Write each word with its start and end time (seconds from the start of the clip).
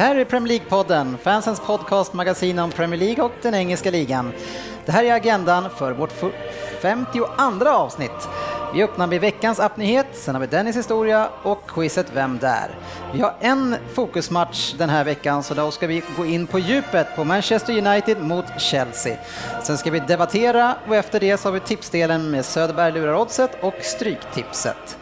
Här 0.00 0.16
är 0.16 0.24
Premier 0.24 0.58
League-podden, 0.58 1.16
fansens 1.16 1.60
podcastmagasin 1.60 2.58
om 2.58 2.70
Premier 2.70 3.00
League 3.00 3.24
och 3.24 3.32
den 3.42 3.54
engelska 3.54 3.90
ligan. 3.90 4.32
Det 4.86 4.92
här 4.92 5.04
är 5.04 5.14
agendan 5.14 5.70
för 5.70 5.92
vårt 5.92 6.12
52 6.80 7.26
avsnitt. 7.68 8.28
Vi 8.74 8.82
öppnar 8.82 9.06
med 9.06 9.20
veckans 9.20 9.60
appnyhet, 9.60 10.06
sen 10.12 10.34
har 10.34 10.40
vi 10.40 10.46
Dennis 10.46 10.76
historia 10.76 11.28
och 11.42 11.70
quizet 11.70 12.06
Vem 12.14 12.38
där? 12.38 12.78
Vi 13.12 13.20
har 13.20 13.34
en 13.40 13.76
fokusmatch 13.94 14.74
den 14.78 14.90
här 14.90 15.04
veckan 15.04 15.42
så 15.42 15.54
då 15.54 15.70
ska 15.70 15.86
vi 15.86 16.02
gå 16.16 16.26
in 16.26 16.46
på 16.46 16.58
djupet 16.58 17.16
på 17.16 17.24
Manchester 17.24 17.86
United 17.86 18.22
mot 18.22 18.60
Chelsea. 18.60 19.16
Sen 19.62 19.78
ska 19.78 19.90
vi 19.90 20.00
debattera 20.00 20.76
och 20.88 20.96
efter 20.96 21.20
det 21.20 21.36
så 21.36 21.48
har 21.48 21.52
vi 21.52 21.60
tipsdelen 21.60 22.30
med 22.30 22.44
Söderberg 22.44 22.92
lurar 22.92 23.14
oddset 23.14 23.50
och 23.62 23.74
Stryktipset. 23.80 24.96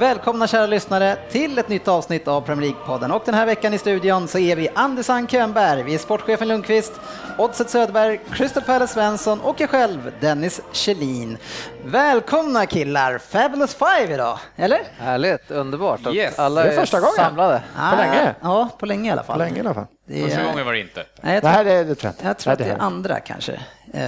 Välkomna 0.00 0.46
kära 0.46 0.66
lyssnare 0.66 1.16
till 1.30 1.58
ett 1.58 1.68
nytt 1.68 1.88
avsnitt 1.88 2.28
av 2.28 2.40
Premier 2.40 2.70
League-podden 2.70 3.10
och 3.10 3.22
den 3.24 3.34
här 3.34 3.46
veckan 3.46 3.74
i 3.74 3.78
studion 3.78 4.28
så 4.28 4.38
är 4.38 4.56
vi 4.56 4.68
Andersson 4.74 5.28
Könberg, 5.28 5.82
vi 5.82 5.94
är 5.94 5.98
sportchefen 5.98 6.48
Lundqvist, 6.48 6.92
Oddset 7.38 7.70
Söderberg, 7.70 8.20
Crystal 8.32 8.62
Palace 8.62 8.94
Svensson 8.94 9.40
och 9.40 9.60
jag 9.60 9.70
själv 9.70 10.12
Dennis 10.20 10.60
Kjellin. 10.72 11.38
Välkomna 11.84 12.66
killar, 12.66 13.18
Fabulous 13.18 13.74
Five 13.74 14.14
idag, 14.14 14.38
eller? 14.56 14.80
Härligt, 14.98 15.50
underbart 15.50 16.06
att 16.06 16.14
Yes. 16.14 16.38
alla 16.38 16.62
Det 16.62 16.72
är 16.72 16.76
första 16.80 17.00
gången. 17.00 17.14
samlade. 17.16 17.62
På 17.90 17.96
länge? 17.96 18.34
Ja, 18.42 18.68
på 18.78 18.86
länge 18.86 19.08
i 19.08 19.12
alla 19.12 19.22
fall. 19.22 19.38
På 19.38 19.44
länge 19.44 19.56
i 19.56 19.60
alla 19.60 19.74
fall. 19.74 19.86
Det 20.06 20.20
är- 20.22 20.26
Första 20.28 20.42
gången 20.44 20.66
var 20.66 20.72
det 20.72 20.80
inte. 20.80 21.04
Nej, 21.20 21.34
jag 21.34 21.42
tror, 21.42 21.52
Nej, 21.52 21.64
det, 21.64 21.84
det 21.84 21.94
tror 21.94 22.12
jag 22.20 22.28
jag 22.30 22.38
tror 22.38 22.52
att 22.52 22.58
det 22.58 22.64
är 22.64 22.78
andra 22.78 23.20
kanske. 23.20 23.60
Eh, 23.92 24.02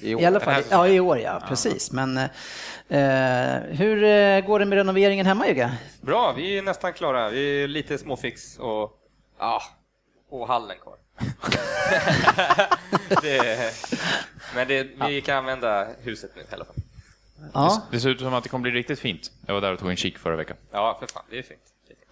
I 0.00 0.14
år. 0.14 0.22
I 0.22 0.26
alla 0.26 0.40
fall, 0.40 0.62
ja 0.70 0.88
i 0.88 1.00
år 1.00 1.18
ja, 1.18 1.42
precis. 1.48 1.92
Men 1.92 2.18
eh, 2.18 2.24
hur 3.68 4.04
eh, 4.04 4.40
går 4.46 4.58
det 4.58 4.64
med 4.64 4.76
renoveringen 4.76 5.26
hemma 5.26 5.48
Jugge? 5.48 5.72
Bra, 6.00 6.32
vi 6.32 6.58
är 6.58 6.62
nästan 6.62 6.92
klara. 6.92 7.30
Vi 7.30 7.62
är 7.62 7.68
lite 7.68 7.98
småfix 7.98 8.58
och 8.58 8.92
ja, 9.38 9.62
och 10.30 10.48
hallen 10.48 10.76
kvar. 10.82 10.96
det, 13.22 13.72
men 14.54 14.68
det, 14.68 14.88
vi 15.08 15.20
kan 15.20 15.36
använda 15.36 15.86
huset 16.02 16.30
nu 16.36 16.42
i 16.42 16.54
alla 16.54 16.64
fall. 16.64 16.74
Ja, 17.54 17.82
Det 17.90 18.00
ser 18.00 18.08
ut 18.08 18.20
som 18.20 18.34
att 18.34 18.42
det 18.42 18.48
kommer 18.48 18.62
bli 18.62 18.70
riktigt 18.70 18.98
fint. 18.98 19.30
Jag 19.46 19.54
var 19.54 19.60
där 19.60 19.72
och 19.72 19.78
tog 19.78 19.90
en 19.90 19.96
kik 19.96 20.18
förra 20.18 20.36
veckan. 20.36 20.56
Ja, 20.70 20.96
för 21.00 21.06
fan, 21.06 21.22
det 21.30 21.38
är 21.38 21.42
fint. 21.42 21.60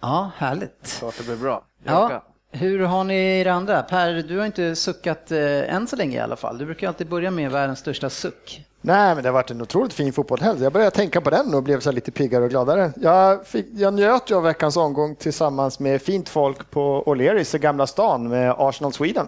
ja 0.01 0.31
härligt. 0.37 0.95
Klart 0.99 1.17
det 1.17 1.23
blir 1.23 1.35
bra. 1.35 1.65
Ja, 1.83 2.23
hur 2.51 2.79
har 2.79 3.03
ni 3.03 3.43
det 3.43 3.53
andra? 3.53 3.83
Per, 3.83 4.13
du 4.13 4.37
har 4.37 4.45
inte 4.45 4.75
suckat 4.75 5.31
eh, 5.31 5.73
än 5.75 5.87
så 5.87 5.95
länge 5.95 6.17
i 6.17 6.19
alla 6.19 6.35
fall. 6.35 6.57
Du 6.57 6.65
brukar 6.65 6.87
alltid 6.87 7.07
börja 7.07 7.31
med 7.31 7.51
världens 7.51 7.79
största 7.79 8.09
suck. 8.09 8.61
Nej, 8.81 9.15
men 9.15 9.23
det 9.23 9.29
har 9.29 9.33
varit 9.33 9.51
en 9.51 9.61
otroligt 9.61 9.93
fin 9.93 10.13
fotbollshelg. 10.13 10.63
Jag 10.63 10.73
började 10.73 10.91
tänka 10.95 11.21
på 11.21 11.29
den 11.29 11.53
och 11.53 11.63
blev 11.63 11.79
så 11.79 11.91
lite 11.91 12.11
piggare 12.11 12.43
och 12.43 12.49
gladare. 12.49 12.91
Jag, 12.95 13.47
fick, 13.47 13.65
jag 13.73 13.93
njöt 13.93 14.31
ju 14.31 14.35
av 14.35 14.43
veckans 14.43 14.77
omgång 14.77 15.15
tillsammans 15.15 15.79
med 15.79 16.01
fint 16.01 16.29
folk 16.29 16.71
på 16.71 17.03
O'Learys 17.05 17.55
i 17.55 17.59
Gamla 17.59 17.87
stan 17.87 18.29
med 18.29 18.55
Arsenal 18.57 18.93
Sweden. 18.93 19.27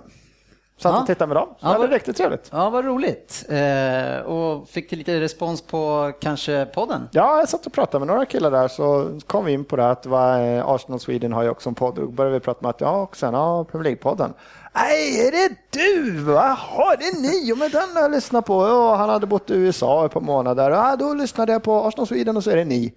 Satt 0.81 0.94
Ja. 0.94 1.02
och 1.02 1.08
tittade 1.08 1.27
med 1.27 1.38
dem. 1.38 1.47
Så 1.59 1.66
Ja, 1.67 1.73
det 1.73 1.80
var 1.80 1.88
riktigt 1.88 2.17
trevligt. 2.17 2.49
Ja, 2.52 2.70
vad 2.70 2.86
roligt. 2.86 3.45
Eh, 3.49 4.20
och 4.26 4.70
fick 4.70 4.92
lite 4.92 5.20
respons 5.21 5.61
på 5.61 6.11
kanske 6.21 6.65
podden? 6.73 7.09
Ja, 7.11 7.39
jag 7.39 7.49
satt 7.49 7.65
och 7.65 7.73
pratade 7.73 7.99
med 8.05 8.08
några 8.14 8.26
killar 8.26 8.52
där 8.52 8.67
så 8.67 9.20
kom 9.27 9.45
vi 9.45 9.52
in 9.53 9.65
på 9.65 9.76
det 9.76 9.89
att 9.89 10.03
det 10.03 10.09
var, 10.09 10.39
eh, 10.58 10.67
Arsenal 10.70 10.99
Sweden 10.99 11.33
har 11.33 11.43
ju 11.43 11.49
också 11.49 11.70
en 11.70 11.76
podd 11.76 11.95
då 11.95 12.08
började 12.08 12.33
vi 12.33 12.39
prata 12.39 12.59
med 12.61 12.70
att 12.70 12.81
ja, 12.81 13.02
och 13.02 13.17
sen 13.17 13.33
ja, 13.33 13.64
Premier 13.71 13.95
League-podden. 13.95 14.33
Nej, 14.76 15.27
är 15.27 15.31
det 15.31 15.55
du? 15.70 16.31
Jaha, 16.31 16.95
det 16.99 17.05
är 17.05 17.21
ni? 17.21 17.42
Jo, 17.43 17.55
men 17.55 17.71
den 17.71 17.89
har 17.95 18.02
jag 18.02 18.11
lyssnat 18.11 18.45
på. 18.45 18.67
Ja, 18.67 18.95
han 18.95 19.09
hade 19.09 19.27
bott 19.27 19.49
i 19.49 19.53
USA 19.53 20.05
ett 20.05 20.11
par 20.11 20.21
månader. 20.21 20.71
Ja, 20.71 20.95
då 20.95 21.14
lyssnade 21.14 21.52
jag 21.52 21.64
på 21.64 21.73
Arsenal 21.87 22.08
Sweden 22.08 22.37
och 22.37 22.43
så 22.43 22.49
är 22.52 22.55
det 22.55 22.65
ni. 22.65 22.93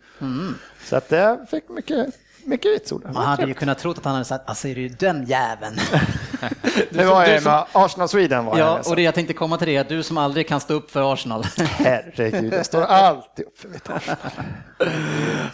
Så 0.85 0.97
att 0.97 1.11
jag 1.11 1.49
fick 1.49 1.69
mycket, 1.69 2.06
mycket 2.45 2.73
vitsord. 2.73 3.05
Man 3.05 3.27
hade 3.27 3.47
ju 3.47 3.55
kunnat 3.55 3.79
tro 3.79 3.91
att 3.91 4.05
han 4.05 4.15
hade 4.15 4.25
sagt, 4.25 4.49
alltså 4.49 4.69
är 4.69 4.75
det 4.75 4.81
ju 4.81 4.89
den 4.89 5.25
jäveln. 5.27 5.77
Det 6.91 7.05
var 7.05 7.25
en 7.25 7.45
med 7.45 7.65
Arsenal 7.73 8.09
Sweden 8.09 8.45
var 8.45 8.59
ja, 8.59 8.77
jag. 8.77 8.89
och 8.91 8.97
det 8.97 9.03
jag 9.03 9.15
tänkte 9.15 9.35
komma 9.35 9.59
till 9.59 9.67
det, 9.67 9.77
är 9.77 9.81
att 9.81 9.89
du 9.89 10.03
som 10.03 10.19
aldrig 10.19 10.49
kan 10.49 10.61
stå 10.61 10.75
upp 10.75 10.91
för 10.91 11.13
Arsenal. 11.13 11.45
Herregud, 11.59 12.53
jag 12.53 12.67
står 12.67 12.83
alltid 12.83 13.47
upp 13.47 13.59
för 13.59 13.69
mitt 13.69 13.91
Arsenal. 13.91 14.17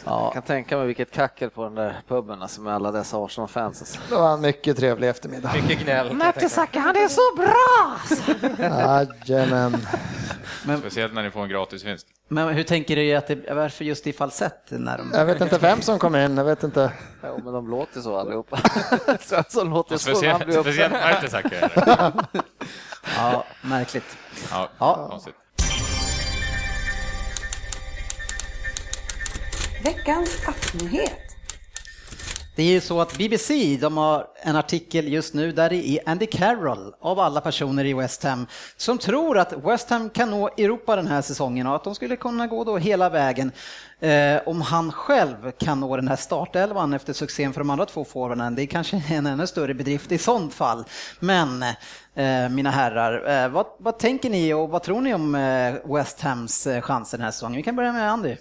Jag 0.05 0.33
kan 0.33 0.43
tänka 0.43 0.77
mig 0.77 0.87
vilket 0.87 1.11
kackel 1.11 1.51
på 1.51 1.65
den 1.65 1.75
där 1.75 2.01
puben 2.09 2.43
alltså, 2.43 2.61
med 2.61 2.75
alla 2.75 2.93
dessa 2.93 3.17
Arsenal-fans. 3.25 3.81
Alltså. 3.81 3.99
Det 4.09 4.15
var 4.15 4.35
en 4.35 4.41
mycket 4.41 4.77
trevlig 4.77 5.09
eftermiddag. 5.09 5.53
Mycket 5.55 5.85
gnäll. 5.85 6.13
Mertesacker, 6.13 6.81
han 6.81 6.97
är 6.97 7.09
så 7.09 7.37
bra! 7.37 7.99
Jajamän. 9.25 9.87
Speciellt 10.81 11.15
när 11.15 11.23
ni 11.23 11.31
får 11.31 11.43
en 11.43 11.49
gratisvinst. 11.49 12.07
Men 12.29 12.49
hur 12.49 12.63
tänker 12.63 12.97
du 12.97 13.15
att 13.15 13.27
det, 13.27 13.55
varför 13.55 13.85
just 13.85 14.07
i 14.07 14.13
falsett? 14.13 14.65
När 14.69 14.99
de... 14.99 15.11
Jag 15.15 15.25
vet 15.25 15.41
inte 15.41 15.59
vem 15.59 15.83
som 15.83 15.99
kom 15.99 16.17
in. 16.17 16.37
Jag 16.37 16.45
vet 16.45 16.63
inte. 16.63 16.78
Jo, 17.25 17.41
men 17.45 17.53
de 17.53 17.69
låter 17.71 18.01
så 18.01 18.17
allihopa. 18.19 18.59
Svensson 19.21 19.71
låter 19.71 19.97
så 19.97 20.21
när 20.21 20.29
han 20.31 20.41
blir 20.47 20.63
speciellt. 20.63 20.93
Mertesacker. 20.93 21.73
Ja, 23.17 23.45
märkligt. 23.63 24.17
Ja, 24.51 24.69
Ja. 24.79 25.09
konstigt. 25.11 25.35
Veckans 29.85 30.49
appnyhet. 30.49 31.28
Det 32.59 32.65
är 32.65 32.73
ju 32.73 32.81
så 32.81 33.01
att 33.01 33.19
BBC, 33.19 33.79
de 33.81 33.97
har 33.97 34.27
en 34.43 34.57
artikel 34.57 35.09
just 35.09 35.35
nu 35.35 35.53
där 35.53 35.71
det 35.71 35.89
är 35.89 36.01
Andy 36.07 36.27
Carroll 36.27 36.95
av 37.01 37.21
alla 37.21 37.41
personer 37.41 37.85
i 37.85 37.95
West 37.95 38.25
Ham 38.25 38.47
som 38.77 38.99
tror 38.99 39.39
att 39.39 39.53
West 39.53 39.91
Ham 39.91 40.11
kan 40.11 40.31
nå 40.31 40.49
Europa 40.49 40.97
den 40.97 41.07
här 41.07 41.23
säsongen 41.23 41.67
och 41.67 41.77
att 41.77 41.85
de 41.85 41.95
skulle 41.95 42.17
kunna 42.17 42.47
gå 42.47 42.65
då 42.65 42.77
hela 42.79 43.11
vägen 43.11 43.53
eh, 44.01 44.41
om 44.47 44.63
han 44.63 44.93
själv 44.93 45.51
kan 45.51 45.81
nå 45.81 45.97
den 45.97 46.09
här 46.09 46.17
startelvan 46.17 46.93
efter 46.93 47.13
succén 47.13 47.53
för 47.53 47.61
de 47.61 47.71
andra 47.71 47.87
två 47.87 48.05
forwarderna. 48.05 48.51
Det 48.51 48.63
är 48.63 48.67
kanske 48.67 49.03
en 49.09 49.27
ännu 49.27 49.47
större 49.47 49.75
bedrift 49.75 50.13
i 50.13 50.19
sånt 50.19 50.55
fall. 50.55 50.85
Men 51.21 51.63
eh, 52.15 52.49
mina 52.51 52.71
herrar, 52.71 53.45
eh, 53.45 53.49
vad, 53.49 53.67
vad 53.79 53.99
tänker 53.99 54.31
ni 54.31 54.55
och 54.55 54.69
vad 54.69 54.83
tror 54.83 55.01
ni 55.01 55.15
om 55.15 55.35
eh, 55.35 55.95
West 55.95 56.21
Hams 56.21 56.67
eh, 56.67 56.81
chanser 56.81 57.19
den 57.19 57.25
här 57.25 57.33
säsongen? 57.33 57.57
Vi 57.57 57.63
kan 57.63 57.77
börja 57.77 57.93
med 57.93 58.13
Andy. 58.13 58.37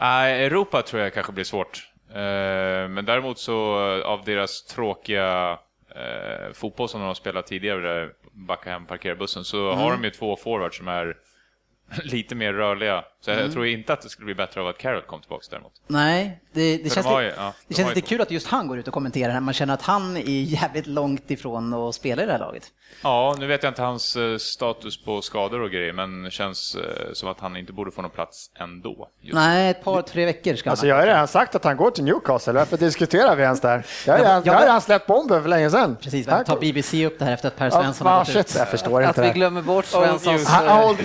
Europa 0.00 0.82
tror 0.82 1.02
jag 1.02 1.14
kanske 1.14 1.32
blir 1.32 1.44
svårt. 1.44 1.89
Eh, 2.14 2.88
Men 2.88 3.04
däremot 3.04 3.38
så 3.38 3.74
av 4.04 4.24
deras 4.24 4.62
tråkiga 4.64 5.58
eh, 5.94 6.52
fotboll 6.52 6.88
som 6.88 7.00
de 7.00 7.06
har 7.06 7.14
spelat 7.14 7.46
tidigare, 7.46 7.80
där 7.80 8.12
backa 8.32 8.70
hem, 8.70 8.86
parkera 8.86 9.14
bussen, 9.14 9.44
så 9.44 9.72
har 9.72 9.92
de 9.92 10.04
ju 10.04 10.10
två 10.10 10.36
forwards 10.36 10.76
som 10.76 10.88
är 10.88 11.16
lite 12.04 12.34
mer 12.34 12.52
rörliga. 12.52 13.04
Så 13.24 13.30
jag 13.30 13.52
tror 13.52 13.66
inte 13.66 13.92
att 13.92 14.00
det 14.02 14.08
skulle 14.08 14.24
bli 14.24 14.34
bättre 14.34 14.60
av 14.60 14.66
att 14.68 14.78
Carroll 14.78 15.02
kom 15.02 15.20
tillbaka 15.20 15.44
däremot. 15.50 15.72
Nej, 15.86 16.40
det, 16.52 16.76
det 16.76 16.90
känns, 16.94 17.06
de 17.06 17.12
har 17.12 17.20
ju- 17.20 17.32
ja, 17.36 17.42
det 17.44 17.52
de 17.68 17.74
känns 17.74 17.88
har 17.88 17.94
lite 17.94 18.08
kul 18.08 18.20
att 18.20 18.30
just 18.30 18.46
han 18.46 18.68
går 18.68 18.78
ut 18.78 18.88
och 18.88 18.94
kommenterar 18.94 19.32
här. 19.32 19.40
Man 19.40 19.54
känner 19.54 19.74
att 19.74 19.82
han 19.82 20.16
är 20.16 20.22
jävligt 20.42 20.86
långt 20.86 21.30
ifrån 21.30 21.74
att 21.74 21.94
spela 21.94 22.22
i 22.22 22.26
det 22.26 22.32
här 22.32 22.38
laget. 22.38 22.62
Ja, 23.02 23.36
nu 23.38 23.46
vet 23.46 23.62
jag 23.62 23.70
inte 23.70 23.82
hans 23.82 24.16
eh, 24.16 24.36
status 24.36 25.04
på 25.04 25.22
skador 25.22 25.60
och 25.60 25.70
grejer, 25.70 25.92
men 25.92 26.22
det 26.22 26.30
känns 26.30 26.74
eh, 26.74 27.12
som 27.12 27.28
att 27.28 27.40
han 27.40 27.56
inte 27.56 27.72
borde 27.72 27.90
få 27.90 28.02
någon 28.02 28.10
plats 28.10 28.50
ändå. 28.58 29.08
Just 29.20 29.34
Nej, 29.34 29.70
ett 29.70 29.84
par, 29.84 30.02
tre 30.02 30.24
veckor 30.24 30.54
ska 30.54 30.70
Alltså 30.70 30.84
han 30.86 30.88
jag 30.88 30.96
har 30.96 31.06
redan 31.06 31.28
sagt 31.28 31.54
att 31.54 31.64
han 31.64 31.76
går 31.76 31.90
till 31.90 32.04
Newcastle. 32.04 32.52
Varför 32.52 32.76
diskuterar 32.76 33.36
vi 33.36 33.42
ens 33.42 33.60
där? 33.60 33.86
Jag 34.06 34.12
har 34.12 34.18
redan, 34.18 34.34
jag- 34.34 34.46
jag 34.46 34.52
har 34.52 34.60
redan 34.60 34.80
släppt 34.80 35.06
bomben 35.06 35.42
för 35.42 35.48
länge 35.48 35.70
sedan. 35.70 35.96
Precis, 36.00 36.26
men 36.26 36.44
tar 36.44 36.60
BBC 36.60 37.06
upp 37.06 37.18
det 37.18 37.24
här 37.24 37.32
efter 37.32 37.48
att 37.48 37.56
Per 37.56 37.64
Ja, 37.64 37.70
Svensson 37.70 38.06
har 38.06 38.14
ah, 38.14 38.18
gått 38.18 38.28
shit, 38.28 38.36
ut. 38.36 38.54
jag 38.58 38.68
förstår 38.68 39.02
Att 39.02 39.08
inte 39.08 39.20
vi 39.20 39.26
det. 39.28 39.34
glömmer 39.34 39.62
bort 39.62 39.84
Svenssons 39.84 40.48
Han- 40.48 40.66
eh, 40.66 40.72
han- 40.72 40.96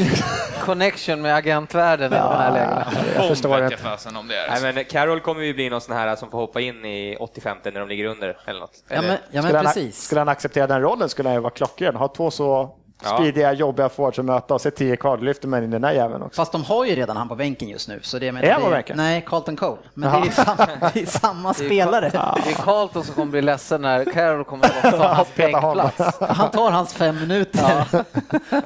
connection 0.66 1.22
med 1.22 1.36
agentvärlden 1.36 2.05
i 2.14 2.16
de 2.16 2.38
här 2.38 2.52
lägena. 2.52 2.88
Jag 3.16 3.28
förstår 3.28 3.60
jag 3.60 3.80
fasen 3.80 4.16
om 4.16 4.28
det 4.28 4.36
är. 4.36 4.62
Nej, 4.62 4.74
men 4.74 4.86
Carroll 4.86 5.20
kommer 5.20 5.42
ju 5.42 5.54
bli 5.54 5.70
någon 5.70 5.82
sån 5.82 5.96
här 5.96 6.16
som 6.16 6.32
får 6.32 6.38
hoppa 6.38 6.62
in 6.62 6.86
i 6.86 7.18
85 7.20 7.58
när 7.64 7.72
de 7.72 7.90
ligger 7.90 8.06
under 8.06 8.38
eller 8.46 8.60
något. 8.60 8.84
Ja, 8.88 9.02
men, 9.02 9.12
ja, 9.12 9.18
Skulle 9.42 9.42
men 9.42 9.56
han, 9.56 9.66
precis. 9.66 10.04
skulle 10.04 10.22
han 10.22 10.30
acceptera 10.30 10.68
den 10.68 10.82
rollen 10.82 11.10
skulle 11.10 11.30
han 11.30 11.36
ju 11.36 11.42
vara 11.42 11.54
klockren. 11.54 11.96
Ha 11.96 12.08
två 12.08 12.32
så 12.32 12.76
Ja. 13.04 13.10
speediga, 13.18 13.54
jobbiga 13.54 13.90
forwards 13.90 14.20
att 14.20 14.26
möta 14.26 14.54
och 14.54 14.62
se 14.62 14.72
tio 14.72 14.96
kvar, 14.96 15.18
då 15.18 15.24
lyfter 15.24 15.48
man 15.48 15.64
in 15.64 15.72
den 15.72 15.82
där 15.82 15.92
jäveln 15.92 16.24
också. 16.24 16.42
Fast 16.42 16.52
de 16.52 16.64
har 16.64 16.86
ju 16.86 16.96
redan 16.96 17.18
han 17.18 17.30
på 17.30 17.36
bänken 17.36 17.70
just 17.70 17.88
nu. 17.88 18.00
Så 18.02 18.20
det, 18.20 18.28
Är 18.28 18.52
han 18.52 18.62
på 18.62 18.70
bänken? 18.70 18.98
Nej, 18.98 19.24
Carlton 19.28 19.56
Cole. 19.56 19.78
Men 19.94 20.22
det 20.22 20.28
är 20.28 20.32
samma, 20.32 20.90
det 20.94 21.02
är 21.02 21.06
samma 21.06 21.54
spelare. 21.54 22.10
Det 22.10 22.52
är 22.52 22.56
Carlton 22.56 23.04
som 23.04 23.16
kommer 23.16 23.32
bli 23.32 23.42
ledsen 23.42 23.82
när 23.82 24.06
Carroll 24.06 24.44
kommer 24.44 24.66
att 24.66 24.92
ta 24.92 25.08
hans 25.14 25.36
bänkplats. 25.36 26.20
Han 26.20 26.52
tar 26.52 26.72
hans 26.72 26.94
fem 26.94 27.20
minuter. 27.20 27.86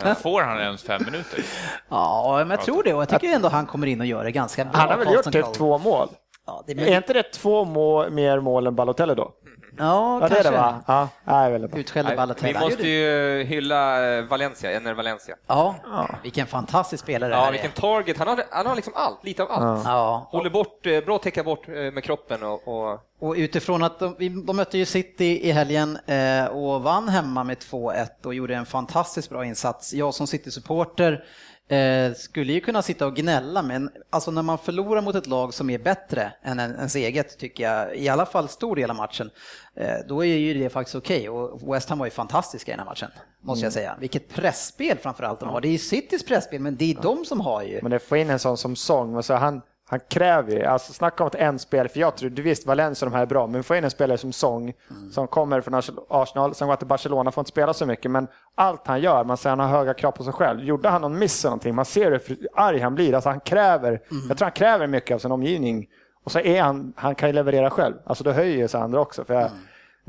Ja, 0.03 0.15
Får 0.15 0.41
han 0.41 0.59
ens 0.59 0.83
fem 0.83 1.01
minuter? 1.05 1.43
men 1.89 2.49
jag 2.49 2.61
tror 2.61 2.83
det. 2.83 2.93
Och 2.93 3.01
jag 3.01 3.09
tycker 3.09 3.27
ändå 3.35 3.47
han 3.49 3.65
kommer 3.65 3.87
in 3.87 3.99
och 4.01 4.05
gör 4.07 4.23
det 4.23 4.31
ganska 4.31 4.65
bra. 4.65 4.73
Han 4.79 4.89
har 4.89 4.97
väl 4.97 5.07
gjort 5.07 5.13
Carlton 5.15 5.31
typ 5.33 5.43
Cole. 5.45 5.55
två 5.55 5.77
mål? 5.77 6.09
Ja, 6.45 6.63
det 6.67 6.71
Är 6.71 6.97
inte 6.97 7.13
det 7.13 7.23
två 7.23 7.65
må, 7.65 8.09
mer 8.09 8.39
mål 8.39 8.67
än 8.67 8.75
Balotelli 8.75 9.15
då? 9.15 9.31
Ja, 9.79 10.19
Ja, 10.21 10.27
det 10.29 10.37
är 10.39 10.43
det 10.43 10.51
va? 10.51 10.83
Ja, 10.87 11.09
nej, 11.23 11.51
väldigt 11.51 11.71
bra. 11.71 12.33
Vi 12.41 12.53
måste 12.59 12.87
ju 12.87 13.43
hylla 13.43 14.13
eh, 14.17 14.23
Valencia, 14.23 14.71
Ener 14.71 14.93
Valencia. 14.93 15.35
Ja, 15.47 15.75
vilken 16.23 16.47
fantastisk 16.47 17.03
spelare 17.03 17.29
det 17.29 17.35
Ja, 17.35 17.43
här 17.43 17.51
vilken 17.51 17.71
är. 17.71 17.75
target. 17.75 18.17
Han 18.17 18.27
har, 18.27 18.43
han 18.51 18.65
har 18.65 18.75
liksom 18.75 18.93
allt, 18.95 19.23
lite 19.25 19.43
av 19.43 19.51
allt. 19.51 19.85
Ja, 19.85 20.27
Håller 20.31 20.49
bort, 20.49 20.85
eh, 20.85 21.01
bra 21.01 21.15
att 21.15 21.21
täcka 21.21 21.43
bort 21.43 21.67
eh, 21.67 21.73
med 21.73 22.03
kroppen 22.03 22.43
och, 22.43 22.67
och 22.67 22.99
och 23.21 23.33
utifrån 23.37 23.83
att 23.83 23.99
de, 23.99 24.15
vi- 24.19 24.29
de 24.29 24.55
mötte 24.55 24.77
ju 24.77 24.85
City 24.85 25.47
i 25.49 25.51
helgen 25.51 25.97
eh, 26.05 26.45
och 26.45 26.81
vann 26.83 27.09
hemma 27.09 27.43
med 27.43 27.57
2-1 27.57 28.07
och 28.25 28.33
gjorde 28.33 28.55
en 28.55 28.65
fantastiskt 28.65 29.29
bra 29.29 29.45
insats. 29.45 29.93
Jag 29.93 30.13
som 30.13 30.27
City-supporter 30.27 31.23
eh, 31.69 32.13
skulle 32.13 32.53
ju 32.53 32.59
kunna 32.59 32.81
sitta 32.81 33.05
och 33.07 33.15
gnälla 33.15 33.61
men 33.61 33.89
alltså 34.09 34.31
när 34.31 34.41
man 34.41 34.57
förlorar 34.57 35.01
mot 35.01 35.15
ett 35.15 35.27
lag 35.27 35.53
som 35.53 35.69
är 35.69 35.77
bättre 35.79 36.31
än 36.43 36.59
en- 36.59 36.75
ens 36.75 36.95
eget 36.95 37.37
tycker 37.39 37.63
jag, 37.63 37.95
i 37.97 38.09
alla 38.09 38.25
fall 38.25 38.49
stor 38.49 38.75
del 38.75 38.89
av 38.89 38.95
matchen, 38.95 39.29
eh, 39.75 39.95
då 40.07 40.25
är 40.25 40.35
ju 40.37 40.53
det 40.53 40.69
faktiskt 40.69 40.95
okej 40.95 41.29
och 41.29 41.73
West 41.73 41.89
Ham 41.89 41.99
var 41.99 42.05
ju 42.05 42.11
fantastiska 42.11 42.71
i 42.71 42.73
den 42.75 42.79
här 42.79 42.85
matchen, 42.91 43.11
måste 43.41 43.65
jag 43.65 43.73
säga. 43.73 43.97
Vilket 43.99 44.29
pressspel 44.29 44.97
framförallt 44.97 45.39
de 45.39 45.49
har. 45.49 45.61
Det 45.61 45.67
är 45.67 45.71
ju 45.71 45.77
Citys 45.77 46.25
pressspel 46.25 46.61
men 46.61 46.75
det 46.75 46.91
är 46.91 47.01
de 47.01 47.25
som 47.25 47.41
har 47.41 47.63
ju 47.63 47.79
Men 47.81 47.91
det 47.91 47.99
får 47.99 48.17
in 48.17 48.29
en 48.29 48.39
sån 48.39 48.57
som 48.57 48.75
sång, 48.75 49.15
och 49.15 49.25
så 49.25 49.33
han, 49.33 49.61
han 49.91 49.99
kräver 50.09 50.51
ju, 50.51 50.65
alltså 50.65 50.93
snacka 50.93 51.23
om 51.23 51.27
att 51.27 51.35
en 51.35 51.59
spel, 51.59 51.89
för 51.89 51.99
jag 51.99 52.15
tror, 52.15 52.29
du 52.29 52.41
visst 52.41 52.65
Valencia 52.65 53.05
de 53.09 53.15
här 53.15 53.21
är 53.21 53.25
bra, 53.25 53.47
men 53.47 53.63
få 53.63 53.75
in 53.75 53.83
en 53.83 53.89
spelare 53.91 54.17
som 54.17 54.31
sång, 54.33 54.73
som 55.11 55.27
kommer 55.27 55.61
från 55.61 55.81
Arsenal, 56.09 56.55
som 56.55 56.67
går 56.67 56.75
till 56.75 56.87
Barcelona, 56.87 57.31
får 57.31 57.41
inte 57.41 57.49
spela 57.49 57.73
så 57.73 57.85
mycket, 57.85 58.11
men 58.11 58.27
allt 58.55 58.87
han 58.87 59.01
gör, 59.01 59.23
man 59.23 59.37
ser 59.37 59.49
han 59.49 59.59
har 59.59 59.67
höga 59.67 59.93
krav 59.93 60.11
på 60.11 60.23
sig 60.23 60.33
själv. 60.33 60.63
Gjorde 60.63 60.89
han 60.89 61.01
någon 61.01 61.19
miss 61.19 61.45
eller 61.45 61.49
någonting, 61.49 61.75
man 61.75 61.85
ser 61.85 62.11
hur 62.11 62.47
arg 62.53 62.79
han 62.79 62.95
blir, 62.95 63.13
alltså 63.13 63.29
han 63.29 63.39
kräver, 63.39 64.01
jag 64.29 64.37
tror 64.37 64.45
han 64.45 64.51
kräver 64.51 64.87
mycket 64.87 65.15
av 65.15 65.19
sin 65.19 65.31
omgivning. 65.31 65.87
Och 66.23 66.31
så 66.31 66.39
är 66.39 66.61
han, 66.61 66.93
han 66.95 67.15
kan 67.15 67.29
ju 67.29 67.33
leverera 67.33 67.69
själv, 67.69 67.95
alltså 68.05 68.23
då 68.23 68.31
höjer 68.31 68.67
sig 68.67 68.81
andra 68.81 68.99
också. 68.99 69.23
För 69.23 69.33
jag, 69.33 69.51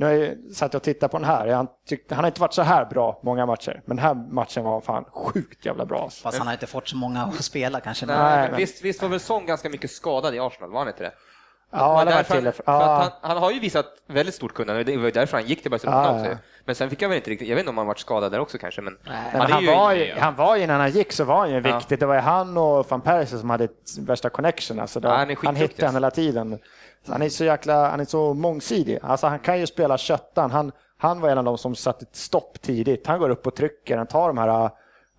Nu 0.00 0.06
har 0.06 0.12
jag 0.12 0.36
satt 0.54 0.74
och 0.74 0.82
tittat 0.82 1.10
på 1.10 1.18
den 1.18 1.26
här, 1.26 1.48
han, 1.48 1.66
tyckte, 1.88 2.14
han 2.14 2.24
har 2.24 2.28
inte 2.28 2.40
varit 2.40 2.54
så 2.54 2.62
här 2.62 2.84
bra 2.84 3.20
många 3.22 3.46
matcher, 3.46 3.82
men 3.86 3.96
den 3.96 4.04
här 4.06 4.14
matchen 4.14 4.64
var 4.64 4.80
fan 4.80 5.04
sjukt 5.04 5.66
jävla 5.66 5.86
bra. 5.86 6.02
alltså. 6.02 6.22
Fast 6.22 6.38
han 6.38 6.46
har 6.46 6.54
inte 6.54 6.66
fått 6.66 6.88
så 6.88 6.96
många 6.96 7.22
att 7.22 7.44
spela 7.44 7.80
kanske. 7.80 8.06
Nej, 8.06 8.16
men 8.16 8.50
men- 8.50 8.56
visst, 8.56 8.84
visst 8.84 9.02
var 9.02 9.08
väl 9.08 9.20
Son 9.20 9.46
ganska 9.46 9.68
mycket 9.68 9.90
skadad 9.90 10.34
i 10.34 10.38
Arsenal, 10.38 10.70
var 10.70 10.78
han 10.78 10.88
inte 10.88 11.02
det? 11.02 11.12
Ja, 11.72 11.78
det 11.78 12.04
var 12.04 12.04
därför 12.04 12.34
till. 12.34 12.44
han, 12.44 12.52
Ja. 12.66 13.10
han, 13.20 13.30
han 13.30 13.42
har 13.42 13.50
ju 13.50 13.60
visat 13.60 13.86
väldigt 14.06 14.34
stort 14.34 14.54
kunnande, 14.54 14.84
det 14.84 14.96
var 14.96 15.04
ju 15.04 15.10
därför 15.10 15.36
han 15.36 15.46
gick 15.46 15.62
till 15.62 15.70
Barcelona 15.70 16.02
Ja, 16.04 16.14
ja. 16.16 16.20
också. 16.20 16.38
Men 16.64 16.74
sen 16.74 16.90
fick 16.90 17.02
jag 17.02 17.08
väl 17.08 17.16
inte 17.16 17.30
riktigt, 17.30 17.48
jag 17.48 17.56
vet 17.56 17.62
inte 17.62 17.70
om 17.70 17.78
han 17.78 17.86
varit 17.86 17.98
skadad 17.98 18.32
där 18.32 18.38
också 18.40 18.58
kanske, 18.58 18.80
men... 18.80 18.98
Nej, 19.06 19.16
Ja, 19.32 19.38
men 19.38 19.52
han, 19.52 19.62
ju- 19.62 19.70
var 19.70 19.92
ju, 19.92 20.14
han 20.18 20.34
var 20.36 20.56
ju, 20.56 20.66
när 20.66 20.78
han 20.78 20.90
gick 20.90 21.12
så 21.12 21.24
var 21.24 21.38
han 21.38 21.50
ju 21.50 21.54
Ja. 21.68 21.76
viktigt. 21.78 22.00
Det 22.00 22.06
var 22.06 22.14
ju 22.14 22.20
han 22.20 22.56
och 22.58 22.86
van 22.90 23.00
Persie 23.00 23.38
som 23.38 23.50
hade 23.50 23.64
ett 23.64 23.98
värsta 24.00 24.30
connection. 24.30 24.80
Alltså 24.80 25.00
då, 25.00 25.08
Ja, 25.08 25.12
han 25.14 25.36
han 25.44 25.56
hittade 25.56 25.86
han 25.86 25.94
hela 25.94 26.10
tiden. 26.10 26.58
Så 27.06 27.12
han 27.12 27.22
är 27.22 27.28
så 27.28 27.44
jäkla, 27.44 27.90
han 27.90 28.00
är 28.00 28.04
så 28.04 28.34
mångsidig. 28.34 28.98
Alltså 29.02 29.26
han 29.26 29.38
kan 29.38 29.60
ju 29.60 29.66
spela 29.66 29.98
köttan. 29.98 30.50
Han, 30.50 30.72
han 30.96 31.20
var 31.20 31.28
en 31.28 31.38
av 31.38 31.44
de 31.44 31.58
som 31.58 31.74
satte 31.74 32.02
ett 32.02 32.16
stopp 32.16 32.60
tidigt. 32.60 33.06
Han 33.06 33.18
går 33.18 33.30
upp 33.30 33.46
och 33.46 33.54
trycker, 33.54 33.96
han 33.96 34.06
tar 34.06 34.26
de 34.26 34.38
här 34.38 34.70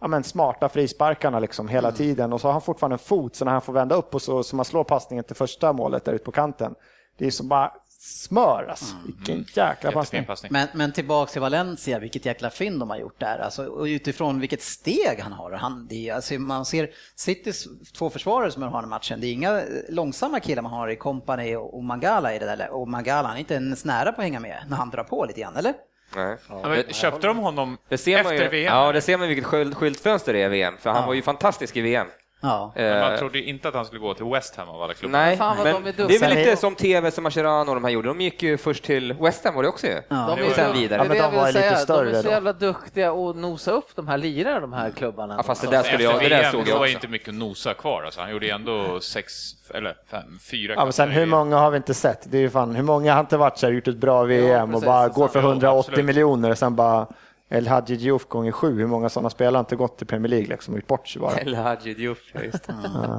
ja, 0.01 0.07
men 0.07 0.23
smarta 0.23 0.69
frisparkarna 0.69 1.39
liksom 1.39 1.67
hela 1.67 1.87
Mm. 1.87 1.97
tiden 1.97 2.33
och 2.33 2.41
så 2.41 2.47
har 2.47 2.51
han 2.51 2.61
fortfarande 2.61 2.93
en 2.93 2.99
fot 2.99 3.35
så 3.35 3.45
när 3.45 3.51
han 3.51 3.61
får 3.61 3.73
vända 3.73 3.95
upp 3.95 4.15
och 4.15 4.21
så, 4.21 4.43
så 4.43 4.55
man 4.55 4.65
slår 4.65 4.83
passningen 4.83 5.23
till 5.23 5.35
första 5.35 5.73
målet 5.73 6.05
där 6.05 6.13
ute 6.13 6.25
på 6.25 6.31
kanten. 6.31 6.75
Det 7.17 7.27
är 7.27 7.31
som 7.31 7.47
bara 7.47 7.73
smör 8.03 8.67
alltså. 8.69 8.95
Mm. 8.95 9.15
Vilken 9.17 9.45
jäkla 9.53 9.91
passning. 9.91 10.25
Passning. 10.25 10.51
Men, 10.51 10.67
men 10.73 10.91
tillbaks 10.91 11.31
till 11.31 11.41
Valencia, 11.41 11.99
vilket 11.99 12.25
jäkla 12.25 12.49
fynd 12.49 12.79
de 12.79 12.89
har 12.89 12.97
gjort 12.97 13.19
där. 13.19 13.39
Alltså, 13.39 13.65
och 13.65 13.83
utifrån 13.83 14.39
vilket 14.39 14.61
steg 14.61 15.19
han 15.19 15.31
har. 15.31 15.51
Han, 15.51 15.87
det 15.87 16.09
är, 16.09 16.13
alltså, 16.13 16.33
man 16.33 16.65
ser 16.65 16.89
Citys 17.15 17.67
två 17.97 18.09
försvarare 18.09 18.51
som 18.51 18.61
har 18.61 18.69
den 18.69 18.79
här 18.79 18.89
matchen. 18.89 19.21
Det 19.21 19.27
är 19.27 19.33
inga 19.33 19.61
långsamma 19.89 20.39
killar 20.39 20.61
man 20.61 20.71
har 20.71 20.87
i 20.89 20.95
Company 20.95 21.55
och 21.55 21.83
Mangala 21.83 22.35
i 22.35 22.39
det 22.39 22.45
där. 22.45 22.69
Och 22.69 22.87
Mangala, 22.87 23.27
han 23.27 23.37
är 23.37 23.39
inte 23.39 23.53
ens 23.53 23.85
nära 23.85 24.11
på 24.11 24.21
att 24.21 24.25
hänga 24.25 24.39
med 24.39 24.63
när 24.69 24.77
han 24.77 24.89
drar 24.89 25.03
på 25.03 25.25
lite 25.25 25.41
grann, 25.41 25.55
eller? 25.55 25.73
Nej. 26.15 26.37
Ja, 26.49 26.61
men, 26.69 26.83
köpte 26.93 27.27
de 27.27 27.37
honom 27.37 27.77
Det 27.89 27.97
ser 27.97 28.23
man 28.23 28.33
efter 28.33 28.43
ju, 28.43 28.49
VM? 28.49 28.73
Ja, 28.73 28.91
det 28.91 29.01
ser 29.01 29.17
man 29.17 29.27
vilket 29.27 29.45
skylt, 29.45 29.75
skyltfönster 29.75 30.33
det 30.33 30.41
är 30.41 30.45
i 30.45 30.49
VM, 30.49 30.77
för 30.79 30.89
han 30.89 31.01
Ja. 31.01 31.07
var 31.07 31.13
ju 31.13 31.21
fantastisk 31.21 31.77
i 31.77 31.81
VM. 31.81 32.07
Ja. 32.41 32.71
Men 32.75 32.99
man 32.99 33.13
Eh, 33.13 33.19
trodde 33.19 33.39
inte 33.41 33.67
att 33.67 33.73
han 33.75 33.85
skulle 33.85 33.99
gå 34.01 34.13
till 34.13 34.25
West 34.25 34.55
Ham 34.55 34.69
av 34.69 34.81
alla 34.81 34.93
klubbar. 34.93 35.19
Nej, 35.19 35.37
Fan 35.37 35.57
vad 35.57 35.65
men 35.65 35.83
de 35.83 36.03
är 36.03 36.07
det 36.07 36.15
är 36.15 36.19
väl 36.19 36.37
lite 36.37 36.55
som 36.57 36.75
TV 36.75 37.11
som 37.11 37.23
Mascherano 37.23 37.69
och 37.69 37.75
de 37.75 37.83
här 37.83 37.91
gjorde. 37.91 38.07
De 38.07 38.21
gick 38.21 38.43
ju 38.43 38.57
först 38.57 38.83
till 38.83 39.13
West 39.13 39.45
Ham 39.45 39.55
var 39.55 39.63
det 39.63 39.69
också 39.69 39.87
ju. 39.87 39.93
Ja. 40.09 40.35
De 40.37 40.43
är, 40.43 40.53
sen 40.53 40.73
vidare. 40.73 41.01
Ja, 41.01 41.07
men 41.07 41.17
de 41.31 41.37
var 41.37 41.47
lite 41.47 41.59
säga. 41.59 41.71
De 41.71 41.77
större 41.77 42.09
är 42.09 42.21
så 42.21 42.27
då. 42.27 42.29
jävla 42.33 42.53
duktiga 42.53 43.11
att 43.11 43.35
nosa 43.35 43.71
upp 43.71 43.95
de 43.95 44.07
här 44.07 44.17
lirarna, 44.17 44.59
de 44.59 44.73
här 44.73 44.91
klubbarna. 44.91 45.33
Ja, 45.37 45.43
fast 45.43 45.61
det 45.61 45.67
Alltså, 45.67 45.81
där 45.81 45.97
skulle 45.97 46.03
jag, 46.03 46.19
det 46.21 46.29
där 46.29 46.51
såg 46.51 46.65
så 46.65 46.71
jag 46.71 46.79
var 46.79 46.87
inte 46.87 47.07
mycket 47.07 47.27
att 47.29 47.33
nosa 47.35 47.73
kvar. 47.73 48.03
Alltså, 48.03 48.21
han 48.21 48.31
gjorde 48.31 48.49
ändå 48.49 48.99
sex, 48.99 49.33
eller 49.73 49.95
fem, 50.11 50.39
fyra 50.51 50.73
Ja, 50.77 50.83
men 50.83 50.93
sen 50.93 51.09
hur 51.09 51.25
många 51.25 51.57
har 51.57 51.71
vi 51.71 51.77
inte 51.77 51.93
sett? 51.93 52.31
Det 52.31 52.37
är 52.37 52.41
ju 52.41 52.49
fan, 52.49 52.75
hur 52.75 52.83
många 52.83 53.13
har 53.13 53.19
inte 53.19 53.37
varit 53.37 53.57
så 53.57 53.65
här, 53.65 53.73
gjort 53.73 53.87
ett 53.87 53.97
bra 53.97 54.23
VM 54.23 54.63
och 54.69 54.73
precis, 54.73 54.85
bara 54.85 55.01
det 55.01 55.05
är 55.05 55.13
går 55.13 55.27
för 55.27 55.41
sant. 55.41 55.51
180 55.51 55.79
absolut. 55.79 56.05
miljoner 56.05 56.51
och 56.51 56.57
sen 56.57 56.75
bara 56.75 57.07
El 57.51 57.67
Hadji 57.67 57.95
Diouf 57.95 58.25
gånger 58.27 58.51
sju. 58.51 58.77
Hur 58.79 58.87
många 58.87 59.09
sådana 59.09 59.29
spelare 59.29 59.55
har 59.55 59.59
inte 59.59 59.75
gått 59.75 59.97
till 59.97 60.07
Premier 60.07 60.29
League 60.29 60.47
liksom 60.47 60.73
och 60.73 60.77
gjort 60.79 60.87
bort 60.87 61.07
sig 61.07 61.19
bara? 61.21 61.37
El 61.37 61.55
Hadji 61.55 61.93
Diouf, 61.93 62.31
ja, 62.33 62.41
just 62.41 62.63
det. 62.67 62.73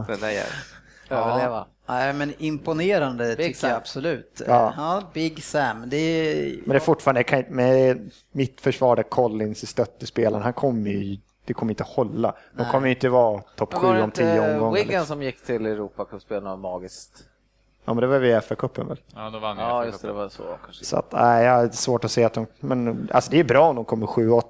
Den 0.08 0.20
där 0.20 0.30
jäveln. 0.30 0.52
överleva. 1.10 1.66
Nej, 1.88 2.12
men 2.12 2.32
imponerande 2.38 3.26
Big 3.36 3.46
tycker 3.46 3.58
Sam. 3.58 3.70
jag 3.70 3.76
absolut. 3.76 4.42
Ja. 4.46 4.74
Ja, 4.76 5.02
Big 5.14 5.44
Sam. 5.44 5.84
Det 5.88 5.96
är... 5.96 6.56
Men 6.56 6.68
det 6.68 6.74
är 6.76 6.80
fortfarande, 6.80 7.20
inte- 7.20 7.46
med 7.50 8.10
mitt 8.32 8.60
försvar 8.60 8.96
där 8.96 9.02
Collins 9.02 9.62
i 9.62 9.66
stöttespelaren, 9.66 10.42
han 10.42 10.52
kommer 10.52 10.90
ju, 10.90 11.18
det 11.44 11.54
kommer 11.54 11.72
inte 11.72 11.84
hålla. 11.84 12.34
De 12.56 12.64
kommer 12.70 12.86
ju 12.86 12.94
inte 12.94 13.08
vara 13.08 13.42
topp 13.56 13.74
sju 13.74 13.86
var 13.86 13.94
det 13.94 14.02
om 14.02 14.10
tio 14.10 14.30
inte 14.36 14.52
omgångar. 14.54 14.74
Wigan 14.74 14.88
Liksom. 14.88 15.06
som 15.06 15.22
gick 15.22 15.42
till 15.44 15.66
Europacupspelen 15.66 16.46
och 16.46 16.58
magiskt? 16.58 17.24
Ja 17.84 17.94
men 17.94 18.00
det 18.00 18.06
var 18.06 18.18
vi 18.18 18.28
i 18.28 18.34
FA-cupen 18.40 18.88
väl? 18.88 19.00
Ja, 19.14 19.30
då 19.30 19.38
vann 19.38 19.58
Ja, 19.58 19.84
just 19.84 20.02
det, 20.02 20.08
det 20.08 20.12
var 20.12 20.28
så 20.28 20.42
kanske. 20.64 20.84
Så 20.84 20.96
att, 20.96 21.12
nej, 21.12 21.44
jag 21.44 21.52
har 21.52 21.68
svårt 21.68 22.04
att 22.04 22.10
se 22.10 22.24
att 22.24 22.32
de, 22.32 22.46
men 22.60 23.08
alltså 23.12 23.30
det 23.30 23.40
är 23.40 23.44
bra 23.44 23.68
om 23.68 23.76
de 23.76 23.84
kommer 23.84 24.06
7-8. 24.06 24.42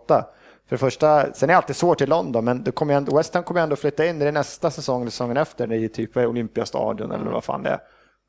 För 0.67 0.77
det 0.77 0.79
första, 0.79 1.33
sen 1.33 1.51
är 1.51 1.53
det 1.53 1.57
alltid 1.57 1.77
svårt 1.77 2.01
i 2.01 2.07
London, 2.07 2.45
men 2.45 2.73
kommer 2.73 2.95
ändå, 2.95 3.17
West 3.17 3.35
Ham 3.35 3.43
kommer 3.43 3.61
ändå 3.61 3.77
flytta 3.77 4.07
in, 4.07 4.19
det 4.19 4.29
är 4.29 4.33
nästa 4.33 4.71
säsong, 4.71 5.11
säsongen 5.11 5.37
efter, 5.37 5.67
det 5.67 5.77
är 5.77 5.89
typ 5.89 6.17
Olympiastadion 6.17 7.13
eller 7.13 7.31
vad 7.31 7.45
fan 7.45 7.63
det 7.63 7.71
är. 7.71 7.81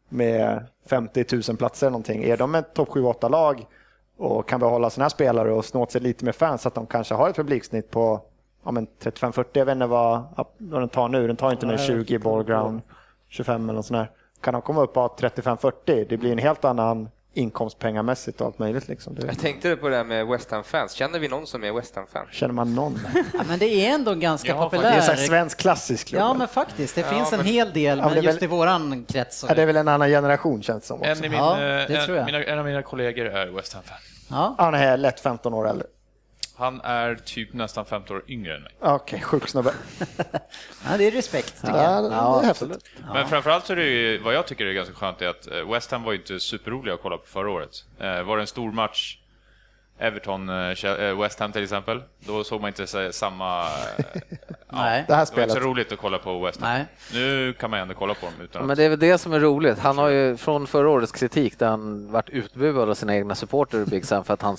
Med 0.10 0.66
50 0.90 1.26
000 1.48 1.58
platser 1.58 1.88
eller 1.88 1.92
någonting. 1.92 2.24
Är 2.24 2.38
de 2.38 2.56
ett 2.56 2.74
topp 2.74 2.90
7-8 2.90 3.30
lag 3.30 3.66
och 4.18 4.50
kan 4.50 4.60
behålla 4.60 4.90
sina 4.90 5.04
här 5.04 5.10
spelare 5.10 5.52
och 5.54 5.66
snå 5.66 5.82
åt 5.82 5.92
sig 5.92 6.02
lite 6.02 6.26
mer 6.26 6.32
fans, 6.32 6.62
så 6.62 6.68
att 6.68 6.76
de 6.76 6.86
kanske 6.86 7.16
har 7.16 7.30
ett 7.30 7.36
publiksnitt 7.36 7.92
på 7.92 8.22
ja, 8.64 8.72
men 8.72 8.88
35-40, 9.04 9.46
jag 9.54 9.66
vet 9.66 9.74
inte 9.74 9.86
vad, 9.86 10.24
vad 10.58 10.82
den 10.82 10.90
tar 10.90 11.08
nu, 11.08 11.28
den 11.28 11.36
tar 11.36 11.52
inte 11.52 11.66
nu 11.66 11.78
20 11.78 12.14
i 12.14 12.20
ballground, 12.20 12.82
25 13.30 13.64
eller 13.64 13.74
något 13.74 13.86
sånt 13.86 13.98
där. 13.98 14.12
Kan 14.44 14.54
de 14.54 14.62
komma 14.62 14.82
upp 14.82 14.94
på 14.94 15.08
35-40, 15.20 16.06
det 16.10 16.18
blir 16.18 16.32
en 16.32 16.38
helt 16.38 16.66
annan 16.66 17.10
inkomstpengamässigt 17.36 18.42
och 18.42 18.48
allt 18.48 18.60
möjligt. 18.60 18.88
Liksom. 18.88 19.16
Det, 19.16 19.26
Jag 19.28 19.40
tänkte 19.40 19.76
på 19.76 19.90
det 19.90 19.96
där 19.96 20.04
med 20.04 20.28
West 20.28 20.52
Ham-fans. 20.52 20.92
Känner 20.94 21.20
vi 21.20 21.28
någon 21.28 21.48
som 21.48 21.64
är 21.64 21.72
West 21.72 21.96
Ham-fan? 21.96 22.26
känner 22.32 22.54
man 22.54 22.76
någon? 22.76 23.00
Ja, 23.34 23.40
men 23.48 23.60
det 23.60 23.66
är 23.88 23.94
ändå 23.96 24.14
ganska 24.16 24.48
Ja, 24.50 24.56
Det 24.56 24.60
är 24.60 24.64
populär. 24.64 24.92
en 24.94 25.02
här 25.02 25.16
svensk 25.16 25.58
klassisk 25.60 26.08
klubb. 26.08 26.22
Ja, 26.22 26.34
men 26.34 26.48
faktiskt. 26.48 26.96
Det 26.96 27.02
Ja, 27.02 27.08
finns 27.08 27.34
en 27.34 27.38
men- 27.38 27.48
hel 27.48 27.74
del, 27.74 28.02
men 28.02 28.14
men 28.14 28.24
just 28.24 28.38
väl- 28.38 28.44
i 28.44 28.48
våran 28.48 29.06
krets. 29.08 29.46
ja, 29.50 29.56
det 29.56 29.62
är 29.62 29.66
väl 29.66 29.78
en 29.78 29.88
annan 29.88 30.10
generation 30.10 30.64
känns 30.64 30.86
som 30.86 31.00
också. 31.00 31.12
En, 31.12 31.20
min, 31.22 31.32
Ja, 31.34 31.54
eh, 31.54 31.88
det 31.88 32.06
tror 32.06 32.18
jag. 32.18 32.18
en, 32.18 32.26
mina, 32.26 32.44
en 32.44 32.60
av 32.60 32.66
mina 32.66 32.82
kollegor 32.82 33.26
är 33.26 33.48
West 33.48 33.74
Ham-fan. 33.74 33.98
Ja. 34.30 34.56
Han 34.58 34.74
är 34.74 34.98
lätt 34.98 35.20
15 35.20 35.54
år 35.54 35.70
äldre. 35.70 35.88
Han 36.64 36.82
är 36.82 37.16
typ 37.16 37.54
nästan 37.54 37.86
15 37.86 38.16
år 38.18 38.24
yngre 38.28 38.56
än 38.56 38.64
mig. 38.64 38.72
Okej, 38.80 39.22
sjuk 39.22 39.48
snubbe. 39.48 39.74
ja, 40.90 40.98
det 40.98 41.08
är 41.08 41.12
respekt 41.12 41.62
tycker 41.62 41.74
Ja, 41.78 41.94
jag. 42.02 42.12
det 42.12 42.16
är 42.16 42.44
häftigt. 42.48 42.90
Men 43.14 43.28
framförallt 43.28 43.66
så 43.66 43.74
är 43.74 43.78
det 43.78 43.86
ju, 43.86 44.18
vad 44.18 44.34
jag 44.34 44.48
tycker 44.48 44.66
är 44.66 44.74
ganska 44.74 44.94
skönt 44.96 45.22
är 45.22 45.28
att 45.28 45.48
eh, 45.52 45.72
West 45.72 45.92
Ham 45.92 46.04
var 46.04 46.12
ju 46.12 46.18
inte 46.18 46.40
superroliga 46.40 46.94
att 46.94 47.02
kolla 47.02 47.18
på 47.18 47.26
förra 47.28 47.50
året. 47.52 47.86
Eh, 48.00 48.24
Var 48.24 48.38
det 48.38 48.44
en 48.44 48.48
stor 48.48 48.72
match, 48.72 49.18
Everton, 50.04 50.50
eh, 50.50 50.86
eh, 50.86 51.20
West 51.22 51.40
Ham 51.40 51.52
till 51.52 51.64
exempel, 51.64 52.04
då 52.20 52.44
såg 52.44 52.62
man 52.62 52.68
inte 52.68 53.14
samma... 53.14 53.62
eh, 53.98 54.06
Nej. 54.70 55.06
Det 55.08 55.16
här 55.16 55.26
Det 55.26 55.36
var 55.36 55.42
inte 55.44 55.54
så 55.54 55.56
spelet. 55.56 55.64
roligt 55.64 55.92
att 55.92 56.00
kolla 56.00 56.18
på 56.18 56.40
West 56.46 56.62
Ham. 56.62 56.70
Nej. 56.74 56.86
Nu 57.14 57.54
kan 57.54 57.70
man 57.72 57.80
ändå 57.80 57.94
kolla 57.94 58.14
på 58.14 58.26
dem 58.26 58.34
utan 58.42 58.62
Ja, 58.62 58.66
men 58.68 58.78
det 58.78 58.84
är 58.84 58.90
väl 58.90 59.00
det 59.00 59.18
som 59.18 59.34
är 59.34 59.40
roligt. 59.40 59.80
Han 59.80 59.98
har 59.98 60.10
ju 60.10 60.38
från 60.38 60.68
förra 60.68 60.90
årets 60.90 61.12
kritik 61.12 61.60
där 61.60 61.68
han 61.68 62.12
vart 62.12 62.30
utbuad 62.30 62.90
av 62.90 62.94
sina 62.94 63.16
egna 63.16 63.36
supporter 63.36 63.86
Big 63.86 64.06
Sam 64.06 64.24
för 64.24 64.34
att 64.34 64.42
han 64.42 64.58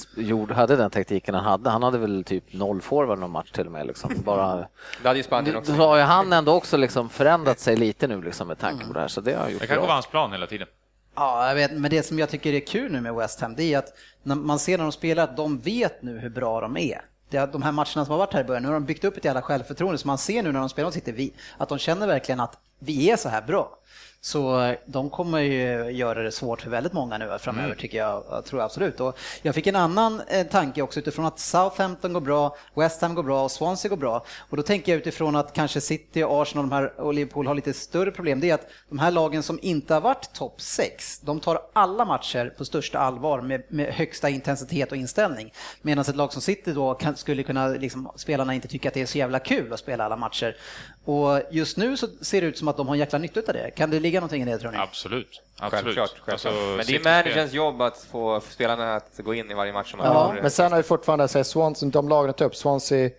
hade 0.55 0.77
den 0.77 0.91
taktiken 0.91 1.35
han 1.35 1.45
hade. 1.45 1.71
Han 1.71 1.83
hade 1.83 1.99
väl 1.99 2.25
typ 2.25 2.53
noll 2.53 2.81
forward 2.81 3.19
någon 3.19 3.31
match 3.31 3.51
till 3.51 3.67
och 3.67 3.73
med. 3.73 3.87
Liksom. 3.87 4.13
Bara, 4.25 4.57
Det 5.03 5.09
hade 5.09 5.19
ju 5.19 5.23
Spanien 5.23 5.55
då 5.55 5.61
också. 5.61 5.73
har 5.73 5.97
ju 5.97 6.03
han 6.03 6.33
ändå 6.33 6.53
också 6.55 6.77
liksom 6.77 7.09
förändrat 7.09 7.61
sig 7.61 7.77
lite 7.77 8.07
nu 8.07 8.23
liksom, 8.23 8.49
med 8.49 8.59
tanke 8.59 8.87
på 8.87 8.93
det 8.93 9.01
här. 9.01 9.09
Så 9.09 9.21
det 9.21 9.33
har 9.33 9.41
han 9.41 9.53
gjort 9.53 9.61
Det 9.61 9.67
kanske 9.67 9.87
var 9.87 9.95
hans 9.95 10.07
plan 10.07 10.33
hela 10.33 10.47
tiden. 10.47 10.69
Ja, 11.15 11.49
jag 11.49 11.55
vet, 11.55 11.73
men 11.73 11.91
det 11.91 12.03
som 12.03 12.19
jag 12.19 12.31
tycker 12.31 12.53
är 12.53 12.61
kul 12.61 12.93
nu 12.93 13.01
med 13.01 13.15
West 13.15 13.41
Ham, 13.41 13.55
det 13.57 13.75
är 13.75 13.79
att 13.79 13.93
när 14.23 14.35
man 14.35 14.59
ser 14.59 14.79
när 14.79 14.85
de 14.85 14.93
spelar 14.93 15.25
att 15.25 15.37
de 15.37 15.59
vet 15.59 16.03
nu 16.03 16.19
hur 16.19 16.31
bra 16.31 16.61
de 16.61 16.77
är. 16.77 17.01
Det 17.31 17.37
är, 17.37 17.47
de 17.47 17.63
här 17.63 17.73
matcherna 17.73 18.05
som 18.05 18.07
har 18.11 18.19
varit 18.19 18.33
här 18.33 18.41
i 18.41 18.45
början, 18.45 18.63
nu 18.63 18.69
har 18.69 18.75
de 18.75 18.85
byggt 18.85 19.05
upp 19.05 19.17
ett 19.17 19.25
jävla 19.25 19.43
självförtroende, 19.43 19.99
så 19.99 20.07
man 20.07 20.19
ser 20.19 20.43
nu 20.43 20.53
när 20.53 20.61
de 20.61 20.69
spelar, 20.69 20.91
de 20.91 20.95
sitter 20.95 21.13
vi, 21.13 21.33
att 21.59 21.69
de 21.69 21.79
känner 21.79 22.07
verkligen 22.07 22.41
att 22.41 22.59
vi 22.79 23.11
är 23.11 23.17
så 23.17 23.29
här 23.29 23.43
bra. 23.43 23.79
Så 24.25 24.75
de 24.87 25.11
kommer 25.11 25.39
ju 25.39 25.91
göra 25.91 26.23
det 26.23 26.33
svårt 26.33 26.63
för 26.63 26.71
väldigt 26.71 26.93
många 26.93 27.19
nu 27.19 27.39
framöver 27.41 27.67
Mm. 27.67 27.79
tycker 27.79 27.99
jag, 27.99 28.25
jag 28.31 28.45
tror 28.45 28.61
jag 28.61 28.67
absolut. 28.67 29.01
Och 29.01 29.19
jag 29.43 29.55
fick 29.55 29.67
en 29.67 29.77
annan 29.77 30.23
eh, 30.29 30.47
tanke 30.47 30.83
också 30.83 31.01
utifrån 31.01 31.25
att 31.25 31.39
Southampton 31.39 32.13
går 32.13 32.21
bra, 32.21 32.57
West 32.75 33.03
Ham 33.03 33.15
går 33.15 33.23
bra 33.23 33.45
och 33.45 33.51
Swansea 33.51 33.89
går 33.89 33.97
bra. 33.97 34.25
Och 34.39 34.57
då 34.57 34.63
tänker 34.63 34.93
jag 34.93 34.99
utifrån 34.99 35.37
att 35.37 35.53
kanske 35.53 35.81
City, 35.81 36.23
Arsenal 36.23 36.69
de 36.69 36.75
här, 36.75 37.01
och 37.01 37.15
Liverpool 37.15 37.47
har 37.47 37.55
lite 37.55 37.73
större 37.73 38.11
problem. 38.11 38.41
Det 38.41 38.51
är 38.51 38.55
att 38.55 38.67
de 38.89 38.99
här 38.99 39.11
lagen 39.11 39.43
som 39.43 39.59
inte 39.63 39.95
har 39.95 40.01
varit 40.01 40.33
topp 40.33 40.61
6, 40.61 41.21
de 41.21 41.41
tar 41.41 41.61
alla 41.73 42.05
matcher 42.05 42.55
på 42.59 42.65
största 42.65 42.99
allvar 42.99 43.41
med, 43.41 43.63
med 43.69 43.95
högsta 43.95 44.29
intensitet 44.29 44.93
och 44.93 44.99
inställning. 44.99 45.53
Medan 45.83 46.03
ett 46.03 46.17
lag 46.17 46.33
som 46.33 46.43
City 46.43 46.73
då 46.73 46.95
kan, 46.95 47.17
skulle 47.17 47.43
kunna, 47.43 47.69
liksom, 47.69 48.13
spelarna 48.17 48.55
inte 48.55 48.69
tycka 48.69 48.89
att 48.89 48.95
det 48.95 49.01
är 49.03 49.07
så 49.07 49.19
jävla 49.19 49.39
kul 49.39 49.73
att 49.73 49.81
spela 49.81 50.05
alla 50.05 50.17
matcher. 50.17 50.57
Och 51.05 51.41
just 51.51 51.77
nu 51.77 51.97
så 51.97 52.07
ser 52.21 52.41
det 52.41 52.47
ut 52.47 52.59
som 52.59 52.69
att 52.69 52.77
de 52.77 52.89
har 52.89 52.95
en 52.95 52.99
jäkla 52.99 53.19
nytta 53.19 53.41
av 53.41 53.55
det. 53.55 53.71
Kan 53.71 53.91
det 53.91 54.01
ligga 54.01 54.21
någonting 54.21 54.43
i 54.43 54.45
det 54.45 54.59
tror 54.59 54.71
ni? 54.73 54.79
Absolut. 54.79 55.43
Absolut. 55.59 55.85
Självklart, 55.85 56.11
självklart. 56.11 56.33
Alltså, 56.33 56.49
Men 56.77 56.87
det 56.87 56.97
är 56.97 57.23
managerns 57.25 57.53
jobb 57.53 57.83
att 57.83 57.99
få 57.99 58.41
spelarna 58.41 58.95
att 58.95 59.19
gå 59.19 59.35
in 59.35 59.51
i 59.51 59.55
varje 59.55 59.73
match 59.73 59.91
som 59.91 60.01
Ja, 60.01 60.35
gör. 60.35 60.43
Men 60.43 60.51
sen 60.51 60.73
har 60.73 60.77
vi 60.77 60.83
fortfarande, 60.83 61.29
säger 61.29 61.45
Swansea, 61.45 61.89
de 61.91 62.09
lagen 62.09 62.35
upp, 62.39 62.57
Swansea, 62.57 63.11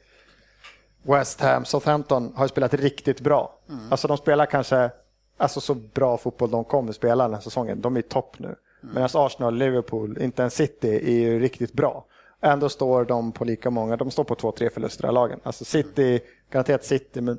West 1.03 1.41
Ham, 1.41 1.65
Southampton 1.65 2.33
har 2.35 2.45
ju 2.45 2.49
spelat 2.49 2.73
riktigt 2.73 3.21
bra. 3.21 3.59
Alltså 3.91 4.07
de 4.07 4.17
spelar 4.17 4.45
kanske, 4.45 4.89
alltså 5.37 5.61
så 5.61 5.73
bra 5.73 6.17
fotboll 6.17 6.51
de 6.51 6.63
kommer 6.63 6.91
spela 6.91 7.23
den 7.23 7.33
här 7.33 7.41
säsongen. 7.41 7.81
De 7.81 7.95
är 7.95 7.99
i 7.99 8.03
topp 8.03 8.35
nu. 8.39 8.55
Medan 8.81 9.09
Arsenal, 9.13 9.55
Liverpool, 9.55 10.17
inte 10.21 10.41
ens 10.41 10.55
City 10.55 10.89
är 10.89 11.19
ju 11.19 11.39
riktigt 11.39 11.73
bra. 11.73 12.05
Ändå 12.41 12.69
står 12.69 13.05
de 13.05 13.31
på 13.31 13.45
lika 13.45 13.69
många, 13.69 13.97
de 13.97 14.11
står 14.11 14.23
på 14.23 14.35
två, 14.35 14.51
tre 14.51 14.69
förluster 14.69 15.09
i 15.09 15.11
lagen. 15.11 15.39
Alltså 15.43 15.65
City, 15.65 16.19
garanterat 16.51 16.83
City, 16.85 17.21
men 17.21 17.37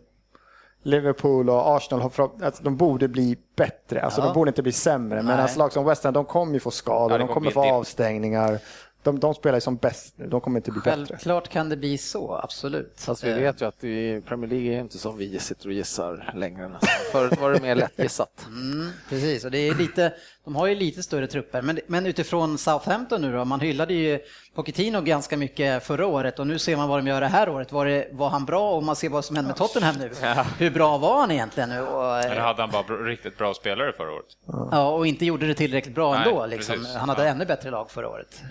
Liverpool 0.87 1.51
och 1.51 1.77
Arsenal 1.77 2.03
har, 2.03 2.31
alltså 2.45 2.63
de 2.63 2.77
borde 2.77 3.09
bli 3.09 3.37
bättre, 3.57 4.03
alltså 4.03 4.21
Ja. 4.21 4.25
de 4.27 4.35
borde 4.35 4.49
inte 4.49 4.63
bli 4.63 4.73
sämre. 4.73 5.23
Nej. 5.23 5.37
Men 5.37 5.49
lag 5.59 5.73
som 5.73 5.85
West 5.85 6.05
Ham, 6.05 6.13
de 6.13 6.25
kommer 6.25 6.55
ju 6.55 6.61
få 6.61 6.71
skador, 6.71 7.11
Ja, 7.13 7.19
det 7.19 7.25
de 7.25 7.35
kommer 7.35 7.51
få 7.51 7.63
dipp. 7.63 7.73
avstängningar. 7.73 8.59
De, 9.07 9.19
de 9.21 9.35
spelar 9.35 9.57
ju 9.57 9.61
som 9.61 9.77
bäst 9.77 10.15
de 10.17 10.41
kommer 10.41 10.57
inte 10.59 10.71
bli 10.71 10.81
bättre. 10.81 11.07
Självklart 11.07 11.49
kan 11.49 11.69
det 11.69 11.77
bli 11.77 11.99
så, 11.99 12.35
absolut. 12.43 12.93
Fast 12.97 13.25
vi 13.25 13.31
Eh, 13.31 13.37
vet 13.37 13.61
ju 13.63 13.67
att 13.67 13.85
i 13.85 14.21
Premier 14.29 14.51
League 14.51 14.77
är 14.77 14.81
inte 14.81 14.99
som 14.99 15.17
vi 15.17 15.39
sitter 15.39 15.67
och 15.67 15.73
gissar 15.73 16.33
längre. 16.37 16.71
Förut 17.13 17.41
var 17.41 17.51
det 17.51 17.61
mer 17.63 17.75
lättgissat. 17.75 18.47
Mm, 18.57 18.91
precis, 19.09 19.45
och 19.45 19.51
det 19.51 19.59
är 19.59 19.75
lite, 19.75 20.13
de 20.45 20.57
har 20.57 20.67
ju 20.67 20.75
lite 20.75 21.03
större 21.03 21.27
trupper. 21.27 21.63
Men, 21.63 21.81
men 21.87 22.07
utifrån 22.07 22.59
Southampton 22.59 23.23
nu 23.23 23.33
då, 23.33 23.45
man 23.45 23.61
hyllade 23.61 23.95
ju 23.95 24.19
Pochettino 24.55 25.01
ganska 25.01 25.37
mycket 25.37 25.83
förra 25.87 26.07
året 26.07 26.39
och 26.39 26.47
nu 26.47 26.59
ser 26.59 26.77
man 26.77 26.89
vad 26.89 26.99
de 26.99 27.07
gör 27.07 27.21
det 27.21 27.27
här 27.27 27.49
året. 27.49 27.73
Var, 27.73 27.87
det, 27.87 28.09
var 28.13 28.29
han 28.29 28.45
bra 28.45 28.71
och 28.77 28.83
man 28.83 28.97
ser 28.97 29.09
vad 29.09 29.25
som 29.25 29.37
hände 29.37 29.49
med 29.49 29.57
Tottenham 29.57 29.95
nu. 29.99 30.11
Hur 30.59 30.71
bra 30.71 30.99
var 30.99 31.21
han 31.21 31.31
egentligen 31.31 31.69
nu? 31.69 31.81
Och, 31.81 32.19
Eller 32.19 32.41
hade 32.41 32.63
han 32.63 32.71
bara 32.71 32.83
riktigt 32.97 33.39
bra 33.39 33.55
spelare 33.55 33.93
förra 33.93 34.13
året? 34.13 34.27
ja, 34.71 34.89
och 34.91 35.07
inte 35.07 35.25
gjorde 35.27 35.47
det 35.47 35.55
tillräckligt 35.55 35.95
bra 35.95 36.15
Nej, 36.15 36.29
ändå. 36.29 36.47
Liksom. 36.47 36.87
Han 36.97 37.09
hade 37.09 37.23
Ja. 37.25 37.29
ännu 37.31 37.45
bättre 37.45 37.71
lag 37.71 37.91
förra 37.91 38.09
året. 38.09 38.43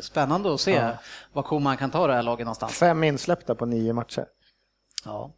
Spännande 0.00 0.54
att 0.54 0.60
se 0.60 0.90
var 1.32 1.42
Koman 1.42 1.76
kan 1.76 1.90
ta 1.90 2.06
det 2.06 2.14
här 2.14 2.22
laget 2.22 2.44
någonstans. 2.44 2.72
Fem 2.78 3.04
insläppta 3.04 3.54
på 3.54 3.66
nio 3.66 3.92
matcher. 3.92 4.26
Ja, 5.04 5.30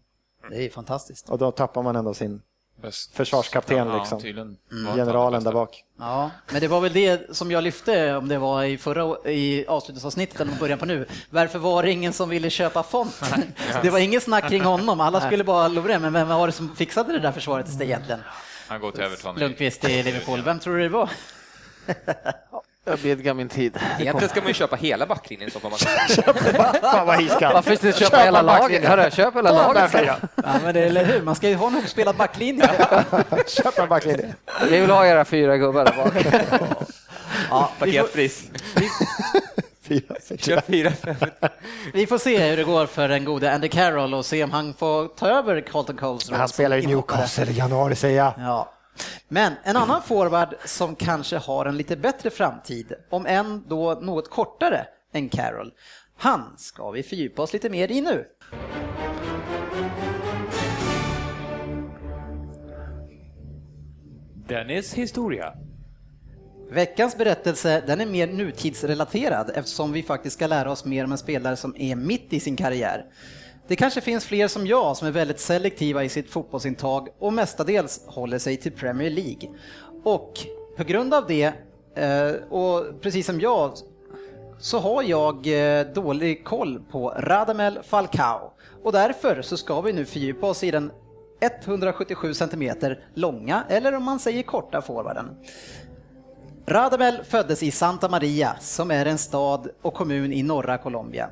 det 0.50 0.66
är 0.66 0.70
fantastiskt. 0.70 1.28
Och 1.28 1.38
då 1.38 1.50
tappar 1.50 1.82
man 1.82 1.96
ändå 1.96 2.14
sin 2.14 2.42
Bäst. 2.82 3.14
Försvarskapten, 3.16 3.76
Ja, 3.88 3.98
liksom. 3.98 4.46
Mm. 4.72 4.96
generalen 4.96 5.44
där 5.44 5.52
bak. 5.52 5.84
Ja, 5.98 6.30
men 6.52 6.60
det 6.60 6.68
var 6.68 6.80
väl 6.80 6.92
det 6.92 7.36
som 7.36 7.50
jag 7.50 7.64
lyfte, 7.64 8.16
om 8.16 8.28
det 8.28 8.38
var 8.38 8.64
i 8.64 8.78
förra 8.78 9.30
i 9.30 9.66
avslutningsavsnittet 9.66 10.40
eller 10.40 10.52
början 10.52 10.78
på 10.78 10.86
nu. 10.86 11.06
Varför 11.30 11.58
var 11.58 11.82
det 11.82 11.90
ingen 11.90 12.12
som 12.12 12.28
ville 12.28 12.50
köpa 12.50 12.82
Font? 12.82 13.20
Det 13.82 13.90
var 13.90 13.98
ingen 13.98 14.20
snack 14.20 14.48
kring 14.48 14.64
honom, 14.64 15.00
alla 15.00 15.20
skulle 15.20 15.44
bara 15.44 15.68
lura 15.68 15.98
men 15.98 16.12
vem 16.12 16.28
var 16.28 16.46
det 16.46 16.52
som 16.52 16.76
fixade 16.76 17.12
det 17.12 17.18
där 17.18 17.32
försvaret 17.32 17.80
egentligen? 17.80 18.20
Han 18.68 18.80
går 18.80 18.90
till 18.90 19.02
Everton. 19.02 19.36
Lundqvist 19.38 19.84
i 19.84 20.02
Liverpool, 20.02 20.42
vem 20.42 20.58
tror 20.58 20.76
du 20.76 20.82
det 20.82 20.88
var? 20.88 21.10
Jag 22.88 22.98
bidgar 22.98 23.34
min 23.34 23.48
tid. 23.48 23.78
Egentligen 23.98 24.28
ska 24.28 24.40
man 24.40 24.48
ju 24.48 24.54
köpa 24.54 24.76
hela 24.76 25.06
backlinjen 25.06 25.50
så 25.50 25.60
får 25.60 25.70
man 25.70 25.78
Fan 26.80 27.06
vad 27.06 27.20
iskallt. 27.20 27.54
Varför 27.54 27.72
inte 27.72 27.92
köpa 27.92 28.16
hela 28.16 28.42
laget? 28.42 28.84
Hörru, 28.84 29.10
köp 29.10 29.36
hela 29.36 29.52
laget. 29.52 29.92
Ja, 30.34 30.54
men 30.62 30.74
det, 30.74 30.80
eller 30.80 31.04
hur, 31.04 31.22
man 31.22 31.34
ska 31.34 31.48
ju 31.48 31.54
ha 31.54 31.66
en 31.66 31.74
hopspelad 31.74 32.16
backlinje. 32.16 32.68
Köp 33.46 33.78
en 33.78 33.88
backlinje. 33.88 34.34
Vi 34.70 34.80
vill 34.80 34.90
ha 34.90 35.06
era 35.06 35.24
fyra 35.24 35.56
gubbar 35.56 35.84
där 35.84 35.94
bak. 35.96 36.12
Ja, 37.50 37.70
vi, 37.80 37.92
paketpris. 37.92 38.50
Fyra, 39.82 40.14
fyra, 40.66 40.92
vi 41.92 42.06
får 42.06 42.18
se 42.18 42.38
hur 42.38 42.56
det 42.56 42.64
går 42.64 42.86
för 42.86 43.08
den 43.08 43.24
gode 43.24 43.54
Andy 43.54 43.68
Carroll 43.68 44.14
och 44.14 44.26
se 44.26 44.44
om 44.44 44.50
han 44.50 44.74
får 44.74 45.08
ta 45.08 45.28
över 45.28 45.60
Carlton 45.60 45.96
Coles 45.96 46.30
roll 46.30 46.38
Han 46.38 46.48
som 46.48 46.54
spelar 46.54 46.76
i. 46.76 46.86
Newcastle 46.86 47.50
i 47.50 47.52
januari 47.52 47.94
säger 47.94 48.16
jag. 48.16 48.32
Ja. 48.38 48.72
Men 49.28 49.52
en 49.62 49.76
annan 49.76 50.02
forward 50.02 50.54
som 50.64 50.94
kanske 50.94 51.36
har 51.36 51.66
en 51.66 51.76
lite 51.76 51.96
bättre 51.96 52.30
framtid, 52.30 52.92
om 53.10 53.26
än 53.26 53.64
då 53.68 53.94
något 53.94 54.30
kortare 54.30 54.86
än 55.12 55.28
Carroll, 55.28 55.72
han 56.16 56.54
ska 56.58 56.90
vi 56.90 57.02
fördjupa 57.02 57.42
oss 57.42 57.52
lite 57.52 57.70
mer 57.70 57.90
i 57.90 58.00
nu. 58.00 58.24
Dennis 64.48 64.94
historia. 64.94 65.54
Veckans 66.70 67.18
berättelse 67.18 67.82
den 67.86 68.00
är 68.00 68.06
mer 68.06 68.26
nutidsrelaterad 68.26 69.50
eftersom 69.54 69.92
vi 69.92 70.02
faktiskt 70.02 70.36
ska 70.36 70.46
lära 70.46 70.70
oss 70.70 70.84
mer 70.84 71.04
om 71.04 71.12
en 71.12 71.18
spelare 71.18 71.56
som 71.56 71.76
är 71.78 71.96
mitt 71.96 72.32
i 72.32 72.40
sin 72.40 72.56
karriär. 72.56 73.04
Det 73.68 73.76
kanske 73.76 74.00
finns 74.00 74.24
fler 74.24 74.48
som 74.48 74.66
jag 74.66 74.96
som 74.96 75.08
är 75.08 75.12
väldigt 75.12 75.40
selektiva 75.40 76.04
i 76.04 76.08
sitt 76.08 76.30
fotbollsintag 76.30 77.08
och 77.18 77.32
mestadels 77.32 78.00
håller 78.06 78.38
sig 78.38 78.56
till 78.56 78.72
Premier 78.72 79.10
League. 79.10 79.48
Och 80.04 80.38
på 80.76 80.84
grund 80.84 81.14
av 81.14 81.26
det, 81.26 81.52
eh, 81.94 82.30
och 82.50 83.00
precis 83.00 83.26
som 83.26 83.40
jag, 83.40 83.72
så 84.58 84.78
har 84.78 85.02
jag 85.02 85.36
eh, 85.46 85.86
dålig 85.86 86.44
koll 86.44 86.80
på 86.90 87.14
Radamel 87.18 87.78
Falcao. 87.82 88.52
Och 88.82 88.92
därför 88.92 89.42
så 89.42 89.56
ska 89.56 89.80
vi 89.80 89.92
nu 89.92 90.04
fördjupa 90.04 90.46
oss 90.46 90.64
i 90.64 90.70
den 90.70 90.90
177 91.40 92.34
cm 92.34 92.72
långa, 93.14 93.64
eller 93.68 93.94
om 93.94 94.04
man 94.04 94.18
säger 94.18 94.42
korta 94.42 94.82
forwarden. 94.82 95.36
Radamel 96.66 97.24
föddes 97.24 97.62
i 97.62 97.70
Santa 97.70 98.08
Maria, 98.08 98.56
som 98.60 98.90
är 98.90 99.06
en 99.06 99.18
stad 99.18 99.68
och 99.82 99.94
kommun 99.94 100.32
i 100.32 100.42
norra 100.42 100.78
Colombia. 100.78 101.30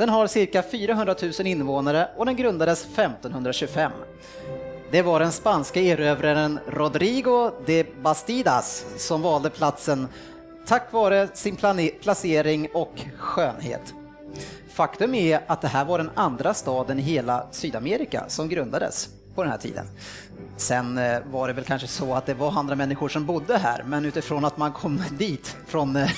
Den 0.00 0.08
har 0.08 0.26
cirka 0.26 0.62
400 0.62 1.14
000 1.22 1.32
invånare 1.46 2.08
och 2.16 2.26
den 2.26 2.36
grundades 2.36 2.84
1525. 2.84 3.92
Det 4.90 5.02
var 5.02 5.20
den 5.20 5.32
spanska 5.32 5.80
erövraren 5.80 6.58
Rodrigo 6.66 7.50
de 7.66 7.84
Bastidas 8.02 8.84
som 8.96 9.22
valde 9.22 9.50
platsen 9.50 10.08
tack 10.66 10.92
vare 10.92 11.28
sin 11.34 11.56
placering 12.00 12.68
och 12.74 13.00
skönhet. 13.18 13.94
Faktum 14.72 15.14
är 15.14 15.40
att 15.46 15.60
det 15.60 15.68
här 15.68 15.84
var 15.84 15.98
den 15.98 16.10
andra 16.14 16.54
staden 16.54 16.98
i 16.98 17.02
hela 17.02 17.46
Sydamerika 17.50 18.24
som 18.28 18.48
grundades 18.48 19.08
på 19.34 19.42
den 19.42 19.50
här 19.50 19.58
tiden. 19.58 19.86
Sen 20.56 20.98
eh, 20.98 21.18
var 21.30 21.48
det 21.48 21.54
väl 21.54 21.64
kanske 21.64 21.88
så 21.88 22.14
att 22.14 22.26
det 22.26 22.34
var 22.34 22.58
andra 22.58 22.76
människor 22.76 23.08
som 23.08 23.26
bodde 23.26 23.58
här, 23.58 23.82
men 23.86 24.04
utifrån 24.04 24.44
att 24.44 24.56
man 24.56 24.72
kom 24.72 25.02
dit 25.18 25.56
från 25.66 25.96
eh, 25.96 26.10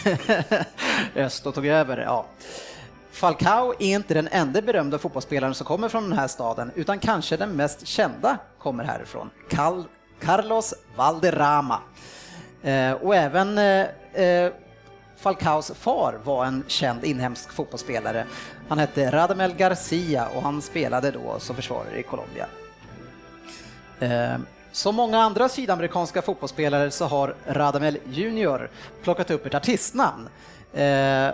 öst 1.17 1.47
och 1.47 1.55
tog 1.55 1.67
över, 1.67 1.99
ja. 1.99 2.27
Falcao 3.13 3.73
är 3.79 3.95
inte 3.95 4.15
den 4.15 4.29
enda 4.33 4.63
berömda 4.63 4.99
fotbollsspelaren 4.99 5.55
som 5.55 5.67
kommer 5.67 5.89
från 5.89 6.03
den 6.11 6.19
här 6.19 6.29
staden, 6.29 6.71
utan 6.75 6.99
kanske 6.99 7.37
den 7.37 7.57
mest 7.57 7.87
kända 7.87 8.39
kommer 8.59 8.85
härifrån. 8.85 9.31
Cal- 9.51 9.85
Carlos 10.21 10.75
Valderrama. 10.97 11.79
Eh, 12.63 12.93
och 12.93 13.17
även 13.17 13.59
eh, 13.59 13.87
eh, 14.25 14.53
Falcaos 15.17 15.73
far 15.75 16.19
var 16.25 16.45
en 16.45 16.65
känd 16.69 17.05
inhemsk 17.05 17.53
fotbollsspelare. 17.53 18.27
Han 18.69 18.79
hette 18.79 19.11
Radamel 19.11 19.55
Garcia 19.55 20.27
och 20.35 20.43
han 20.43 20.63
spelade 20.63 21.11
då 21.11 21.39
som 21.39 21.57
försvarare 21.57 21.99
i 21.99 22.03
Colombia. 22.03 22.47
Eh, 24.01 24.39
Som 24.73 24.95
många 24.95 25.19
andra 25.23 25.49
sydamerikanska 25.49 26.23
fotbollsspelare 26.23 26.91
så 26.91 27.05
har 27.05 27.35
Radamel 27.47 27.99
Junior 28.11 28.71
plockat 29.03 29.31
upp 29.31 29.47
ett 29.47 29.55
artistnamn. 29.55 30.29
Eh, 30.73 31.29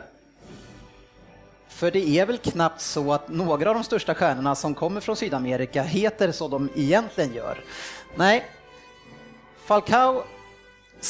för 1.79 1.91
det 1.91 2.09
är 2.09 2.27
väl 2.27 2.39
knappt 2.39 2.81
så 2.81 3.13
att 3.13 3.29
några 3.29 3.69
av 3.69 3.75
de 3.75 3.85
största 3.85 4.15
stjärnorna 4.15 4.55
som 4.55 4.75
kommer 4.75 5.01
från 5.01 5.17
Sydamerika 5.17 5.83
heter 5.83 6.33
så 6.33 6.49
de 6.49 6.69
egentligen 6.75 7.35
gör. 7.35 7.65
Nej, 8.17 8.45
Falcao 9.65 10.23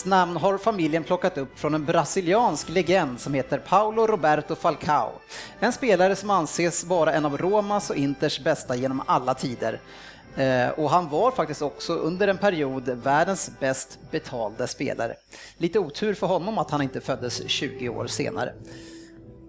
namn 0.05 0.37
har 0.37 0.59
familjen 0.59 1.05
plockat 1.05 1.39
upp 1.39 1.59
från 1.59 1.75
en 1.75 1.85
brasiliansk 1.85 2.69
legend 2.69 3.21
som 3.21 3.35
heter 3.35 3.59
Paulo 3.59 4.07
Roberto 4.07 4.55
Falcao. 4.55 5.13
En 5.61 5.73
spelare 5.73 6.17
som 6.17 6.31
anses 6.31 6.85
vara 6.85 7.13
en 7.13 7.25
av 7.25 7.39
Romas 7.39 7.91
och 7.91 7.97
Inters 7.97 8.41
bästa 8.41 8.77
genom 8.77 9.03
alla 9.07 9.35
tider. 9.35 9.81
Eh, 10.37 10.69
och 10.69 10.91
han 10.91 11.09
var 11.09 11.31
faktiskt 11.31 11.63
också 11.63 11.95
under 11.95 12.29
en 12.29 12.39
period 12.39 12.89
världens 12.89 13.51
bäst 13.61 13.99
betalda 14.11 14.67
spelare. 14.67 15.15
Lite 15.57 15.79
otur 15.79 16.15
för 16.15 16.27
honom 16.27 16.59
att 16.59 16.71
han 16.71 16.83
inte 16.83 17.01
föddes 17.01 17.49
20 17.49 17.89
år 17.89 18.07
senare. 18.07 18.53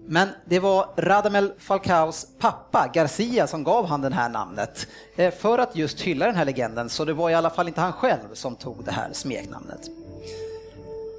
Men 0.06 0.28
det 0.44 0.58
var 0.58 0.88
Radamel 0.96 1.52
Falcaos 1.58 2.26
pappa 2.38 2.90
Garcia 2.94 3.46
som 3.46 3.64
gav 3.64 3.86
han 3.86 4.00
det 4.00 4.14
här 4.14 4.28
namnet 4.28 4.86
eh, 5.16 5.34
för 5.34 5.58
att 5.58 5.76
just 5.76 6.00
hylla 6.00 6.26
den 6.26 6.34
här 6.34 6.44
legenden, 6.44 6.88
så 6.88 7.04
det 7.04 7.12
var 7.12 7.30
i 7.30 7.34
alla 7.34 7.50
fall 7.50 7.68
inte 7.68 7.80
han 7.80 7.92
själv 7.92 8.34
som 8.34 8.56
tog 8.56 8.84
det 8.84 8.92
här 8.92 9.08
smeknamnet. 9.12 9.90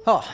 Ja, 0.06 0.24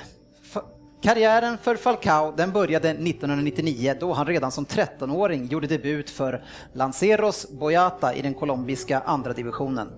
Karriären 1.02 1.59
för 1.59 1.76
Falcao 1.76 2.33
den 2.37 2.52
började 2.52 2.90
1999 2.90 3.95
då 4.00 4.12
han 4.12 4.26
redan 4.26 4.52
som 4.52 4.67
13-åring 4.67 5.47
gjorde 5.47 5.67
debut 5.67 6.11
för 6.11 6.45
Lanceros 6.73 7.50
Boyata 7.50 8.14
i 8.14 8.23
den 8.23 8.35
colombiska 8.35 9.00
andra 9.00 9.33
divisionen. 9.33 9.88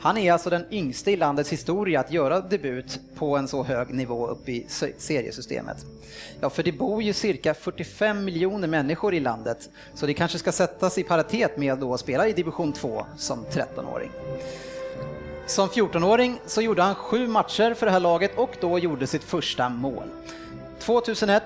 Han 0.00 0.18
är 0.18 0.32
alltså 0.32 0.50
den 0.50 0.64
yngste 0.70 1.10
i 1.10 1.16
landets 1.16 1.52
historia 1.52 2.00
att 2.00 2.12
göra 2.12 2.40
debut 2.40 3.00
på 3.14 3.36
en 3.36 3.48
så 3.48 3.62
hög 3.62 3.94
nivå 3.94 4.26
upp 4.26 4.48
i 4.48 4.66
seriesystemet. 4.98 5.76
Ja, 6.40 6.50
för 6.50 6.62
det 6.62 6.72
bor 6.72 7.02
ju 7.02 7.12
cirka 7.12 7.54
45 7.54 8.24
miljoner 8.24 8.68
människor 8.68 9.14
i 9.14 9.20
landet, 9.20 9.68
så 9.94 10.06
det 10.06 10.14
kanske 10.14 10.38
ska 10.38 10.52
sättas 10.52 10.98
i 10.98 11.02
paritet 11.02 11.56
med 11.56 11.82
att 11.84 12.00
spela 12.00 12.28
i 12.28 12.32
division 12.32 12.72
2 12.72 13.06
som 13.16 13.44
13-åring. 13.44 14.10
Som 15.46 15.68
14-åring 15.68 16.40
så 16.46 16.62
gjorde 16.62 16.82
han 16.82 16.94
sju 16.94 17.28
matcher 17.28 17.74
för 17.74 17.86
det 17.86 17.92
här 17.92 18.00
laget 18.00 18.38
och 18.38 18.56
då 18.60 18.78
gjorde 18.78 19.06
sitt 19.06 19.24
första 19.24 19.68
mål. 19.68 20.04
2001 20.80 21.42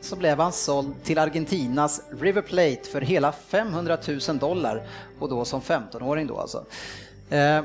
så 0.00 0.16
blev 0.16 0.38
han 0.38 0.52
såld 0.52 0.94
till 1.04 1.18
Argentinas 1.18 2.02
River 2.20 2.42
Plate 2.42 2.90
för 2.92 3.00
hela 3.00 3.32
500 3.32 3.98
000 4.28 4.38
dollar 4.38 4.82
och 5.18 5.28
då 5.28 5.44
som 5.44 5.60
15-åring 5.60 6.26
då 6.26 6.38
alltså. 6.38 6.64
Eh, 7.30 7.62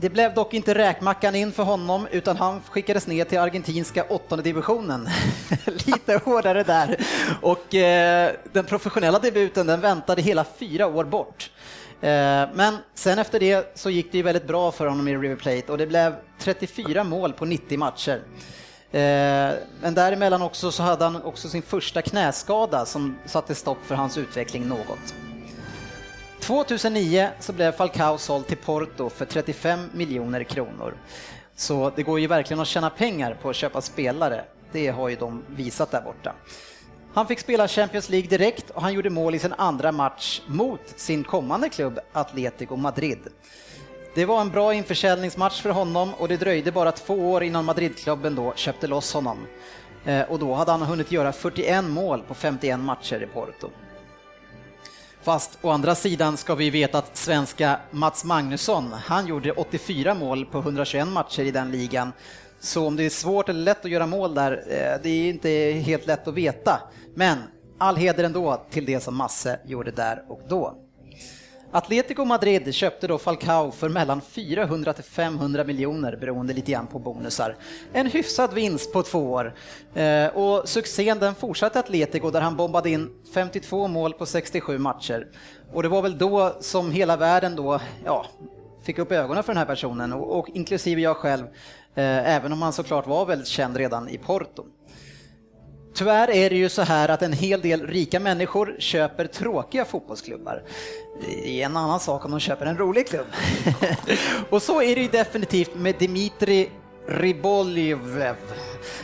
det 0.00 0.10
blev 0.10 0.34
dock 0.34 0.54
inte 0.54 0.74
räkmackan 0.74 1.34
in 1.34 1.52
för 1.52 1.62
honom 1.62 2.06
utan 2.10 2.36
han 2.36 2.60
skickades 2.70 3.06
ner 3.06 3.24
till 3.24 3.38
argentinska 3.38 4.04
åttonde 4.08 4.44
divisionen. 4.44 5.08
Lite 5.66 6.20
hårdare 6.24 6.62
där. 6.62 6.96
Och 7.42 7.74
eh, 7.74 8.32
den 8.52 8.64
professionella 8.64 9.18
debuten 9.18 9.66
den 9.66 9.80
väntade 9.80 10.22
hela 10.22 10.44
fyra 10.58 10.86
år 10.86 11.04
bort. 11.04 11.50
Eh, 12.00 12.08
men 12.54 12.76
sen 12.94 13.18
efter 13.18 13.40
det 13.40 13.78
så 13.78 13.90
gick 13.90 14.12
det 14.12 14.18
ju 14.18 14.22
väldigt 14.22 14.46
bra 14.46 14.72
för 14.72 14.86
honom 14.86 15.08
i 15.08 15.16
River 15.16 15.36
Plate 15.36 15.72
och 15.72 15.78
det 15.78 15.86
blev 15.86 16.14
34 16.38 17.04
mål 17.04 17.32
på 17.32 17.44
90 17.44 17.78
matcher. 17.78 18.22
Eh, 18.90 19.00
men 19.80 19.94
däremellan 19.94 20.42
också 20.42 20.70
så 20.70 20.82
hade 20.82 21.04
han 21.04 21.22
också 21.22 21.48
sin 21.48 21.62
första 21.62 22.02
knäskada 22.02 22.86
som 22.86 23.18
satte 23.26 23.54
stopp 23.54 23.78
för 23.86 23.94
hans 23.94 24.18
utveckling 24.18 24.68
något. 24.68 25.14
2009 26.48 27.28
så 27.40 27.52
blev 27.52 27.72
Falcao 27.72 28.18
såld 28.18 28.46
till 28.46 28.56
Porto 28.56 29.10
för 29.10 29.24
35 29.24 29.80
miljoner 29.92 30.44
kronor. 30.44 30.94
Så 31.56 31.92
det 31.96 32.02
går 32.02 32.20
ju 32.20 32.26
verkligen 32.26 32.60
att 32.60 32.68
tjäna 32.68 32.90
pengar 32.90 33.38
på 33.42 33.50
att 33.50 33.56
köpa 33.56 33.80
spelare. 33.80 34.44
Det 34.72 34.88
har 34.88 35.08
ju 35.08 35.16
de 35.16 35.44
visat 35.48 35.90
där 35.90 36.00
borta. 36.00 36.34
Han 37.14 37.26
fick 37.26 37.38
spela 37.38 37.68
Champions 37.68 38.10
League 38.10 38.28
direkt 38.28 38.70
och 38.70 38.82
han 38.82 38.92
gjorde 38.92 39.10
mål 39.10 39.34
i 39.34 39.38
sin 39.38 39.52
andra 39.52 39.92
match 39.92 40.40
mot 40.46 40.80
sin 40.96 41.24
kommande 41.24 41.68
klubb 41.68 41.98
Atletico 42.12 42.76
Madrid. 42.76 43.18
Det 44.14 44.24
var 44.24 44.40
en 44.40 44.50
bra 44.50 44.74
införsäljningsmatch 44.74 45.62
för 45.62 45.70
honom 45.70 46.14
och 46.14 46.28
det 46.28 46.36
dröjde 46.36 46.72
bara 46.72 46.92
två 46.92 47.14
år 47.14 47.42
innan 47.42 47.64
Madridklubben 47.64 48.34
då 48.34 48.52
köpte 48.56 48.86
loss 48.86 49.14
honom. 49.14 49.46
Eh, 50.04 50.22
och 50.22 50.38
då 50.38 50.54
hade 50.54 50.70
han 50.70 50.82
hunnit 50.82 51.12
göra 51.12 51.32
41 51.32 51.84
mål 51.84 52.22
på 52.28 52.34
51 52.34 52.78
matcher 52.80 53.22
i 53.22 53.26
Porto. 53.26 53.70
Fast 55.22 55.58
å 55.62 55.70
andra 55.70 55.94
sidan 55.94 56.36
ska 56.36 56.54
vi 56.54 56.70
veta 56.70 56.98
att 56.98 57.16
svenska 57.16 57.80
Mats 57.90 58.24
Magnusson, 58.24 58.92
han 58.92 59.26
gjorde 59.26 59.52
84 59.52 60.14
mål 60.14 60.46
på 60.46 60.58
121 60.58 61.08
matcher 61.08 61.42
i 61.42 61.50
den 61.50 61.70
ligan. 61.70 62.12
Så 62.60 62.86
om 62.86 62.96
det 62.96 63.02
är 63.02 63.10
svårt 63.10 63.48
eller 63.48 63.60
lätt 63.60 63.84
att 63.84 63.90
göra 63.90 64.06
mål 64.06 64.34
där, 64.34 64.52
eh, 64.52 65.02
det 65.02 65.08
är 65.08 65.28
inte 65.28 65.50
helt 65.84 66.06
lätt 66.06 66.28
att 66.28 66.34
veta. 66.34 66.80
Men 67.14 67.38
all 67.78 67.96
heder 67.96 68.24
ändå 68.24 68.66
till 68.70 68.84
det 68.84 69.00
som 69.00 69.16
Masse 69.16 69.60
gjorde 69.66 69.90
där 69.90 70.22
och 70.28 70.40
då. 70.48 70.87
Atletico 71.72 72.24
Madrid 72.24 72.74
köpte 72.74 73.06
då 73.06 73.18
Falcao 73.18 73.70
för 73.70 73.88
mellan 73.88 74.20
400 74.20 74.92
till 74.92 75.04
500 75.04 75.64
miljoner 75.64 76.16
beroende 76.16 76.54
lite 76.54 76.72
grann 76.72 76.86
på 76.86 76.98
bonusar. 76.98 77.56
En 77.92 78.06
hyfsad 78.06 78.54
vinst 78.54 78.92
på 78.92 79.02
två 79.02 79.18
år. 79.18 79.54
Eh, 79.94 80.26
och 80.26 80.68
succén 80.68 81.18
den 81.18 81.34
fortsatte 81.34 81.78
Atletico 81.78 82.30
där 82.30 82.40
han 82.40 82.56
bombade 82.56 82.90
in 82.90 83.10
52 83.34 83.88
mål 83.88 84.12
på 84.12 84.26
67 84.26 84.78
matcher. 84.78 85.26
Och 85.72 85.82
det 85.82 85.88
var 85.88 86.02
väl 86.02 86.18
då 86.18 86.56
som 86.60 86.90
hela 86.90 87.16
världen 87.16 87.56
då, 87.56 87.80
ja, 88.04 88.26
fick 88.82 88.98
upp 88.98 89.12
ögonen 89.12 89.42
för 89.42 89.52
den 89.52 89.58
här 89.58 89.66
personen 89.66 90.12
och, 90.12 90.38
och 90.38 90.48
inklusive 90.48 91.00
jag 91.00 91.16
själv, 91.16 91.44
eh, 91.94 92.34
även 92.36 92.52
om 92.52 92.62
han 92.62 92.72
såklart 92.72 93.06
var 93.06 93.26
väldigt 93.26 93.48
känd 93.48 93.76
redan 93.76 94.08
i 94.08 94.18
Porto. 94.18 94.64
Tyvärr 95.94 96.30
är 96.30 96.50
det 96.50 96.56
ju 96.56 96.68
så 96.68 96.82
här 96.82 97.08
att 97.08 97.22
en 97.22 97.32
hel 97.32 97.60
del 97.60 97.86
rika 97.86 98.20
människor 98.20 98.76
köper 98.78 99.26
tråkiga 99.26 99.84
fotbollsklubbar. 99.84 100.62
Det 101.20 101.62
är 101.62 101.66
en 101.66 101.76
annan 101.76 102.00
sak 102.00 102.24
om 102.24 102.30
de 102.30 102.40
köper 102.40 102.66
en 102.66 102.78
rolig 102.78 103.08
klubb. 103.08 103.26
och 104.50 104.62
så 104.62 104.82
är 104.82 104.94
det 104.94 105.02
ju 105.02 105.08
definitivt 105.08 105.74
med 105.74 105.94
Dimitri 105.98 106.70
Riboljev. 107.08 108.36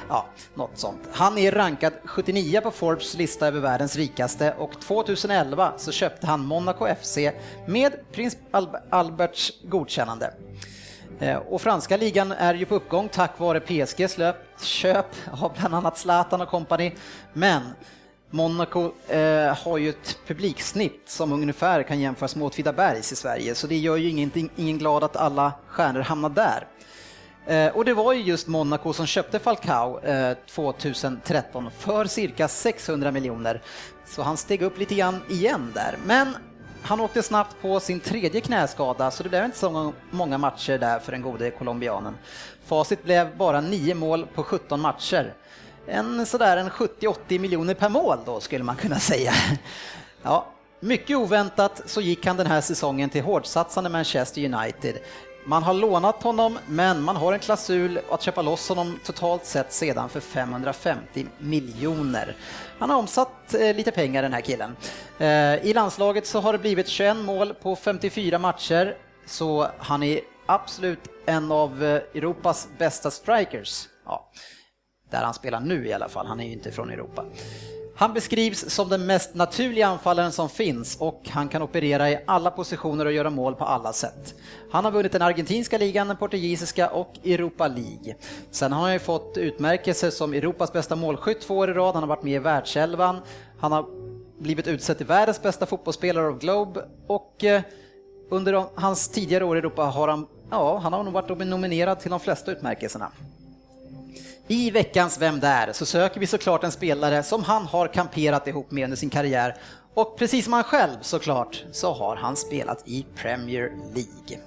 Ja, 0.08 0.26
något 0.54 0.78
sånt. 0.78 1.00
Han 1.12 1.38
är 1.38 1.52
rankad 1.52 1.92
79 2.04 2.60
på 2.60 2.70
Forbes 2.70 3.14
lista 3.14 3.46
över 3.46 3.60
världens 3.60 3.96
rikaste 3.96 4.54
och 4.58 4.80
2011 4.80 5.72
så 5.76 5.92
köpte 5.92 6.26
han 6.26 6.40
Monaco 6.40 6.86
FC 7.02 7.18
med 7.66 7.92
prins 8.12 8.36
Alberts 8.90 9.52
godkännande. 9.62 10.34
Eh, 11.20 11.36
och 11.36 11.60
franska 11.60 11.96
ligan 11.96 12.32
är 12.32 12.54
ju 12.54 12.64
på 12.64 12.74
uppgång 12.74 13.08
tack 13.08 13.38
vare 13.38 13.60
PSGs 13.60 14.18
köp 14.60 15.06
av 15.30 15.52
bland 15.58 15.74
annat 15.74 15.98
Zlatan 15.98 16.40
och 16.40 16.48
kompani. 16.48 16.94
Men 17.32 17.62
Monaco 18.30 18.92
eh, 19.08 19.56
har 19.64 19.78
ju 19.78 19.88
ett 19.88 20.18
publiksnitt 20.26 21.02
som 21.06 21.32
ungefär 21.32 21.82
kan 21.82 22.00
jämföras 22.00 22.36
med 22.36 22.46
Åtvidabergs 22.46 23.12
i 23.12 23.16
Sverige, 23.16 23.54
så 23.54 23.66
det 23.66 23.76
gör 23.76 23.96
ju 23.96 24.08
ingenting, 24.08 24.50
ingen 24.56 24.78
glad 24.78 25.04
att 25.04 25.16
alla 25.16 25.52
stjärnor 25.68 26.00
hamnar 26.00 26.28
där. 26.28 26.66
Eh, 27.46 27.76
och 27.76 27.84
det 27.84 27.94
var 27.94 28.12
ju 28.12 28.22
just 28.22 28.46
Monaco 28.46 28.92
som 28.92 29.06
köpte 29.06 29.38
Falcao 29.38 30.00
eh, 30.00 30.36
2013 30.50 31.70
för 31.78 32.04
cirka 32.04 32.48
600 32.48 33.10
miljoner, 33.10 33.62
så 34.06 34.22
han 34.22 34.36
steg 34.36 34.62
upp 34.62 34.78
lite 34.78 34.94
grann 34.94 35.20
igen 35.28 35.72
där. 35.74 35.96
Men 36.06 36.36
han 36.84 37.00
åkte 37.00 37.22
snabbt 37.22 37.56
på 37.62 37.80
sin 37.80 38.00
tredje 38.00 38.40
knäskada, 38.40 39.10
så 39.10 39.22
det 39.22 39.28
blev 39.28 39.44
inte 39.44 39.58
så 39.58 39.92
många 40.10 40.38
matcher 40.38 40.78
där 40.78 40.98
för 40.98 41.12
den 41.12 41.22
gode 41.22 41.50
colombianen. 41.50 42.14
Facit 42.66 43.04
blev 43.04 43.36
bara 43.36 43.60
9 43.60 43.94
mål 43.94 44.26
på 44.34 44.42
17 44.42 44.80
matcher. 44.80 45.34
En 45.86 46.26
sådär 46.26 46.56
en 46.56 46.70
70-80 46.70 47.38
miljoner 47.38 47.74
per 47.74 47.88
mål 47.88 48.18
då, 48.26 48.40
skulle 48.40 48.64
man 48.64 48.76
kunna 48.76 48.98
säga. 48.98 49.32
Ja, 50.22 50.46
mycket 50.80 51.16
oväntat 51.16 51.82
så 51.86 52.00
gick 52.00 52.26
han 52.26 52.36
den 52.36 52.46
här 52.46 52.60
säsongen 52.60 53.10
till 53.10 53.22
hårdsatsande 53.22 53.90
Manchester 53.90 54.44
United. 54.54 54.98
Man 55.46 55.62
har 55.62 55.74
lånat 55.74 56.22
honom, 56.22 56.58
men 56.66 57.02
man 57.02 57.16
har 57.16 57.32
en 57.32 57.38
klausul 57.38 58.00
att 58.10 58.22
köpa 58.22 58.42
loss 58.42 58.68
honom 58.68 58.98
totalt 59.04 59.44
sett 59.46 59.72
sedan 59.72 60.08
för 60.08 60.20
550 60.20 61.26
miljoner. 61.38 62.36
Han 62.78 62.90
har 62.90 62.96
omsatt 62.96 63.54
eh, 63.54 63.76
lite 63.76 63.90
pengar 63.90 64.22
den 64.22 64.32
här 64.32 64.40
killen. 64.40 64.76
Eh, 65.18 65.66
I 65.66 65.72
landslaget 65.74 66.26
så 66.26 66.40
har 66.40 66.52
det 66.52 66.58
blivit 66.58 66.88
21 66.88 67.16
mål 67.16 67.54
på 67.54 67.76
54 67.76 68.38
matcher, 68.38 68.96
så 69.26 69.68
han 69.78 70.02
är 70.02 70.20
absolut 70.46 71.00
en 71.26 71.52
av 71.52 71.84
eh, 71.84 72.02
Europas 72.14 72.68
bästa 72.78 73.10
strikers. 73.10 73.88
Ja, 74.04 74.30
där 75.10 75.22
han 75.22 75.34
spelar 75.34 75.60
nu 75.60 75.86
i 75.86 75.92
alla 75.92 76.08
fall, 76.08 76.26
han 76.26 76.40
är 76.40 76.44
ju 76.44 76.52
inte 76.52 76.72
från 76.72 76.90
Europa. 76.90 77.24
Han 77.96 78.12
beskrivs 78.12 78.70
som 78.70 78.88
den 78.88 79.06
mest 79.06 79.34
naturliga 79.34 79.86
anfallaren 79.86 80.32
som 80.32 80.48
finns 80.48 80.96
och 81.00 81.22
han 81.28 81.48
kan 81.48 81.62
operera 81.62 82.10
i 82.10 82.18
alla 82.26 82.50
positioner 82.50 83.06
och 83.06 83.12
göra 83.12 83.30
mål 83.30 83.54
på 83.54 83.64
alla 83.64 83.92
sätt. 83.92 84.34
Han 84.70 84.84
har 84.84 84.92
vunnit 84.92 85.12
den 85.12 85.22
argentinska 85.22 85.78
ligan, 85.78 86.08
den 86.08 86.16
portugisiska 86.16 86.88
och 86.88 87.12
Europa 87.24 87.68
League. 87.68 88.14
Sen 88.50 88.72
har 88.72 88.82
han 88.82 88.92
ju 88.92 88.98
fått 88.98 89.36
utmärkelser 89.36 90.10
som 90.10 90.34
Europas 90.34 90.72
bästa 90.72 90.96
målskytt 90.96 91.40
två 91.40 91.56
år 91.56 91.70
i 91.70 91.72
rad, 91.72 91.94
han 91.94 92.02
har 92.02 92.08
varit 92.08 92.22
med 92.22 92.32
i 92.32 92.38
världselvan, 92.38 93.20
han 93.60 93.72
har 93.72 93.86
blivit 94.38 94.66
utsedd 94.66 94.96
till 94.96 95.06
världens 95.06 95.42
bästa 95.42 95.66
fotbollsspelare 95.66 96.26
av 96.26 96.38
Globe 96.38 96.84
och 97.06 97.44
eh, 97.44 97.62
under 98.30 98.64
hans 98.74 99.08
tidigare 99.08 99.44
år 99.44 99.56
i 99.56 99.58
Europa 99.58 99.82
har 99.82 100.08
han, 100.08 100.26
ja, 100.50 100.78
han 100.78 100.92
har 100.92 101.04
nog 101.04 101.12
varit 101.12 101.48
nominerad 101.48 102.00
till 102.00 102.10
de 102.10 102.20
flesta 102.20 102.52
utmärkelserna. 102.52 103.10
I 104.48 104.70
veckans 104.70 105.20
Vem 105.20 105.40
där? 105.40 105.72
så 105.72 105.86
söker 105.86 106.20
vi 106.20 106.26
såklart 106.26 106.64
en 106.64 106.72
spelare 106.72 107.22
som 107.22 107.44
han 107.44 107.66
har 107.66 107.88
kamperat 107.88 108.46
ihop 108.46 108.70
med 108.70 108.84
under 108.84 108.96
sin 108.96 109.10
karriär 109.10 109.56
och 109.94 110.18
precis 110.18 110.44
som 110.44 110.52
han 110.52 110.64
själv 110.64 110.96
såklart 111.00 111.64
så 111.72 111.92
har 111.92 112.16
han 112.16 112.36
spelat 112.36 112.82
i 112.88 113.06
Premier 113.16 113.72
League. 113.94 114.44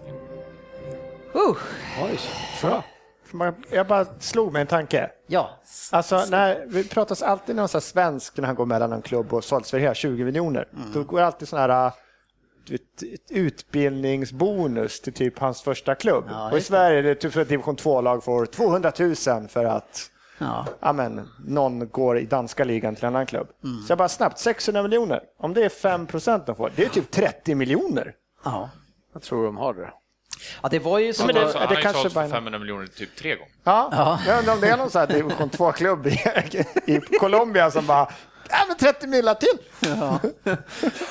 Uh. 1.35 1.57
Oj, 2.03 2.19
bra. 2.61 2.83
Jag 3.71 3.87
bara 3.87 4.05
slog 4.19 4.53
mig 4.53 4.61
en 4.61 4.67
tanke. 4.67 5.09
Ja. 5.27 5.49
Alltså, 5.91 6.25
när, 6.29 6.65
vi 6.67 6.83
pratas 6.83 7.21
alltid 7.21 7.55
någon 7.55 7.69
svensk 7.81 8.37
när 8.37 8.45
han 8.45 8.55
går 8.55 8.65
mellan 8.65 8.93
en 8.93 9.01
klubb 9.01 9.33
och 9.33 9.43
för 9.43 9.93
20 9.93 10.23
miljoner. 10.23 10.67
Mm. 10.75 10.93
Då 10.93 11.03
går 11.03 11.21
alltid 11.21 11.47
sådana 11.47 11.73
här 11.73 11.91
utbildningsbonus 13.29 15.01
till 15.01 15.13
typ 15.13 15.39
hans 15.39 15.61
första 15.61 15.95
klubb. 15.95 16.23
Ja, 16.29 16.51
och 16.51 16.57
i 16.57 16.61
Sverige 16.61 16.99
är 16.99 17.03
det 17.03 17.15
typ 17.15 17.33
för 17.33 17.41
ett 17.41 17.49
division 17.49 17.75
2-lag 17.75 18.23
får 18.23 18.45
200 18.45 18.91
000 18.99 19.15
för 19.47 19.65
att 19.65 20.11
Ja. 20.39 20.65
ja, 20.79 20.93
men, 20.93 21.29
någon 21.47 21.89
går 21.89 22.19
i 22.19 22.25
danska 22.25 22.63
ligan 22.63 22.95
till 22.95 23.03
en 23.05 23.15
annan 23.15 23.25
klubb. 23.25 23.47
Så 23.61 23.91
jag 23.91 23.97
bara 23.97 24.09
snabbt, 24.09 24.39
600 24.39 24.83
miljoner. 24.83 25.21
Om 25.39 25.53
det 25.53 25.63
är 25.65 25.69
5 25.69 26.05
procent 26.07 26.45
de 26.45 26.55
får, 26.55 26.71
det 26.75 26.83
är 26.85 26.89
typ 26.89 27.11
30 27.11 27.55
miljoner. 27.55 28.13
Ja. 28.45 28.69
Jag 29.13 29.21
tror 29.21 29.45
de 29.45 29.57
har 29.57 29.73
det. 29.73 29.89
ja, 30.63 30.69
det 30.69 30.79
var 30.79 30.99
ju 30.99 31.13
så. 31.13 31.25
men 31.25 31.35
Han 31.35 31.45
det- 31.45 31.51
har- 31.51 31.53
det 31.53 31.59
han 31.59 31.67
har 31.67 31.75
ju 31.75 31.81
kanske 31.81 32.09
för 32.09 32.15
bara- 32.15 32.29
500 32.29 32.59
miljoner 32.59 32.87
typ 32.87 33.15
tre 33.15 33.35
gånger. 33.35 33.51
Ja, 33.63 34.19
jag 34.27 34.39
undrar 34.39 34.53
om 34.53 34.59
det 34.61 34.67
är 34.69 34.77
någon 34.77 34.89
sån 34.89 34.99
här 34.99 35.07
division 35.07 35.49
2-klubb 35.49 36.07
i, 36.07 36.19
i 36.85 36.99
Colombia 37.19 37.71
som 37.71 37.85
bara, 37.87 38.09
ja 38.49 38.57
men 38.67 38.77
30 38.77 39.07
millar 39.07 39.33
till. 39.33 39.57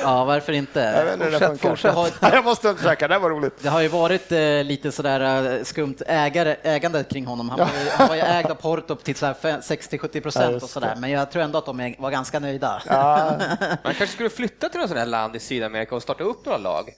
Ja, 0.00 0.24
varför 0.24 0.52
inte? 0.52 0.80
Jag 0.80 1.04
vet 1.04 1.32
inte 1.32 1.46
funkar. 1.46 1.78
Det 1.82 1.90
har, 1.90 2.10
Jag 2.34 2.44
måste 2.44 2.68
undersöka, 2.68 3.08
det 3.08 3.18
var 3.18 3.30
roligt. 3.30 3.52
det 3.62 3.68
har 3.68 3.80
ju 3.80 3.88
varit 3.88 4.32
eh, 4.32 4.38
lite 4.64 4.92
sådär 4.92 5.52
eh, 5.58 5.62
skumt 5.64 5.96
ägare, 6.06 6.56
ägande 6.62 7.04
kring 7.04 7.26
honom. 7.26 7.50
Han 7.50 7.58
var 7.58 7.66
ju, 7.66 7.90
han 7.90 8.08
var 8.08 8.14
ju 8.14 8.20
ägd 8.20 8.50
av 8.50 8.54
Porto 8.54 8.94
till 8.96 9.14
så 9.16 9.26
här 9.26 9.34
fe- 9.42 9.60
60-70 9.60 10.08
Ja, 10.12 10.20
procent 10.20 10.62
och 10.62 10.70
sådär. 10.70 10.94
Men 10.98 11.10
jag 11.10 11.30
tror 11.30 11.42
ändå 11.42 11.58
att 11.58 11.66
de 11.66 11.94
var 11.98 12.10
ganska 12.10 12.38
nöjda. 12.38 12.82
Ja, 12.86 13.32
Man 13.60 13.76
kanske 13.94 14.06
skulle 14.06 14.30
flytta 14.30 14.68
till 14.68 14.80
något 14.80 14.88
sånt 14.88 14.98
här 15.00 15.06
land 15.06 15.36
i 15.36 15.40
Sydamerika 15.40 15.94
och 15.94 16.02
starta 16.02 16.24
upp 16.24 16.44
några 16.46 16.58
lag. 16.58 16.90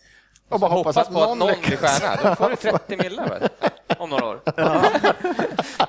och 0.48 0.60
bara 0.60 0.70
hoppas, 0.70 0.96
att 0.96 1.12
på 1.12 1.22
att 1.22 1.38
någon 1.38 1.48
lyckas. 1.48 1.66
blir 1.66 1.76
stjärna. 1.76 2.16
Då 2.30 2.34
får 2.36 2.50
du 2.50 2.56
30 2.56 2.96
millar? 2.96 3.48
Om 3.98 4.10
några 4.10 4.26
år. 4.26 4.40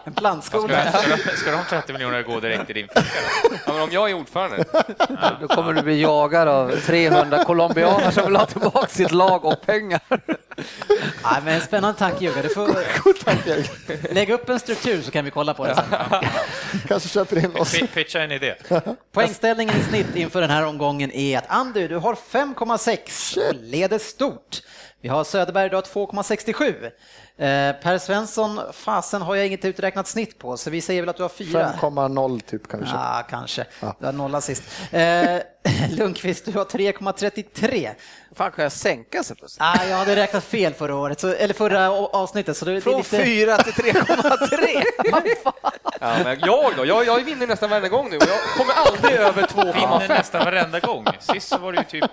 En 0.03 0.13
plantskola. 0.13 0.91
Ska, 0.91 0.99
ska, 1.01 1.15
de, 1.31 1.37
ska 1.37 1.51
de 1.51 1.63
30 1.69 1.93
miljoner 1.93 2.23
gå 2.23 2.39
direkt 2.39 2.69
i 2.69 2.73
din 2.73 2.87
ficka? 2.87 3.01
Ja, 3.65 3.73
men 3.73 3.81
om 3.81 3.89
jag 3.91 4.09
är 4.09 4.13
ordförande. 4.13 4.63
Då 5.41 5.47
kommer 5.47 5.73
du 5.73 5.81
bli 5.81 6.01
jagad 6.01 6.47
av 6.47 6.75
300 6.85 7.43
colombianer 7.43 8.11
som 8.11 8.25
vill 8.25 8.35
ha 8.35 8.45
tillbaka 8.45 8.87
sitt 8.87 9.11
lag 9.11 9.45
och 9.45 9.61
pengar. 9.65 9.99
Nej, 11.23 11.41
men 11.43 11.47
en 11.55 11.61
spännande 11.61 11.99
tanke 11.99 12.23
Jugga. 12.25 12.41
Du 12.41 12.49
får 12.49 14.13
lägga 14.13 14.33
upp 14.33 14.49
en 14.49 14.59
struktur 14.59 15.01
så 15.01 15.11
kan 15.11 15.25
vi 15.25 15.31
kolla 15.31 15.53
på 15.53 15.65
det 15.67 15.75
sen. 15.75 15.85
Kanske 16.87 17.09
köper 17.09 17.37
in 17.45 17.55
oss. 17.55 17.73
Pi- 17.75 17.87
Pitcha 17.87 18.19
en 18.21 18.31
idé. 18.31 18.55
Poängställningen 19.13 19.75
i 19.77 19.83
snitt 19.83 20.15
inför 20.15 20.41
den 20.41 20.49
här 20.49 20.65
omgången 20.65 21.11
är 21.11 21.37
att 21.37 21.45
Andy, 21.49 21.87
du 21.87 21.95
har 21.97 22.13
5,6 22.31 23.49
och 23.49 23.55
leder 23.55 23.97
stort. 23.99 24.61
Vi 25.01 25.09
har 25.09 25.23
Söderberg, 25.23 25.69
du 25.69 25.75
har 25.75 25.81
2,67. 25.83 26.91
Eh, 27.39 27.75
per 27.81 27.97
Svensson, 27.97 28.61
fasen 28.73 29.21
har 29.21 29.35
jag 29.35 29.47
inget 29.47 29.65
uträknat 29.65 30.07
snitt 30.07 30.39
på, 30.39 30.57
så 30.57 30.69
vi 30.69 30.81
säger 30.81 31.01
väl 31.01 31.09
att 31.09 31.17
du 31.17 31.21
har 31.23 31.29
4. 31.29 31.73
5,0 31.79 32.39
typ 32.39 32.67
kanske. 32.67 32.95
Ja, 32.95 33.25
kanske. 33.29 33.65
Du 33.99 34.05
har 34.05 34.13
nolla 34.13 34.41
sist. 34.41 34.63
Eh, 34.91 35.37
Lundqvist, 35.89 36.45
du 36.45 36.51
har 36.51 36.65
3,33. 36.65 37.89
fan 38.35 38.51
kan 38.51 38.63
jag 38.63 38.71
sänka 38.71 39.23
sig 39.23 39.35
plötsligt? 39.35 39.61
Ah, 39.61 39.85
jag 39.89 39.97
hade 39.97 40.15
räknat 40.15 40.43
fel 40.43 40.73
förra 40.73 40.95
året, 40.95 41.19
så, 41.19 41.27
eller 41.27 41.53
förra 41.53 41.91
avsnittet. 41.91 42.57
Så 42.57 42.65
det, 42.65 42.71
det 42.71 42.77
är 42.77 42.81
Från 42.81 42.97
lite... 42.97 43.23
4 43.23 43.57
till 43.57 43.73
3,3. 43.73 44.83
Ja, 46.01 46.15
men 46.23 46.39
jag 46.39 46.71
då? 46.77 46.85
Jag, 46.85 47.05
jag 47.05 47.23
vinner 47.23 47.47
nästan 47.47 47.69
varenda 47.69 47.89
gång 47.89 48.09
nu 48.09 48.17
och 48.17 48.23
jag 48.23 48.39
kommer 48.57 48.73
aldrig 48.73 49.13
över 49.13 49.47
Vinner 49.73 49.99
2,5. 49.99 50.07
nästan 50.07 50.45
varenda 50.45 50.79
gång. 50.79 51.05
Sist 51.19 51.47
så 51.47 51.57
var 51.57 51.73
det 51.73 51.77
ju 51.77 51.99
typ... 51.99 52.11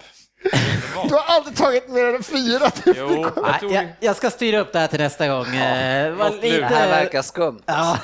Du 1.09 1.15
har 1.15 1.23
aldrig 1.27 1.57
tagit 1.57 1.89
mer 1.89 2.05
än 2.15 2.23
fyra. 2.23 2.71
Jo, 2.87 3.31
jag 3.37 3.61
tog... 3.61 3.73
jag, 3.73 3.87
jag 4.01 4.17
ska 4.17 4.31
styra 4.31 4.59
upp 4.61 4.73
det 4.73 4.79
här 4.79 4.87
till 4.87 4.99
nästa 5.01 5.29
gång. 5.29 5.47
Eh, 5.57 6.15
något 6.15 6.33
nu. 6.33 6.41
lite... 6.41 6.57
Det 6.59 6.65
här 6.67 6.89
verkar 6.89 7.23
skumt. 7.23 7.63
Ja. 7.67 7.99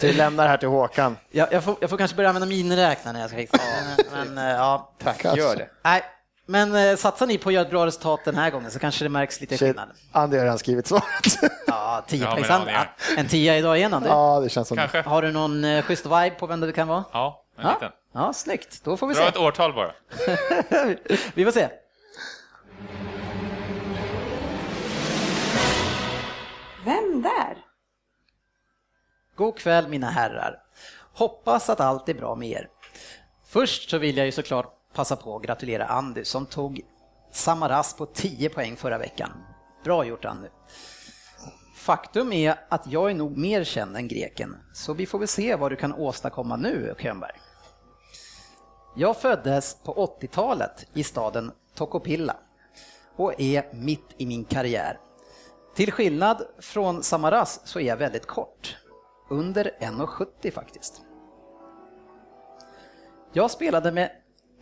Vi 0.00 0.12
lämnar 0.12 0.44
det 0.44 0.50
här 0.50 0.56
till 0.56 0.68
Håkan. 0.68 1.16
Jag, 1.30 1.52
jag, 1.52 1.64
får, 1.64 1.76
jag 1.80 1.90
får 1.90 1.96
kanske 1.96 2.16
börja 2.16 2.28
använda 2.28 2.46
miniräknare 2.48 3.12
när 3.12 3.20
jag 3.20 3.30
ska 3.30 3.36
fixa 3.38 3.56
det. 3.96 4.04
Men, 4.12 4.38
eh, 4.38 4.44
ja. 4.56 4.92
Tack, 5.04 5.18
Kanske. 5.18 5.40
gör 5.40 5.56
det. 5.56 5.68
Nej, 5.84 6.02
men 6.46 6.74
eh, 6.90 6.96
satsar 6.96 7.26
ni 7.26 7.38
på 7.38 7.48
att 7.48 7.54
göra 7.54 7.64
ett 7.64 7.70
bra 7.70 7.86
resultat 7.86 8.20
den 8.24 8.36
här 8.36 8.50
gången 8.50 8.70
så 8.70 8.78
kanske 8.78 9.04
det 9.04 9.08
märks 9.08 9.40
lite 9.40 9.58
Shit, 9.58 9.68
skillnad. 9.68 9.88
Andy 10.12 10.36
har 10.36 10.44
redan 10.44 10.58
skrivit 10.58 10.86
svaret. 10.86 11.04
Ja, 11.66 12.04
10 12.08 12.24
Ja, 12.48 12.60
men. 12.66 12.86
En 13.18 13.28
tia 13.28 13.58
idag 13.58 13.78
igen, 13.78 13.94
Andy. 13.94 14.08
Ja, 14.08 14.40
det 14.42 14.48
känns 14.48 14.68
som. 14.68 14.76
Kanske. 14.76 15.02
Har 15.02 15.22
du 15.22 15.32
någon 15.32 15.64
eh, 15.64 15.82
schysst 15.82 16.06
vibe 16.06 16.30
på 16.30 16.46
vem 16.46 16.60
det 16.60 16.72
kan 16.72 16.88
vara? 16.88 17.04
Ja, 17.12 17.44
en 17.58 17.64
Ja, 17.66 17.72
liten. 17.72 17.90
Ja 18.12 18.32
snyggt. 18.32 18.84
Då 18.84 18.96
får 18.96 19.06
vi 19.06 19.14
Dra 19.14 19.22
se. 19.22 19.28
ett 19.28 19.36
årtal 19.36 19.72
bara. 19.74 19.92
vi 21.34 21.44
får 21.44 21.52
se. 21.52 21.68
Vem 26.84 27.22
där? 27.22 27.58
God 29.36 29.58
kväll 29.58 29.88
mina 29.88 30.10
herrar. 30.10 30.62
Hoppas 31.12 31.70
att 31.70 31.80
allt 31.80 32.08
är 32.08 32.14
bra 32.14 32.34
med 32.34 32.48
er. 32.48 32.68
Först 33.46 33.90
så 33.90 33.98
vill 33.98 34.16
jag 34.16 34.26
ju 34.26 34.32
såklart 34.32 34.74
passa 34.94 35.16
på 35.16 35.36
att 35.36 35.42
gratulera 35.42 35.86
Andy 35.86 36.24
som 36.24 36.46
tog 36.46 36.80
Samaras 37.32 37.96
på 37.96 38.06
10 38.06 38.48
poäng 38.48 38.76
förra 38.76 38.98
veckan. 38.98 39.30
Bra 39.84 40.04
gjort 40.04 40.24
Andy. 40.24 40.48
Faktum 41.76 42.32
är 42.32 42.54
att 42.68 42.86
jag 42.86 43.10
är 43.10 43.14
nog 43.14 43.36
mer 43.36 43.64
känd 43.64 43.96
än 43.96 44.08
greken, 44.08 44.56
så 44.72 44.94
vi 44.94 45.06
får 45.06 45.18
väl 45.18 45.28
se 45.28 45.56
vad 45.56 45.72
du 45.72 45.76
kan 45.76 45.94
åstadkomma 45.94 46.56
nu, 46.56 46.94
Könberg. 46.98 47.40
Jag 49.00 49.16
föddes 49.16 49.74
på 49.84 50.16
80-talet 50.20 50.86
i 50.94 51.04
staden 51.04 51.52
Tokopilla 51.74 52.36
och 53.16 53.40
är 53.40 53.74
mitt 53.74 54.14
i 54.16 54.26
min 54.26 54.44
karriär. 54.44 54.98
Till 55.74 55.92
skillnad 55.92 56.42
från 56.58 57.02
Samaras 57.02 57.60
så 57.64 57.80
är 57.80 57.84
jag 57.84 57.96
väldigt 57.96 58.26
kort. 58.26 58.76
Under 59.30 59.70
1,70 59.80 60.50
faktiskt. 60.50 61.02
Jag 63.32 63.50
spelade 63.50 63.92
med 63.92 64.10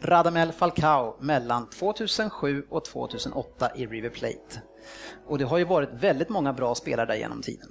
Radamel 0.03 0.53
Falcao 0.53 1.17
mellan 1.21 1.71
2007 1.71 2.67
och 2.71 2.85
2008 2.85 3.71
i 3.77 3.87
River 3.87 4.11
Plate. 4.11 4.63
Och 5.27 5.39
det 5.39 5.45
har 5.45 5.59
ju 5.59 5.65
varit 5.65 5.93
väldigt 5.93 6.29
många 6.29 6.53
bra 6.53 6.75
spelare 6.75 7.07
där 7.07 7.17
genom 7.17 7.43
tiden. 7.43 7.69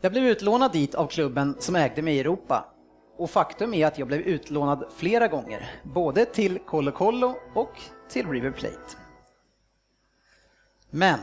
Jag 0.00 0.12
blev 0.12 0.24
utlånad 0.24 0.72
dit 0.72 0.94
av 0.94 1.06
klubben 1.06 1.56
som 1.58 1.76
ägde 1.76 2.02
mig 2.02 2.16
i 2.16 2.20
Europa. 2.20 2.74
Och 3.18 3.30
faktum 3.30 3.74
är 3.74 3.86
att 3.86 3.98
jag 3.98 4.08
blev 4.08 4.20
utlånad 4.20 4.84
flera 4.96 5.28
gånger, 5.28 5.70
både 5.82 6.24
till 6.24 6.58
Colo 6.58 6.92
Colo 6.92 7.34
och 7.54 7.80
till 8.08 8.30
River 8.30 8.50
Plate. 8.50 8.96
Men 10.90 11.18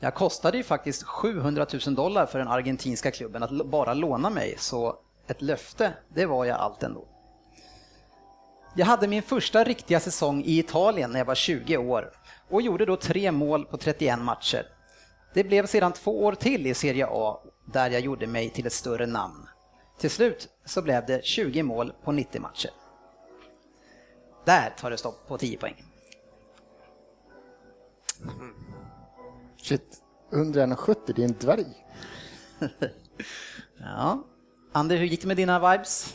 jag 0.00 0.14
kostade 0.14 0.56
ju 0.56 0.62
faktiskt 0.62 1.02
700 1.02 1.66
000 1.86 1.94
dollar 1.94 2.26
för 2.26 2.38
den 2.38 2.48
argentinska 2.48 3.10
klubben 3.10 3.42
att 3.42 3.66
bara 3.66 3.94
låna 3.94 4.30
mig, 4.30 4.54
så 4.58 4.96
ett 5.26 5.42
löfte, 5.42 5.92
det 6.08 6.26
var 6.26 6.44
jag 6.44 6.58
allt 6.58 6.82
ändå. 6.82 7.08
Jag 8.76 8.86
hade 8.86 9.08
min 9.08 9.22
första 9.22 9.64
riktiga 9.64 10.00
säsong 10.00 10.42
i 10.44 10.58
Italien 10.58 11.10
när 11.10 11.18
jag 11.18 11.26
var 11.26 11.34
20 11.34 11.76
år 11.76 12.10
och 12.50 12.62
gjorde 12.62 12.86
då 12.86 12.96
tre 12.96 13.32
mål 13.32 13.64
på 13.64 13.76
31 13.76 14.18
matcher. 14.18 14.66
Det 15.34 15.44
blev 15.44 15.66
sedan 15.66 15.92
två 15.92 16.24
år 16.24 16.32
till 16.32 16.66
i 16.66 16.74
Serie 16.74 17.06
A 17.10 17.40
där 17.72 17.90
jag 17.90 18.00
gjorde 18.00 18.26
mig 18.26 18.50
till 18.50 18.66
ett 18.66 18.72
större 18.72 19.06
namn. 19.06 19.48
Till 19.98 20.10
slut 20.10 20.48
så 20.64 20.82
blev 20.82 21.06
det 21.06 21.24
20 21.24 21.62
mål 21.62 21.92
på 22.04 22.12
90 22.12 22.40
matcher. 22.40 22.70
Där 24.44 24.70
tar 24.78 24.90
det 24.90 24.96
stopp 24.98 25.28
på 25.28 25.38
10 25.38 25.56
poäng. 25.58 25.84
Shit, 29.62 29.96
under 30.30 30.66
1,70, 30.66 30.96
det 31.06 31.22
är 31.22 31.26
en 31.26 31.36
dvärg. 31.40 31.66
Ja. 33.80 34.24
Ander, 34.72 34.96
hur 34.96 35.06
gick 35.06 35.20
det 35.20 35.26
med 35.26 35.36
dina 35.36 35.70
vibes? 35.72 36.14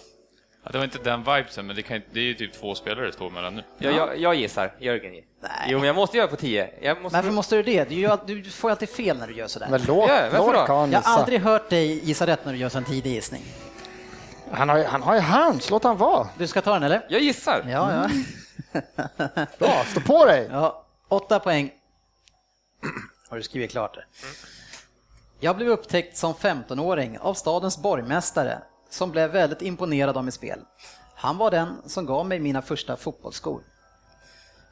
Ja, 0.63 0.71
det 0.71 0.77
var 0.77 0.85
inte 0.85 0.97
den 0.97 1.19
vibesen, 1.23 1.67
men 1.67 1.75
det, 1.75 1.81
kan, 1.81 2.01
det 2.11 2.19
är 2.19 2.23
ju 2.23 2.33
typ 2.33 2.53
två 2.53 2.75
spelare 2.75 3.05
det 3.05 3.13
står 3.13 3.29
mellan 3.29 3.55
nu. 3.55 3.63
Jag, 3.77 3.93
jag, 3.93 4.17
jag 4.17 4.35
gissar, 4.35 4.75
Jörgen. 4.79 5.11
Nej. 5.13 5.23
Jo, 5.67 5.77
men 5.77 5.87
jag 5.87 5.95
måste 5.95 6.17
göra 6.17 6.27
på 6.27 6.35
10. 6.35 6.69
Jag 6.81 7.01
måste... 7.01 7.17
Varför 7.17 7.31
måste 7.31 7.55
du 7.55 7.63
det? 7.63 7.89
Du, 7.89 7.95
gör, 7.95 8.19
du 8.25 8.43
får 8.43 8.69
alltid 8.69 8.89
fel 8.89 9.17
när 9.17 9.27
du 9.27 9.33
gör 9.33 9.47
sådär. 9.47 9.67
Men 9.69 9.81
låt, 9.87 10.09
Ja, 10.09 10.29
varför 10.31 10.53
låt 10.53 10.91
Jag 10.93 11.01
har 11.01 11.19
aldrig 11.19 11.39
hört 11.39 11.69
dig 11.69 12.05
gissa 12.07 12.27
rätt 12.27 12.45
när 12.45 12.53
du 12.53 12.59
gör 12.59 12.69
sån 12.69 12.83
tidig 12.83 13.11
gissning. 13.13 13.43
Han 14.53 14.69
har, 14.69 14.83
han 14.83 15.01
har 15.03 15.13
ju 15.15 15.19
hands, 15.19 15.69
låt 15.69 15.83
han 15.83 15.97
vara. 15.97 16.27
Du 16.37 16.47
ska 16.47 16.61
ta 16.61 16.73
den 16.73 16.83
eller? 16.83 17.05
Jag 17.09 17.21
gissar. 17.21 17.65
Ja, 17.69 17.93
ja. 17.93 18.09
Bra, 19.59 19.83
stå 19.85 20.01
på 20.01 20.25
dig. 20.25 20.47
ja 20.51 20.79
åtta 21.07 21.39
poäng. 21.39 21.71
Har 23.29 23.37
du 23.37 23.43
skrivit 23.43 23.71
klart 23.71 23.95
det? 23.95 24.03
Jag 25.39 25.55
blev 25.55 25.69
upptäckt 25.69 26.17
som 26.17 26.33
15-åring 26.33 27.19
av 27.19 27.33
stadens 27.33 27.77
borgmästare 27.77 28.61
som 28.89 29.11
blev 29.11 29.31
väldigt 29.31 29.61
imponerad 29.61 30.17
av 30.17 30.23
mitt 30.25 30.33
spel. 30.33 30.59
Han 31.15 31.37
var 31.37 31.51
den 31.51 31.75
som 31.85 32.05
gav 32.05 32.25
mig 32.25 32.39
mina 32.39 32.61
första 32.61 32.97
fotbollsskor. 32.97 33.61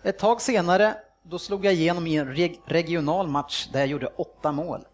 Ett 0.04 0.20
tag 0.20 0.41
senare, 0.41 0.96
då 1.24 1.39
slog 1.39 1.65
jag 1.65 1.74
igenom 1.74 2.08
i 2.08 2.15
en 2.17 2.34
reg- 2.36 2.60
regional 2.65 3.28
match 3.28 3.67
där 3.74 3.80
jag 3.80 3.88
gjorde 3.88 4.08
åtta 4.08 4.52
mål. 4.52 4.86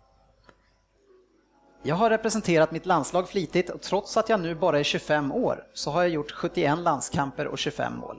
Jag 1.83 1.95
har 1.95 2.09
representerat 2.09 2.71
mitt 2.71 2.85
landslag 2.85 3.29
flitigt 3.29 3.69
och 3.69 3.81
trots 3.81 4.17
att 4.17 4.29
jag 4.29 4.39
nu 4.39 4.55
bara 4.55 4.79
är 4.79 4.83
25 4.83 5.31
år 5.31 5.63
så 5.73 5.91
har 5.91 6.01
jag 6.01 6.11
gjort 6.11 6.31
71 6.31 6.79
landskamper 6.79 7.47
och 7.47 7.57
25 7.57 7.97
mål. 7.97 8.17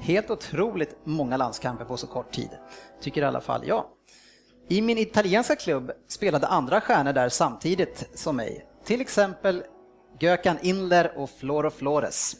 Helt 0.00 0.30
otroligt 0.30 0.96
många 1.04 1.36
landskamper 1.36 1.84
på 1.84 1.96
så 1.96 2.06
kort 2.06 2.32
tid, 2.32 2.50
tycker 3.00 3.22
i 3.22 3.24
alla 3.24 3.40
fall 3.40 3.66
jag. 3.66 3.84
I 4.68 4.82
min 4.82 4.98
italienska 4.98 5.56
klubb 5.56 5.92
spelade 6.08 6.46
andra 6.46 6.80
stjärnor 6.80 7.12
där 7.12 7.28
samtidigt 7.28 8.08
som 8.14 8.36
mig, 8.36 8.66
till 8.84 9.00
exempel 9.00 9.64
Gökan 10.20 10.56
Inler 10.62 11.12
och 11.16 11.30
Floro 11.30 11.70
Flores. 11.70 12.36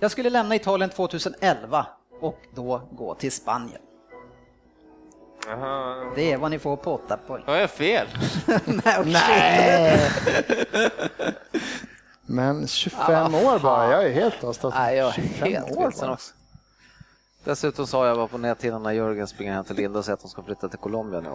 Jag 0.00 0.10
skulle 0.10 0.30
lämna 0.30 0.54
Italien 0.54 0.90
2011 0.90 1.86
och 2.20 2.38
då 2.54 2.88
gå 2.92 3.14
till 3.14 3.32
Spanien. 3.32 3.82
Aha. 5.48 6.12
Det 6.14 6.32
är 6.32 6.36
vad 6.36 6.50
ni 6.50 6.58
får 6.58 6.76
på 6.76 6.94
åtta 6.94 7.16
poäng. 7.16 7.42
Har 7.46 7.56
jag 7.56 7.70
fel? 7.70 8.06
Nej. 8.64 9.04
Nej. 9.06 10.10
Men 12.26 12.68
25 12.68 13.34
år 13.34 13.58
bara, 13.58 13.90
jag 13.92 14.04
är 14.04 14.12
helt 14.12 14.42
lost. 14.42 14.64
Alltså. 14.64 14.80
Nej, 14.80 14.96
jag 14.96 15.08
är 15.08 15.12
25 15.12 15.52
helt 15.52 15.70
år 15.70 15.92
bara. 16.00 16.12
också. 16.12 16.32
Dessutom 17.44 17.86
sa 17.86 18.06
jag 18.06 18.14
var 18.14 18.26
på 18.26 18.38
näthinnan 18.38 18.82
när 18.82 18.90
Jörgen 18.90 19.26
springer 19.26 19.52
hem 19.52 19.64
till 19.64 19.76
Linda 19.76 19.98
och 19.98 20.04
säger 20.04 20.14
att 20.14 20.20
de 20.22 20.28
ska 20.28 20.42
flytta 20.42 20.68
till 20.68 20.78
Colombia 20.78 21.20
nu. 21.20 21.30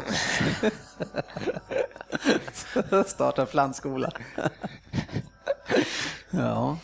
Starta 3.05 3.45
plantskola. 3.45 4.11
ja, 6.29 6.77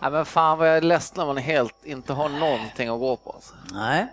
Nej 0.00 0.10
men 0.10 0.24
fan 0.24 0.58
vad 0.58 0.68
jag 0.68 0.76
är 0.76 0.80
ledsen 0.80 1.14
när 1.16 1.26
man 1.26 1.36
helt 1.36 1.84
inte 1.84 2.12
har 2.12 2.28
någonting 2.28 2.88
att 2.88 3.00
gå 3.00 3.16
på. 3.16 3.30
Alltså. 3.32 3.54
nej. 3.72 4.06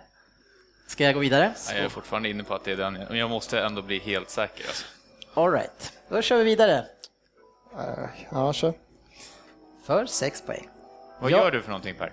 Ska 0.94 1.04
jag 1.04 1.14
gå 1.14 1.20
vidare? 1.20 1.52
Nej, 1.68 1.76
Jag 1.76 1.84
är 1.84 1.88
fortfarande 1.88 2.28
inne 2.28 2.44
på 2.44 2.54
att 2.54 2.64
det 2.64 2.72
är 2.72 2.76
den, 2.76 2.92
men 2.92 3.18
jag 3.18 3.30
måste 3.30 3.60
ändå 3.60 3.82
bli 3.82 3.98
helt 3.98 4.30
säker. 4.30 4.64
Alltså. 4.68 4.84
All 5.34 5.52
right. 5.52 5.92
Då 6.08 6.22
kör 6.22 6.36
vi 6.38 6.44
vidare. 6.44 6.84
Eh, 7.78 8.04
Ja, 8.30 8.52
kör. 8.52 8.72
För 9.86 10.06
sex 10.06 10.42
poäng. 10.42 10.68
Vad 11.20 11.30
Ja. 11.30 11.36
gör 11.38 11.50
du 11.50 11.62
för 11.62 11.68
någonting 11.68 11.94
Per? 11.94 12.12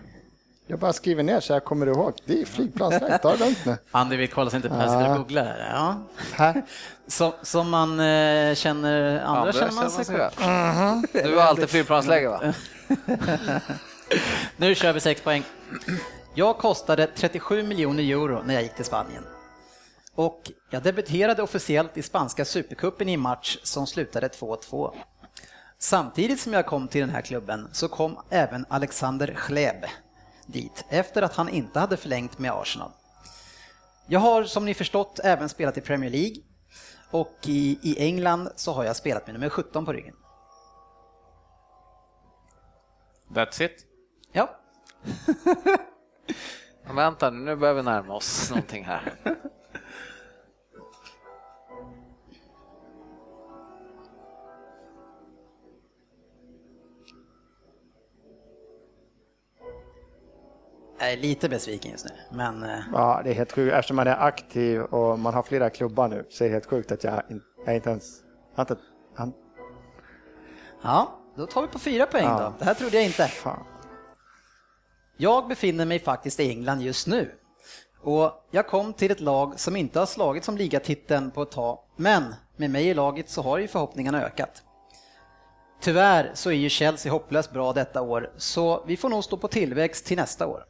Jag 0.68 0.80
bara 0.80 0.94
skriver 0.94 1.24
ner 1.24 1.40
så 1.40 1.54
jag 1.54 1.64
kommer 1.64 1.88
ihåg. 1.88 2.14
Det 2.26 2.42
är 2.42 2.46
flygplansläge, 2.46 3.18
ta 3.18 3.32
det 3.32 3.38
lugnt 3.46 3.66
nu. 3.66 3.78
Andy 3.92 4.16
vill 4.16 4.30
kolla 4.30 4.50
sig 4.50 4.58
inte 4.58 4.70
på, 4.70 4.76
jag 4.76 4.84
sitter 4.90 5.10
och 5.12 5.18
googlar 5.18 5.46
här. 5.46 5.70
Ja. 5.74 5.96
Här. 6.34 6.62
Som, 7.08 7.32
som 7.42 7.70
man 7.70 8.00
eh, 8.00 8.56
känner, 8.56 9.20
andra, 9.20 9.40
Andra 9.40 9.54
känner 9.54 9.72
man 9.72 9.92
sig 9.92 10.06
sig 10.06 10.18
på. 10.18 10.30
själv. 10.36 11.26
Du 11.32 11.36
har 11.38 11.44
alltid 11.44 11.70
flygplansläge 11.70 12.28
va? 12.30 12.54
Nu 14.58 14.76
kör 14.76 14.94
vi 14.94 15.00
sex 15.00 15.22
poäng. 15.22 15.44
Jag 16.34 16.58
kostade 16.58 17.08
37 17.08 17.64
miljoner 17.64 18.04
euro 18.04 18.42
när 18.44 18.54
jag 18.54 18.64
gick 18.64 18.76
till 18.76 18.86
Spanien. 18.86 19.24
Och 20.16 20.52
jag 20.70 20.84
debuterade 20.84 21.44
officiellt 21.44 21.98
i 21.98 22.02
spanska 22.02 22.46
supercupen 22.46 23.10
i 23.10 23.14
en 23.14 23.20
match 23.20 23.58
som 23.64 23.88
slutade 23.88 24.28
2-2. 24.28 24.96
Samtidigt 25.78 26.40
som 26.40 26.54
jag 26.54 26.66
kom 26.66 26.88
till 26.88 27.02
den 27.02 27.10
här 27.10 27.22
klubben 27.22 27.70
så 27.72 27.88
kom 27.88 28.20
även 28.30 28.66
Alexander 28.70 29.34
Schleb 29.36 29.86
dit 30.46 30.86
efter 30.90 31.22
att 31.22 31.36
han 31.36 31.50
inte 31.50 31.80
hade 31.80 31.98
förlängt 31.98 32.40
med 32.40 32.52
Arsenal. 32.52 32.92
Jag 34.08 34.20
har 34.20 34.44
som 34.44 34.66
ni 34.66 34.74
förstått 34.74 35.20
även 35.24 35.50
spelat 35.50 35.78
i 35.78 35.82
Premier 35.82 36.10
League 36.10 36.36
och 37.12 37.38
i, 37.46 37.80
i 37.82 38.06
England 38.06 38.50
så 38.56 38.74
har 38.74 38.84
jag 38.84 38.96
spelat 38.96 39.28
med 39.28 39.34
nummer 39.34 39.50
17 39.50 39.86
på 39.86 39.94
ryggen. 39.94 40.16
That's 43.30 43.64
it? 43.64 43.86
Ja, 44.32 44.60
Men 46.86 46.96
vänta 46.96 47.30
nu, 47.30 47.40
nu 47.40 47.56
börjar 47.56 47.74
vi 47.74 47.84
närma 47.84 48.14
oss 48.14 48.50
någonting 48.50 48.84
här. 48.84 49.14
jag 61.00 61.14
är 61.14 61.18
lite 61.18 61.50
besviken 61.50 61.92
just 61.92 62.06
nu, 62.06 62.12
men 62.38 62.64
eh, 62.64 62.80
Ja, 62.94 63.22
det 63.24 63.30
är 63.30 63.34
helt 63.34 63.52
sjukt. 63.52 63.74
Eftersom 63.74 63.96
man 63.96 64.08
är 64.08 64.18
aktiv 64.26 64.82
och 64.82 65.20
man 65.20 65.34
har 65.34 65.44
flera 65.44 65.70
klubbar 65.70 66.08
nu 66.08 66.26
så 66.30 66.44
är 66.44 66.48
det 66.48 66.54
helt 66.54 66.66
sjukt 66.66 66.92
att 66.92 67.04
jag, 67.04 67.22
in, 67.30 67.42
jag 67.66 67.76
inte 67.76 67.90
ens... 67.90 68.22
Jag 68.56 68.64
inte, 68.64 68.76
han, 69.16 69.34
Ja, 70.84 71.20
då 71.36 71.46
tar 71.46 71.62
vi 71.62 71.68
på 71.68 71.80
fyra 71.80 72.06
poäng 72.06 72.24
Ja. 72.24 72.40
då. 72.40 72.54
Det 72.60 72.66
här 72.66 72.74
trodde 72.74 72.96
jag 72.96 73.06
inte. 73.06 73.28
fan. 73.28 73.64
Jag 75.22 75.48
befinner 75.48 75.86
mig 75.86 76.00
faktiskt 76.00 76.40
i 76.40 76.50
England 76.50 76.82
just 76.82 77.08
nu. 77.08 77.32
Och 78.02 78.48
jag 78.52 78.68
kom 78.68 78.94
till 78.94 79.12
ett 79.12 79.20
lag 79.20 79.60
som 79.60 79.76
inte 79.76 80.00
har 80.00 80.06
slagit 80.06 80.44
som 80.44 80.58
ligatiteln 80.58 81.32
på 81.32 81.42
ett 81.42 81.52
tag, 81.52 81.80
men 81.96 82.36
med 82.58 82.70
mig 82.70 82.88
i 82.88 82.94
laget 82.94 83.30
så 83.30 83.42
har 83.42 83.58
ju 83.58 83.68
förhoppningarna 83.68 84.24
ökat. 84.24 84.64
Tyvärr 85.82 86.32
så 86.34 86.50
är 86.50 86.54
ju 86.54 86.70
Chelsea 86.70 87.12
hopplöst 87.12 87.52
bra 87.52 87.74
detta 87.74 88.02
år, 88.02 88.32
så 88.38 88.84
vi 88.88 88.98
får 88.98 89.10
nog 89.10 89.24
stå 89.24 89.38
på 89.38 89.48
tillväxt 89.48 90.06
till 90.06 90.18
nästa 90.18 90.48
år. 90.48 90.66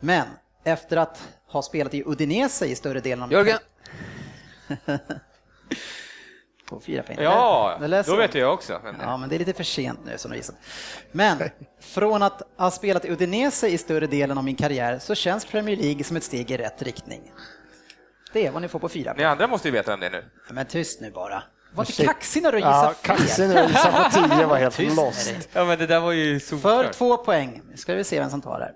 Men 0.00 0.26
efter 0.64 0.96
att 0.96 1.28
ha 1.46 1.62
spelat 1.62 1.94
i 1.94 2.02
Udinese 2.06 2.66
i 2.66 2.74
större 2.74 3.00
delen 3.00 3.22
av... 3.22 3.32
Jörgen! 3.32 3.58
På 6.74 6.80
fyra 6.80 7.02
poäng. 7.02 7.18
Ja, 7.20 7.76
Det 7.80 8.02
då 8.06 8.16
vet 8.16 8.34
jag 8.34 8.54
också. 8.54 8.80
Men, 8.84 8.96
Ja, 9.00 9.16
men 9.16 9.28
det 9.28 9.34
är 9.36 9.38
lite 9.38 9.52
för 9.52 9.64
sent 9.64 10.00
nu 10.04 10.18
som 10.18 10.30
du 10.30 10.36
visat. 10.36 10.56
Men 11.12 11.38
från 11.80 12.22
att 12.22 12.42
ha 12.58 12.70
spelat 12.70 13.04
i 13.04 13.10
Udinese 13.10 13.68
i 13.68 13.78
större 13.78 14.06
delen 14.06 14.38
av 14.38 14.44
min 14.44 14.56
karriär 14.56 14.98
så 14.98 15.14
känns 15.14 15.44
Premier 15.44 15.76
League 15.76 16.04
som 16.04 16.16
ett 16.16 16.24
steg 16.24 16.50
i 16.50 16.56
rätt 16.56 16.82
riktning. 16.82 17.32
Det 18.32 18.46
är 18.46 18.50
vad 18.50 18.62
ni 18.62 18.68
får 18.68 18.78
på 18.78 18.88
fyra. 18.88 19.14
Ni 19.16 19.24
andra 19.24 19.46
måste 19.46 19.68
ju 19.68 19.72
veta 19.72 19.90
vem 19.90 20.00
det 20.00 20.10
nu. 20.10 20.24
Men 20.50 20.66
tyst 20.66 21.00
nu 21.00 21.10
bara. 21.10 21.42
Var 21.74 21.84
inte 21.84 22.04
kaxig 22.04 22.42
när 22.42 22.52
du 22.52 22.58
Ja, 22.58 22.66
gissar 22.88 23.02
kaxig 23.02 23.28
fel. 23.36 23.48
när 23.48 23.62
du 23.62 23.68
gissade 23.68 24.28
på 24.28 24.34
10 24.34 24.46
var 24.46 24.56
helt 24.56 24.78
lost. 24.96 25.32
Ja, 25.52 25.64
men 25.64 25.78
det 25.78 25.86
där 25.86 26.00
var 26.00 26.12
ju 26.12 26.40
För 26.40 26.46
solklart. 26.56 26.92
två 26.92 27.16
poäng. 27.16 27.62
Ska 27.74 27.94
vi 27.94 28.04
se 28.04 28.20
vem 28.20 28.30
som 28.30 28.40
tar 28.42 28.58
det. 28.60 28.72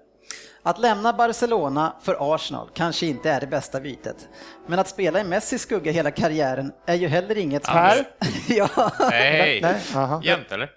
Att 0.67 0.79
lämna 0.79 1.13
Barcelona 1.13 1.93
för 2.03 2.35
Arsenal 2.35 2.71
kanske 2.75 3.07
inte 3.07 3.31
är 3.31 3.41
det 3.41 3.47
bästa 3.47 3.81
bytet. 3.81 4.29
Men 4.67 4.79
att 4.79 4.89
spela 4.89 5.21
i 5.21 5.25
Messis 5.25 5.63
skugga 5.63 5.93
hela 5.93 6.11
karriären 6.11 6.73
är 6.87 6.95
ju 6.95 7.09
heller 7.09 7.39
inget... 7.39 7.67
Här? 7.67 8.05
ja. 8.49 8.69
Nej, 9.11 9.61
Nej, 9.63 9.81
aha. 9.95 10.21
jämnt 10.25 10.53
eller? 10.53 10.71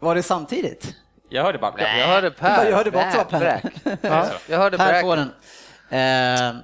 Var 0.00 0.14
det 0.14 0.22
samtidigt? 0.22 0.94
Jag 1.28 1.42
hörde 1.42 1.58
bara 1.58 1.72
bläck. 1.72 1.88
Jag 2.00 2.06
hörde 2.06 2.30
Per. 2.30 2.66
Jag 2.70 2.76
hörde 2.76 2.90
bara 2.90 3.24
Per. 3.24 3.38
bräk. 3.38 3.64
Jag 4.48 4.58
hörde 4.58 4.78
Här 4.78 4.92
bräk. 4.92 5.02
får 5.02 5.16
den. 5.16 5.28
Eh, 5.90 6.56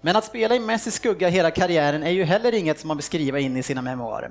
men 0.00 0.16
att 0.16 0.24
spela 0.24 0.54
i 0.54 0.60
Messis 0.60 0.94
skugga 0.94 1.28
hela 1.28 1.50
karriären 1.50 2.02
är 2.02 2.10
ju 2.10 2.24
heller 2.24 2.54
inget 2.54 2.80
som 2.80 2.88
man 2.88 2.96
beskriver 2.96 3.38
in 3.38 3.56
i 3.56 3.62
sina 3.62 3.82
memoarer. 3.82 4.30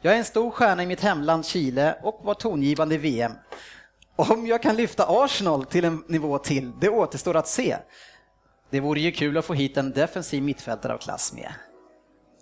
Jag 0.00 0.14
är 0.14 0.18
en 0.18 0.24
stor 0.24 0.50
stjärna 0.50 0.82
i 0.82 0.86
mitt 0.86 1.00
hemland 1.00 1.46
Chile 1.46 1.94
och 2.02 2.20
var 2.24 2.34
tongivande 2.34 2.94
i 2.94 2.98
VM. 2.98 3.32
Om 4.18 4.46
jag 4.46 4.62
kan 4.62 4.76
lyfta 4.76 5.04
Arsenal 5.08 5.64
till 5.64 5.84
en 5.84 6.04
nivå 6.08 6.38
till, 6.38 6.72
det 6.80 6.88
återstår 6.88 7.36
att 7.36 7.48
se. 7.48 7.76
Det 8.70 8.80
vore 8.80 9.00
ju 9.00 9.12
kul 9.12 9.38
att 9.38 9.44
få 9.44 9.54
hit 9.54 9.76
en 9.76 9.92
defensiv 9.92 10.42
mittfältare 10.42 10.94
av 10.94 10.98
klass 10.98 11.32
med. 11.32 11.52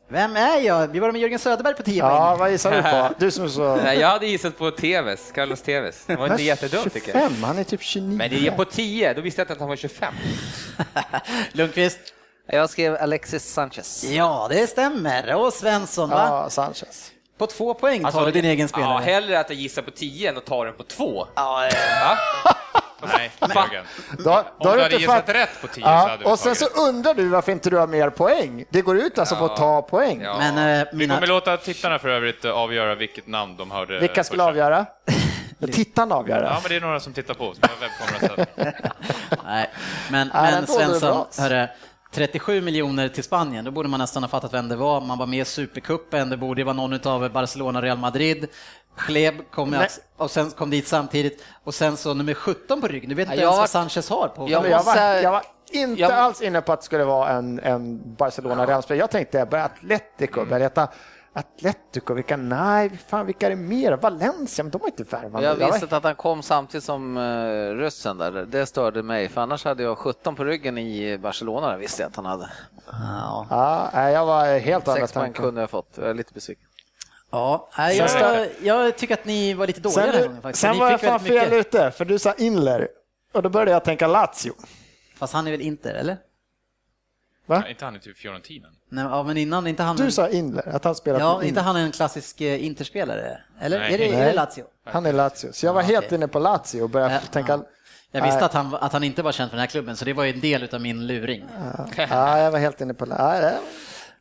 Vem 0.09 0.37
är 0.37 0.61
jag? 0.61 0.89
Vi 0.89 0.99
var 0.99 1.13
med 1.13 1.21
Jörgen 1.21 1.39
Söderberg 1.39 1.75
på 1.75 1.83
10 1.83 1.99
Ja, 1.99 2.37
vad 2.39 2.51
gissar 2.51 2.71
du 2.71 2.83
på? 2.83 3.15
Du 3.19 3.31
som 3.31 3.51
så... 3.51 3.77
Nej, 3.77 3.99
jag 3.99 4.09
hade 4.09 4.27
gissat 4.27 4.59
på 4.59 4.71
Tevez, 4.71 5.33
Carlos 5.35 5.63
Tevez. 5.63 6.05
Det 6.07 6.17
var 6.17 6.31
inte 6.31 6.43
jättedumt 6.43 6.93
tycker 6.93 7.19
jag. 7.19 7.31
25, 7.31 7.43
han 7.45 7.59
är 7.59 7.65
typ 7.65 7.83
29. 7.83 8.17
Men 8.19 8.31
det 8.31 8.47
är 8.47 8.51
på 8.51 8.65
10, 8.65 9.15
då 9.15 9.21
visste 9.21 9.41
jag 9.41 9.45
inte 9.45 9.53
att 9.53 9.59
han 9.59 9.69
var 9.69 9.77
25. 9.77 10.15
Lundqvist? 11.53 11.99
Jag 12.47 12.71
skrev 12.71 12.97
Alexis 13.01 13.53
Sanchez. 13.53 14.05
Ja, 14.05 14.47
det 14.51 14.67
stämmer. 14.67 15.35
Och 15.35 15.53
Svensson, 15.53 16.11
va? 16.11 16.27
Ja, 16.29 16.51
Sanchez. 16.51 17.13
På 17.39 17.47
två 17.47 17.75
poäng 17.75 18.05
tar 18.05 18.27
du 18.27 18.33
din 18.33 18.45
egen 18.45 18.69
spelare. 18.69 18.93
Ja, 18.93 18.99
hellre 18.99 19.41
att 19.41 19.51
jag 19.51 19.59
gissar 19.59 19.83
på 19.83 19.91
10 19.91 20.29
än 20.31 20.37
att 20.37 20.45
ta 20.47 20.65
den 20.65 20.75
på 20.75 20.83
2. 20.83 21.27
Ja, 21.35 21.69
Va? 22.05 22.19
Nej, 23.17 23.31
Jörgen. 23.55 23.85
Då, 24.19 24.25
då 24.25 24.31
Om 24.31 24.45
har 24.59 24.77
du 24.77 24.83
hade 24.83 24.85
inte 24.85 24.97
gissat 24.97 25.29
rätt 25.29 25.61
på 25.61 25.67
10 25.67 25.75
så 25.75 25.81
Ja, 25.91 25.95
hade 25.97 26.17
du 26.25 26.31
och 26.31 26.39
sen 26.39 26.55
så 26.57 26.67
undrar 26.67 27.15
du 27.15 27.29
varför 27.29 27.53
inte 27.53 27.71
du 27.71 27.77
har 27.77 27.87
mer 27.87 28.11
poäng. 28.11 28.65
Det 28.71 28.83
går 28.83 28.97
ut 28.97 29.19
alltså 29.19 29.37
på 29.37 29.45
att 29.45 29.57
ta 29.57 29.83
poäng. 29.83 30.21
Ja. 30.23 30.37
Men 30.39 30.87
Vi 30.93 30.97
mina... 30.99 31.15
kommer 31.15 31.27
låta 31.27 31.57
tittarna 31.57 31.99
för 31.99 32.09
övrigt 32.09 32.45
eh, 32.45 32.51
avgöra 32.53 32.95
vilket 32.95 33.27
namn 33.27 33.57
de 33.57 33.71
hörde. 33.71 33.99
Vilka 34.01 34.25
skulle 34.25 34.43
först. 34.43 34.49
avgöra? 34.49 34.87
Tittarna 35.73 36.15
avgör 36.15 36.37
Ja, 36.43 36.49
det. 36.49 36.55
men 36.63 36.69
det 36.69 36.77
är 36.77 36.81
några 36.81 37.01
som 37.01 37.13
tittar 37.13 37.35
på, 37.35 37.55
som 37.55 37.63
har 37.63 37.89
webbkamera. 37.89 38.47
så- 38.47 38.83
Nej, 39.47 39.71
men, 40.11 40.31
Nej, 40.35 40.53
men 40.53 40.67
Svensson, 40.67 41.27
hörru, 41.39 41.67
37 42.17 42.61
miljoner 42.61 43.09
till 43.09 43.25
Spanien, 43.25 43.65
då 43.65 43.71
borde 43.71 43.89
man 43.89 44.01
nästan 44.01 44.23
ha 44.23 44.29
fattat 44.29 44.55
vem 44.55 44.69
det 44.69 44.77
var. 44.77 45.01
Man 45.01 45.19
var 45.19 45.27
med 45.27 45.41
i 45.41 45.45
Supercupen, 45.45 46.31
det 46.31 46.37
borde 46.37 46.65
vara 46.65 46.75
någon 46.75 47.07
av 47.09 47.31
Barcelona 47.31 47.83
Real 47.83 47.99
Madrid. 47.99 48.47
Schleb 48.97 49.35
kom 49.51 49.75
att, 49.75 50.01
och 50.17 50.31
sen 50.31 50.51
kom 50.51 50.71
dit 50.71 50.89
samtidigt 50.89 51.45
och 51.65 51.75
sen 51.75 51.97
så 51.97 52.15
nummer 52.15 52.35
17 52.35 52.81
på 52.81 52.89
ryggen. 52.89 53.09
Du 53.09 53.15
vet 53.15 53.29
inte 53.29 53.43
Jag 53.43 53.43
ens 53.43 53.59
vad 53.59 53.71
Sanchez 53.71 54.11
har 54.11 54.29
på. 54.29 54.51
Jag 54.51 54.71
jag, 54.71 54.83
var, 54.85 54.97
jag 54.97 55.31
var 55.31 55.43
inte 55.73 56.01
jag- 56.01 56.13
alls 56.13 56.43
inne 56.43 56.61
på 56.61 56.73
att 56.73 56.81
det 56.81 56.85
skulle 56.85 57.05
vara 57.05 57.31
en, 57.31 57.61
en 57.61 58.15
barcelona 58.15 58.67
real 58.67 58.83
Jag 58.89 59.11
tänkte 59.11 59.47
bara 59.51 59.65
Atletico, 59.65 60.45
börja 60.45 60.65
heta 60.65 60.89
Atletico, 61.37 62.15
vilka, 62.15 62.37
nej, 62.37 62.91
fan 63.09 63.27
vilka 63.27 63.47
är 63.47 63.51
det 63.51 63.57
mer? 63.57 63.93
Valencia, 63.93 64.65
men 64.65 64.71
de 64.71 64.81
har 64.81 64.89
inte 64.89 65.03
värvat. 65.03 65.43
Jag 65.43 65.73
visste 65.73 65.97
att 65.97 66.05
han 66.05 66.15
kom 66.15 66.43
samtidigt 66.43 66.85
som 66.85 67.17
uh, 67.17 67.77
ryssen 67.77 68.19
där. 68.19 68.33
Det 68.33 68.67
störde 68.67 69.03
mig, 69.03 69.29
för 69.29 69.41
annars 69.41 69.65
hade 69.65 69.83
jag 69.83 69.99
17 69.99 70.37
på 70.37 70.45
ryggen 70.45 70.79
i 70.79 71.19
Barcelona, 71.19 71.71
det 71.73 71.77
visste 71.79 72.03
jag 72.03 72.09
att 72.09 72.17
han 72.17 72.25
hade. 72.25 72.51
Ja, 72.91 73.47
Ja, 73.93 74.11
jag 74.11 74.27
var 74.27 74.59
helt 74.59 74.89
andra 74.89 75.01
Sex 75.01 75.13
poäng 75.13 75.33
kunde 75.33 75.61
jag 75.61 75.71
fått, 75.71 75.91
jag 75.95 76.11
är 76.11 76.15
lite 76.15 76.35
besviken. 76.35 76.69
ja 77.31 77.69
nej, 77.79 77.97
jag, 77.97 78.49
jag 78.63 78.97
tycker 78.99 79.15
att 79.15 79.25
ni 79.25 79.55
var 79.55 79.67
lite 79.67 79.81
dåliga 79.81 80.07
den 80.07 80.15
här 80.15 80.21
Sen, 80.21 80.29
gången 80.29 80.43
faktiskt. 80.43 80.61
sen 80.61 80.73
Ni 80.73 80.79
var 80.81 80.91
jag 80.91 81.01
fan 81.01 81.21
fel 81.21 81.53
ute, 81.53 81.91
för 81.91 82.05
du 82.05 82.19
sa 82.19 82.35
Inler. 82.39 82.89
Och 83.35 83.43
då 83.43 83.49
började 83.49 83.71
jag 83.71 83.85
tänka 83.85 84.07
Lazio. 84.07 84.53
Fast 85.17 85.33
han 85.33 85.47
är 85.47 85.51
väl 85.51 85.61
inte, 85.61 85.91
eller? 85.91 86.17
Va? 87.47 87.63
Ja, 87.65 87.71
inte 87.71 87.85
han 87.85 87.95
är 87.95 87.99
typ 87.99 88.17
Fiorentina. 88.17 88.69
Nej, 88.89 89.05
ja, 89.05 89.23
men 89.23 89.37
innan, 89.37 89.67
inte 89.67 89.83
han... 89.83 89.97
Du 89.97 90.11
sa 90.11 90.29
Inler, 90.29 90.69
att 90.69 90.85
han 90.85 90.95
spelat 90.95 91.21
Ja, 91.21 91.43
inte 91.43 91.61
han 91.61 91.77
en 91.77 91.93
klassisk 91.93 92.41
eh, 92.41 92.65
interspelare? 92.65 93.39
Eller? 93.61 93.79
Nej. 93.79 93.95
Är, 93.95 93.99
det, 93.99 94.15
är 94.15 94.27
det. 94.27 94.33
Lazio? 94.33 94.65
Han 94.85 95.07
är 95.07 95.13
Lazio. 95.13 95.53
Så 95.53 95.67
jag 95.67 95.73
var 95.75 95.83
Ja, 95.83 95.87
helt 95.87 96.07
okej. 96.07 96.17
inne 96.17 96.29
på 96.29 96.39
Lazio 96.39 96.83
och 96.83 96.91
började 96.91 97.15
Ja, 97.15 97.21
tänka... 97.21 97.61
Jag 98.11 98.23
visste 98.23 98.45
att 98.45 98.53
han, 98.55 98.75
att 98.75 98.93
han 98.93 99.05
inte 99.05 99.23
var 99.23 99.33
känd 99.33 99.51
för 99.51 99.57
den 99.57 99.61
här 99.61 99.67
klubben, 99.67 99.97
så 99.97 100.05
det 100.05 100.13
var 100.13 100.25
ju 100.25 100.31
en 100.33 100.41
del 100.41 100.75
av 100.75 100.81
min 100.81 101.07
luring. 101.07 101.45
Ja, 101.97 102.39
jag 102.39 102.51
var 102.51 102.59
helt 102.59 102.81
inne 102.81 102.95
på... 102.95 103.07
Nej. 103.07 103.55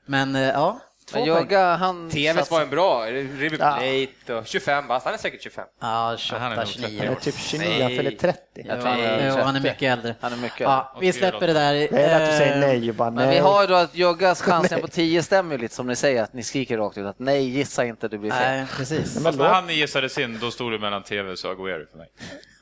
Men 0.06 0.36
eh, 0.36 0.42
ja, 0.42 0.80
Två 1.12 1.20
Men 1.20 1.28
poäng. 1.28 1.38
Jogga, 1.42 1.76
han... 1.76 2.10
TVs 2.10 2.52
var 2.52 2.62
en 2.62 2.70
bra, 2.70 3.06
River 3.06 3.58
Ja. 3.60 3.78
Plate 3.80 4.34
och 4.40 4.48
25 4.48 4.88
bast, 4.88 5.06
han 5.06 5.14
är 5.14 5.18
säkert 5.18 5.42
25. 5.44 5.66
Ja, 5.82 5.88
Han 5.88 6.12
är 6.14 6.18
28, 6.18 6.56
nog 6.56 6.68
29 6.68 7.00
Han 7.06 7.08
är 7.08 7.16
typ 7.20 7.36
29, 7.38 7.68
Nej. 7.70 7.82
han 7.82 7.90
fyller 7.92 8.12
30. 8.12 8.40
Jag 8.54 8.66
tror 8.82 8.90
han 8.90 9.00
är 9.00 9.28
Jo, 9.28 9.44
han 9.44 9.56
är 9.56 9.60
30. 9.60 9.74
mycket 9.74 9.82
äldre. 9.98 10.16
Han 10.22 10.34
är 10.34 10.38
mycket 10.38 10.60
Ja, 10.60 10.98
vi 11.02 11.14
släpper 11.14 11.48
det 11.48 11.54
där. 11.54 11.74
Jag 11.74 11.82
gillar 11.84 12.22
att 12.22 12.32
du 12.32 12.38
säger 12.38 12.54
Eh, 12.54 12.60
nej 12.60 12.90
och 12.90 12.96
bara 12.96 13.12
Men 13.12 13.26
nej. 13.28 13.36
vi 13.36 13.42
har 13.42 13.62
ju 13.62 13.68
då 13.68 13.76
att 13.76 13.96
Joggas 13.96 14.42
chanser 14.42 14.78
på 14.82 14.88
10 14.88 15.24
stämmer 15.24 15.56
ju 15.56 15.62
lite 15.62 15.76
som 15.76 15.88
ni 15.88 15.96
säger, 15.96 16.24
att 16.24 16.34
ni 16.34 16.44
skriker 16.44 16.78
rakt 16.78 16.98
ut 16.98 17.06
att 17.06 17.20
nej, 17.20 17.44
gissa 17.50 17.86
inte, 17.86 18.08
du 18.08 18.18
blir 18.18 18.32
fel. 18.32 18.40
Nej, 18.58 18.66
precis. 18.78 19.20
Men 19.24 19.36
när 19.36 19.46
han 19.50 19.70
gissade 19.70 20.10
sin, 20.10 20.40
då 20.40 20.52
stod 20.52 20.72
det 20.72 20.80
mellan 20.80 21.04
TV 21.04 21.32
och 21.32 21.46
Aguero 21.52 21.86
för 21.92 21.98
mig. 21.98 22.08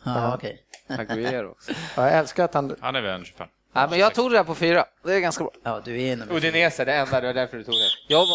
Ja, 0.05 0.35
okej. 0.35 0.59
Aguero 0.89 1.51
också. 1.51 1.71
Ja, 1.95 2.09
Jag 2.09 2.13
älskar 2.19 2.45
att 2.45 2.53
han... 2.53 2.75
Han 2.81 2.95
är 2.95 3.01
väl 3.01 3.15
en 3.19 3.25
25. 3.25 3.47
Nej, 3.75 3.87
men 3.89 3.99
jag 3.99 4.13
tog 4.13 4.31
det 4.31 4.37
där 4.37 4.43
på 4.43 4.55
fyra. 4.55 4.85
Det 5.03 5.13
är 5.13 5.19
ganska 5.19 5.43
bra. 5.43 5.53
Ja, 5.63 5.81
du 5.85 6.01
är 6.01 6.15
nummer. 6.15 6.35
Udinese, 6.35 6.85
det 6.85 6.93
enda, 6.93 7.21
det 7.21 7.27
var 7.27 7.33
därför 7.33 7.57
du 7.57 7.63
tog 7.63 7.73
det. 7.73 8.13
Jag, 8.13 8.27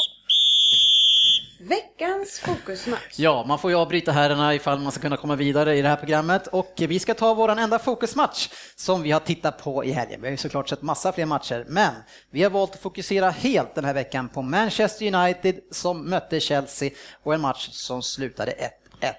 Veckans 1.61 2.41
fokusmatch. 2.41 3.15
Ja, 3.17 3.45
man 3.49 3.59
får 3.59 3.71
ju 3.71 3.77
avbryta 3.77 4.13
herrarna 4.13 4.55
ifall 4.55 4.79
man 4.79 4.93
ska 4.93 5.01
kunna 5.01 5.17
komma 5.17 5.37
vidare 5.37 5.77
i 5.77 5.83
det 5.83 5.89
här 5.89 5.97
programmet 5.97 6.47
och 6.47 6.73
vi 6.77 6.99
ska 6.99 7.15
ta 7.15 7.35
våran 7.35 7.59
enda 7.59 7.79
fokusmatch 7.79 8.49
som 8.77 9.03
vi 9.03 9.11
har 9.11 9.21
tittat 9.21 9.63
på 9.63 9.85
i 9.85 9.91
helgen. 9.91 10.21
Vi 10.21 10.27
har 10.27 10.31
ju 10.31 10.37
såklart 10.37 10.69
sett 10.69 10.83
massa 10.83 11.13
fler 11.13 11.27
matcher, 11.27 11.65
men 11.69 11.93
vi 12.31 12.43
har 12.43 12.51
valt 12.51 12.75
att 12.75 12.81
fokusera 12.81 13.31
helt 13.31 13.75
den 13.75 13.85
här 13.85 13.95
veckan 13.95 14.29
på 14.29 14.43
Manchester 14.43 15.15
United 15.15 15.61
som 15.71 16.11
mötte 16.11 16.41
Chelsea 16.41 16.91
och 17.23 17.35
en 17.35 17.41
match 17.41 17.69
som 17.71 18.03
slutade 18.03 18.53
1-1. 19.01 19.13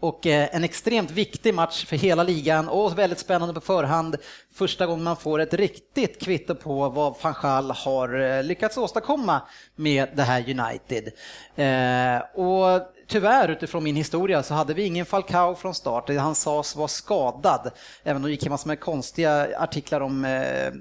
Och 0.00 0.26
eh, 0.26 0.48
en 0.52 0.64
extremt 0.64 1.10
viktig 1.10 1.54
match 1.54 1.86
för 1.86 1.96
hela 1.96 2.22
ligan 2.22 2.68
och 2.68 2.98
väldigt 2.98 3.18
spännande 3.18 3.54
på 3.54 3.60
förhand. 3.60 4.16
Första 4.54 4.86
gången 4.86 5.04
man 5.04 5.16
får 5.16 5.38
ett 5.38 5.54
riktigt 5.54 6.22
kvitto 6.22 6.54
på 6.54 6.88
vad 6.88 7.14
van 7.22 7.70
har 7.70 8.20
eh, 8.20 8.42
lyckats 8.42 8.76
åstadkomma 8.76 9.42
med 9.76 10.08
det 10.14 10.22
här 10.22 10.40
United. 10.40 11.12
Eh, 11.56 12.40
och 12.44 12.82
tyvärr 13.08 13.48
utifrån 13.48 13.84
min 13.84 13.96
historia 13.96 14.42
så 14.42 14.54
hade 14.54 14.74
vi 14.74 14.82
ingen 14.84 15.06
Falcao 15.06 15.54
från 15.54 15.74
start. 15.74 16.10
Han 16.18 16.34
sades 16.34 16.76
vara 16.76 16.88
skadad. 16.88 17.70
Även 18.04 18.16
om 18.16 18.22
det 18.22 18.30
gick 18.30 18.46
en 18.46 18.50
massa 18.50 18.68
med 18.68 18.80
konstiga 18.80 19.48
artiklar 19.58 20.00
om 20.00 20.24
eh, 20.24 20.72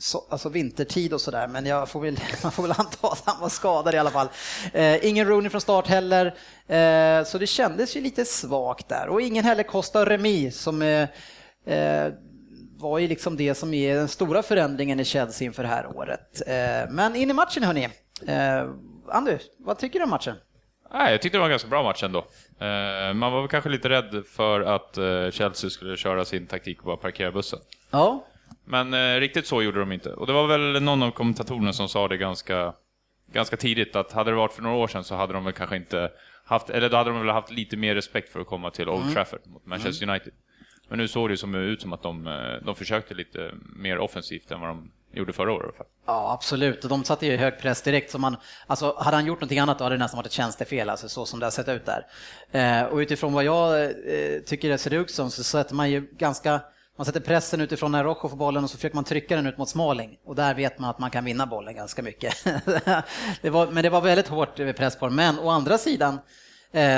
så, 0.00 0.24
alltså 0.30 0.48
vintertid 0.48 1.12
och 1.12 1.20
sådär. 1.20 1.48
Men 1.48 1.66
jag 1.66 1.88
får 1.88 2.00
väl, 2.00 2.18
man 2.42 2.52
får 2.52 2.62
väl 2.62 2.72
anta 2.72 3.08
att 3.08 3.22
han 3.24 3.40
var 3.40 3.48
skadad 3.48 3.94
i 3.94 3.98
alla 3.98 4.10
fall. 4.10 4.28
Eh, 4.72 5.06
ingen 5.06 5.28
Rooney 5.28 5.50
från 5.50 5.60
start 5.60 5.86
heller. 5.86 6.26
Eh, 6.66 7.24
så 7.24 7.38
det 7.38 7.46
kändes 7.46 7.96
ju 7.96 8.00
lite 8.00 8.24
svagt 8.24 8.88
där. 8.88 9.08
Och 9.08 9.20
ingen 9.20 9.44
heller 9.44 9.62
Costa 9.62 10.06
Remi 10.06 10.50
som 10.50 10.82
eh, 10.82 11.08
eh, 11.66 12.12
var 12.82 12.98
ju 12.98 13.08
liksom 13.08 13.36
det 13.36 13.54
som 13.54 13.74
är 13.74 13.94
den 13.94 14.08
stora 14.08 14.42
förändringen 14.42 15.00
i 15.00 15.04
Chelsea 15.04 15.46
inför 15.46 15.62
det 15.62 15.68
här 15.68 15.96
året. 15.96 16.42
Eh, 16.46 16.90
men 16.90 17.16
in 17.16 17.30
i 17.30 17.32
matchen 17.32 17.62
hörni. 17.62 17.88
Eh, 18.26 18.68
Andu, 19.08 19.38
vad 19.58 19.78
tycker 19.78 19.98
du 19.98 20.04
om 20.04 20.10
matchen? 20.10 20.36
Nej, 20.94 21.12
jag 21.12 21.22
tyckte 21.22 21.38
det 21.38 21.40
var 21.40 21.46
en 21.46 21.50
ganska 21.50 21.68
bra 21.68 21.82
match 21.82 22.02
ändå. 22.02 22.18
Eh, 22.58 23.14
Man 23.14 23.32
var 23.32 23.40
väl 23.40 23.48
kanske 23.48 23.70
lite 23.70 23.88
rädd 23.88 24.22
för 24.26 24.60
att 24.60 24.98
Chelsea 25.34 25.70
skulle 25.70 25.96
köra 25.96 26.24
sin 26.24 26.46
taktik 26.46 26.78
och 26.78 26.86
bara 26.86 26.96
parkera 26.96 27.32
bussen. 27.32 27.58
Ja, 27.90 28.26
Men 28.64 29.20
riktigt 29.20 29.46
så 29.46 29.62
gjorde 29.62 29.80
de 29.80 29.92
inte. 29.92 30.12
Och 30.12 30.26
det 30.26 30.32
var 30.32 30.46
väl 30.46 30.82
någon 30.82 31.02
av 31.02 31.10
kommentatorerna 31.10 31.72
som 31.72 31.88
sa 31.88 32.08
det 32.08 32.16
ganska, 32.16 32.72
ganska 33.32 33.56
tidigt 33.56 33.96
att 33.96 34.12
hade 34.12 34.30
det 34.30 34.36
varit 34.36 34.52
för 34.52 34.62
några 34.62 34.76
år 34.76 34.88
sedan 34.88 35.04
så 35.04 35.14
hade 35.14 35.32
de 35.32 35.44
väl 35.44 35.52
kanske 35.52 35.76
inte 35.76 36.10
haft, 36.44 36.70
eller 36.70 36.88
då 36.88 36.96
hade 36.96 37.10
de 37.10 37.18
väl 37.18 37.28
haft 37.34 37.50
lite 37.50 37.76
mer 37.76 37.94
respekt 37.94 38.32
för 38.32 38.40
att 38.40 38.46
komma 38.46 38.70
till 38.70 38.88
Old 38.88 39.14
Trafford 39.14 39.40
mot 39.46 39.66
Manchester 39.66 40.08
United. 40.10 40.32
Men 40.92 40.98
nu 40.98 41.08
såg 41.08 41.28
det 41.28 41.36
som, 41.36 41.54
ut 41.54 41.80
som 41.80 41.92
att 41.92 42.02
de, 42.02 42.26
eh, 42.26 42.64
de 42.66 42.74
försökte 42.76 43.14
lite 43.14 43.50
mer 43.76 43.98
offensivt 43.98 44.50
än 44.50 44.60
vad 44.60 44.68
de 44.68 44.90
gjorde 45.12 45.32
förra 45.32 45.52
året. 45.52 45.74
Ja, 46.06 46.32
absolut. 46.32 46.84
Och 46.84 46.90
de 46.90 47.04
satte 47.04 47.26
ju 47.26 47.36
hög 47.36 47.58
press 47.58 47.82
direkt. 47.82 48.10
Så 48.10 48.18
man, 48.18 48.36
alltså, 48.66 48.96
hade 48.98 49.16
han 49.16 49.26
gjort 49.26 49.40
någonting 49.40 49.58
annat 49.58 49.78
då 49.78 49.84
hade 49.84 49.96
det 49.96 49.98
nästan 49.98 50.16
varit 50.16 50.26
ett 50.26 50.32
tjänstefel, 50.32 50.90
alltså, 50.90 51.08
så 51.08 51.26
som 51.26 51.40
det 51.40 51.46
har 51.46 51.50
sett 51.50 51.68
ut 51.68 51.82
där. 51.86 52.06
Eh, 52.50 52.84
och 52.84 52.96
utifrån 52.96 53.32
vad 53.32 53.44
jag 53.44 53.84
eh, 53.84 54.40
tycker 54.46 54.68
det 54.68 54.78
ser 54.78 54.92
ut 54.92 55.10
som 55.10 55.30
så 55.30 55.44
sätter 55.44 55.74
man 55.74 55.90
ju 55.90 56.08
ganska 56.18 56.60
man 56.96 57.04
sätter 57.04 57.20
pressen 57.20 57.60
utifrån 57.60 57.92
när 57.92 58.04
Rojo 58.04 58.28
får 58.28 58.36
bollen 58.36 58.64
och 58.64 58.70
så 58.70 58.76
försöker 58.76 58.94
man 58.94 59.04
trycka 59.04 59.36
den 59.36 59.46
ut 59.46 59.58
mot 59.58 59.68
Smalling. 59.68 60.18
Och 60.24 60.34
där 60.34 60.54
vet 60.54 60.78
man 60.78 60.90
att 60.90 60.98
man 60.98 61.10
kan 61.10 61.24
vinna 61.24 61.46
bollen 61.46 61.74
ganska 61.74 62.02
mycket. 62.02 62.44
det 63.42 63.50
var, 63.50 63.66
men 63.66 63.82
det 63.82 63.90
var 63.90 64.00
väldigt 64.00 64.28
hårt 64.28 64.60
eh, 64.60 64.72
press 64.72 64.96
på 64.96 65.06
dem. 65.06 65.14
Men 65.14 65.38
å 65.38 65.48
andra 65.48 65.78
sidan 65.78 66.18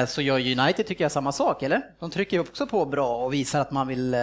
så 0.07 0.23
gör 0.23 0.39
United 0.39 0.87
tycker 0.87 1.05
jag 1.05 1.13
samma 1.13 1.33
sak, 1.33 1.63
eller? 1.63 1.83
De 2.01 2.11
trycker 2.11 2.37
ju 2.37 2.41
också 2.41 2.67
på 2.67 2.87
bra 2.87 3.17
och 3.17 3.33
visar 3.33 3.61
att 3.61 3.71
man 3.71 3.89
vill 3.89 4.15
eh, 4.15 4.21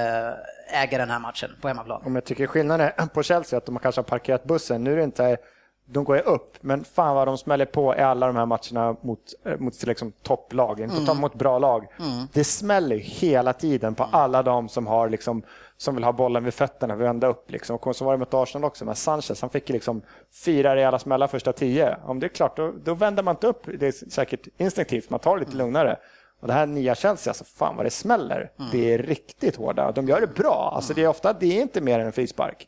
äga 0.84 0.98
den 0.98 1.10
här 1.10 1.20
matchen 1.20 1.50
på 1.62 1.68
hemmaplan. 1.68 2.02
Om 2.06 2.16
jag 2.16 2.26
tycker 2.26 2.48
skillnaden 2.48 2.92
på 3.14 3.24
Chelsea 3.24 3.58
att 3.58 3.66
de 3.66 3.80
kanske 3.80 4.00
har 4.00 4.04
parkerat 4.04 4.44
bussen. 4.44 4.84
Nu 4.84 4.94
är 4.94 4.98
det 4.98 5.04
inte, 5.04 5.38
de 5.86 6.04
går 6.04 6.16
ju 6.16 6.22
upp, 6.22 6.58
men 6.62 6.84
fan 6.84 7.16
vad 7.16 7.28
de 7.28 7.38
smäller 7.38 7.66
på 7.66 7.96
i 7.96 8.00
alla 8.00 8.28
de 8.28 8.36
här 8.36 8.46
matcherna 8.46 8.96
mot, 9.02 9.20
eh, 9.46 9.58
mot 9.58 9.84
liksom 9.84 10.12
topplag, 10.24 10.80
inte 10.80 11.14
mot 11.14 11.34
bra 11.34 11.60
lag. 11.60 11.88
Det 12.34 12.44
smäller 12.44 12.98
hela 12.98 13.54
tiden 13.54 13.96
på 13.96 14.04
alla 14.12 14.44
de 14.44 14.70
som 14.70 14.88
har 14.88 15.10
liksom 15.10 15.44
som 15.82 15.96
vill 15.96 16.04
ha 16.04 16.12
bollen 16.12 16.44
vid 16.44 16.54
fötterna, 16.54 16.96
vända 16.96 17.28
upp 17.28 17.52
liksom. 17.52 17.76
Och 17.76 17.96
så 17.96 18.06
var 18.06 18.12
det 18.12 18.18
mot 18.18 18.34
Arsenal 18.34 18.66
också, 18.68 18.86
men 18.86 18.96
Sanchez 18.96 19.42
han 19.42 19.50
fick 19.50 19.70
liksom 19.70 20.02
fyra 20.46 20.76
rejäla 20.76 21.00
smällar 21.00 21.28
första 21.28 21.54
tio. 21.54 21.98
Om 22.06 22.20
det 22.20 22.26
är 22.26 22.30
klart, 22.30 22.58
då, 22.58 22.74
då 22.84 22.94
vänder 22.94 23.24
man 23.24 23.36
inte 23.36 23.48
upp. 23.48 23.64
Det 23.80 23.88
är 23.88 24.10
säkert 24.10 24.48
instinktivt, 24.58 25.10
man 25.10 25.20
tar 25.20 25.38
det 25.38 25.46
lite 25.46 25.58
lugnare. 25.58 25.98
Och 26.42 26.48
det 26.48 26.54
här 26.54 26.66
nya 26.66 26.96
Chelsea, 26.96 27.32
alltså 27.32 27.44
fan 27.44 27.76
vad 27.76 27.86
det 27.86 27.90
smäller. 27.90 28.52
Det 28.72 28.94
är 28.94 28.98
riktigt 28.98 29.56
hårda. 29.56 29.92
De 29.92 30.08
gör 30.08 30.22
det 30.22 30.28
bra. 30.28 30.72
Alltså 30.76 30.94
det 30.94 31.04
är 31.04 31.08
ofta, 31.08 31.34
det 31.34 31.58
är 31.58 31.62
inte 31.62 31.82
mer 31.82 32.00
än 32.00 32.06
en 32.06 32.12
frispark. 32.12 32.68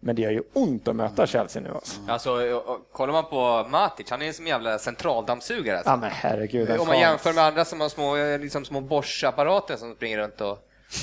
Men 0.00 0.16
det 0.16 0.22
gör 0.22 0.30
ju 0.30 0.42
ont 0.52 0.88
att 0.88 0.96
möta 0.96 1.26
Chelsea 1.26 1.62
nu 1.62 1.70
alltså. 1.74 2.00
Alltså, 2.08 2.30
och- 2.30 2.68
och 2.68 2.92
kollar 2.92 3.12
man 3.12 3.24
på 3.24 3.66
Matic, 3.70 4.10
han 4.10 4.22
är 4.22 4.32
som 4.32 4.44
en 4.44 4.48
jävla 4.50 4.78
centraldammsugare. 4.78 5.76
Alltså. 5.76 5.90
Ja 5.92 5.96
men 5.96 6.10
herregud. 6.10 6.70
Om 6.80 6.86
man 6.86 6.98
jämför 7.00 7.32
med 7.32 7.44
andra 7.44 7.64
som 7.64 7.80
har 7.80 7.88
små, 7.88 8.16
liksom 8.42 8.64
små 8.64 8.80
Bosch-apparater 8.80 9.76
som 9.76 9.94
springer 9.94 10.18
runt 10.18 10.40
och... 10.40 10.58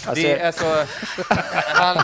Alltså- 0.07 0.13
det 0.13 0.39
är 0.39 0.47
alltså... 0.47 0.85
han, 1.73 1.97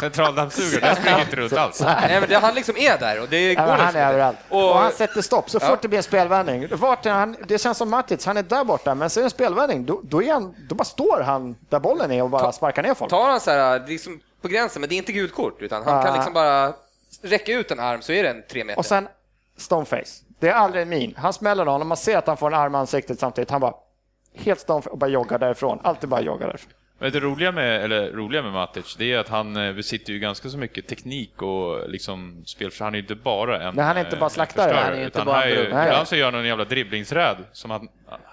Centraldammsugare, 0.00 0.80
den 0.86 0.96
springer 0.96 1.20
inte 1.20 1.36
runt 1.36 1.52
alls. 1.52 1.80
nej, 1.80 2.20
men 2.20 2.28
det, 2.28 2.36
han 2.36 2.54
liksom 2.54 2.76
är 2.76 2.98
där 2.98 3.20
och 3.22 3.28
det 3.28 3.54
går 3.54 3.64
Ja, 3.64 3.70
men 3.70 3.76
han 3.80 3.86
liksom 3.86 4.00
är 4.00 4.08
överallt. 4.08 4.36
Och, 4.48 4.70
Och, 4.70 4.78
han 4.78 4.92
sätter 4.92 5.22
stopp 5.22 5.50
så 5.50 5.60
fort 5.60 5.82
det 5.82 5.88
blir 5.88 5.96
en 5.96 6.02
spelvändning. 6.02 6.68
Vart 6.72 7.06
är 7.06 7.10
han, 7.10 7.36
det 7.48 7.58
känns 7.58 7.78
som 7.78 7.90
Matic, 7.90 8.26
han 8.26 8.36
är 8.36 8.42
där 8.42 8.64
borta, 8.64 8.94
men 8.94 9.10
så 9.10 9.20
är 9.20 9.22
det 9.22 9.26
en 9.26 9.30
spelvändning. 9.30 9.84
Då, 9.86 10.00
då, 10.04 10.22
är 10.22 10.32
han, 10.32 10.54
då 10.68 10.74
bara 10.74 10.84
står 10.84 11.20
han 11.20 11.56
där 11.68 11.78
bollen 11.80 12.10
är 12.12 12.22
och 12.22 12.30
bara 12.30 12.52
sparkar 12.52 12.82
ner 12.82 12.94
folk. 12.94 13.10
tar 13.10 13.30
han 13.30 13.40
så 13.40 13.50
här, 13.50 13.86
liksom 13.86 14.20
på 14.42 14.48
gränsen, 14.48 14.80
men 14.80 14.88
det 14.88 14.94
är 14.94 14.96
inte 14.96 15.12
gult 15.12 15.34
kort, 15.34 15.62
utan 15.62 15.82
han 15.84 15.96
Ja. 15.96 16.02
kan 16.02 16.14
liksom 16.14 16.32
bara 16.32 16.72
räcka 17.22 17.52
ut 17.52 17.70
en 17.70 17.80
arm 17.80 18.02
så 18.02 18.12
är 18.12 18.22
den 18.22 18.42
tre 18.50 18.64
meter. 18.64 18.78
Och 18.78 18.86
sen 18.86 19.08
stoneface. 19.56 20.22
Det 20.40 20.48
är 20.48 20.52
aldrig 20.54 20.82
en 20.82 20.88
min. 20.88 21.14
Han 21.16 21.32
smäller 21.32 21.64
någon 21.64 21.80
och 21.80 21.86
man 21.86 21.96
ser 21.96 22.16
att 22.18 22.26
han 22.26 22.36
får 22.36 22.46
en 22.46 22.54
arm 22.54 22.74
i 22.74 22.78
ansiktet 22.78 23.20
samtidigt. 23.20 23.50
Han 23.50 23.60
bara 23.60 23.74
helt 24.34 24.60
stoneface 24.60 24.90
och 24.90 24.98
bara 24.98 25.10
joggar 25.10 25.38
därifrån. 25.38 25.80
Alltid 25.84 26.08
bara 26.08 26.20
joggar 26.20 26.46
därifrån. 26.46 26.72
Men 27.02 27.12
det 27.12 27.20
roliga 27.20 27.52
med, 27.52 27.84
eller 27.84 28.10
roliga 28.12 28.42
med 28.42 28.52
Matic, 28.52 28.96
det 28.96 29.12
är 29.12 29.18
att 29.18 29.28
han 29.28 29.56
eh, 29.56 29.72
besitter 29.72 30.12
ju 30.12 30.18
ganska 30.18 30.48
så 30.48 30.58
mycket 30.58 30.86
teknik 30.86 31.42
och 31.42 31.90
liksom 31.90 32.42
spel, 32.46 32.70
för 32.70 32.84
han 32.84 32.94
är 32.94 32.98
ju 32.98 33.02
inte 33.02 33.14
bara 33.14 33.62
en 33.62 33.74
Nej, 33.74 33.84
han 33.84 33.96
är 33.96 34.00
inte 34.00 34.16
eh, 34.16 34.20
bara 34.20 34.26
en 34.26 34.30
slaktare. 34.30 34.76
Han 34.76 34.92
är 34.92 35.04
inte 35.04 35.22
bara 35.24 35.36
han 35.36 35.48
är 35.48 35.50
en 35.50 35.56
ju. 35.56 35.64
Ibland 35.64 36.08
så 36.08 36.16
gör 36.16 36.24
han 36.24 36.34
någon 36.34 36.46
jävla 36.46 36.64
dribblingsräd 36.64 37.36
som 37.52 37.70
att, 37.70 37.82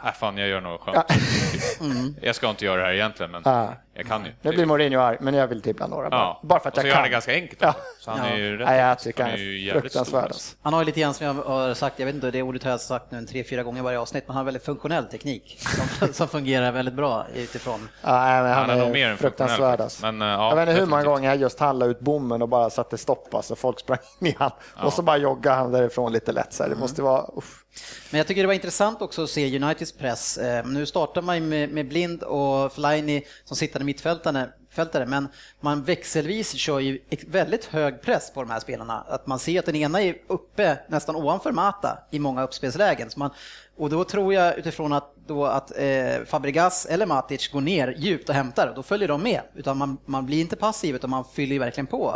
äh 0.06 0.14
fan 0.14 0.38
jag 0.38 0.48
gör 0.50 0.62
något 0.62 0.82
skönt. 0.82 1.06
Jag 2.22 2.36
ska 2.36 2.50
inte 2.50 2.66
göra 2.66 2.82
det 2.82 2.88
här 2.88 2.94
egentligen, 2.94 3.32
men 3.32 3.42
Ja. 3.46 3.74
jag 3.94 4.06
kan 4.08 4.26
ju. 4.26 4.32
Nu 4.42 4.52
blir 4.52 4.66
Mourinho 4.66 5.00
arg, 5.00 5.18
men 5.22 5.34
jag 5.34 5.48
vill 5.48 5.62
dribbla 5.62 5.88
några 5.88 6.10
bara. 6.10 6.20
Ja, 6.20 6.40
bara 6.44 6.60
för 6.60 6.70
att 6.70 6.76
och 6.78 6.82
så 6.82 6.88
jag 6.88 6.90
gör 6.90 6.94
kan. 6.94 7.02
han 7.02 7.10
det 7.10 7.14
ganska 7.14 7.34
enkelt. 7.34 7.62
Ja. 7.62 7.74
Så 8.00 8.12
han 8.12 8.20
är 8.20 8.36
ju 8.38 8.58
rätt 8.58 8.68
Nej, 8.68 8.78
jag 8.80 8.90
enkelt. 8.90 9.04
tycker 9.04 9.24
han 9.24 9.32
är 9.32 9.38
ju 9.38 9.70
är 9.70 9.80
fruktansvärd. 9.80 10.24
alltså. 10.24 10.34
Alltså. 10.36 10.56
Han 10.62 10.74
har 10.74 10.82
ju 10.82 10.86
lite 10.86 11.00
grann 11.00 11.14
som 11.14 11.26
jag 11.28 11.34
har 11.34 11.74
sagt, 11.74 12.00
jag 12.00 12.06
vet 12.06 12.16
inte, 12.16 12.32
det 12.32 12.42
ordet 12.42 12.64
har 12.64 12.72
jag 12.72 12.82
sagt 12.82 13.12
nu 13.12 13.18
en 13.18 13.28
tre, 13.28 13.44
fyra 13.44 13.64
gånger 13.64 13.80
i 13.80 13.84
varje 13.84 14.00
avsnitt, 14.00 14.24
men 14.28 14.34
han 14.34 14.38
har 14.38 14.46
väldigt 14.46 14.66
funktionell 14.66 15.06
teknik 15.06 15.60
som, 16.00 16.08
som 16.14 16.28
fungerar 16.28 16.72
väldigt 16.72 16.94
bra 16.94 17.26
utifrån. 17.36 17.90
Ja, 18.02 18.10
han, 18.10 18.46
Han 18.46 18.70
är 18.70 18.76
nog 18.76 18.92
mer 18.92 19.10
än 19.10 19.18
fruktansvärd. 19.18 19.82
Alltså. 19.82 20.06
Men, 20.12 20.22
eh, 20.22 20.28
ja, 20.28 20.50
jag 20.50 20.56
vet 20.56 20.70
inte 20.70 20.82
hur 20.82 20.88
många 20.88 21.04
gånger 21.04 21.30
jag 21.30 21.38
just 21.38 21.60
handlade 21.60 21.92
ut 21.92 22.00
bommen 22.00 22.42
och 22.42 22.50
bara 22.50 22.70
satte 22.70 22.98
stopp. 22.98 23.34
Alltså, 23.34 23.56
folk 23.56 23.80
sprang 23.80 23.98
in 24.22 24.28
i 24.28 24.36
han 24.40 24.52
och 24.84 24.94
så 24.94 25.02
bara 25.02 25.18
joggade 25.18 25.56
han 25.56 25.72
därifrån 25.72 26.12
lite 26.12 26.32
lätt. 26.32 26.54
Så 26.54 26.64
här. 26.64 26.70
Det 26.70 26.76
måste 26.76 27.02
vara... 27.02 27.22
Uff. 27.38 27.64
Men 28.12 28.18
jag 28.18 28.28
tycker 28.28 28.42
det 28.44 28.48
var 28.48 28.54
intressant 28.54 29.02
också 29.02 29.24
att 29.24 29.30
se 29.30 29.60
Uniteds 29.60 29.92
press. 29.92 30.38
Eh, 30.38 30.66
Nu 30.66 30.86
startar 30.86 31.22
man 31.22 31.50
med, 31.50 31.70
med 31.70 31.88
Blind 31.88 32.24
och 32.24 32.74
Fellaini 32.74 33.26
som 33.46 33.58
sittande 33.58 33.86
mittfältare, 33.86 34.50
fältare, 34.70 35.06
men 35.06 35.28
man 35.60 35.84
växelvis 35.84 36.54
kör 36.54 36.80
ju 36.80 37.00
väldigt 37.28 37.66
hög 37.66 38.02
press 38.02 38.32
på 38.34 38.42
de 38.42 38.50
här 38.52 38.60
spelarna. 38.60 39.06
Att 39.08 39.28
man 39.28 39.40
ser 39.40 39.60
att 39.60 39.66
den 39.66 39.76
ena 39.76 40.02
är 40.02 40.16
uppe 40.28 40.78
nästan 40.88 41.16
ovanför 41.16 41.52
Mata 41.52 42.00
i 42.12 42.20
många 42.20 42.44
uppspelslägen. 42.44 43.10
Så 43.10 43.20
man, 43.20 43.30
och 43.78 43.90
då 43.90 44.04
tror 44.04 44.34
jag 44.34 44.58
utifrån 44.58 44.94
att, 44.94 45.14
då 45.28 45.46
att 45.46 45.78
eh, 45.78 46.24
Fabregas 46.26 46.86
eller 46.86 47.06
Matic 47.06 47.48
går 47.48 47.62
ner 47.62 47.96
djupt 47.98 48.30
och 48.30 48.36
hämtar, 48.36 48.74
då 48.76 48.84
följer 48.84 49.08
de 49.08 49.24
med. 49.24 49.42
Utan 49.56 49.78
man, 49.78 49.98
man 50.06 50.26
blir 50.26 50.42
inte 50.42 50.56
passiv 50.56 50.96
utan 50.96 51.10
man 51.10 51.26
fyller 51.26 51.60
verkligen 51.60 51.88
på. 51.88 52.16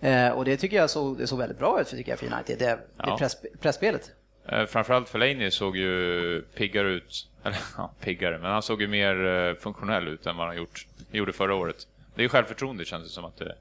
Eh, 0.00 0.28
och 0.28 0.44
det 0.44 0.56
tycker 0.56 0.76
jag 0.76 0.90
så, 0.90 1.14
det 1.14 1.26
såg 1.26 1.38
väldigt 1.38 1.58
bra 1.58 1.80
ut 1.80 1.88
tycker 1.88 2.12
jag, 2.12 2.18
för 2.18 2.26
United, 2.32 2.58
det, 2.58 2.78
Ja. 2.96 3.10
det 3.10 3.16
press, 3.18 3.36
pressspelet. 3.60 4.10
Eh, 4.48 4.66
framförallt 4.66 5.08
Fellaini 5.08 5.50
såg 5.50 5.76
ju 5.76 6.42
piggare 6.54 6.88
ut, 6.88 7.28
eller 7.44 7.58
ja, 7.76 7.92
piggare, 8.00 8.38
men 8.38 8.50
han 8.50 8.62
såg 8.62 8.80
ju 8.82 8.88
mer 8.88 9.26
eh, 9.26 9.54
funktionell 9.54 10.08
ut 10.08 10.26
än 10.26 10.36
vad 10.36 10.46
han 10.46 10.56
gjort, 10.56 10.86
gjorde 11.10 11.32
förra 11.32 11.54
året. 11.54 11.76
Det 12.14 12.20
är 12.20 12.22
ju 12.22 12.28
självförtroende 12.28 12.84
känns 12.84 13.04
det 13.04 13.10
som 13.10 13.24
att 13.24 13.36
det, 13.36 13.54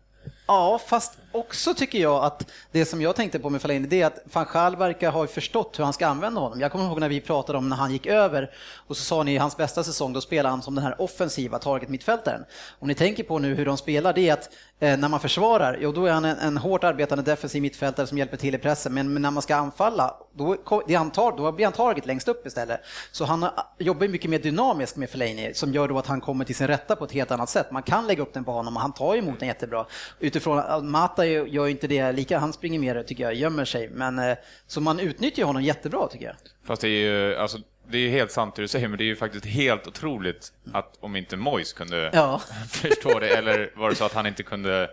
Ja, 0.48 0.80
fast 0.88 1.18
också 1.32 1.74
tycker 1.74 2.00
jag 2.00 2.24
att 2.24 2.52
det 2.72 2.86
som 2.86 3.02
jag 3.02 3.16
tänkte 3.16 3.40
på 3.40 3.50
med 3.50 3.62
Fellaini, 3.62 3.88
det 3.88 4.02
är 4.02 4.06
att 4.06 4.20
van 4.34 4.46
Gaal 4.54 4.76
verkar 4.76 5.12
ha 5.12 5.28
förstått 5.28 5.80
hur 5.80 5.84
han 5.84 5.94
ska 5.94 6.08
använda 6.08 6.42
honom. 6.42 6.60
Jag 6.60 6.72
kommer 6.72 6.86
ihåg 6.86 7.00
när 7.00 7.10
vi 7.10 7.22
pratade 7.22 7.58
om 7.58 7.70
när 7.70 7.76
han 7.76 7.92
gick 7.92 8.06
över 8.06 8.52
och 8.88 8.98
så 8.98 9.04
sa 9.04 9.24
ni 9.24 9.34
i 9.34 9.38
hans 9.38 9.58
bästa 9.58 9.84
säsong, 9.84 10.14
då 10.14 10.22
spelade 10.22 10.50
han 10.50 10.62
som 10.62 10.76
den 10.76 10.84
här 10.84 11.02
offensiva 11.02 11.60
target 11.60 11.90
mittfältaren. 11.90 12.46
Om 12.80 12.88
ni 12.88 12.96
tänker 12.96 13.24
på 13.24 13.40
nu 13.40 13.56
hur 13.56 13.66
de 13.66 13.78
spelar, 13.78 14.14
det 14.14 14.30
är 14.30 14.34
att 14.34 14.50
eh, 14.80 14.98
när 14.98 15.10
man 15.10 15.20
försvarar, 15.20 15.78
jo 15.82 15.92
då 15.92 16.06
är 16.06 16.12
han 16.12 16.26
en, 16.26 16.38
en 16.38 16.58
hårt 16.58 16.84
arbetande 16.84 17.24
defensiv 17.24 17.62
mittfältare 17.62 18.08
som 18.08 18.18
hjälper 18.18 18.38
till 18.38 18.56
i 18.56 18.58
pressen, 18.58 18.94
men, 18.94 19.14
men 19.14 19.22
när 19.22 19.32
man 19.32 19.44
ska 19.44 19.56
anfalla, 19.56 20.16
då, 20.36 20.58
det 20.88 20.96
han 20.96 21.12
tar, 21.12 21.38
då 21.38 21.52
blir 21.52 21.66
han 21.66 21.74
target 21.74 22.06
längst 22.06 22.28
upp 22.28 22.48
istället. 22.48 22.80
Så 23.12 23.26
han 23.26 23.44
eh, 23.44 23.50
jobbar 23.80 24.04
ju 24.04 24.10
mycket 24.10 24.30
mer 24.30 24.40
dynamiskt 24.40 24.98
med 24.98 25.10
Fellaini, 25.10 25.54
som 25.54 25.74
gör 25.74 25.88
då 25.88 25.98
att 25.98 26.08
han 26.08 26.22
kommer 26.22 26.46
till 26.46 26.56
sin 26.56 26.68
rätta 26.68 26.96
på 26.96 27.06
ett 27.06 27.12
helt 27.12 27.32
annat 27.32 27.50
sätt. 27.50 27.72
Man 27.72 27.84
kan 27.84 28.08
lägga 28.08 28.22
upp 28.22 28.34
den 28.34 28.44
på 28.44 28.52
honom 28.52 28.76
och 28.76 28.82
han 28.82 28.94
tar 28.94 29.14
ju 29.14 29.20
emot 29.20 29.40
den 29.40 29.48
jättebra. 29.48 29.86
Utifrån, 30.34 30.60
att 30.60 30.84
Mata 30.84 31.26
gör 31.26 31.66
ju 31.66 31.72
inte 31.72 31.88
det 31.88 32.12
lika, 32.12 32.40
han 32.40 32.54
springer 32.54 32.80
mer 32.80 33.04
tycker 33.04 33.24
jag, 33.24 33.34
gömmer 33.34 33.66
sig. 33.66 33.90
Men, 33.90 34.20
eh, 34.20 34.38
så 34.68 34.82
man 34.82 35.00
utnyttjar 35.00 35.44
honom 35.46 35.64
jättebra 35.64 36.08
tycker 36.08 36.26
jag. 36.26 36.36
Fast 36.66 36.82
det 36.82 36.88
är 36.88 37.12
ju, 37.12 37.36
alltså, 37.36 37.58
det 37.88 37.98
är 37.98 38.10
helt 38.10 38.32
sant 38.32 38.56
det 38.56 38.62
du 38.62 38.68
säger, 38.68 38.88
men 38.88 38.98
det 38.98 39.04
är 39.04 39.06
ju 39.06 39.16
faktiskt 39.16 39.46
helt 39.46 39.88
otroligt 39.88 40.54
att 40.74 40.98
om 41.00 41.16
inte 41.16 41.38
Mois 41.38 41.74
kunde 41.74 42.10
Ja. 42.14 42.42
förstå 42.70 43.20
det, 43.20 43.28
eller 43.28 43.72
var 43.76 43.90
det 43.90 43.96
så 43.96 44.06
att 44.06 44.14
han 44.14 44.26
inte 44.26 44.44
kunde 44.44 44.90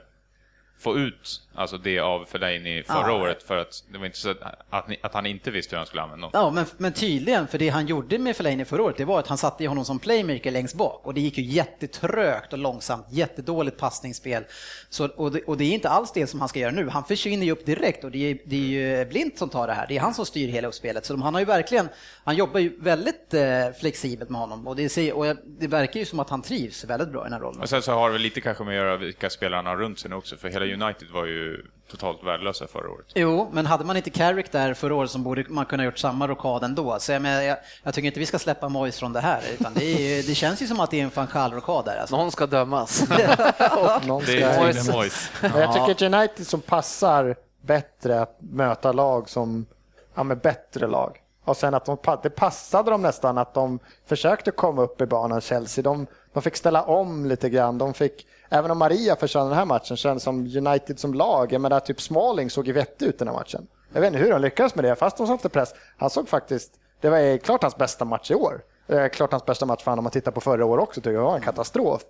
få 0.80 0.98
ut 0.98 1.42
alltså 1.54 1.78
det 1.78 1.98
av 1.98 2.24
Fellaini 2.24 2.82
förra 2.82 3.08
Ja. 3.08 3.12
året 3.22 3.42
för 3.42 3.56
att 3.56 3.84
det 3.92 3.98
var 3.98 4.06
inte 4.06 4.18
så 4.18 4.30
att, 4.30 4.36
att, 4.70 4.84
att 5.02 5.14
han 5.14 5.26
inte 5.26 5.50
visste 5.50 5.70
hur 5.76 5.78
han 5.78 5.86
skulle 5.86 6.02
använda 6.02 6.26
dem. 6.28 6.30
Ja, 6.34 6.50
men, 6.50 6.64
men 6.76 6.92
tydligen, 6.92 7.48
för 7.48 7.58
det 7.58 7.68
han 7.68 7.86
gjorde 7.86 8.18
med 8.18 8.36
Fellaini 8.36 8.64
förra 8.64 8.82
året, 8.82 8.96
det 8.96 9.04
var 9.04 9.18
att 9.18 9.26
han 9.26 9.38
satte 9.38 9.66
honom 9.66 9.84
som 9.84 9.98
playmaker 9.98 10.50
längst 10.50 10.74
bak 10.74 11.00
och 11.06 11.14
det 11.14 11.20
gick 11.20 11.38
ju 11.38 11.44
jättetrögt 11.44 12.52
och 12.52 12.58
långsamt, 12.58 13.06
jättedåligt 13.10 13.76
passningsspel. 13.78 14.44
Så, 14.88 15.08
och, 15.08 15.32
det, 15.32 15.42
och 15.42 15.56
det 15.56 15.64
är 15.64 15.72
inte 15.72 15.88
alls 15.88 16.12
det 16.12 16.26
som 16.26 16.40
han 16.40 16.48
ska 16.48 16.58
göra 16.60 16.70
nu. 16.70 16.88
Han 16.88 17.04
försvinner 17.04 17.46
ju 17.46 17.52
upp 17.52 17.66
direkt 17.66 18.04
och 18.04 18.10
det 18.10 18.30
är, 18.30 18.38
det 18.44 18.56
är 18.56 18.60
ju 19.00 19.04
Blint 19.04 19.38
som 19.38 19.48
tar 19.48 19.66
det 19.66 19.72
här. 19.72 19.86
Det 19.88 19.96
är 19.96 20.00
han 20.00 20.14
som 20.14 20.26
styr 20.26 20.48
hela 20.48 20.68
uppspelet. 20.68 21.06
Så 21.06 21.12
de, 21.12 21.22
han 21.22 21.34
har 21.34 21.40
ju 21.40 21.46
verkligen, 21.46 21.88
han 22.24 22.36
jobbar 22.36 22.60
ju 22.60 22.80
väldigt 22.80 23.34
eh, 23.34 23.40
flexibelt 23.80 24.30
med 24.30 24.40
honom 24.40 24.66
och, 24.66 24.76
det, 24.76 24.88
ser, 24.88 25.12
och 25.12 25.36
det 25.46 25.66
verkar 25.66 26.00
ju 26.00 26.06
som 26.06 26.20
att 26.20 26.30
han 26.30 26.42
trivs 26.42 26.84
väldigt 26.84 27.08
bra 27.08 27.20
i 27.20 27.24
den 27.24 27.32
här 27.32 27.40
rollen. 27.40 27.60
Och 27.60 27.68
sen 27.68 27.82
så 27.82 27.92
har 27.92 28.10
det 28.10 28.18
lite 28.18 28.40
kanske 28.40 28.64
med 28.64 28.72
att 28.72 28.76
göra 28.86 28.96
vilka 28.96 29.30
spelare 29.30 29.56
han 29.58 29.66
har 29.66 29.76
runt 29.76 29.98
sig 29.98 30.10
nu 30.10 30.16
också, 30.16 30.36
för 30.36 30.48
hela 30.48 30.64
United 30.74 31.08
var 31.10 31.24
ju 31.26 31.66
totalt 31.90 32.24
värdelösa 32.24 32.66
förra 32.66 32.90
året. 32.90 33.06
Jo, 33.14 33.48
men 33.52 33.66
hade 33.66 33.84
man 33.84 33.96
inte 33.96 34.10
Carrick 34.10 34.52
där 34.52 34.74
förra 34.74 34.94
året 34.94 35.10
så 35.10 35.18
borde 35.18 35.44
man 35.48 35.66
kunna 35.66 35.84
gjort 35.84 35.98
samma 35.98 36.28
rockad 36.28 36.64
ändå. 36.64 36.96
Så 37.00 37.12
jag, 37.12 37.22
menar, 37.22 37.42
jag, 37.42 37.56
jag 37.82 37.94
tycker 37.94 38.06
inte 38.06 38.20
vi 38.20 38.26
ska 38.26 38.38
släppa 38.38 38.68
Moyes 38.68 38.98
från 38.98 39.12
det 39.12 39.20
här, 39.20 39.40
utan 39.54 39.74
det, 39.74 39.84
är, 39.84 40.22
det 40.22 40.34
känns 40.34 40.62
ju 40.62 40.66
som 40.66 40.80
att 40.80 40.90
det 40.90 41.00
är 41.00 41.04
en 41.04 41.10
van 41.14 41.26
Gaal-rockad 41.32 41.84
där. 41.84 41.96
Alltså. 42.00 42.16
Någon 42.16 42.30
ska 42.32 42.46
dömas. 42.46 43.08
Någon 44.06 44.20
Det 44.20 44.26
ska- 44.26 44.46
är 44.46 44.72
tydligen 44.72 44.96
Mois. 44.96 45.30
Men 45.42 45.50
jag 45.60 45.72
tycker 45.72 45.90
ett 46.06 46.14
United 46.14 46.46
som 46.46 46.60
passar 46.60 47.36
bättre 47.62 48.20
att 48.20 48.36
möta 48.40 48.92
lag 48.92 49.28
som, 49.28 49.66
ja 50.14 50.22
men 50.22 50.38
bättre 50.38 50.86
lag. 50.86 51.16
Och 51.44 51.56
sen 51.56 51.74
att 51.74 51.84
de, 51.84 51.96
det 52.22 52.30
passade 52.30 52.90
dem 52.90 53.02
nästan 53.02 53.38
att 53.38 53.54
de 53.54 53.78
försökte 54.08 54.50
komma 54.50 54.82
upp 54.82 55.00
i 55.00 55.06
banan 55.06 55.40
Chelsea. 55.40 55.82
De, 55.82 56.06
de 56.32 56.42
fick 56.42 56.56
ställa 56.56 56.82
om 56.82 57.26
lite 57.26 57.48
grann. 57.50 57.78
De 57.78 57.94
fick, 57.94 58.26
även 58.48 58.70
om 58.70 58.78
Maria 58.78 59.16
försvann 59.16 59.48
den 59.48 59.58
här 59.58 59.64
matchen 59.64 59.96
kändes 59.96 60.22
som 60.22 60.38
United 60.38 60.98
som 60.98 61.14
lag. 61.14 61.52
Jag 61.52 61.60
menar 61.60 61.80
typ 61.80 62.00
Smalling 62.00 62.50
såg 62.50 62.66
ju 62.66 62.72
vettig 62.72 63.06
ut 63.06 63.18
den 63.18 63.28
här 63.28 63.34
matchen. 63.34 63.66
Jag 63.92 64.00
vet 64.00 64.08
inte 64.12 64.18
hur 64.18 64.30
de 64.30 64.40
lyckades 64.40 64.74
med 64.74 64.84
det, 64.84 64.96
fast 64.96 65.16
de 65.16 65.26
satte 65.26 65.48
press. 65.48 65.74
Han 65.98 66.10
såg 66.10 66.28
faktiskt, 66.28 66.72
det 67.00 67.10
var 67.10 67.38
klart 67.38 67.62
hans 67.62 67.76
bästa 67.76 68.04
match 68.04 68.30
i 68.30 68.34
år. 68.34 68.62
Det 68.86 68.96
är 68.96 69.08
klart 69.08 69.30
hans 69.30 69.46
bästa 69.46 69.66
match 69.66 69.82
för 69.82 69.90
honom 69.90 69.98
om 69.98 70.04
man 70.04 70.10
tittar 70.10 70.32
på 70.32 70.40
förra 70.40 70.64
året 70.64 70.82
också, 70.82 71.00
tycker 71.00 71.10
jag 71.10 71.20
det 71.20 71.26
var 71.26 71.34
en 71.34 71.42
katastrof. 71.42 72.02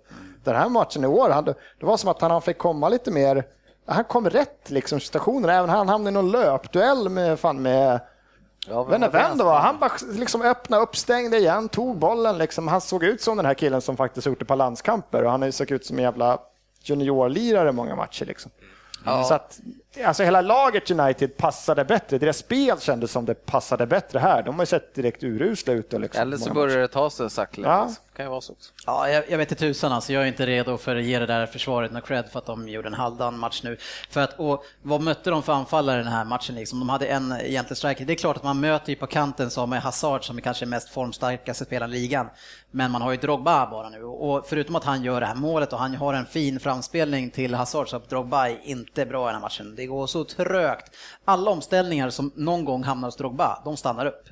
Den 0.43 0.55
här 0.55 0.69
matchen 0.69 1.03
i 1.03 1.07
år, 1.07 1.29
han, 1.29 1.45
det 1.45 1.55
var 1.79 1.97
som 1.97 2.09
att 2.09 2.21
han, 2.21 2.41
fick 2.41 2.57
komma 2.57 2.89
lite 2.89 3.11
mer, 3.11 3.43
han 3.85 4.03
kom 4.03 4.29
rätt 4.29 4.69
liksom 4.69 4.97
i 4.97 5.01
även 5.49 5.69
han 5.69 5.89
hamnade 5.89 6.09
i 6.09 6.13
någon 6.13 6.31
löpduell 6.31 7.09
med, 7.09 7.39
fan 7.39 7.61
med 7.61 7.99
Ja, 8.67 8.83
Vem, 8.83 9.01
vem 9.11 9.37
det 9.37 9.43
var? 9.43 9.59
Han 9.59 9.79
bara 9.79 9.91
liksom 10.11 10.41
öppnade 10.41 10.83
upp, 10.83 10.95
stängde 10.95 11.37
igen, 11.37 11.69
tog 11.69 11.97
bollen. 11.97 12.37
Liksom. 12.37 12.67
Han 12.67 12.81
såg 12.81 13.03
ut 13.03 13.21
som 13.21 13.37
den 13.37 13.45
här 13.45 13.53
killen 13.53 13.81
som 13.81 13.97
faktiskt 13.97 14.27
gjort 14.27 14.41
ett 14.41 14.47
par 14.47 14.55
landskamper 14.55 15.23
och 15.23 15.31
han 15.31 15.41
har 15.41 15.47
ju 15.47 15.51
sett 15.51 15.71
ut 15.71 15.85
som 15.85 15.97
en 15.97 16.03
jävla 16.03 16.39
juniorlirare 16.83 17.71
många 17.71 17.95
matcher. 17.95 18.25
Liksom. 18.25 18.51
Så 19.27 19.33
att, 19.33 19.59
alltså 20.05 20.23
hela 20.23 20.41
laget 20.41 20.91
United 20.91 21.37
passade 21.37 21.85
bättre. 21.85 22.17
Deras 22.17 22.37
spel 22.37 22.79
kändes 22.79 23.11
som 23.11 23.25
det 23.25 23.45
passade 23.45 23.85
bättre 23.85 24.19
här. 24.19 24.43
De 24.43 24.55
har 24.55 24.61
ju 24.61 24.65
sett 24.65 24.93
direkt 24.93 25.23
urusla 25.23 25.73
ut. 25.73 25.93
och 25.93 25.99
Liksom, 25.99 26.21
Eller 26.21 26.37
så 26.37 26.53
börjar 26.53 26.77
det 26.77 26.87
ta 26.87 27.09
sig 27.09 27.29
sakta. 27.29 27.61
Ja. 27.61 27.89
Det 28.11 28.17
kan 28.17 28.25
ju 28.25 28.29
vara 28.29 28.41
så 28.41 28.53
också. 28.53 28.71
Ja, 28.85 29.09
jag, 29.09 29.29
jag 29.29 29.37
vet 29.37 29.51
inte 29.51 29.59
tusan 29.59 29.91
alltså. 29.91 30.13
Jag 30.13 30.23
är 30.23 30.27
inte 30.27 30.45
redo 30.45 30.77
för 30.77 30.95
att 30.95 31.03
ge 31.03 31.19
det 31.19 31.25
där 31.25 31.45
försvaret 31.45 31.91
något 31.91 32.05
cred 32.05 32.25
för 32.31 32.39
att 32.39 32.45
de 32.45 32.69
gjorde 32.69 32.87
en 32.87 32.93
halvdan 32.93 33.39
match 33.39 33.61
nu. 33.63 33.77
För 34.09 34.21
att, 34.21 34.39
och 34.39 34.65
vad 34.81 35.01
mötte 35.01 35.29
de 35.29 35.43
för 35.43 35.53
anfallare 35.53 35.97
den 35.97 36.11
här 36.11 36.25
matchen 36.25 36.55
liksom? 36.55 36.79
De 36.79 36.89
hade 36.89 37.05
en 37.05 37.31
egentlig 37.31 37.77
striker. 37.77 38.05
Det 38.05 38.13
är 38.13 38.17
klart 38.17 38.37
att 38.37 38.43
man 38.43 38.59
möter 38.59 38.89
ju 38.89 38.95
på 38.95 39.07
kanten 39.07 39.49
som 39.49 39.73
är 39.73 39.79
Hazard 39.79 40.25
som 40.25 40.37
är 40.37 40.41
kanske 40.41 40.65
mest 40.65 40.89
formstarkaste 40.89 41.65
spelaren 41.65 41.93
i 41.93 41.97
ligan. 41.99 42.29
Men 42.71 42.91
man 42.91 43.01
har 43.01 43.11
ju 43.11 43.17
Drogba 43.17 43.67
bara 43.67 43.89
nu 43.89 44.03
och 44.03 44.45
förutom 44.47 44.75
att 44.75 44.83
han 44.83 45.03
gör 45.03 45.19
det 45.19 45.25
här 45.27 45.35
målet 45.35 45.73
och 45.73 45.79
han 45.79 45.95
har 45.95 46.13
en 46.13 46.25
fin 46.25 46.59
framspelning 46.59 47.29
till 47.29 47.53
Hazard 47.53 47.89
så 47.89 47.95
att 47.95 48.09
Drogba 48.09 48.47
är 48.49 48.59
inte 48.63 49.05
bra 49.05 49.23
i 49.23 49.25
den 49.25 49.35
här 49.35 49.41
matchen. 49.41 49.75
Det 49.81 49.87
går 49.87 50.07
så 50.07 50.23
trögt. 50.23 50.95
Alla 51.25 51.51
omställningar 51.51 52.09
som 52.09 52.31
någon 52.35 52.65
gång 52.65 52.83
hamnar 52.83 53.07
hos 53.07 53.15
Drogba, 53.15 53.61
de 53.65 53.77
stannar 53.77 54.05
upp. 54.05 54.23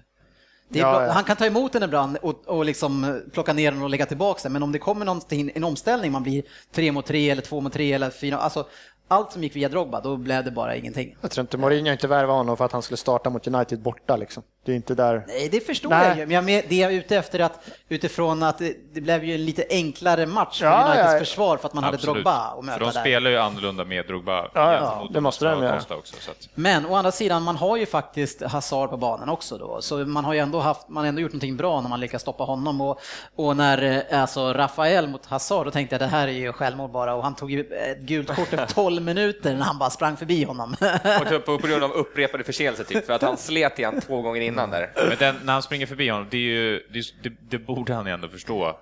Ja, 0.70 1.06
ja. 1.06 1.12
Han 1.12 1.24
kan 1.24 1.38
ta 1.38 1.45
emot 1.45 1.74
den 1.74 1.84
ibland 1.84 2.18
och, 2.18 2.47
och 2.47 2.66
liksom 2.66 3.22
plocka 3.34 3.54
ner 3.54 3.72
den 3.72 3.82
och 3.82 3.89
lägga 3.89 4.06
tillbaka 4.06 4.39
den, 4.43 4.54
men 4.54 4.64
om 4.64 4.72
det 4.72 4.80
kommer 4.80 5.06
någonting, 5.06 5.52
en 5.56 5.64
omställning, 5.64 6.12
man 6.12 6.24
blir 6.24 6.43
tre 6.72 6.91
mot 6.91 7.06
tre 7.06 7.30
eller 7.30 7.41
två 7.41 7.62
mot 7.62 7.74
tre 7.74 7.93
eller 7.93 8.10
fyra, 8.10 8.38
alltså 8.38 8.68
allt 9.12 9.32
som 9.32 9.43
gick 9.43 9.55
via 9.55 9.70
Drogba, 9.70 10.01
då 10.01 10.18
blev 10.18 10.43
det 10.43 10.51
bara 10.51 10.76
ingenting. 10.76 11.16
Jag 11.22 11.32
tror 11.32 11.41
inte 11.41 11.57
Mourinho 11.57 11.91
inte 11.91 12.07
värvade 12.07 12.38
honom 12.38 12.57
för 12.57 12.66
att 12.66 12.72
han 12.72 12.82
skulle 12.82 12.97
starta 12.97 13.30
mot 13.30 13.47
United 13.47 13.80
borta. 13.82 14.18
Liksom. 14.18 14.43
Det 14.66 14.72
är 14.72 14.76
inte 14.76 14.95
där. 14.95 15.24
Nej, 15.28 15.49
det 15.51 15.60
förstår 15.66 15.89
Nej. 15.89 16.07
jag 16.07 16.18
ju, 16.18 16.26
men 16.26 16.36
jag 16.36 16.43
med, 16.43 16.64
det 16.70 16.76
jag 16.76 16.93
är 16.93 16.97
ute 16.97 17.18
efter 17.18 17.39
att 17.39 17.60
utifrån 17.89 18.43
att 18.43 18.57
det, 18.57 18.76
det 18.93 19.01
blev 19.01 19.24
ju 19.24 19.36
en 19.36 19.45
lite 19.45 19.66
enklare 19.70 20.26
match 20.26 20.60
för 20.60 20.66
Ja, 20.66 20.86
Uniteds 20.86 21.14
ja. 21.14 21.20
försvar 21.20 21.57
för 21.57 21.68
att 21.68 21.74
man 21.74 21.84
hade 21.84 21.97
Drogba 21.97 22.32
att 22.32 22.55
För 22.55 22.62
möta 22.62 22.80
de 22.80 22.86
där. 22.86 22.91
spelar 23.01 23.32
ju 23.32 23.38
annorlunda 23.38 23.86
med 23.86 24.07
Drogba 24.07 24.49
Ja, 24.53 24.74
ja. 24.74 25.07
Det 25.14 25.22
måste 25.22 25.45
de 25.45 25.64
göra. 25.64 25.76
Också. 25.89 26.16
Att, 26.32 26.49
Men 26.55 26.86
å 26.86 26.95
andra 26.95 27.12
sidan, 27.12 27.43
man 27.43 27.55
har 27.55 27.78
ju 27.78 27.86
faktiskt 27.86 28.41
Hazard 28.43 28.89
på 28.89 28.97
banan 28.97 29.30
också 29.30 29.57
då, 29.57 29.82
så 29.82 29.97
man 29.97 30.26
har 30.26 30.34
ju 30.34 30.39
ändå 30.39 30.60
haft, 30.60 30.89
man 30.89 31.03
har 31.03 31.10
ändå 31.10 31.22
gjort 31.22 31.32
någonting 31.32 31.57
bra 31.57 31.82
när 31.82 31.89
man 31.89 31.99
lyckas 31.99 32.22
stoppa 32.22 32.43
honom 32.43 32.82
och, 32.82 32.99
och 33.36 33.57
när 33.57 34.05
eh, 34.12 34.22
alltså 34.22 34.53
Rafael 34.53 35.07
mot 35.07 35.26
Hazard, 35.26 35.66
då 35.68 35.72
tänkte 35.72 35.93
jag 35.95 36.01
det 36.01 36.07
här 36.07 36.28
är 36.28 36.32
ju 36.32 36.53
självmål 36.53 36.89
bara 36.89 37.16
och 37.16 37.24
han 37.24 37.36
tog 37.36 37.51
ju 37.51 37.74
ett 37.74 37.99
gult 37.99 38.28
kort 38.36 38.53
efter 38.53 38.66
12 38.74 38.99
minuter 39.00 39.56
när 39.56 39.66
han 39.66 39.78
bara 39.80 39.89
sprang 39.89 40.18
förbi 40.18 40.43
honom. 40.43 40.76
Och 41.22 41.30
typ 41.30 41.45
på 41.45 41.58
grund 41.58 41.84
av 41.84 41.91
upprepade 41.91 42.43
förseelser, 42.43 42.84
typ, 42.84 43.06
för 43.06 43.14
att 43.14 43.22
han 43.22 43.38
slet 43.38 43.80
igen 43.80 44.02
två 44.02 44.22
gånger 44.22 44.41
innan 44.41 44.70
där. 44.70 44.91
men 44.95 45.18
den, 45.20 45.36
när 45.43 45.54
han 45.54 45.64
springer 45.64 45.86
förbi 45.86 46.10
honom, 46.10 46.28
det, 46.32 46.38
är 46.38 46.41
ju, 46.41 46.84
det, 46.93 47.14
det, 47.24 47.36
det 47.50 47.58
borde 47.58 47.93
han 47.93 48.06
ju 48.06 48.12
ändå 48.12 48.30
förstå. 48.30 48.80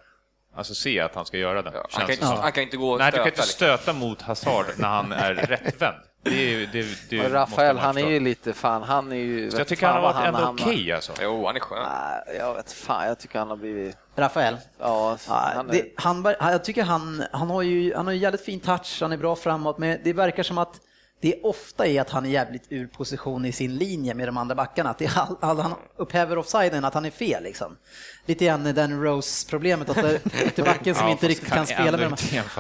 Alltså 0.56 0.74
se 0.76 1.00
att 1.00 1.16
han 1.16 1.26
ska 1.26 1.38
göra 1.38 1.62
det. 1.62 1.70
Han 1.70 1.84
känns 1.90 2.20
kan, 2.20 2.30
inte, 2.30 2.42
han 2.42 2.52
kan 2.52 2.64
inte 2.64 2.78
gå 2.78 2.92
och 2.92 3.00
Nej, 3.00 3.12
du 3.12 3.18
stöta. 3.18 3.24
kan 3.24 3.32
inte 3.32 3.42
liksom. 3.42 3.54
stöta 3.54 3.94
mot 3.94 4.22
Hazard 4.22 4.66
när 4.78 4.88
han 4.88 5.12
är 5.12 5.34
rättvänd. 5.36 5.98
Det 6.30 6.54
är 6.54 6.70
det, 6.72 7.10
det 7.10 7.26
Och 7.26 7.32
Rafael, 7.32 7.78
han 7.78 7.98
är 7.98 8.10
ju 8.10 8.20
lite 8.20 8.54
fan, 8.54 8.84
han 8.84 9.12
är 9.12 9.16
ju... 9.16 9.52
Så 9.52 9.58
jag 9.58 9.68
tycker 9.68 9.88
fan 9.88 9.96
han 9.96 10.04
har 10.04 10.14
varit 10.14 10.50
ändå 10.50 10.64
okej 10.64 10.92
alltså. 10.92 11.14
Jo, 11.22 11.46
han 11.46 11.56
är 11.56 11.60
skön. 11.60 11.84
Nej, 11.84 12.38
Jag 12.38 12.54
vet 12.56 12.72
fan, 12.72 13.08
jag 13.08 13.20
tycker 13.20 13.40
han 13.40 13.50
har 13.50 13.58
blivit... 13.58 13.98
Rafael. 14.16 14.58
Ja, 14.80 15.18
han 15.28 15.70
är... 15.70 15.74
det, 15.74 15.86
han, 15.96 16.36
jag 16.40 16.64
tycker 16.64 16.84
han, 16.84 17.24
han 17.32 17.50
har 17.50 17.62
ju 17.62 17.96
han 17.96 18.06
har 18.06 18.14
ju 18.14 18.20
jävligt 18.20 18.46
fin 18.46 18.60
touch, 18.60 18.98
han 19.02 19.12
är 19.12 19.18
bra 19.18 19.36
framåt, 19.36 19.78
men 19.78 20.00
det 20.04 20.14
verkar 20.14 20.44
som 20.44 20.58
att 20.58 20.82
det 21.22 21.42
ofta 21.44 21.88
är 21.88 22.02
att 22.02 22.10
han 22.10 22.26
är 22.26 22.30
jävligt 22.30 22.64
ur 22.70 22.88
position 22.88 23.46
i 23.46 23.52
sin 23.52 23.76
linje 23.76 24.14
med 24.14 24.28
de 24.28 24.38
andra 24.38 24.56
backarna. 24.56 24.90
Att 24.90 24.98
det 24.98 25.06
är 25.06 25.20
all, 25.20 25.36
all, 25.42 25.60
han 25.60 25.74
upphäver 25.96 26.38
offsiden, 26.38 26.86
att 26.86 26.94
han 26.94 27.06
är 27.06 27.10
fel 27.12 27.44
liksom. 27.44 27.78
Lite 28.26 28.46
grann 28.46 28.64
den 28.64 29.04
Rose-problemet, 29.04 29.90
att 29.90 29.98
ytterbacken 30.46 30.96
som 30.96 31.06
Ja, 31.06 31.12
inte 31.12 31.28
riktigt 31.28 31.48
kan 31.48 31.58
kan 31.58 31.66
spela 31.68 31.98
med 31.98 32.00
dem. 32.10 32.16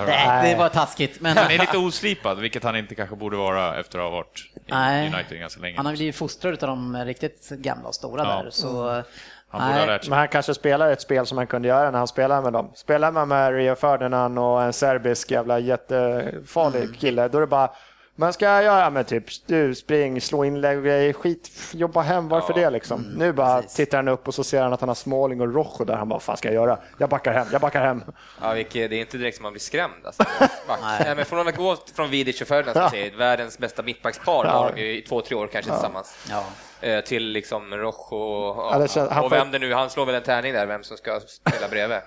Nej, 0.08 0.52
det 0.54 0.60
var 0.60 0.70
taskigt. 0.70 1.22
Men 1.22 1.38
Han 1.38 1.52
är 1.52 1.58
lite 1.58 1.78
oslipad, 1.78 2.40
vilket 2.40 2.64
han 2.64 2.76
inte 2.76 2.96
kanske 2.96 3.16
borde 3.16 3.38
vara 3.38 3.80
efter 3.80 4.00
att 4.00 4.04
ha 4.06 4.10
varit 4.12 4.52
i 4.56 4.60
Nej. 4.72 5.14
United 5.14 5.40
ganska 5.40 5.62
länge. 5.62 5.78
han 5.78 5.86
har 5.86 5.94
blivit 5.94 6.16
fostrad 6.16 6.64
av 6.64 6.70
de 6.70 6.98
riktigt 7.06 7.50
gamla 7.50 7.88
och 7.88 7.96
stora 7.96 8.24
Ja. 8.24 8.44
där. 8.44 8.50
Så, 8.50 9.04
Han 9.50 9.68
borde 9.70 9.80
ha 9.80 9.86
lärt 9.86 10.04
sig. 10.04 10.10
Men 10.10 10.20
han 10.20 10.28
kanske 10.28 10.54
spelar 10.54 10.92
ett 10.92 11.02
spel 11.02 11.26
som 11.26 11.38
han 11.38 11.48
kunde 11.48 11.68
göra 11.68 11.92
när 11.92 11.98
han 11.98 12.08
spelade 12.08 12.42
med 12.42 12.54
dem. 12.54 12.72
Spelar 12.76 13.12
man 13.12 13.28
med 13.28 13.54
Rio 13.56 13.76
Ferdinand 13.76 14.40
och 14.40 14.64
en 14.64 14.74
serbisk 14.74 15.32
jävla 15.32 15.60
jättefarlig 15.60 16.84
Mm. 16.84 16.94
kille, 16.96 17.28
då 17.28 17.38
är 17.38 17.42
det 17.42 17.48
bara 17.48 17.72
man 18.20 18.34
ska 18.34 18.46
göra 18.64 18.90
med 18.90 19.08
typ 19.08 19.24
du 19.46 19.76
spring, 19.76 20.22
slå 20.22 20.46
inlägg 20.46 20.78
och 20.78 20.84
grejer, 20.84 21.14
skit, 21.14 21.52
jobba 21.74 22.02
hem, 22.02 22.28
varför 22.30 22.54
det 22.54 22.70
liksom? 22.70 23.02
nu 23.02 23.32
bara 23.34 23.50
Mm, 23.52 23.62
precis. 23.62 23.76
tittar 23.78 23.98
han 23.98 24.08
upp 24.08 24.28
och 24.28 24.34
så 24.34 24.44
ser 24.44 24.62
han 24.62 24.74
att 24.74 24.80
han 24.80 24.90
har 24.90 24.96
Smalling 24.96 25.42
och 25.42 25.54
Rojo 25.54 25.86
där, 25.86 25.94
han 25.96 26.10
bara, 26.10 26.16
vad 26.16 26.22
fan 26.24 26.38
ska 26.38 26.48
jag 26.48 26.56
göra? 26.56 26.78
Jag 26.98 27.10
backar 27.10 27.34
hem, 27.34 27.48
jag 27.52 27.62
backar 27.62 27.82
hem. 27.82 28.04
Ja, 28.42 28.54
vilket, 28.54 28.90
det 28.90 28.96
är 28.96 29.00
inte 29.00 29.18
direkt 29.18 29.38
som 29.38 29.44
man 29.44 29.52
blir 29.54 29.60
skrämd. 29.60 29.94
Alltså. 30.06 30.24
Nej. 30.82 31.16
men 31.16 31.26
från 31.26 31.48
att 31.48 31.56
gå 31.56 31.78
från 31.96 32.10
Vidic 32.10 32.42
och 32.42 32.48
Ferdinand, 32.48 32.92
säger, 32.92 33.18
världens 33.18 33.58
bästa 33.58 33.84
mittbackspar, 33.84 34.46
Ja. 34.46 34.52
har 34.52 34.72
de 34.76 34.82
ju 34.82 34.98
i 34.98 35.02
två, 35.02 35.22
tre 35.22 35.36
år 35.36 35.48
kanske 35.48 35.72
tillsammans. 35.72 36.28
ja. 36.30 36.44
eh, 36.88 37.02
till 37.04 37.24
liksom 37.28 37.74
Roche 37.76 38.16
och, 38.16 38.58
Ja, 38.74 38.78
och 38.84 38.90
får- 38.90 39.30
vem 39.30 39.52
det 39.52 39.60
nu, 39.60 39.74
han 39.74 39.90
slår 39.90 40.06
väl 40.06 40.16
en 40.16 40.24
tärning 40.24 40.54
där, 40.54 40.66
vem 40.66 40.84
som 40.84 40.98
ska 40.98 41.20
spela 41.20 41.68
bredvid. 41.68 41.98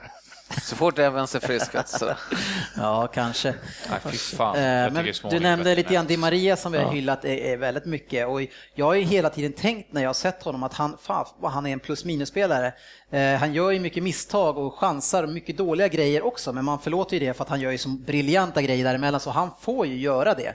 Så 0.63 0.77
fort 0.77 0.99
Evans 0.99 1.35
är 1.35 1.41
frisk. 1.41 1.75
Alltså. 1.75 2.17
Ja, 2.77 3.07
kanske. 3.07 3.55
Nej, 3.91 3.99
fy 4.05 4.17
fan. 4.17 4.57
Eh, 4.57 4.93
Men 4.93 5.13
du 5.31 5.41
nämnde 5.41 5.75
lite 5.75 5.95
grann 5.95 6.07
Di. 6.07 6.17
Maria 6.17 6.57
som 6.57 6.73
vi 6.73 6.79
har 6.79 6.93
hyllat 6.93 7.25
är, 7.25 7.57
väldigt 7.57 7.85
mycket 7.85 8.27
och 8.29 8.41
jag 8.75 8.87
har 8.87 8.95
ju 8.95 9.03
hela 9.03 9.31
tiden 9.31 9.53
tänkt 9.53 9.93
när 9.93 10.01
jag 10.03 10.09
har 10.09 10.15
sett 10.15 10.43
honom 10.43 10.63
att 10.63 10.75
han, 10.75 10.97
fan, 11.03 11.27
han 11.43 11.67
är 11.67 11.73
en 11.73 11.81
plus 11.81 12.05
minus-spelare. 12.05 12.73
Eh, 13.11 13.35
han 13.35 13.55
gör 13.55 13.71
ju 13.71 13.81
mycket 13.81 14.03
misstag 14.03 14.59
och 14.59 14.75
chansar 14.75 15.23
och 15.23 15.29
mycket 15.29 15.57
dåliga 15.57 15.89
grejer 15.89 16.23
också 16.23 16.53
men 16.53 16.65
man 16.65 16.79
förlåter 16.79 17.17
ju 17.17 17.27
det 17.27 17.35
för 17.35 17.45
att 17.45 17.51
han 17.51 17.61
gör 17.61 17.71
ju 17.71 17.79
så 17.79 17.89
briljanta 17.89 18.63
grejer 18.63 18.85
däremellan 18.85 19.21
så 19.21 19.31
han 19.31 19.51
får 19.61 19.87
ju 19.87 19.97
göra 19.99 20.35
det. 20.35 20.49
Eh, 20.49 20.55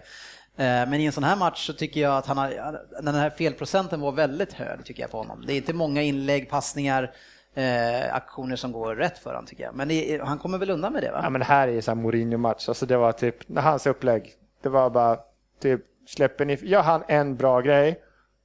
Men 0.90 0.94
i 0.94 1.06
en 1.06 1.12
sån 1.12 1.24
här 1.24 1.36
match 1.36 1.68
så 1.68 1.74
tycker 1.74 2.02
jag 2.02 2.18
att 2.18 2.26
han 2.26 2.38
har, 2.38 2.80
den 3.02 3.16
här 3.16 3.30
felprocenten 3.30 4.02
var 4.02 4.12
väldigt 4.12 4.54
hög 4.54 4.86
tycker 4.86 5.02
jag 5.02 5.12
på 5.12 5.18
honom. 5.18 5.44
Det 5.48 5.54
är 5.54 5.58
inte 5.58 5.74
många 5.74 6.02
inlägg, 6.02 6.50
passningar, 6.50 7.12
eh, 7.56 8.16
aktioner 8.16 8.56
som 8.56 8.72
går 8.72 8.96
rätt 8.96 9.18
för 9.18 9.30
honom 9.30 9.46
tycker 9.46 9.64
jag. 9.64 9.76
Men 9.76 9.88
det, 9.88 10.22
han 10.24 10.38
kommer 10.40 10.58
väl 10.58 10.70
undan 10.70 10.94
med 10.94 11.04
det 11.04 11.12
va? 11.12 11.20
Ja, 11.24 11.30
men 11.30 11.40
det 11.40 11.46
här 11.46 11.68
är 11.68 11.72
ju 11.72 11.82
så 11.82 11.92
här 11.92 11.96
Mourinho-match. 11.96 12.70
Alltså 12.70 12.86
det 12.86 12.98
var 12.98 13.12
typ, 13.12 13.36
när 13.50 13.62
hans 13.62 13.88
upplägg, 13.88 14.34
det 14.62 14.70
var 14.70 14.90
bara 14.90 15.18
typ, 15.62 15.82
släpper 16.08 16.46
ni, 16.46 16.58
gör 16.62 16.82
han 16.82 17.04
en 17.08 17.36
bra 17.36 17.62
grej, 17.62 18.00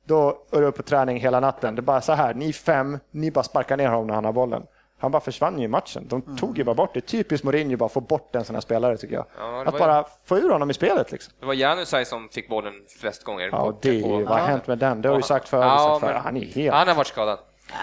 då 0.04 0.38
är 0.52 0.60
du 0.60 0.66
upp 0.66 0.76
på 0.76 0.82
träning 0.82 1.20
hela 1.20 1.40
natten. 1.40 1.74
Det 1.74 1.80
är 1.80 1.82
bara 1.82 2.00
så 2.00 2.12
här, 2.12 2.34
ni 2.34 2.52
fem, 2.52 2.98
ni 3.10 3.30
bara 3.30 3.44
sparkar 3.44 3.76
ner 3.76 3.88
honom 3.88 4.06
när 4.06 4.14
han 4.14 4.24
har 4.24 4.32
bollen. 4.32 4.62
Han 4.98 5.10
bara 5.10 5.20
försvann 5.20 5.58
ju 5.58 5.64
i 5.64 5.68
matchen. 5.68 6.06
De 6.08 6.22
Mm. 6.22 6.36
tog 6.36 6.58
ju 6.58 6.64
bara 6.64 6.74
bort 6.74 6.94
det. 6.94 7.00
Typiskt 7.00 7.44
Mourinho 7.44 7.76
bara 7.76 7.88
få 7.88 8.00
bort 8.00 8.34
en 8.36 8.44
sån 8.44 8.56
här 8.56 8.60
spelare 8.60 8.96
tycker 8.96 9.14
jag. 9.14 9.24
Ja, 9.38 9.64
att 9.66 9.78
bara 9.78 10.04
få 10.24 10.38
ur 10.38 10.50
honom 10.50 10.70
i 10.70 10.74
spelet 10.74 11.12
liksom. 11.12 11.34
Det 11.40 11.46
var 11.46 11.54
Janusaj 11.54 12.04
som 12.04 12.28
fick 12.28 12.48
bollen 12.48 12.72
flest 13.00 13.24
gånger. 13.24 13.48
Ja, 13.52 13.58
och 13.62 13.78
det 13.82 13.88
är 13.88 13.92
ju, 14.18 14.24
vad 14.24 14.38
har 14.38 14.46
hänt 14.46 14.66
med 14.66 14.78
den? 14.78 15.02
Det 15.02 15.08
har 15.08 15.16
du 15.16 15.22
sagt 15.22 15.48
förut. 15.48 15.64
Ja, 15.64 15.98
förut. 16.00 16.12
men- 16.14 16.22
Han 16.22 16.36
är 16.36 16.40
helt... 16.44 16.74
Han 16.74 16.88
har 16.88 16.94
varit 16.94 17.06
skadad. 17.06 17.38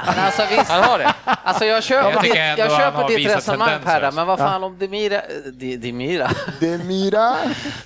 Men 0.06 0.20
alltså, 0.26 0.42
visst, 0.50 0.70
Han 0.72 0.84
har 0.84 1.00
det. 1.00 1.14
alltså 1.44 1.66
jag 1.66 1.84
köper, 1.84 2.12
Jag 2.12 2.24
ditt, 2.24 2.36
jag 2.36 2.72
köper 2.72 3.08
ditt 3.08 3.30
resonemang 3.30 3.70
Perra, 3.84 4.06
alltså. 4.06 4.20
men 4.20 4.28
vad 4.28 4.40
fan 4.40 4.64
om 4.64 4.78
Demira, 4.80 5.22
Demira, 5.54 6.30
Demira. 6.60 7.36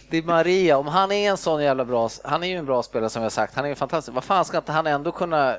Di 0.09 0.21
Maria, 0.21 0.77
om 0.77 0.87
han 0.87 1.11
är 1.11 1.29
en 1.31 1.37
sån 1.37 1.63
jävla 1.63 1.85
bra, 1.85 2.09
han 2.23 2.43
är 2.43 2.47
ju 2.47 2.57
en 2.57 2.65
bra 2.65 2.83
spelare 2.83 3.09
som 3.09 3.23
jag 3.23 3.31
sagt, 3.31 3.55
han 3.55 3.65
är 3.65 3.69
ju 3.69 3.75
fantastisk. 3.75 4.15
Vad 4.15 4.23
fan 4.23 4.45
ska 4.45 4.57
inte 4.57 4.71
han 4.71 4.87
ändå 4.87 5.11
kunna 5.11 5.57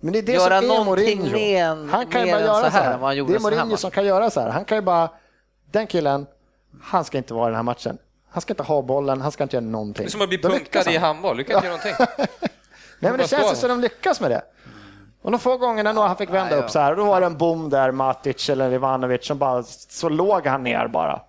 Men 0.00 0.12
det 0.12 0.18
är 0.18 0.22
det 0.22 0.32
Göra 0.32 0.60
som 0.62 0.70
är 0.70 0.84
Mourinho. 0.84 1.36
en- 1.38 1.88
han 1.90 2.06
kan 2.06 2.20
ju 2.20 2.26
mer 2.26 2.32
bara 2.34 2.42
göra 2.42 2.64
så 2.64 2.70
så 2.70 2.76
här 2.76 2.84
här. 2.92 2.98
han 2.98 3.16
gjorde 3.16 3.32
Det 3.32 3.36
är 3.36 3.40
här 3.40 3.50
Mourinho 3.50 3.76
som 3.76 3.90
kan 3.90 4.04
göra 4.06 4.30
så 4.30 4.40
här. 4.40 4.48
Han 4.50 4.64
kan 4.64 4.78
ju 4.78 4.82
bara, 4.82 5.08
den 5.70 5.86
killen, 5.86 6.26
han 6.82 7.04
ska 7.04 7.18
inte 7.18 7.34
vara 7.34 7.46
i 7.46 7.50
den 7.50 7.56
här 7.56 7.62
matchen. 7.62 7.98
Han 8.30 8.40
ska 8.40 8.52
inte 8.52 8.62
ha 8.62 8.82
bollen, 8.82 9.20
han 9.20 9.32
ska 9.32 9.42
inte 9.42 9.56
göra 9.56 9.64
någonting. 9.64 10.04
Det 10.04 10.08
är 10.08 10.10
som 10.10 10.22
att 10.22 10.28
bli 10.28 10.38
punkad 10.38 10.86
i 10.88 10.96
han. 10.96 11.02
handboll, 11.02 11.36
du 11.36 11.44
kan 11.44 11.56
inte 11.56 11.66
göra 11.68 11.76
någonting. 11.76 12.06
Nej 12.98 13.10
men 13.10 13.16
det 13.18 13.28
känns 13.28 13.60
som 13.60 13.68
de 13.68 13.80
lyckas 13.80 14.20
med 14.20 14.30
det. 14.30 14.42
Och 15.26 15.32
de 15.32 15.40
få 15.40 15.56
gångerna 15.56 15.92
då 15.92 16.02
han 16.02 16.16
fick 16.16 16.30
vända 16.30 16.56
upp 16.56 16.70
så 16.70 16.78
här, 16.78 16.96
då 16.96 17.04
var 17.04 17.20
det 17.20 17.26
en 17.26 17.38
bom 17.38 17.70
där, 17.70 17.90
Matic 17.90 18.48
eller 18.50 18.72
Ivanovic, 18.72 19.26
som 19.26 19.38
bara, 19.38 19.62
så 19.88 20.08
låg 20.08 20.46
han 20.46 20.62
ner 20.62 20.88
bara. 20.88 21.22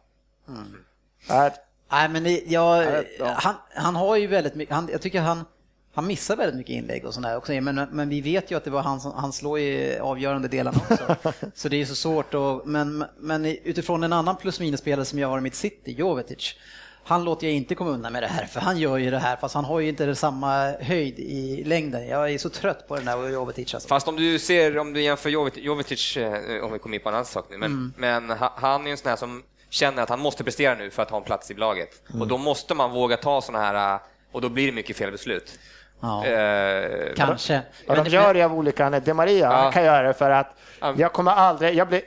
Äh, 1.29 1.53
Nej, 1.91 2.09
men 2.09 2.23
det, 2.23 2.43
jag, 2.47 2.85
Ja. 3.19 3.25
han, 3.37 3.55
han 3.75 3.95
har 3.95 4.15
ju 4.15 4.27
väldigt 4.27 4.55
mycket, 4.55 4.75
han, 4.75 4.89
jag 4.91 5.01
tycker 5.01 5.21
han, 5.21 5.45
han 5.93 6.07
missar 6.07 6.35
väldigt 6.35 6.55
mycket 6.55 6.73
inlägg 6.73 7.05
och 7.05 7.13
sådär 7.13 7.37
också, 7.37 7.51
men, 7.51 7.75
men 7.91 8.09
vi 8.09 8.21
vet 8.21 8.51
ju 8.51 8.57
att 8.57 8.63
det 8.63 8.71
var 8.71 8.81
han 8.81 8.99
som, 8.99 9.11
han 9.15 9.33
slår 9.33 9.59
i 9.59 9.99
avgörande 9.99 10.47
delarna 10.47 10.77
också. 10.89 11.15
så 11.55 11.69
det 11.69 11.81
är 11.81 11.85
så 11.85 11.95
svårt 11.95 12.33
att, 12.33 12.65
men, 12.65 13.05
men 13.19 13.45
utifrån 13.45 14.03
en 14.03 14.13
annan 14.13 14.35
plus 14.35 14.59
minus-spelare 14.59 15.05
som 15.05 15.19
jag 15.19 15.27
har 15.27 15.37
i 15.37 15.41
mitt 15.41 15.55
city, 15.55 15.91
Jovetic, 15.91 16.55
han 17.07 17.23
låter 17.23 17.47
jag 17.47 17.55
inte 17.55 17.75
komma 17.75 17.89
undan 17.91 18.13
med 18.13 18.23
det 18.23 18.27
här, 18.27 18.45
för 18.45 18.59
han 18.59 18.77
gör 18.77 18.97
ju 18.97 19.11
det 19.11 19.19
här, 19.19 19.35
fast 19.35 19.55
han 19.55 19.65
har 19.65 19.79
ju 19.79 19.89
inte 19.89 20.15
samma 20.15 20.71
höjd 20.81 21.19
i 21.19 21.63
längden. 21.63 22.07
Jag 22.07 22.31
är 22.31 22.37
så 22.37 22.49
trött 22.49 22.87
på 22.87 22.95
den 22.95 23.05
där 23.05 23.29
Jovetic 23.29 23.73
alltså. 23.73 23.89
Fast 23.89 24.07
om 24.07 24.15
du 24.15 24.39
ser, 24.39 24.77
om 24.77 24.93
du 24.93 25.01
jämför 25.01 25.29
Jovetic, 25.29 25.63
Jovetic 25.63 26.17
eh, 26.17 26.63
om 26.63 26.73
vi 26.73 26.79
kommer 26.79 26.95
in 26.95 27.01
på 27.03 27.09
en 27.09 27.15
annan 27.15 27.25
sak 27.25 27.45
nu, 27.49 27.57
men, 27.57 27.71
Mm. 27.71 27.93
men 27.97 28.37
ha- 28.37 28.53
han 28.57 28.81
är 28.81 28.85
ju 28.85 28.91
en 28.91 28.97
sån 28.97 29.09
här 29.09 29.15
som 29.15 29.43
känner 29.69 30.03
att 30.03 30.09
han 30.09 30.19
måste 30.19 30.43
prestera 30.43 30.75
nu 30.75 30.89
för 30.89 31.03
att 31.03 31.09
ha 31.09 31.17
en 31.17 31.23
plats 31.23 31.51
i 31.51 31.53
laget. 31.53 32.01
Mm. 32.09 32.21
Och 32.21 32.27
då 32.27 32.37
måste 32.37 32.73
man 32.73 32.91
våga 32.91 33.17
ta 33.17 33.41
såna 33.41 33.59
här, 33.59 33.93
eh, 33.95 33.99
och 34.31 34.41
då 34.41 34.49
blir 34.49 34.65
det 34.65 34.71
mycket 34.71 34.97
felbeslut. 34.97 35.59
Ja, 36.01 36.25
Eh, 36.25 37.13
kanske. 37.15 37.61
och 37.87 37.95
de 37.95 38.09
gör 38.09 38.33
det 38.33 38.41
av 38.43 38.53
olika 38.55 38.85
anledningar. 38.85 39.05
De 39.05 39.13
Maria, 39.13 39.51
Ja. 39.63 39.71
kan 39.71 39.83
göra 39.83 40.07
det 40.07 40.13
för 40.13 40.29
att 40.31 40.55
Ja. 40.81 40.93
jag 40.97 41.13
kommer 41.13 41.31
aldrig, 41.31 41.75
jag 41.75 41.87
blir... 41.87 42.01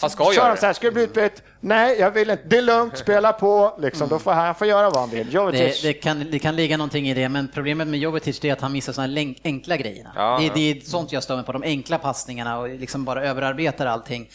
Han 0.00 0.10
ska 0.10 0.32
göra 0.32 0.48
de 0.54 0.56
så 0.60 0.66
här, 0.66 0.72
ska 0.72 0.86
du 0.86 0.92
bli 0.92 1.02
utbytt? 1.02 1.42
Nej, 1.60 1.96
jag 2.00 2.10
vill 2.10 2.30
inte. 2.30 2.42
Det 2.46 2.58
är 2.58 2.62
lugnt, 2.62 2.98
spela 2.98 3.32
på. 3.32 3.78
Liksom. 3.78 4.08
Då 4.08 4.18
får 4.18 4.32
han, 4.32 4.54
får 4.54 4.66
göra 4.66 4.90
vad 4.90 5.00
han 5.00 5.10
vill. 5.10 5.26
Det, 5.26 5.32
Jovetic, 5.32 5.82
det, 5.82 5.92
kan, 5.92 6.30
det 6.30 6.38
kan 6.38 6.56
ligga 6.56 6.76
någonting 6.76 7.08
i 7.08 7.14
det, 7.14 7.28
men 7.28 7.48
problemet 7.54 7.88
med 7.88 8.00
Jovetic 8.00 8.44
är 8.44 8.52
att 8.52 8.60
han 8.60 8.72
missar 8.72 8.92
sådana 8.92 9.12
här 9.20 9.34
enkla 9.44 9.76
grejerna. 9.76 10.12
Ja, 10.16 10.36
det, 10.40 10.44
ja. 10.46 10.52
det 10.54 10.70
är 10.70 10.80
sånt 10.80 11.12
jag 11.12 11.22
stör 11.22 11.36
mig 11.36 11.44
på, 11.44 11.52
de 11.52 11.62
enkla 11.62 11.98
passningarna 11.98 12.58
och 12.58 12.68
liksom 12.68 13.04
bara 13.04 13.24
överarbetar 13.24 13.86
allting. 13.86 14.28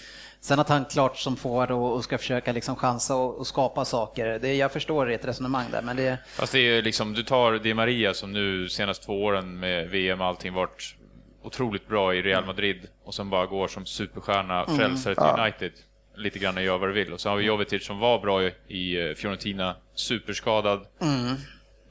Sen 0.45 0.59
att 0.59 0.69
han 0.69 0.85
klart 0.85 1.17
som 1.17 1.35
forward 1.35 1.71
och, 1.71 1.93
och 1.93 2.03
ska 2.03 2.17
försöka 2.17 2.51
liksom 2.51 2.75
chansa 2.75 3.15
och, 3.15 3.37
och 3.39 3.47
skapa 3.47 3.85
saker, 3.85 4.39
det, 4.39 4.53
jag 4.55 4.71
förstår 4.71 5.11
ert 5.11 5.25
resonemang 5.25 5.65
där, 5.71 5.81
men 5.81 5.95
det... 5.95 6.17
Fast 6.35 6.51
det 6.51 6.59
är 6.59 6.75
ju 6.75 6.81
liksom, 6.81 7.13
du 7.13 7.23
tar 7.23 7.51
Di 7.59 7.73
Maria 7.73 8.13
som 8.13 8.31
nu 8.31 8.69
senaste 8.69 9.05
två 9.05 9.23
åren 9.23 9.59
med 9.59 9.89
VM 9.89 10.21
och 10.21 10.27
allting 10.27 10.53
varit 10.53 10.95
otroligt 11.43 11.87
bra 11.87 12.15
i 12.15 12.21
Real 12.21 12.45
Madrid 12.45 12.87
och 13.03 13.13
som 13.13 13.29
bara 13.29 13.45
går 13.45 13.67
som 13.67 13.85
superstjärna, 13.85 14.65
frälsare 14.65 15.15
till 15.15 15.41
United. 15.41 15.71
Lite 16.15 16.39
grann 16.39 16.57
och 16.57 16.63
gör 16.63 16.77
vad 16.77 16.89
du 16.89 16.93
vill. 16.93 17.13
Och 17.13 17.19
så 17.19 17.29
har 17.29 17.35
vi 17.37 17.43
Jovetic 17.45 17.85
som 17.85 17.99
var 17.99 18.19
bra 18.19 18.43
i- 18.67 19.09
eh, 19.09 19.13
Fiorentina, 19.15 19.75
superskadad. 19.95 20.85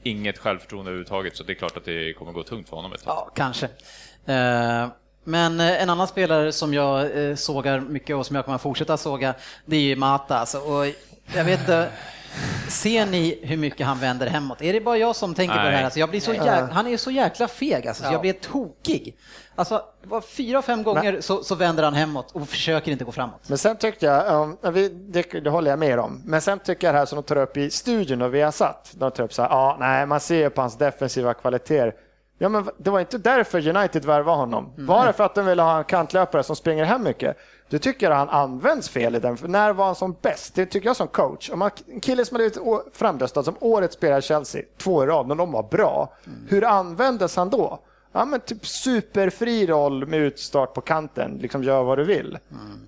Inget 0.03 0.37
självförtroende 0.37 0.89
överhuvudtaget, 0.91 1.35
så 1.37 1.43
det 1.43 1.53
är 1.53 1.55
klart 1.55 1.77
att 1.77 1.85
det 1.85 2.13
kommer 2.13 2.31
gå 2.31 2.43
tungt 2.43 2.69
för 2.69 2.75
honom 2.75 2.93
ett 2.93 3.03
tag. 3.03 3.13
Ja, 3.17 3.31
kanske. 3.35 3.65
Eh, 4.25 4.87
Men 5.27 5.59
eh, 5.59 5.81
en 5.81 5.89
annan 5.89 6.07
spelare 6.07 6.51
som 6.51 6.73
jag 6.73 7.29
eh, 7.29 7.35
sågar 7.35 7.79
mycket 7.79 8.15
och 8.15 8.25
som 8.25 8.35
jag 8.35 8.45
kommer 8.45 8.57
fortsätta 8.57 8.97
såga, 8.97 9.33
det 9.65 9.75
är 9.75 9.81
ju 9.81 9.95
Mata. 9.95 10.37
Alltså, 10.37 10.59
och 10.59 10.85
jag 11.35 11.43
vet 11.43 11.59
inte, 11.59 11.89
ser 12.67 13.05
ni 13.05 13.39
hur 13.43 13.57
mycket 13.57 13.87
han 13.87 13.99
vänder 13.99 14.27
hemåt? 14.27 14.61
Är 14.61 14.73
det 14.73 14.81
bara 14.81 14.97
jag 14.97 15.15
som 15.15 15.33
tänker 15.33 15.55
på 15.55 15.61
det 15.61 15.65
här? 15.65 15.71
Nej. 15.71 15.83
Alltså, 15.83 15.99
jag 15.99 16.09
blir 16.09 16.19
så 16.19 16.33
jäk... 16.33 16.71
Han 16.71 16.87
är 16.87 16.97
så 16.97 17.11
jäkla 17.11 17.47
feg, 17.47 17.87
alltså, 17.87 18.03
så 18.03 18.11
jag 18.11 18.21
blir 18.21 18.33
tokig. 18.33 19.15
Alltså, 19.55 19.81
fyra, 20.27 20.61
fem 20.61 20.83
gånger 20.83 21.21
så, 21.21 21.43
så 21.43 21.55
vänder 21.55 21.83
han 21.83 21.93
hemåt 21.93 22.31
och 22.31 22.49
försöker 22.49 22.91
inte 22.91 23.03
gå 23.03 23.11
framåt. 23.11 23.49
Men 23.49 23.57
sen 23.57 23.77
tyckte 23.77 24.05
jag, 24.05 24.41
um, 24.63 24.73
vi, 24.73 24.89
det, 24.89 25.21
det 25.43 25.49
håller 25.49 25.69
jag 25.69 25.79
med 25.79 25.99
om, 25.99 26.21
men 26.25 26.41
sen 26.41 26.59
tycker 26.59 26.87
jag 26.87 26.95
det 26.95 26.99
här 26.99 27.05
som 27.05 27.15
de 27.15 27.23
tar 27.23 27.35
upp 27.35 27.57
i 27.57 27.69
studion 27.69 28.21
och 28.21 28.33
vi 28.33 28.41
har 28.41 28.51
satt, 28.51 28.91
de 28.93 29.11
tar 29.11 29.23
upp 29.23 29.33
så 29.33 29.41
här, 29.41 29.49
ja, 29.49 29.77
nej, 29.79 30.05
man 30.05 30.19
ser 30.19 30.49
på 30.49 30.61
hans 30.61 30.77
defensiva 30.77 31.33
kvaliteter. 31.33 31.93
Ja, 32.37 32.49
men 32.49 32.69
det 32.77 32.89
var 32.89 32.99
inte 32.99 33.17
därför 33.17 33.77
United 33.77 34.05
värvade 34.05 34.37
honom. 34.37 34.73
Var 34.77 35.05
det 35.05 35.13
för 35.13 35.23
att 35.23 35.35
de 35.35 35.45
ville 35.45 35.61
ha 35.61 35.77
en 35.77 35.83
kantlöpare 35.83 36.43
som 36.43 36.55
springer 36.55 36.83
hem 36.83 37.03
mycket? 37.03 37.37
Du 37.69 37.79
tycker 37.79 38.11
han 38.11 38.29
används 38.29 38.89
fel 38.89 39.15
i 39.15 39.19
den. 39.19 39.37
För 39.37 39.47
när 39.47 39.73
var 39.73 39.85
han 39.85 39.95
som 39.95 40.15
bäst? 40.21 40.55
Det 40.55 40.65
tycker 40.65 40.89
jag 40.89 40.95
som 40.95 41.07
coach. 41.07 41.49
Om 41.49 41.59
man, 41.59 41.71
en 41.87 41.99
kille 41.99 42.25
som 42.25 42.35
har 42.35 42.39
blivit 42.39 42.87
framröstad 42.93 43.43
som 43.43 43.55
årets 43.59 43.95
spelare 43.95 44.19
i 44.19 44.21
Chelsea, 44.21 44.61
två 44.77 45.03
i 45.03 45.07
rad, 45.07 45.27
när 45.27 45.35
de 45.35 45.51
var 45.51 45.63
bra. 45.63 46.13
Hur 46.49 46.63
användes 46.63 47.35
han 47.35 47.49
då? 47.49 47.79
Ja, 48.11 48.25
men 48.25 48.39
typ 48.39 48.67
superfri 48.67 49.67
roll 49.67 50.05
med 50.07 50.19
utstart 50.19 50.73
på 50.73 50.81
kanten, 50.81 51.37
liksom 51.41 51.63
gör 51.63 51.83
vad 51.83 51.97
du 51.97 52.03
vill. 52.03 52.37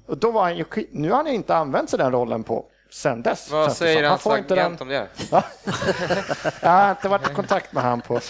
Och 0.06 0.18
då 0.18 0.32
var 0.32 0.42
han 0.42 0.58
ju, 0.58 0.66
nu 0.92 1.10
har 1.10 1.18
han 1.18 1.28
inte 1.28 1.56
använt 1.56 1.90
sig 1.90 2.00
den 2.00 2.12
rollen 2.12 2.44
på 2.44 2.66
sen 2.90 3.22
dess. 3.22 3.52
vad 3.52 3.74
säger 3.74 4.10
hans 4.10 4.22
får 4.22 4.38
inte 4.38 4.54
agent 4.54 4.80
den... 4.80 4.88
om 4.88 4.94
det? 4.94 5.08
Ja. 5.32 5.44
jag 6.62 6.70
har 6.70 6.92
inte 6.92 7.08
varit 7.10 7.32
i 7.32 7.34
kontakt 7.34 7.74
med 7.74 7.84
han 7.84 8.02
på... 8.02 8.14
Nej, 8.14 8.22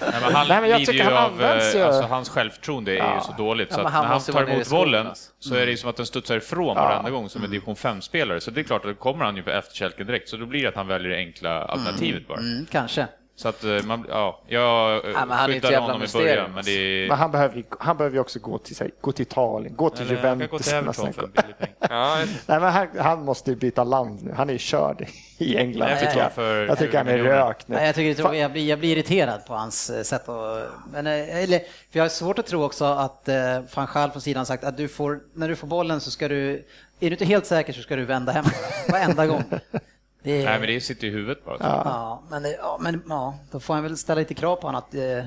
men 0.00 0.34
han 0.34 0.48
Nej, 0.48 0.60
men 0.60 0.70
jag 0.70 0.78
lider 0.80 0.92
tycker 0.92 1.04
ju 1.04 1.10
han 1.14 1.24
av, 1.24 1.32
används 1.32 1.74
ju. 1.74 1.78
eh, 1.80 1.86
alltså 1.86 2.02
hans 2.02 2.28
självförtroende 2.28 2.92
är 2.98 3.14
ju 3.14 3.20
så 3.20 3.32
dåligt 3.32 3.68
Ja, 3.70 3.74
så 3.76 3.80
att 3.80 3.92
han 3.92 4.04
när 4.04 4.12
han 4.12 4.20
tar 4.20 4.42
emot 4.42 4.70
bollen 4.70 5.06
så 5.38 5.54
är 5.54 5.66
det 5.66 5.70
ju 5.70 5.76
som 5.76 5.90
att 5.90 5.96
den 5.96 6.06
studsar 6.06 6.36
ifrån 6.36 6.74
varenda 6.74 7.10
gång 7.10 7.28
som 7.28 7.44
en 7.44 7.50
division 7.50 7.74
5-spelare. 7.74 8.40
Så 8.40 8.50
det 8.50 8.60
är 8.60 8.64
klart 8.64 8.84
att 8.84 8.90
då 8.90 8.94
kommer 8.94 9.24
han 9.24 9.36
ju 9.36 9.42
på 9.42 9.50
efterkälken 9.50 10.06
direkt, 10.06 10.28
så 10.28 10.36
då 10.36 10.46
blir 10.46 10.62
det 10.62 10.68
att 10.68 10.74
han 10.74 10.86
väljer 10.86 11.10
det 11.10 11.16
enkla 11.16 11.64
alternativet 11.64 12.28
bara. 12.28 12.38
Mm, 12.38 12.66
kanske. 12.70 13.06
Så 13.38 13.48
att 13.48 13.64
eh, 13.64 13.82
man, 13.84 14.06
ja, 14.08 14.40
jag 14.46 15.04
eh, 15.04 15.10
Ja, 15.14 15.24
men 15.26 15.38
han 15.38 15.50
är 15.50 15.56
ett 15.56 15.62
skyddade 15.64 15.76
honom 15.76 16.02
i 16.02 16.06
början, 16.12 16.52
men 16.54 16.64
det 16.64 16.70
är... 16.70 17.08
Men 17.08 17.18
han 17.18 17.30
behöver, 17.30 17.56
ju- 17.56 17.64
han 17.80 17.96
behöver 17.96 18.18
också 18.18 18.38
gå 18.38 18.58
till, 18.58 18.76
sig, 18.76 18.90
gå 19.00 19.12
till 19.12 19.22
Italien, 19.22 19.76
gå 19.76 19.90
till 19.90 20.06
Eller 20.10 20.28
han 20.28 20.38
kan 20.38 20.38
gå 20.38 20.44
Juventus. 20.44 20.66
till 20.66 20.74
Everton 20.76 21.12
för 21.12 21.22
en 21.22 21.30
billig 21.30 21.58
peng. 21.58 21.68
Ja, 21.90 22.16
Nej, 22.46 22.60
men 22.60 22.72
han, 22.72 22.88
han 22.98 23.24
måste 23.24 23.50
ju 23.50 23.56
byta 23.56 23.84
land 23.84 24.22
nu. 24.24 24.32
Han 24.36 24.50
är 24.50 24.58
körd 24.58 25.06
i 25.38 25.56
England. 25.56 25.90
Jag 25.90 26.00
tycker 26.00 26.18
jag. 26.18 26.32
för 26.32 26.66
jag 26.66 26.78
tycker 26.78 26.98
han 26.98 27.06
är 27.08 27.12
20 27.12 27.16
miljoner. 27.22 27.46
rökt 27.46 27.68
nu. 27.68 27.76
Nej, 27.76 27.86
jag 27.86 27.94
tycker 27.94 28.30
det. 28.30 28.38
Jag 28.38 28.52
blir, 28.52 28.68
jag 28.68 28.78
blir 28.78 28.92
irriterad 28.96 29.46
på 29.46 29.54
hans 29.54 29.90
eh, 29.90 30.02
sätt 30.02 30.28
att... 30.28 30.68
Men, 30.92 31.06
eller, 31.06 31.58
för 31.58 31.98
jag 31.98 32.04
har 32.04 32.08
svårt 32.08 32.38
att 32.38 32.46
tro 32.46 32.64
också 32.64 32.84
att 32.84 33.28
eh, 33.28 33.36
van 33.74 33.88
Gaal 33.94 34.10
från 34.10 34.22
sidan 34.22 34.46
sagt 34.46 34.64
att 34.64 34.76
du 34.76 34.88
får, 34.88 35.20
när 35.34 35.48
du 35.48 35.56
får 35.56 35.66
bollen 35.66 36.00
så 36.00 36.10
ska 36.10 36.28
du... 36.28 36.52
Är 37.00 37.06
du 37.06 37.10
inte 37.10 37.24
helt 37.24 37.46
säker 37.46 37.72
så 37.72 37.82
ska 37.82 37.96
du 37.96 38.04
vända 38.04 38.32
hem 38.32 38.44
bara, 38.44 38.98
varenda 38.98 39.26
gång. 39.26 39.44
Det 40.26 40.40
är, 40.42 40.44
Nej, 40.44 40.58
men 40.60 40.68
det 40.68 40.80
sitter 40.80 41.06
i 41.06 41.10
huvudet 41.10 41.44
bara. 41.44 41.56
ja, 41.60 42.22
men, 42.30 42.42
det- 42.42 42.56
ja, 42.58 42.78
men 42.80 43.02
ja, 43.08 43.38
då 43.50 43.60
får 43.60 43.74
han 43.74 43.82
väl 43.82 43.96
ställa 43.96 44.18
lite 44.18 44.34
krav 44.34 44.56
på 44.56 44.66
honom 44.66 44.78
att 44.88 44.94
eh, 44.94 45.24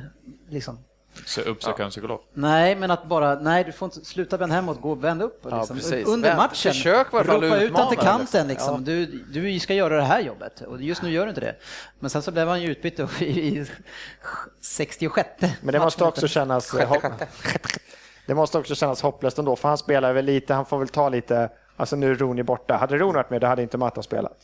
liksom... 0.50 0.80
Så 1.26 1.42
uppsöka 1.42 1.84
en 1.84 1.90
psykolog. 1.90 2.20
Nej, 2.34 2.76
men 2.76 2.92
att 2.92 3.06
bara, 3.06 3.36
nej 3.40 3.64
du 3.64 3.72
får 3.72 3.86
inte 3.86 4.06
sluta 4.06 4.38
vända 4.38 4.56
hemåt, 4.56 4.82
gå 4.82 4.92
och 4.92 5.04
vända 5.04 5.26
upp. 5.26 5.40
Ja, 5.50 5.58
Liksom. 5.60 5.76
precis. 5.78 6.08
Under 6.08 6.30
Vänd- 6.30 6.38
matchen, 6.38 6.72
försök 6.74 7.14
ropa 7.14 7.58
ut 7.58 7.74
han 7.78 7.90
till 7.90 7.98
kanten 7.98 8.48
liksom. 8.48 8.84
liksom. 8.84 8.84
Du, 8.84 9.06
du 9.42 9.60
ska 9.60 9.74
göra 9.74 9.98
det 9.98 10.04
här 10.04 10.20
jobbet 10.22 10.62
och 10.62 10.82
just 10.82 11.02
nu 11.02 11.12
gör 11.12 11.24
du 11.26 11.30
inte 11.30 11.42
det. 11.42 11.56
Men 12.00 12.10
sen 12.10 12.22
så 12.22 12.32
blev 12.32 12.48
han 12.48 12.62
ju 12.62 12.72
utbytt 12.72 13.00
i- 13.22 13.26
i 13.26 13.66
66 14.62 15.30
Men 15.62 15.74
det 15.74 15.80
måste 15.80 16.04
också 16.04 16.28
kännas... 16.28 16.74
eh, 16.74 16.90
hopp- 16.90 17.24
Det 18.28 18.36
måste 18.36 18.58
också 18.58 18.76
kännas 18.76 19.02
hopplöst 19.02 19.38
ändå, 19.40 19.56
för 19.56 19.68
han 19.70 19.78
spelar 19.78 20.14
väl 20.14 20.26
lite, 20.26 20.54
han 20.54 20.66
får 20.66 20.80
väl 20.80 20.88
ta 20.88 21.10
lite... 21.10 21.50
Alltså 21.78 21.96
nu 21.96 22.12
är 22.12 22.16
Rooney 22.16 22.44
borta. 22.44 22.78
Hade 22.78 22.98
Rooney 22.98 23.14
varit 23.16 23.30
med, 23.30 23.42
då 23.42 23.48
hade 23.48 23.62
inte 23.62 23.78
Matta 23.78 24.02
spelat. 24.04 24.38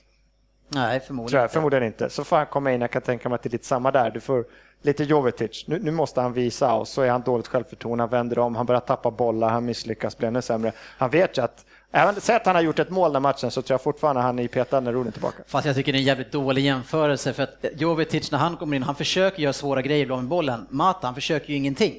Nej, 0.67 0.99
Tror 0.99 1.07
förmodligen 1.07 1.41
jag, 1.41 1.51
förmodligen 1.51 1.83
inte. 1.85 2.09
Så 2.09 2.23
får 2.23 2.35
han 2.37 2.45
komma 2.45 2.71
in, 2.71 2.81
jag 2.81 2.91
kan 2.91 3.01
tänka 3.01 3.29
mig 3.29 3.35
att 3.35 3.43
det 3.43 3.49
är 3.49 3.51
lite 3.51 3.65
samma 3.65 3.91
där. 3.91 4.11
Du 4.11 4.19
får 4.19 4.45
lite 4.81 5.03
Jovetic. 5.03 5.63
Nu, 5.67 5.79
nu 5.79 5.91
måste 5.91 6.21
han 6.21 6.33
visa 6.33 6.73
och 6.73 6.87
så 6.87 7.01
är 7.01 7.09
han 7.09 7.21
dåligt 7.21 7.47
självförtroende, 7.47 8.01
han 8.01 8.09
vänder 8.09 8.39
om, 8.39 8.55
han 8.55 8.65
börjar 8.65 8.79
tappa 8.81 9.11
bollar, 9.11 9.49
han 9.49 9.65
misslyckas, 9.65 10.17
blir 10.17 10.27
ännu 10.27 10.41
sämre. 10.41 10.71
Han 10.97 11.09
vet 11.09 11.37
ju 11.37 11.41
att, 11.43 11.65
även 11.91 12.15
säg 12.21 12.35
att 12.35 12.45
han 12.45 12.55
har 12.55 12.61
gjort 12.61 12.79
ett 12.79 12.89
mål 12.89 13.13
den 13.13 13.21
matchen 13.21 13.51
så 13.51 13.61
tror 13.61 13.73
jag 13.73 13.81
fortfarande 13.81 14.21
han 14.21 14.39
är 14.39 14.47
petad 14.47 14.79
när 14.79 14.93
Rooney 14.93 15.07
är 15.07 15.11
tillbaka. 15.11 15.43
Fast 15.47 15.65
jag 15.65 15.75
tycker 15.75 15.91
det 15.91 15.97
är 15.97 15.99
en 15.99 16.05
jävligt 16.05 16.31
dålig 16.31 16.61
jämförelse 16.61 17.33
för 17.33 17.43
att 17.43 17.65
Jovetic 17.75 18.31
när 18.31 18.39
han 18.39 18.57
kommer 18.57 18.75
in, 18.75 18.83
han 18.83 18.95
försöker 18.95 19.43
göra 19.43 19.53
svåra 19.53 19.81
grejer 19.81 20.05
med 20.07 20.23
bollen. 20.23 20.67
Mata, 20.69 21.07
han 21.07 21.15
försöker 21.15 21.49
ju 21.49 21.55
ingenting. 21.55 21.93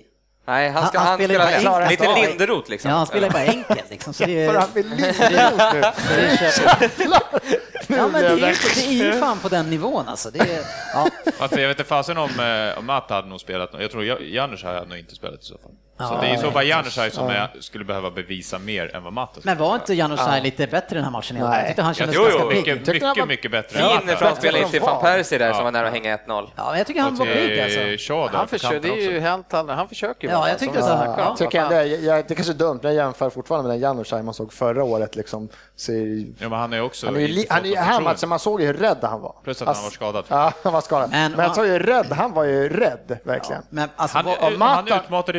Nej, 0.48 0.70
han, 0.70 0.86
ska, 0.86 0.98
Han- 0.98 1.06
han, 1.08 1.18
han 1.20 1.26
spelar 1.28 1.50
ju 1.50 1.56
spelar 1.56 1.70
bara 1.70 1.88
lite 1.88 2.06
enkelt. 2.08 2.28
Linderoth 2.28 2.70
liksom. 2.70 2.90
Ja, 2.90 2.96
han 2.96 3.06
spelar 3.06 3.30
bara 3.30 3.42
enkelt 3.42 3.90
liksom. 3.90 4.12
Så 4.14 4.24
det, 4.24 4.50
För 4.52 4.58
han 4.58 4.68
vill 4.74 4.88
lite 4.88 5.24
emot 7.04 7.42
nu. 7.88 7.96
Ja, 7.96 8.08
men 8.08 8.22
det 8.22 8.28
är, 8.28 8.36
ju, 8.36 8.54
det 8.74 9.04
är 9.04 9.14
ju 9.14 9.20
fan 9.20 9.38
på 9.38 9.48
den 9.48 9.70
nivån 9.70 10.08
alltså. 10.08 10.30
Det 10.30 10.38
är, 10.38 10.60
ja. 10.92 11.08
Alltså, 11.38 11.60
jag 11.60 11.68
vet 11.68 11.78
inte 11.78 11.88
fasen 11.88 12.18
om, 12.18 12.40
eh, 12.40 12.78
om 12.78 12.86
Matta 12.86 13.14
hade 13.14 13.28
nog 13.28 13.40
spelat, 13.40 13.70
jag 13.78 13.90
tror 13.90 14.04
Janusz 14.22 14.62
hade 14.62 14.86
nog 14.86 14.98
inte 14.98 15.14
spelat 15.14 15.42
i 15.42 15.44
så 15.44 15.58
fall. 15.58 15.72
Så 15.98 16.04
Ja, 16.04 16.18
det 16.20 16.26
är 16.28 16.34
i 16.34 16.38
så 16.38 16.50
fall 16.50 16.66
Janusz 16.66 16.98
som 17.14 17.28
är, 17.28 17.50
skulle 17.60 17.84
behöva 17.84 18.10
bevisa 18.10 18.58
mer 18.58 18.96
än 18.96 19.02
vad 19.04 19.12
skulle 19.12 19.40
Men 19.44 19.58
var 19.58 19.74
inte 19.74 19.94
Janusaj 19.94 20.40
lite 20.42 20.66
bättre 20.66 20.86
i 20.90 20.94
den 20.94 21.04
här 21.04 21.10
matchen? 21.10 21.36
Nej. 21.40 21.58
Jag 21.58 21.66
tyckte 21.66 21.82
han 21.82 21.94
kändes 21.94 22.16
ganska 22.16 22.32
jo, 22.42 22.48
pigg. 22.48 22.58
mycket, 22.58 22.86
mycket, 22.86 23.02
var- 23.18 23.26
mycket 23.26 23.50
bättre 23.50 23.78
Fin 23.78 24.16
framspelning 24.16 24.68
till 24.68 24.80
Från 24.80 24.90
van. 24.90 25.02
Persie 25.02 25.38
där 25.38 25.46
Ja. 25.48 25.54
som 25.54 25.64
var 25.64 25.70
nära 25.72 25.86
att 25.86 25.92
hänga 25.92 26.16
1-0. 26.16 26.50
Ja, 26.56 26.68
men 26.70 26.78
jag 26.78 26.86
tycker 26.86 27.00
han 27.00 27.14
var 27.16 27.26
pigg 27.26 27.60
alltså. 27.60 27.80
Shaw 28.12 28.28
Han 28.32 28.48
försöker, 28.48 28.80
det 28.80 28.88
är 28.88 29.10
ju 29.10 29.20
helt 29.20 29.52
han, 29.52 29.68
han 29.68 29.88
försöker 29.88 30.28
ju. 30.28 30.34
Ja, 30.34 30.48
jag 30.48 30.58
tyckte 30.58 30.78
som- 30.82 30.88
så. 30.88 30.94
Ja, 30.94 31.14
Ja, 31.18 31.24
jag 31.28 31.36
tycker 31.38 31.60
ändå, 31.62 31.74
jag, 31.74 31.86
jag, 31.86 32.24
det 32.28 32.34
kanske 32.34 32.52
är 32.52 32.54
dumt, 32.54 32.80
men 32.82 32.94
jag 32.94 33.04
jämför 33.04 33.30
fortfarande 33.30 33.68
med 33.68 33.74
den 33.74 33.80
Janusaj 33.82 34.22
man 34.22 34.34
såg 34.34 34.52
förra 34.52 34.84
året. 34.84 35.16
Liksom, 35.16 35.48
så, 35.76 35.92
Ja, 36.38 36.48
men 36.48 36.52
han 36.58 36.72
är 36.72 36.82
också... 36.82 37.06
han 37.06 37.16
är 37.16 37.20
ju, 37.20 37.44
han 37.50 37.64
är, 37.66 37.76
här 37.76 38.00
matchen, 38.00 38.28
man 38.28 38.38
såg 38.38 38.60
ju 38.60 38.66
hur 38.66 38.74
rädd 38.74 38.98
han 39.02 39.20
var. 39.20 39.34
Plus 39.44 39.62
att 39.62 39.76
han 39.76 39.84
var 39.84 39.90
skadad. 39.90 40.24
Ja, 40.28 40.52
han 40.62 40.72
var 40.72 40.80
skadad. 40.80 41.10
Men- 41.10 41.32
jag 41.38 41.54
såg 41.54 41.66
ju 41.66 41.78
rädd, 41.78 42.12
han 42.12 42.32
var 42.32 42.44
ju 42.44 42.68
rädd, 42.68 43.18
verkligen. 43.24 43.62
Alltså, 43.96 44.16
Han, 44.18 44.26
utmanade, 44.52 44.90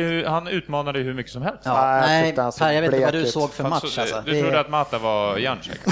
ju- 0.02 0.24
han 0.48 0.56
utmanade 0.58 0.98
hur 0.98 1.14
mycket 1.14 1.32
som 1.32 1.42
helst. 1.42 1.60
ja, 1.64 1.72
Nej, 1.82 2.00
jag 2.00 2.08
nej, 2.08 2.24
tyckte 2.28 2.42
han 2.42 2.52
såg 2.52 2.58
Per, 2.66 2.72
jag 2.72 2.80
vet 2.82 2.92
inte 2.92 3.04
vad 3.04 3.12
blek 3.12 3.22
du 3.22 3.28
ut. 3.28 3.32
såg 3.34 3.52
för 3.52 3.62
Fan, 3.62 3.70
match 3.70 3.84
så- 3.94 4.00
alltså. 4.00 4.22
Du 4.24 4.32
Det- 4.32 4.40
trodde 4.42 4.60
att 4.60 4.68
Matta 4.70 4.98
var 4.98 5.36
Janusek? 5.36 5.78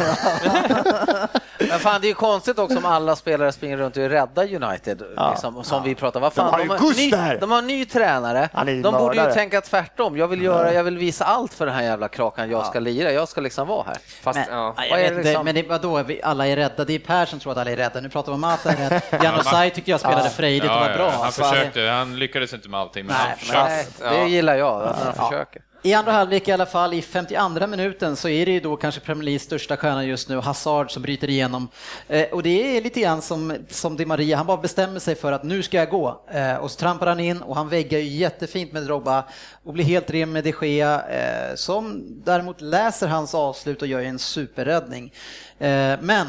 Men 1.59 1.79
fan, 1.79 2.01
det 2.01 2.07
är 2.07 2.09
ju 2.09 2.15
konstigt 2.15 2.59
också 2.59 2.79
om 2.79 2.85
alla 2.85 3.17
spelare 3.17 3.53
springer 3.53 3.77
runt 3.77 3.97
och 3.97 4.03
är 4.03 4.09
rädda 4.09 4.43
United, 4.45 5.03
liksom, 5.31 5.65
som 5.65 5.83
vi 5.83 5.95
pratar. 5.95 6.21
Vad 6.21 6.33
fan, 6.33 6.53
har 6.55 6.61
ju 6.61 6.69
har 6.69 6.79
Gus 6.79 6.97
ny, 6.97 7.11
där. 7.11 7.39
de 7.41 7.51
har 7.51 7.59
en 7.59 7.67
ny 7.67 7.85
tränare. 7.85 8.49
Han 8.53 8.69
är 8.69 8.73
ju 8.73 8.83
De 8.83 8.93
borde 8.95 9.15
ju 9.15 9.21
mördare. 9.21 9.35
tänka 9.35 9.61
tvärtom. 9.61 10.17
Jag 10.17 10.29
vill, 10.29 10.43
göra, 10.43 10.73
jag 10.73 10.85
vill 10.85 10.99
visa 10.99 11.25
allt 11.25 11.55
för 11.55 11.67
den 11.67 11.75
här 11.75 11.83
jävla 11.83 12.09
krakan. 12.09 12.51
Jag 12.51 12.67
ska 12.67 12.79
lira, 12.81 13.13
jag 13.13 13.29
ska 13.29 13.41
liksom 13.41 13.69
vara 13.69 13.83
här. 13.87 13.97
Fast, 14.23 14.39
Men, 14.39 14.59
ja. 14.59 14.75
nej, 14.79 14.91
Vad 14.91 14.99
är 14.99 15.03
vet 15.03 15.11
det 15.13 15.17
inte, 15.17 15.29
liksom? 15.29 15.45
men 15.45 15.55
det, 15.55 15.63
vadå, 15.63 16.03
vi, 16.03 16.23
alla 16.23 16.47
är 16.47 16.57
rädda. 16.57 16.85
Det 16.85 16.95
är 16.95 16.99
Per 16.99 17.27
som 17.27 17.39
tror 17.41 17.53
att 17.53 17.59
alla 17.59 17.71
är 17.71 17.77
rädda. 17.77 18.01
Nu 18.01 18.09
pratar 18.09 18.33
vi 18.33 18.35
om 18.35 18.41
Mata 18.41 18.71
är 18.73 18.91
rädd. 18.91 19.03
Janusaj 19.23 19.71
tyckte 19.71 19.91
jag 19.91 20.01
spelade 20.01 20.31
frejdigt 20.31 20.73
och 20.73 20.81
var 20.81 20.95
bra. 20.95 21.11
Han 21.11 21.23
Alltså, 21.27 21.43
försökte, 21.45 21.81
han 21.83 22.19
lyckades 22.19 22.53
inte 22.55 22.69
med 22.69 22.81
allting, 22.81 23.07
men 23.07 23.17
Nej, 23.17 23.21
han 23.21 23.29
men- 23.69 23.69
försökte. 23.85 24.05
Nej, 24.11 24.25
det 24.25 24.37
gillar 24.55 24.67
jag, 24.67 24.83
att 24.83 24.97
han 24.97 25.15
försöker. 25.15 25.63
I 25.83 25.95
andra 25.95 26.13
halvlek 26.13 26.49
i 26.49 26.53
alla 26.53 26.67
fall, 26.67 26.95
i 26.95 27.03
52 27.03 27.67
minuten, 27.67 28.17
så 28.17 28.29
är 28.29 28.47
det 28.47 28.53
ju 28.53 28.61
då 28.61 28.77
kanske 28.77 29.01
Premier 29.01 29.25
Leagues 29.25 29.43
största 29.43 29.77
stjärna 29.77 30.05
just 30.05 30.29
nu, 30.29 30.41
Hazard, 30.41 30.91
som 30.91 31.03
bryter 31.03 31.31
igenom. 31.31 31.69
Eh, 32.09 32.29
och 32.33 32.43
det 32.43 32.77
är 32.77 32.83
lite 32.83 33.01
grann 33.01 33.23
som, 33.23 33.57
som 33.69 33.97
Di 33.97 34.07
Maria, 34.07 34.37
han 34.37 34.47
bara 34.47 34.57
bestämmer 34.57 35.01
sig 35.01 35.15
för 35.15 35.33
att 35.33 35.43
nu 35.43 35.63
ska 35.63 35.77
jag 35.77 35.91
gå. 35.91 36.21
Eh, 36.31 36.57
och 36.57 36.71
så 36.71 36.79
trampar 36.79 37.07
han 37.07 37.21
in 37.21 37.43
och 37.43 37.57
han 37.57 37.69
väggar 37.69 37.99
ju 37.99 38.05
jättefint 38.05 38.73
med 38.73 38.83
Drogba 38.83 39.25
och 39.65 39.73
blir 39.73 39.85
helt 39.85 40.11
ren 40.11 40.33
med 40.33 40.45
de 40.45 40.55
Gea, 40.63 41.03
eh, 41.09 41.55
som 41.55 42.03
däremot 42.25 42.61
läser 42.61 43.09
hans 43.09 43.35
avslut 43.35 43.83
och 43.83 43.89
gör 43.89 44.01
en 44.01 44.19
superräddning. 44.19 45.13
Eh, 45.59 45.95
men 46.01 46.27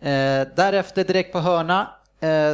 eh, 0.00 0.48
därefter 0.56 1.04
direkt 1.04 1.32
på 1.32 1.38
hörna 1.38 1.88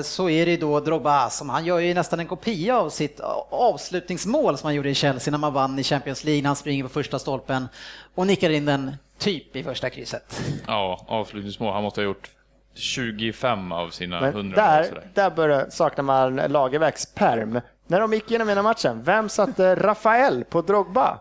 så 0.02 0.28
är 0.30 0.46
det 0.46 0.56
då 0.56 0.80
Drogba 0.80 1.30
som 1.30 1.50
han 1.50 1.64
gör 1.64 1.78
ju 1.78 1.94
nästan 1.94 2.20
en 2.20 2.26
kopia 2.26 2.78
av 2.78 2.90
sitt 2.90 3.20
avslutningsmål 3.50 4.58
som 4.58 4.66
han 4.66 4.74
gjorde 4.74 4.90
i 4.90 4.94
Chelsea 4.94 5.30
när 5.30 5.38
man 5.38 5.52
vann 5.52 5.78
i 5.78 5.82
Champions 5.82 6.24
League. 6.24 6.42
när 6.42 6.48
Han 6.48 6.56
springer 6.56 6.82
på 6.84 6.88
första 6.88 7.18
stolpen 7.18 7.68
och 8.14 8.26
nickar 8.26 8.50
in 8.50 8.64
den 8.64 8.96
typ 9.18 9.56
i 9.56 9.62
första 9.62 9.90
krysset. 9.90 10.40
Ja, 10.66 11.04
avslutningsmål. 11.08 11.72
Han 11.72 11.82
måste 11.82 12.00
ha 12.00 12.04
gjort 12.04 12.30
25 12.74 13.72
av 13.72 13.90
sina 13.90 14.16
100 14.28 14.32
Men 14.32 14.46
mål. 14.46 14.54
där, 14.54 14.84
sådär. 14.84 15.08
där 15.14 15.30
börjar, 15.30 15.66
saknar 15.70 16.04
man 16.04 16.36
Lagerbäcks 16.36 17.14
perm. 17.14 17.60
När 17.86 18.00
de 18.00 18.12
gick 18.12 18.30
igenom 18.30 18.48
hela 18.48 18.62
matchen, 18.62 19.02
vem 19.02 19.28
satte 19.28 19.74
Rafael 19.74 20.44
på 20.44 20.62
Drogba? 20.62 21.18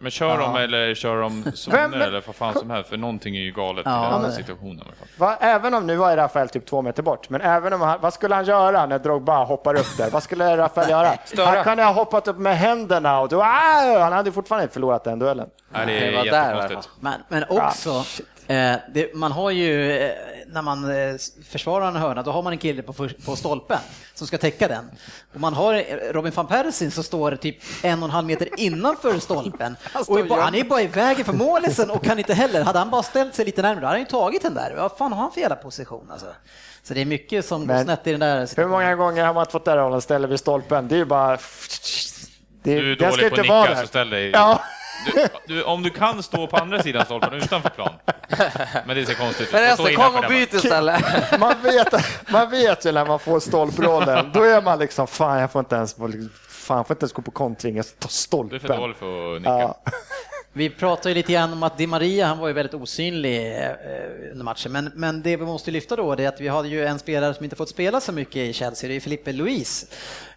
Men 0.00 0.10
kör 0.10 0.38
de 0.38 0.56
eller 0.56 0.94
kör 0.94 1.20
de 1.20 1.52
sönder 1.54 1.98
eller 2.00 2.22
vad 2.26 2.34
fan 2.36 2.54
som 2.54 2.70
helst, 2.70 2.90
för 2.90 2.96
någonting 2.96 3.36
är 3.36 3.40
ju 3.40 3.52
galet 3.52 3.82
Ja, 3.86 4.00
i 4.00 4.02
den 4.04 4.12
här 4.12 4.20
men- 4.20 4.32
situationen. 4.32 4.84
Va, 5.18 5.36
även 5.40 5.74
om 5.74 5.86
nu 5.86 5.96
var 5.96 6.16
Rafael 6.16 6.48
typ 6.48 6.66
två 6.66 6.82
meter 6.82 7.02
bort, 7.02 7.30
men 7.30 7.40
även 7.40 7.72
om 7.72 7.80
han, 7.80 7.98
vad 8.00 8.14
skulle 8.14 8.34
han 8.34 8.44
göra 8.44 8.86
när 8.86 8.98
Drogba 8.98 9.44
hoppar 9.44 9.74
upp 9.74 9.96
där? 9.96 10.10
Vad 10.10 10.22
skulle 10.22 10.56
Rafael 10.56 10.90
göra? 10.90 11.12
Störa. 11.24 11.46
Han 11.46 11.64
kunde 11.64 11.84
ha 11.84 11.92
hoppat 11.92 12.28
upp 12.28 12.38
med 12.38 12.58
händerna 12.58 13.20
och 13.20 13.28
då, 13.28 13.42
ah, 13.42 13.98
han 13.98 14.12
hade 14.12 14.32
fortfarande 14.32 14.62
inte 14.62 14.72
förlorat 14.74 15.04
den 15.04 15.18
duellen. 15.18 15.48
Nej, 15.70 15.86
det 15.86 15.92
Det 15.92 16.06
är 16.06 16.24
där 16.24 16.54
jättekonstigt. 16.54 16.88
Men, 17.00 17.14
men 17.28 17.44
också, 17.48 18.04
eh, 18.48 18.76
det, 18.94 19.14
man 19.14 19.32
har 19.32 19.50
ju, 19.50 19.92
eh, 19.92 20.12
när 20.46 20.62
man 20.62 20.90
eh, 20.90 21.14
försvarar 21.48 21.88
en 21.88 21.96
hörna, 21.96 22.22
då 22.22 22.30
har 22.30 22.42
man 22.42 22.52
en 22.52 22.58
kille 22.58 22.82
på, 22.82 22.92
på 23.24 23.36
stolpen 23.36 23.78
som 24.14 24.26
ska 24.26 24.38
täcka 24.38 24.68
den. 24.68 24.90
Och 25.34 25.40
man 25.40 25.54
har 25.54 25.74
eh, 25.74 25.82
Robin 26.12 26.32
van 26.34 26.46
Persie 26.46 26.90
som 26.90 27.04
står 27.04 27.36
typ 27.36 27.56
en 27.82 27.98
och 28.02 28.04
en 28.04 28.10
halv 28.10 28.26
meter 28.26 28.48
innanför 28.56 29.18
stolpen. 29.18 29.76
och 30.08 30.18
är 30.20 30.24
bara, 30.24 30.42
han 30.42 30.54
är 30.54 30.64
bara 30.64 30.82
i 30.82 30.86
vägen 30.86 31.24
för 31.24 31.32
målisen 31.32 31.90
och 31.90 32.04
kan 32.04 32.18
inte 32.18 32.34
heller, 32.34 32.62
hade 32.64 32.78
han 32.78 32.90
bara 32.90 33.02
ställt 33.02 33.34
sig 33.34 33.44
lite 33.44 33.62
närmare, 33.62 33.80
då 33.80 33.86
hade 33.86 33.94
han 33.98 34.00
ju 34.00 34.06
tagit 34.06 34.42
den 34.42 34.54
där. 34.54 34.74
Vad 34.76 34.92
fan 34.98 35.12
har 35.12 35.20
han 35.20 35.32
för 35.32 35.40
jävla 35.40 35.56
position 35.56 36.08
alltså? 36.10 36.26
Så 36.82 36.94
det 36.94 37.00
är 37.00 37.04
mycket 37.04 37.44
som 37.44 37.66
går 37.66 37.84
snett 37.84 38.06
i 38.06 38.10
den 38.10 38.20
där 38.20 38.38
Hur 38.40 38.46
situationen. 38.46 38.70
många 38.70 38.94
gånger 38.94 39.24
har 39.26 39.34
man 39.34 39.46
fått 39.46 39.64
den 39.64 39.76
rollen 39.76 40.00
ställer 40.00 40.28
vid 40.28 40.38
stolpen? 40.40 40.88
Det 40.88 40.94
är 40.94 40.98
ju 40.98 41.04
bara... 41.04 41.38
Det, 42.62 42.80
Du 42.80 42.92
är 42.92 42.96
dålig 42.96 43.30
på 43.30 43.34
att 43.34 43.42
nicka, 43.42 43.74
där. 43.74 43.80
så 43.80 43.86
ställ 43.86 44.10
dig... 44.10 44.30
Ja. 44.30 44.62
Du, 45.06 45.28
du, 45.46 45.62
om 45.62 45.82
du 45.82 45.90
kan 45.90 46.22
stå 46.22 46.46
på 46.46 46.56
andra 46.56 46.82
sidan 46.82 47.04
stolpen 47.04 47.34
utanför 47.34 47.70
plan. 47.70 47.92
Men 48.86 48.96
det 48.96 49.06
ser 49.06 49.14
konstigt 49.14 49.46
ut. 49.46 49.52
Men 49.52 49.64
innanför 49.64 49.94
kom 49.94 50.16
och 50.16 50.24
byt 50.28 50.54
istället. 50.54 51.04
Man 51.40 51.54
vet, 51.62 51.94
man 52.30 52.50
vet 52.50 52.86
ju 52.86 52.92
när 52.92 53.06
man 53.06 53.18
får 53.18 53.40
stolprollen, 53.40 54.30
då 54.34 54.42
är 54.42 54.62
man 54.62 54.78
liksom 54.78 55.06
fan 55.06 55.40
jag 55.40 55.52
får 55.52 55.60
inte 55.60 55.76
ens, 55.76 55.94
fan, 56.48 56.76
jag 56.76 56.86
får 56.86 56.94
inte 56.94 57.04
ens 57.04 57.12
gå 57.12 57.22
på 57.22 57.30
kontring, 57.30 57.76
jag 57.76 57.84
ska 57.84 57.96
ta 57.98 58.08
bara. 58.30 58.48
Du 58.48 58.56
är 58.56 58.58
stolpen. 58.58 58.76
för 58.76 58.76
dålig 58.82 58.96
för 58.96 59.36
att 59.36 59.42
nicka. 59.42 59.50
Ja. 59.50 59.80
Vi 60.52 60.70
pratade 60.70 61.08
ju 61.08 61.14
lite 61.14 61.32
grann 61.32 61.52
om 61.52 61.62
att 61.62 61.78
Di 61.78 61.86
Maria, 61.86 62.26
han 62.26 62.38
var 62.38 62.48
ju 62.48 62.54
väldigt 62.54 62.74
osynlig 62.74 63.56
eh, 63.56 63.70
under 64.32 64.44
matchen, 64.44 64.72
men, 64.72 64.92
men 64.94 65.22
det 65.22 65.36
vi 65.36 65.44
måste 65.44 65.70
lyfta 65.70 65.96
då 65.96 66.12
är 66.12 66.28
att 66.28 66.40
vi 66.40 66.48
hade 66.48 66.68
ju 66.68 66.84
en 66.84 66.98
spelare 66.98 67.34
som 67.34 67.44
inte 67.44 67.56
fått 67.56 67.68
spela 67.68 68.00
så 68.00 68.12
mycket 68.12 68.36
i 68.36 68.52
Chelsea, 68.52 68.88
det 68.88 68.96
är 68.96 69.00
Filippe 69.00 69.32
Luis, 69.32 69.86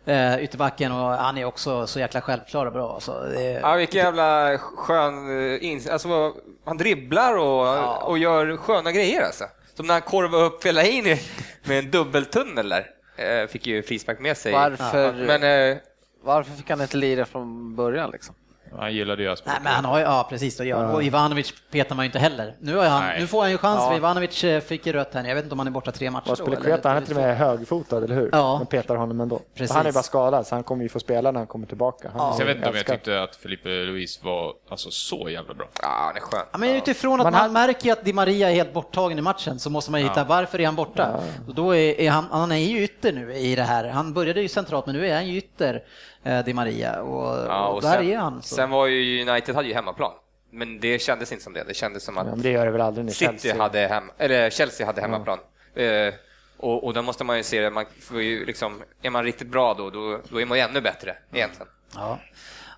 eh, 0.06 0.44
ytterbacken 0.44 0.92
och 0.92 1.10
han 1.10 1.38
är 1.38 1.46
också 1.46 1.88
så 1.88 2.00
jäkla 2.00 2.22
självklar 2.22 2.66
och 2.66 2.74
bra. 2.74 3.00
Så 3.00 3.24
det, 3.24 3.42
Ja, 3.52 3.76
vilken 3.76 4.00
jävla 4.06 4.58
skön 4.58 5.40
eh, 5.54 5.64
ins... 5.66 5.88
Alltså, 5.88 6.34
han 6.66 6.78
dribblar 6.78 7.38
och, 7.38 8.10
och 8.10 8.18
gör 8.18 8.58
sköna 8.58 8.92
grejer 8.92 9.22
alltså. 9.22 9.46
Som 9.74 9.88
när 9.88 9.94
han 9.94 10.02
korvade 10.02 10.44
upp 10.44 10.64
Fellaini 10.64 11.20
med 11.64 11.80
en 11.80 11.92
dubbeltunnel 11.92 12.70
där. 12.70 12.86
Eh, 13.16 13.48
Fick 13.48 13.68
ju 13.68 13.84
frispark 13.84 14.20
med 14.20 14.38
sig. 14.38 14.54
Varför? 14.54 15.14
Men 15.14 15.72
eh, 15.72 15.78
Varför 16.24 16.52
fick 16.52 16.70
han 16.70 16.82
inte 16.82 16.98
lira 16.98 17.26
från 17.26 17.76
början 17.76 18.12
liksom? 18.12 18.36
Han 18.80 18.94
gillade 18.94 19.22
ju 19.22 19.28
Nej, 19.28 19.34
Asper. 19.34 19.52
men 19.64 19.74
han 19.74 19.86
har 19.86 19.98
ju, 19.98 20.04
ja 20.04 20.28
precis, 20.30 20.60
och, 20.60 20.66
ja. 20.66 20.92
och 20.94 21.04
Ivanovic 21.04 21.54
petar 21.72 21.96
man 21.96 22.06
ju 22.06 22.08
inte 22.08 22.20
heller. 22.20 22.56
Nu, 22.60 22.76
har 22.76 22.86
han, 22.86 23.04
Nej. 23.04 23.20
nu 23.20 23.28
får 23.28 23.42
han 23.42 23.52
ju 23.52 23.58
chans, 23.58 23.88
för 23.88 23.96
Ivanovic 23.98 24.44
eh, 24.44 24.62
fick 24.62 24.86
ju 24.86 24.94
rött 24.94 25.14
här, 25.14 25.24
jag 25.28 25.36
vet 25.36 25.44
inte 25.44 25.54
om 25.54 25.60
han 25.60 25.68
är 25.68 25.72
borta 25.72 25.92
tre 25.92 26.12
matcher 26.12 26.36
Vad 26.40 26.52
då, 26.52 26.56
Kveta? 26.56 26.90
Han 26.90 26.98
är 26.98 27.02
till 27.06 27.16
och 27.16 27.22
med 27.22 27.38
högfotad, 27.38 27.98
eller 28.04 28.16
hur? 28.16 28.30
Ja. 28.32 28.56
De 28.60 28.66
petar 28.68 28.96
honom 28.96 29.22
ändå. 29.22 29.40
Precis. 29.56 29.76
Han 29.76 29.86
är 29.86 29.92
bara 29.92 30.04
skadad, 30.04 30.48
så 30.48 30.56
han 30.56 30.64
kommer 30.64 30.84
ju 30.84 30.90
få 30.90 31.00
spela 31.00 31.32
när 31.32 31.40
han 31.40 31.48
kommer 31.48 31.68
tillbaka. 31.68 32.10
Han 32.14 32.22
Ja. 32.22 32.36
jag 32.40 32.46
vet 32.46 32.56
inte 32.58 32.70
om 32.70 32.76
jag 32.76 32.86
tyckte 32.86 33.24
att 33.24 33.36
Felipe 33.36 33.70
Luis 33.70 34.24
var 34.24 34.54
alltså, 34.70 34.92
så 34.92 35.30
jävla 35.30 35.54
bra. 35.54 35.68
ja, 35.82 35.88
han 35.88 36.16
är 36.16 36.20
skön. 36.20 36.46
Ja, 36.52 36.58
men 36.58 36.70
utifrån 36.70 37.20
att 37.20 37.26
Men 37.26 37.34
man 37.34 37.42
han- 37.42 37.54
märker 37.54 37.92
att 37.92 38.06
Di 38.06 38.14
Maria 38.14 38.50
är 38.50 38.54
helt 38.54 38.74
borttagen 38.74 39.18
i 39.20 39.22
matchen 39.22 39.60
så 39.60 39.70
måste 39.70 39.92
man 39.92 40.02
ju 40.02 40.08
hitta 40.08 40.24
varför 40.24 40.60
är 40.62 40.66
han 40.66 40.76
borta? 40.76 41.20
Och 41.48 41.56
då 41.56 41.76
är, 41.76 42.00
är 42.00 42.10
han, 42.12 42.26
han 42.32 42.52
är 42.52 42.56
ju 42.56 42.84
ytter 42.84 43.12
nu 43.14 43.34
i 43.34 43.56
det 43.56 43.64
här. 43.64 43.88
Han 43.90 44.14
började 44.14 44.42
ju 44.42 44.48
centralt 44.48 44.86
men 44.86 44.96
nu 44.96 45.08
är 45.08 45.14
han 45.16 45.28
ju 45.28 45.38
ytter, 45.38 45.84
eh, 46.24 46.40
Di 46.46 46.54
Maria. 46.54 47.02
Och, 47.02 47.38
Ja, 47.50 47.68
och 47.68 47.76
och 47.76 47.82
där 47.82 47.94
sen, 47.98 48.10
är 48.10 48.18
han. 48.18 48.42
Så. 48.42 48.56
Sen 48.62 48.70
var 48.70 48.88
ju 48.88 49.30
United 49.30 49.56
hade 49.56 49.68
ju 49.68 49.74
hemmaplan. 49.74 50.12
Men 50.54 50.80
det 50.80 51.00
kändes 51.00 51.32
inte 51.32 51.44
som 51.44 51.54
det. 51.54 51.64
Det 51.68 51.74
kändes 51.74 52.04
som 52.04 52.18
att 52.18 52.28
Ja, 52.28 52.34
det 52.36 52.50
gör 52.52 52.66
det 52.66 52.72
väl 52.72 52.82
aldrig 52.82 53.12
City 53.14 53.26
Chelsea- 53.26 53.58
hade 53.58 53.80
hem, 53.88 54.12
eller 54.18 54.50
Chelsea 54.50 54.86
hade 54.88 55.02
hemmaplan. 55.02 55.40
Eh, 55.76 56.14
och, 56.58 56.84
och 56.84 56.94
då 56.94 57.02
måste 57.02 57.24
man 57.24 57.38
ju 57.38 57.44
se 57.44 57.62
det, 57.62 57.70
man 57.70 57.86
får 58.02 58.22
ju 58.22 58.46
liksom, 58.46 58.82
är 59.02 59.10
man 59.10 59.24
riktigt 59.24 59.48
bra 59.48 59.74
då, 59.74 59.90
då, 59.90 60.20
då 60.30 60.42
är 60.42 60.46
man 60.46 60.58
ju 60.58 60.64
ännu 60.64 60.82
bättre 60.82 61.16
egentligen. 61.34 61.68
Ja. 61.96 62.20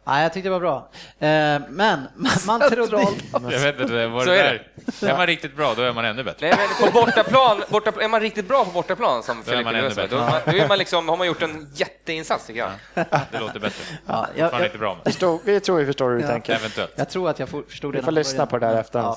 Ja, 0.06 0.22
jag 0.22 0.34
tyckte 0.34 0.50
det 0.50 0.54
var 0.54 0.60
bra. 0.60 0.90
Eh, 1.20 1.62
men 1.70 2.08
ja, 2.24 2.30
det 2.40 2.46
man 2.48 2.60
trodde... 2.60 3.08
Jag 3.32 3.60
vet 3.60 3.80
inte, 3.80 4.08
var 4.08 4.20
Så 4.24 4.30
det 4.30 4.40
är 4.42 4.68
där. 5.02 5.10
Är 5.10 5.18
man 5.18 5.28
riktigt 5.28 5.56
bra, 5.56 5.74
då 5.74 5.82
är 5.82 5.94
man 5.94 6.06
ännu 6.06 6.24
bättre. 6.24 6.48
Nej, 6.48 6.68
men 6.82 6.92
på 6.92 7.00
bortaplan, 7.00 7.64
bortaplan, 7.70 8.06
är 8.06 8.10
man 8.10 8.20
riktigt 8.22 8.48
bra 8.48 8.66
på 8.66 8.72
bortaplan 8.72 9.24
som 9.24 9.44
Filip 9.44 9.72
Lundström, 9.72 10.08
då, 10.10 10.18
man, 10.18 10.32
då 10.46 10.52
är 10.52 10.68
man 10.68 10.78
liksom, 10.78 11.10
har 11.10 11.18
man 11.18 11.28
gjort 11.28 11.42
en 11.42 11.68
jätteinsats 11.74 12.48
tycker 12.48 12.60
jag. 12.60 12.72
Det 13.32 13.40
låter 13.40 13.60
bättre. 13.60 13.84
Ja, 14.08 14.28
jag, 14.36 14.54
jag, 14.54 14.66
inte 14.66 14.78
bra, 14.78 14.96
men 15.04 15.14
Förstår, 15.14 15.40
vi 15.46 15.60
tror 15.60 15.78
vi 15.78 15.86
förstår 15.86 16.12
hur 16.12 16.20
du 16.20 16.28
tänker. 16.28 16.56
eventuellt. 16.56 16.92
jag 16.96 17.10
tror 17.10 17.30
att 17.30 17.40
jag 17.40 17.50
får- 17.50 17.64
förstod 17.70 17.92
Vi 17.92 17.98
redan 17.98 18.06
får 18.06 18.12
lyssna 18.12 18.46
på 18.46 18.58
det 18.58 18.68
där 18.68 18.80
efterhand. 18.80 19.16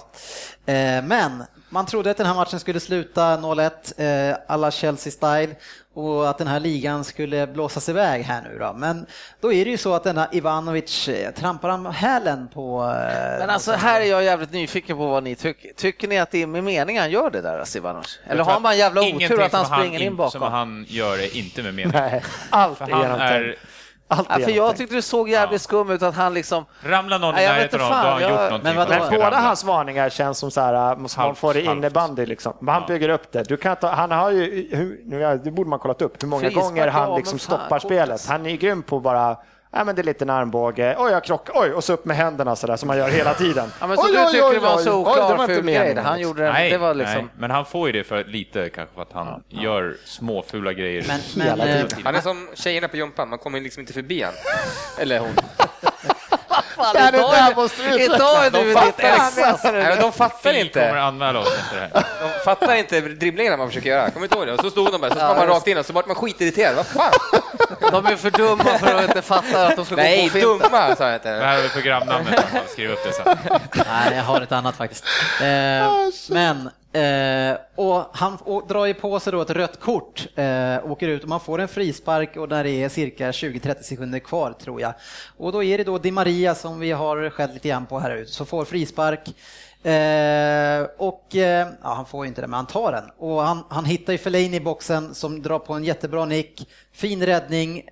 Ja. 0.67 0.73
Eh, 0.73 1.03
Men 1.05 1.45
man 1.77 1.87
trodde 1.87 2.11
att 2.11 2.17
den 2.17 2.27
här 2.27 2.35
matchen 2.35 2.61
skulle 2.61 2.81
sluta 2.81 3.37
0-1 3.37 4.31
eh, 4.31 4.37
alla 4.47 4.71
Chelsea-style 4.71 5.55
och 5.95 6.29
att 6.29 6.39
den 6.39 6.47
här 6.47 6.61
ligan 6.61 7.05
skulle 7.05 7.47
blåsas 7.47 7.89
iväg 7.89 8.23
här 8.23 8.43
nu 8.43 8.59
då. 8.59 8.73
Men 8.73 9.07
då 9.41 9.53
är 9.53 9.65
det 9.65 9.71
ju 9.71 9.77
så 9.77 9.95
att 9.95 10.05
denna 10.05 10.29
Ivanovic 10.33 11.09
eh, 11.09 11.31
trampar 11.35 11.69
om 11.69 11.87
hälen 11.87 12.49
på... 12.55 12.83
eh, 12.83 13.39
Men 13.39 13.51
alltså 13.51 13.73
här 13.73 14.01
är 14.01 14.05
jag 14.05 14.25
jävligt 14.25 14.53
nyfiken 14.53 14.97
på 14.97 15.07
vad 15.07 15.23
ni 15.23 15.35
tycker. 15.35 15.73
Tycker 15.73 16.09
ni 16.09 16.19
att 16.19 16.31
det 16.31 16.43
är 16.43 16.47
med 16.47 16.65
mening 16.65 16.99
han 16.99 17.11
gör 17.11 17.31
det 17.31 17.41
där, 17.41 17.65
Sivanovic? 17.65 18.19
Eller 18.27 18.45
har 18.45 18.61
man 18.61 18.79
jävla 18.79 19.01
otur 19.01 19.43
att 19.43 19.53
han 19.53 19.67
som 19.67 19.77
springer 19.77 20.01
in 20.01 20.07
Som 20.09 20.17
bakom? 20.17 20.43
han 20.43 20.85
gör 20.89 21.19
är 21.19 21.37
inte 21.37 21.63
med 21.63 21.75
mening. 21.75 21.93
Nej, 21.95 22.23
allt 22.51 22.79
För 22.79 22.85
är 22.85 23.09
han 23.09 23.21
är... 23.21 23.57
Allt 24.09 24.27
Ja, 24.31 24.39
för 24.39 24.51
jag 24.51 24.77
tyckte 24.77 24.95
det 24.95 25.03
såg 25.03 25.29
jävligt 25.29 25.63
skum 25.63 25.91
ut 25.91 26.03
att 26.03 26.15
han 26.15 26.35
liksom... 26.35 26.65
Ramlar 26.85 27.19
någon 27.19 27.35
i 27.35 27.37
Nej, 27.37 27.45
jag 27.45 27.55
vet 27.55 27.73
närheten 27.73 27.81
inte 27.81 27.95
av 27.97 28.05
honom, 28.05 28.21
då 28.21 28.27
har 28.27 28.33
han 28.33 28.43
jag- 28.45 28.53
gjort 28.53 28.63
Men 28.63 28.75
någonting. 28.75 28.97
att 28.97 29.11
Men 29.11 29.19
båda 29.21 29.27
ramla. 29.31 29.41
hans 29.49 29.65
varningar 29.65 30.09
känns 30.09 30.39
som 30.39 30.51
så 30.51 30.61
här, 30.61 30.97
måste 30.97 31.21
man 31.21 31.35
få 31.35 31.53
det 31.53 31.63
innebandy 31.63 32.27
liksom. 32.27 32.53
Men 32.61 32.75
Han 32.75 32.83
Ja. 32.83 32.95
bygger 32.95 33.09
upp 33.09 33.33
det. 33.33 33.43
Du 33.49 33.57
kan 33.57 33.77
ta, 33.77 33.89
han 33.89 34.11
har 34.11 34.31
ju, 34.31 34.69
hur, 34.77 35.01
nu, 35.05 35.21
ja, 35.21 35.35
det 35.37 35.51
borde 35.51 35.71
man 35.71 35.79
kollat 35.79 36.03
upp, 36.03 36.23
hur 36.23 36.29
många 36.29 36.41
Frispark, 36.43 36.65
gånger 36.65 36.87
ja, 36.87 36.93
han 36.93 37.09
men 37.09 37.17
liksom 37.19 37.39
stoppar 37.39 37.79
spelet. 37.79 38.27
Han 38.29 38.47
är 38.47 38.57
grym 38.57 38.83
på 38.83 39.01
bara 39.01 39.37
Ja, 39.71 39.85
men 39.85 39.95
det 39.95 40.03
är 40.03 40.05
lite 40.05 40.25
en 40.25 40.31
armbåge. 40.31 40.97
Oj, 40.99 41.13
jag 41.13 41.25
krockar. 41.25 41.53
Oj, 41.57 41.73
och 41.73 41.85
så 41.85 41.93
upp 41.93 42.05
med 42.05 42.17
händerna 42.17 42.57
sådär 42.57 42.77
som 42.77 42.87
man 42.87 42.99
gör 42.99 43.09
hela 43.09 43.35
tiden. 43.35 43.73
Ja, 43.81 43.87
men 43.87 43.97
så 43.97 44.07
oj, 44.07 44.13
du 44.13 44.19
oj, 44.25 44.33
tycker 44.33 44.49
oj, 44.49 44.55
det 44.55 44.61
var 44.61 44.79
så 44.79 44.99
oj, 44.99 45.15
det 45.17 45.23
oklar 45.35 45.47
ful 45.47 45.65
grej? 45.65 45.97
Han 45.97 46.21
gjorde 46.21 46.43
det, 46.43 46.53
Nej, 46.53 46.71
det 46.71 46.79
var 46.79 46.95
nej, 46.95 47.07
liksom... 47.07 47.31
men 47.39 47.51
han 47.51 47.65
får 47.65 47.87
ju 47.87 47.93
det 47.93 48.05
för 48.05 48.25
lite 48.25 48.69
kanske 48.69 48.95
för 48.95 49.03
att 49.03 49.13
han 49.13 49.43
gör 49.49 49.97
små 50.05 50.43
fula 50.43 50.73
grejer. 50.73 51.05
Men, 51.09 51.47
Hela 51.47 51.57
men, 51.57 51.69
eh, 51.69 51.87
tiden. 51.87 52.05
Han 52.05 52.15
är 52.15 52.21
som 52.21 52.49
tjejerna 52.55 52.89
på 52.89 52.97
jumpan, 52.97 53.29
man 53.29 53.39
kommer 53.39 53.61
liksom 53.61 53.81
inte 53.81 53.93
förbi 53.93 54.23
han. 54.23 54.35
Eller 54.99 55.19
hon. 55.19 55.33
Fan, 56.77 56.95
det 56.95 57.01
där 57.01 57.51
är- 57.51 57.55
måste 57.55 57.83
du 57.83 57.89
utveckla. 57.89 58.15
Idag 58.17 58.47
är 58.47 58.51
De 58.51 58.65
du 58.65 58.73
fattar. 58.73 59.73
Nej, 59.73 59.97
de 60.01 60.13
fattar 60.13 60.53
Vi 60.53 60.71
kommer 60.71 60.91
inte. 60.91 61.01
anmäla 61.03 61.39
oss 61.41 61.49
efter 61.59 61.77
det 61.77 61.91
här. 61.95 62.05
De 62.21 62.45
fattar 62.45 62.75
inte 62.75 63.01
dribblingarna 63.01 63.57
man 63.57 63.69
försöker 63.69 63.91
göra. 63.91 64.11
Kommer 64.11 64.27
inte 64.27 64.37
ihåg 64.39 64.47
det? 64.47 64.53
Och 64.53 64.61
så 64.61 64.71
stod 64.71 64.93
de 64.93 65.01
där, 65.01 65.09
så 65.09 65.15
kom 65.15 65.37
man 65.37 65.47
rakt 65.47 65.67
in 65.67 65.79
och 65.79 65.87
så 65.87 65.93
vart 65.93 66.07
man 66.07 66.17
skitirriterad. 66.17 66.75
Vad 66.77 66.87
fan? 66.87 67.13
De 67.91 68.07
är 68.07 68.17
för 68.17 68.31
dumma 68.31 68.65
för 68.65 68.95
att 68.95 69.03
inte 69.05 69.23
fatta 69.23 69.67
att 69.67 69.77
de 69.77 69.85
ska 69.85 69.95
gå 69.95 70.01
Nej, 70.03 70.27
på 70.29 70.33
finten. 70.33 70.59
dumma 70.71 70.97
sa 70.97 71.05
jag 71.05 71.13
Det 71.13 71.15
inte. 71.15 71.29
här 71.47 71.65
är 71.65 71.69
programnamnet, 71.69 72.45
skriv 72.73 72.91
upp 72.91 73.05
det 73.05 73.13
sen. 73.13 73.39
Nej, 73.75 74.17
jag 74.17 74.23
har 74.25 74.41
ett 74.41 74.53
annat 74.53 74.77
faktiskt. 74.77 75.05
Eh, 75.41 75.47
men, 76.31 76.71
eh, 76.97 77.57
och 77.75 78.07
han 78.13 78.37
och 78.45 78.67
drar 78.69 78.87
ju 78.87 78.95
på 78.95 79.21
sig 79.21 79.33
då 79.33 79.41
ett 79.41 79.51
rött 79.51 79.81
kort, 79.81 80.27
eh, 80.35 80.91
åker 80.91 81.09
ut 81.09 81.23
och 81.23 81.29
man 81.29 81.41
får 81.41 81.61
en 81.61 81.69
frispark 81.69 82.37
och 82.37 82.49
där 82.49 82.65
det 82.65 82.71
är 82.71 82.89
cirka 82.89 83.31
20-30 83.31 83.83
sekunder 83.83 84.19
kvar 84.19 84.53
tror 84.53 84.81
jag. 84.81 84.95
Och 85.37 85.53
då 85.53 85.63
är 85.63 85.79
det 85.79 85.85
då 85.85 85.99
Di 85.99 86.11
Maria 86.11 86.55
som 86.55 86.81
vi 86.81 86.93
har 86.93 87.31
skällt 87.31 87.55
lite 87.55 87.69
grann 87.69 87.87
på 87.87 87.99
här 87.99 88.17
ut, 88.17 88.29
så 88.29 88.45
får 88.45 88.65
frispark. 88.65 89.29
Eh, 89.87 90.87
och 90.97 91.37
eh, 91.37 91.69
ja, 91.83 91.95
han 91.95 92.07
får 92.07 92.25
ju 92.25 92.29
inte 92.29 92.41
det, 92.41 92.47
men 92.47 92.57
han 92.57 92.67
tar 92.67 92.93
den. 92.93 93.05
Och 93.19 93.43
han, 93.43 93.65
han 93.69 93.85
hittar 93.85 94.13
ju 94.13 94.19
Fellaini 94.19 94.57
i 94.57 94.61
boxen 94.61 95.15
som 95.15 95.43
drar 95.43 95.59
på 95.59 95.75
en 95.75 95.85
jättebra 95.85 96.25
nick, 96.25 96.69
fin 96.93 97.27
räddning, 97.27 97.83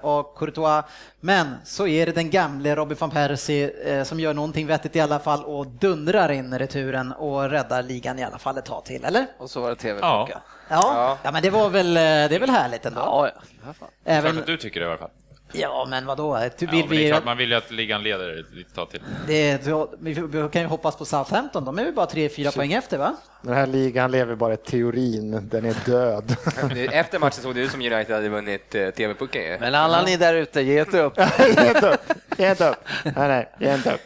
och 0.00 0.36
Courtois. 0.38 0.84
Men 1.20 1.56
så 1.64 1.86
är 1.86 2.06
det 2.06 2.12
den 2.12 2.30
gamle 2.30 2.74
Robin 2.76 2.96
van 3.00 3.10
Persie 3.10 3.70
eh, 3.84 4.04
som 4.04 4.20
gör 4.20 4.34
någonting 4.34 4.66
vettigt 4.66 4.96
i 4.96 5.00
alla 5.00 5.18
fall 5.18 5.44
och 5.44 5.66
dundrar 5.66 6.30
in 6.32 6.58
returen 6.58 7.12
och 7.12 7.50
räddar 7.50 7.82
ligan 7.82 8.18
i 8.18 8.24
alla 8.24 8.38
fall 8.38 8.58
ett 8.58 8.64
tag 8.64 8.84
till, 8.84 9.04
eller? 9.04 9.26
Och 9.38 9.50
så 9.50 9.60
var 9.60 9.70
det 9.70 9.76
tv 9.76 9.98
Ja. 10.02 10.28
ja. 10.68 11.18
Ja, 11.22 11.32
men 11.32 11.42
det 11.42 11.50
var 11.50 11.70
väl, 11.70 11.96
eh, 11.96 12.02
det 12.02 12.34
är 12.34 12.40
väl 12.40 12.50
härligt 12.50 12.86
ändå? 12.86 13.00
Ja, 13.00 13.28
ja. 13.28 13.40
Fan. 13.64 13.74
Klart 13.78 13.90
Även, 14.04 14.38
att 14.38 14.46
du 14.46 14.56
tycker 14.56 14.80
det 14.80 14.86
i 14.86 14.88
alla 14.88 14.98
fall. 14.98 15.10
Ja, 15.54 15.86
men 15.90 16.06
vadå? 16.06 16.38
Ja, 16.38 16.50
vill 16.58 16.68
men 16.68 16.88
det 16.88 16.96
är 16.96 16.98
vi, 16.98 17.08
klart 17.10 17.24
man 17.24 17.36
vill 17.36 17.50
ju 17.50 17.56
att 17.56 17.70
ligan 17.70 18.02
leder 18.02 18.40
ett 18.60 18.74
tag 18.74 18.90
till. 18.90 19.00
det, 19.26 19.66
vi, 19.98 20.12
vi 20.12 20.48
kan 20.52 20.62
ju 20.62 20.68
hoppas 20.68 20.96
på 20.96 21.04
Southampton, 21.04 21.64
de 21.64 21.78
är 21.78 21.84
ju 21.84 21.92
bara 21.92 22.06
3-4 22.06 22.56
poäng 22.56 22.72
efter 22.72 22.98
va? 22.98 23.16
Den 23.42 23.54
här 23.54 23.66
ligan 23.66 24.10
lever 24.10 24.34
bara 24.34 24.54
i 24.54 24.56
teorin, 24.56 25.48
den 25.48 25.64
är 25.64 25.76
död. 25.86 26.36
Efter 26.92 27.18
matchen 27.18 27.42
såg 27.42 27.54
det 27.54 27.60
ut 27.60 27.70
som 27.70 27.80
United 27.80 28.14
hade 28.14 28.28
vunnit 28.28 28.74
eh, 28.74 28.90
TV-pucken. 28.90 29.60
Men 29.60 29.74
alla 29.74 30.02
ni 30.02 30.16
där 30.16 30.34
ute, 30.34 30.60
ge 30.60 30.80
inte 30.80 31.00
upp. 31.00 31.18
Ge 31.56 31.68
inte 31.68 31.88
upp, 31.88 32.00
ge 32.38 32.50
inte 32.50 32.68
upp. 32.68 32.76
Nej, 33.04 33.28
nej, 33.28 33.48
ge 33.60 33.74
inte 33.74 33.92
upp. 33.92 34.00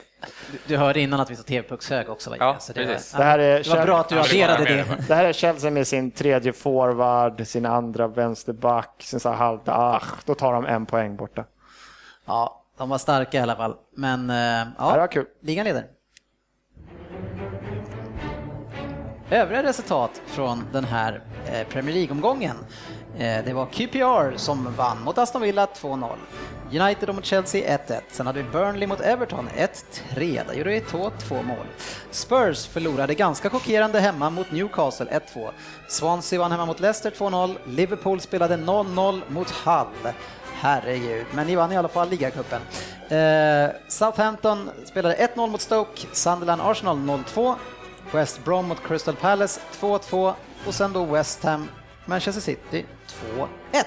Du 0.67 0.77
hörde 0.77 1.01
innan 1.01 1.21
att 1.21 1.31
vi 1.31 1.37
sa 1.37 1.43
TV-puckshög 1.43 2.09
också. 2.11 2.31
va? 2.31 2.37
Ja, 2.39 2.57
Så 2.61 2.73
det, 2.73 2.85
var, 2.87 2.93
precis. 2.93 3.13
Det 3.13 3.25
här 3.25 3.39
är 3.39 3.63
det 3.65 3.69
var 3.71 3.85
bra 3.87 3.99
att 4.01 4.09
du 4.09 4.19
adderade 4.21 4.65
det. 4.65 4.85
det. 5.09 5.15
Här 5.15 5.25
är 5.25 5.33
Chelsea 5.33 5.71
med 5.71 5.87
sin 5.87 6.11
tredje 6.11 6.53
forward, 6.53 7.47
sin 7.47 7.67
andra 7.67 8.09
vänsterback, 8.09 8.95
sin 9.03 9.21
så 9.21 9.31
halvda, 9.31 9.73
ah, 9.77 10.03
då 10.25 10.35
tar 10.35 10.53
de 10.53 10.67
en 10.67 10.87
poäng 10.87 11.17
borta. 11.17 11.45
Ja, 12.27 12.65
de 12.79 12.89
var 12.89 12.99
starka 12.99 13.39
i 13.39 13.41
alla 13.41 13.57
fall. 13.57 13.75
Men 13.97 14.31
eh, 14.31 14.37
Ja, 14.37 14.65
det 14.65 14.73
ja, 14.79 14.97
var 14.97 15.07
kul. 15.13 15.27
ligan 15.43 15.65
leder. 15.65 15.85
Övriga 19.31 19.63
resultat 19.63 20.23
från 20.27 20.65
den 20.73 20.85
här 20.85 21.23
eh, 21.53 21.67
Premier 21.69 21.95
League-omgången. 21.95 22.57
Eh, 23.19 23.45
Det 23.45 23.53
var 23.53 23.67
QPR 23.67 24.37
som 24.37 24.75
vann 24.77 25.03
mot 25.05 25.19
Aston 25.19 25.43
Villa 25.43 25.67
2-0. 25.67 26.09
United 26.73 27.15
mot 27.15 27.25
Chelsea 27.25 27.79
1-1. 27.87 28.01
Sen 28.11 28.27
hade 28.27 28.43
vi 28.43 28.51
Burnley 28.51 28.87
mot 28.87 29.01
Everton 29.01 29.49
1-3. 30.15 30.47
Där 30.47 30.55
gjorde 30.55 30.81
Eto'o 30.81 31.11
två 31.19 31.43
mål. 31.43 31.67
Spurs 32.11 32.67
förlorade 32.67 33.15
ganska 33.15 33.51
chockerande 33.51 34.01
hemma 34.01 34.31
mot 34.31 34.51
Newcastle 34.53 35.21
1-2. 35.35 35.51
Swansea 35.89 36.39
vann 36.39 36.53
hemma 36.53 36.67
mot 36.67 36.81
Leicester 36.81 37.11
2-0. 37.11 37.57
Liverpool 37.67 38.21
spelade 38.21 38.57
0-0 38.57 39.21
mot 39.29 39.51
Hull. 39.51 40.13
Herregud, 40.61 41.27
men 41.35 41.47
ni 41.47 41.57
vann 41.57 41.73
i 41.73 41.77
alla 41.77 41.89
fall 41.89 42.09
ligacupen. 42.09 42.61
Eh, 43.09 43.71
Southampton 43.89 44.71
spelade 44.85 45.29
1-0 45.35 45.47
mot 45.51 45.61
Stoke, 45.61 46.07
Sunderland 46.13 46.63
Arsenal 46.63 46.97
0-2, 46.97 47.55
West 48.13 48.45
Brom 48.45 48.69
mot 48.69 48.83
Crystal 48.83 49.17
Palace 49.17 49.61
2-2 49.81 50.35
och 50.67 50.75
sen 50.75 50.93
då 50.93 51.05
West 51.05 51.45
Ham 51.45 51.69
Manchester 52.07 52.43
City 52.43 52.87
2-1. 53.73 53.85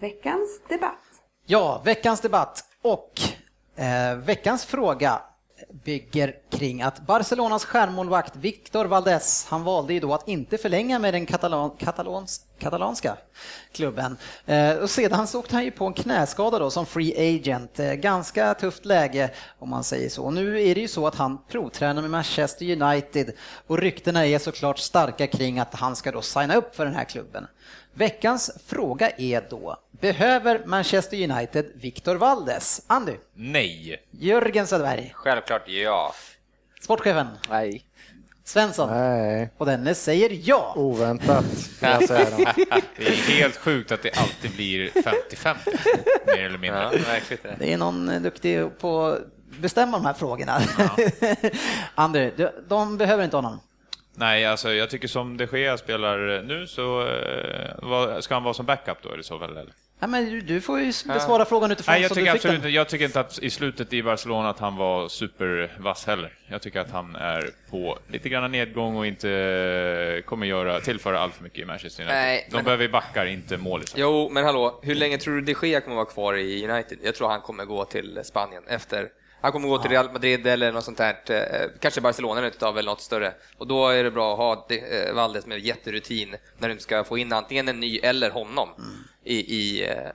Veckans 0.00 0.60
debatt. 0.68 0.98
Ja, 1.46 1.82
veckans 1.84 2.20
debatt 2.20 2.64
och 2.82 3.20
eh, 3.76 4.16
veckans 4.16 4.64
fråga 4.64 5.22
bygger 5.84 6.34
kring 6.50 6.82
att 6.82 7.00
Barcelonas 7.00 7.64
stjärnmålvakt 7.64 8.36
Victor 8.36 8.84
Valdes, 8.84 9.46
han 9.48 9.64
valde 9.64 9.94
ju 9.94 10.00
då 10.00 10.14
att 10.14 10.28
inte 10.28 10.58
förlänga 10.58 10.98
med 10.98 11.14
den 11.14 11.26
katalon, 11.26 11.70
katalons, 11.78 12.40
katalanska 12.58 13.16
klubben. 13.72 14.16
Eh, 14.46 14.76
och 14.76 14.90
sedan 14.90 15.26
så 15.26 15.38
åkte 15.38 15.54
han 15.54 15.64
ju 15.64 15.70
på 15.70 15.86
en 15.86 15.92
knäskada 15.94 16.58
då 16.58 16.70
som 16.70 16.86
free 16.86 17.36
agent. 17.36 17.78
Eh, 17.80 17.92
ganska 17.92 18.54
tufft 18.54 18.84
läge 18.84 19.30
om 19.58 19.68
man 19.70 19.84
säger 19.84 20.08
så. 20.08 20.24
Och 20.24 20.32
nu 20.32 20.62
är 20.62 20.74
det 20.74 20.80
ju 20.80 20.88
så 20.88 21.06
att 21.06 21.14
han 21.14 21.38
provtränar 21.48 22.02
med 22.02 22.10
Manchester 22.10 22.82
United 22.82 23.32
och 23.66 23.78
ryktena 23.78 24.26
är 24.26 24.38
såklart 24.38 24.78
starka 24.78 25.26
kring 25.26 25.58
att 25.58 25.74
han 25.74 25.96
ska 25.96 26.12
då 26.12 26.22
signa 26.22 26.54
upp 26.54 26.76
för 26.76 26.84
den 26.84 26.94
här 26.94 27.04
klubben. 27.04 27.46
Veckans 27.94 28.50
fråga 28.66 29.10
är 29.10 29.46
då, 29.50 29.76
behöver 29.90 30.62
Manchester 30.66 31.30
United 31.30 31.66
Victor 31.74 32.14
Valdes? 32.14 32.82
Andy, 32.86 33.12
Nej. 33.34 34.02
Jörgen 34.10 34.66
Söderberg, 34.66 35.10
Självklart 35.14 35.68
ja. 35.68 36.14
sportchefen, 36.80 37.26
Nej. 37.50 37.84
Svensson 38.50 38.90
Nej, 38.90 39.50
och 39.58 39.66
Dennis 39.66 39.98
säger 40.02 40.30
ja. 40.42 40.72
oväntat 40.76 41.44
jag 41.80 42.08
säga. 42.08 42.26
Det 42.96 43.06
är 43.06 43.12
helt 43.12 43.56
sjukt 43.56 43.92
att 43.92 44.02
det 44.02 44.18
alltid 44.18 44.50
blir 44.50 44.90
50-50, 44.90 45.56
mer 46.26 46.44
eller 46.44 46.58
mindre. 46.58 46.90
ja 47.06 47.38
det. 47.58 47.72
Är 47.72 47.78
någon 47.78 48.08
eh, 48.08 48.20
duktig 48.22 48.78
på 48.80 49.06
att 49.06 49.18
bestämma 49.60 49.96
de 49.98 50.06
här 50.06 50.12
frågorna. 50.14 50.60
Andy, 51.94 52.30
du- 52.36 52.64
de 52.68 52.96
behöver 52.98 53.24
inte 53.24 53.36
honom. 53.36 53.60
Nej, 54.14 54.46
alltså 54.46 54.72
jag 54.72 54.90
tycker 54.90 55.08
som 55.08 55.36
de 55.36 55.46
Gea 55.52 55.78
spelar 55.78 56.42
nu 56.42 56.66
så 56.66 57.06
eh, 57.06 58.20
ska 58.20 58.34
han 58.34 58.42
vara 58.44 58.54
som 58.54 58.66
backup 58.66 58.98
då 59.02 59.18
i 59.18 59.22
så 59.22 59.38
fall? 59.38 59.50
Eller? 59.50 59.72
Nej, 60.00 60.10
men 60.10 60.46
du, 60.46 60.60
får 60.60 60.80
ju 60.80 60.86
besvara 60.86 61.44
frågan 61.44 61.70
utifrån 61.70 61.92
Nej, 61.92 62.02
jag 62.02 62.08
som 62.08 62.14
tycker 62.14 62.32
du 62.32 62.38
fick 62.38 62.44
absolut 62.44 62.62
den. 62.62 62.72
Jag 62.72 62.88
tycker 62.88 63.04
inte 63.04 63.20
att 63.20 63.38
i 63.38 63.50
slutet 63.50 63.92
i 63.92 64.02
Barcelona 64.02 64.50
att 64.50 64.58
han 64.58 64.76
var 64.76 65.08
supervass 65.08 66.06
heller. 66.06 66.32
Jag 66.46 66.62
tycker 66.62 66.80
att 66.80 66.90
han 66.90 67.16
är 67.16 67.50
på 67.70 67.98
lite 68.08 68.28
grann 68.28 68.52
nedgång 68.52 68.96
och 68.96 69.06
inte 69.06 70.22
kommer 70.26 70.46
göra, 70.46 70.80
tillföra 70.80 71.18
allt 71.20 71.34
för 71.34 71.42
mycket 71.42 71.58
i 71.58 71.64
Manchester 71.64 72.02
United. 72.02 72.16
Nej, 72.20 72.46
De 72.50 72.56
men- 72.56 72.64
behöver 72.64 72.88
backar, 72.88 73.26
inte 73.26 73.56
målisar. 73.56 73.98
Jo, 73.98 74.28
men 74.32 74.44
hallå, 74.44 74.80
hur 74.82 74.94
länge 74.94 75.18
tror 75.18 75.34
du 75.34 75.40
de 75.40 75.66
Gea 75.68 75.80
kommer 75.80 75.96
vara 75.96 76.06
kvar 76.06 76.34
i 76.34 76.68
United? 76.70 76.98
Jag 77.02 77.14
tror 77.14 77.28
han 77.28 77.40
kommer 77.40 77.64
gå 77.64 77.84
till 77.84 78.20
Spanien 78.24 78.62
efter 78.68 79.08
Han 79.40 79.52
kommer 79.52 79.68
gå 79.68 79.78
till 79.78 79.90
Real 79.90 80.12
Madrid 80.12 80.46
eller 80.46 80.72
något 80.72 80.84
sånt 80.84 80.98
här, 80.98 81.16
eh, 81.28 81.68
kanske 81.80 82.00
Barcelona 82.00 82.46
utav 82.46 82.78
eller 82.78 82.90
något 82.90 83.00
större. 83.00 83.34
Och 83.58 83.66
då 83.66 83.88
är 83.88 84.04
det 84.04 84.10
bra 84.10 84.32
att 84.32 84.38
ha 84.38 84.76
eh, 84.76 85.14
Valdes 85.14 85.46
med 85.46 85.58
jätterutin 85.58 86.36
när 86.58 86.68
du 86.68 86.78
ska 86.78 87.04
få 87.04 87.18
in 87.18 87.32
antingen 87.32 87.68
en 87.68 87.80
ny 87.80 87.98
eller 87.98 88.30
honom 88.30 88.68
i, 89.24 89.36
i, 89.36 89.88
eh, 89.88 90.10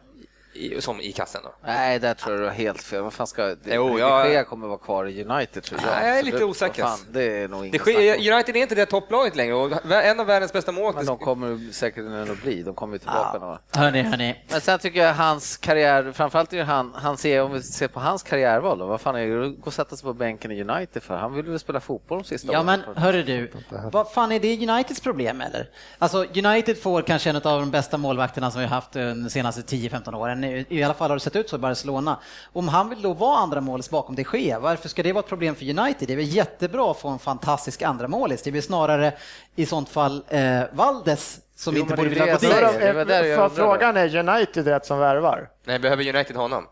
i, 0.56 0.82
som 0.82 1.02
i 1.02 1.12
kassen. 1.12 1.42
Då. 1.44 1.52
Nej, 1.66 2.00
där 2.00 2.14
tror 2.14 2.34
jag 2.36 2.42
du 2.42 2.46
har 2.48 2.54
helt 2.54 2.82
fel. 2.82 3.02
Vad 3.02 3.14
fan 3.14 3.28
ska... 3.28 3.44
Det, 3.46 3.56
Jo, 3.66 4.00
jag- 4.00 4.30
Gea 4.32 4.44
kommer 4.44 4.68
vara 4.68 4.78
kvar 4.78 5.06
i 5.06 5.24
United 5.24 5.64
tror 5.64 5.80
jag. 5.84 5.92
Nej, 5.92 6.08
jag 6.10 6.20
är 6.20 6.24
lite 6.24 6.38
det- 6.38 6.44
osäker. 6.46 6.84
Fan, 6.84 7.00
det 7.12 7.24
är 7.24 7.48
nog 7.48 7.72
Det 7.72 7.80
sker. 7.80 8.32
United 8.34 8.56
är 8.56 8.62
inte 8.62 8.76
det 8.76 8.86
topplaget 8.86 9.36
längre 9.36 9.54
och 9.56 9.72
en 9.92 10.20
av 10.20 10.26
världens 10.26 10.54
bästa 10.54 10.72
Men 10.72 10.82
målvakter. 10.84 11.08
de 11.08 11.18
kommer 11.18 11.72
säkert 11.72 11.98
ändå 12.06 12.36
bli. 12.44 12.64
De 12.64 12.76
kommer 12.76 12.94
ju 12.94 13.00
tillbaka. 13.00 13.38
Ja. 13.42 13.60
Hörni, 13.80 14.02
hörni. 14.02 14.44
Men 14.52 14.62
sen 14.62 14.80
tycker 14.80 15.04
jag 15.04 15.14
hans 15.14 15.58
karriär, 15.58 16.12
framförallt 16.16 16.54
är 16.54 16.64
han, 16.64 16.92
han 16.96 17.18
ser, 17.18 17.42
om 17.42 17.54
vi 17.54 17.62
ser 17.62 17.88
på 17.88 18.00
hans 18.00 18.24
karriärval 18.24 18.80
då, 18.80 18.86
vad 18.86 19.02
fan 19.02 19.16
är 19.16 19.28
det 19.28 19.46
att 19.46 19.56
gå 19.56 19.62
och 19.66 19.74
sätta 19.74 19.96
sig 19.96 20.04
på 20.04 20.14
bänken 20.14 20.52
i 20.52 20.62
United 20.64 21.04
för? 21.04 21.18
Han 21.18 21.34
vill 21.34 21.46
väl 21.46 21.60
spela 21.60 21.80
fotboll 21.80 22.18
de 22.20 22.24
sista 22.24 22.54
Ja 22.54 22.64
men 22.64 22.84
åren. 22.86 22.98
hörru 22.98 23.24
du, 23.24 23.52
vad 23.92 24.12
fan 24.12 24.32
är 24.32 24.40
det 24.40 24.68
Uniteds 24.70 25.00
problem 25.00 25.42
eller? 25.42 25.70
Alltså 26.00 26.26
United 26.36 26.82
får 26.82 27.02
kanske 27.02 27.30
en 27.30 27.36
av 27.36 27.42
de 27.42 27.72
bästa 27.72 27.98
målvakterna 27.98 28.52
som 28.52 28.62
vi 28.62 28.68
har 28.68 28.76
haft 28.76 28.92
de 28.92 29.30
senaste 29.30 29.62
10-15 29.62 30.16
åren. 30.16 30.44
I 30.46 30.66
i 30.70 30.84
alla 30.84 30.94
fall 30.94 31.10
har 31.10 31.16
det 31.16 31.20
sett 31.20 31.36
ut 31.36 31.50
så 31.50 31.56
i 31.56 31.60
Barcelona. 31.60 32.20
Om 32.54 32.68
han 32.68 32.90
vill 32.90 33.02
då 33.02 33.14
vara 33.14 33.38
andra 33.38 33.62
målis 33.62 33.90
bakom 33.90 34.16
de 34.16 34.26
Gea, 34.34 34.60
varför 34.60 34.90
ska 34.90 35.04
det 35.04 35.14
vara 35.14 35.24
ett 35.24 35.30
problem 35.30 35.56
för 35.56 35.80
United? 35.80 36.08
Det 36.08 36.14
är 36.14 36.18
väl 36.18 36.26
jättebra 36.26 36.92
att 36.92 37.00
få 37.00 37.10
en 37.10 37.20
fantastisk 37.20 37.82
andra 37.82 38.08
målis. 38.08 38.42
Det 38.42 38.50
är 38.50 38.52
väl 38.52 38.62
snarare 38.62 39.14
i 39.56 39.66
sånt 39.66 39.90
fall 39.90 40.24
eh, 40.28 40.62
Valdes 40.72 41.40
som 41.56 41.76
Jo, 41.76 41.82
inte 41.82 41.96
borde 41.96 42.10
det 42.10 42.16
är 42.16 42.20
vilja 42.20 42.26
det 42.26 42.32
gå 42.32 43.04
dit. 43.04 43.08
det 43.08 43.50
frågan 43.56 43.98
är 43.98 44.16
United 44.30 44.68
rätt 44.68 44.86
som 44.86 45.00
värvar? 45.00 45.50
Nej, 45.64 45.80
behöver 45.80 46.16
United 46.16 46.36
honom? 46.36 46.68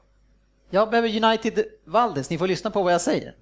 Jag 0.69 0.89
behöver 0.89 1.25
United 1.25 1.65
Valdes, 1.85 2.29
ni 2.29 2.37
får 2.37 2.47
lyssna 2.47 2.69
på 2.71 2.83
vad 2.83 2.93
jag 2.93 3.01
säger. 3.01 3.35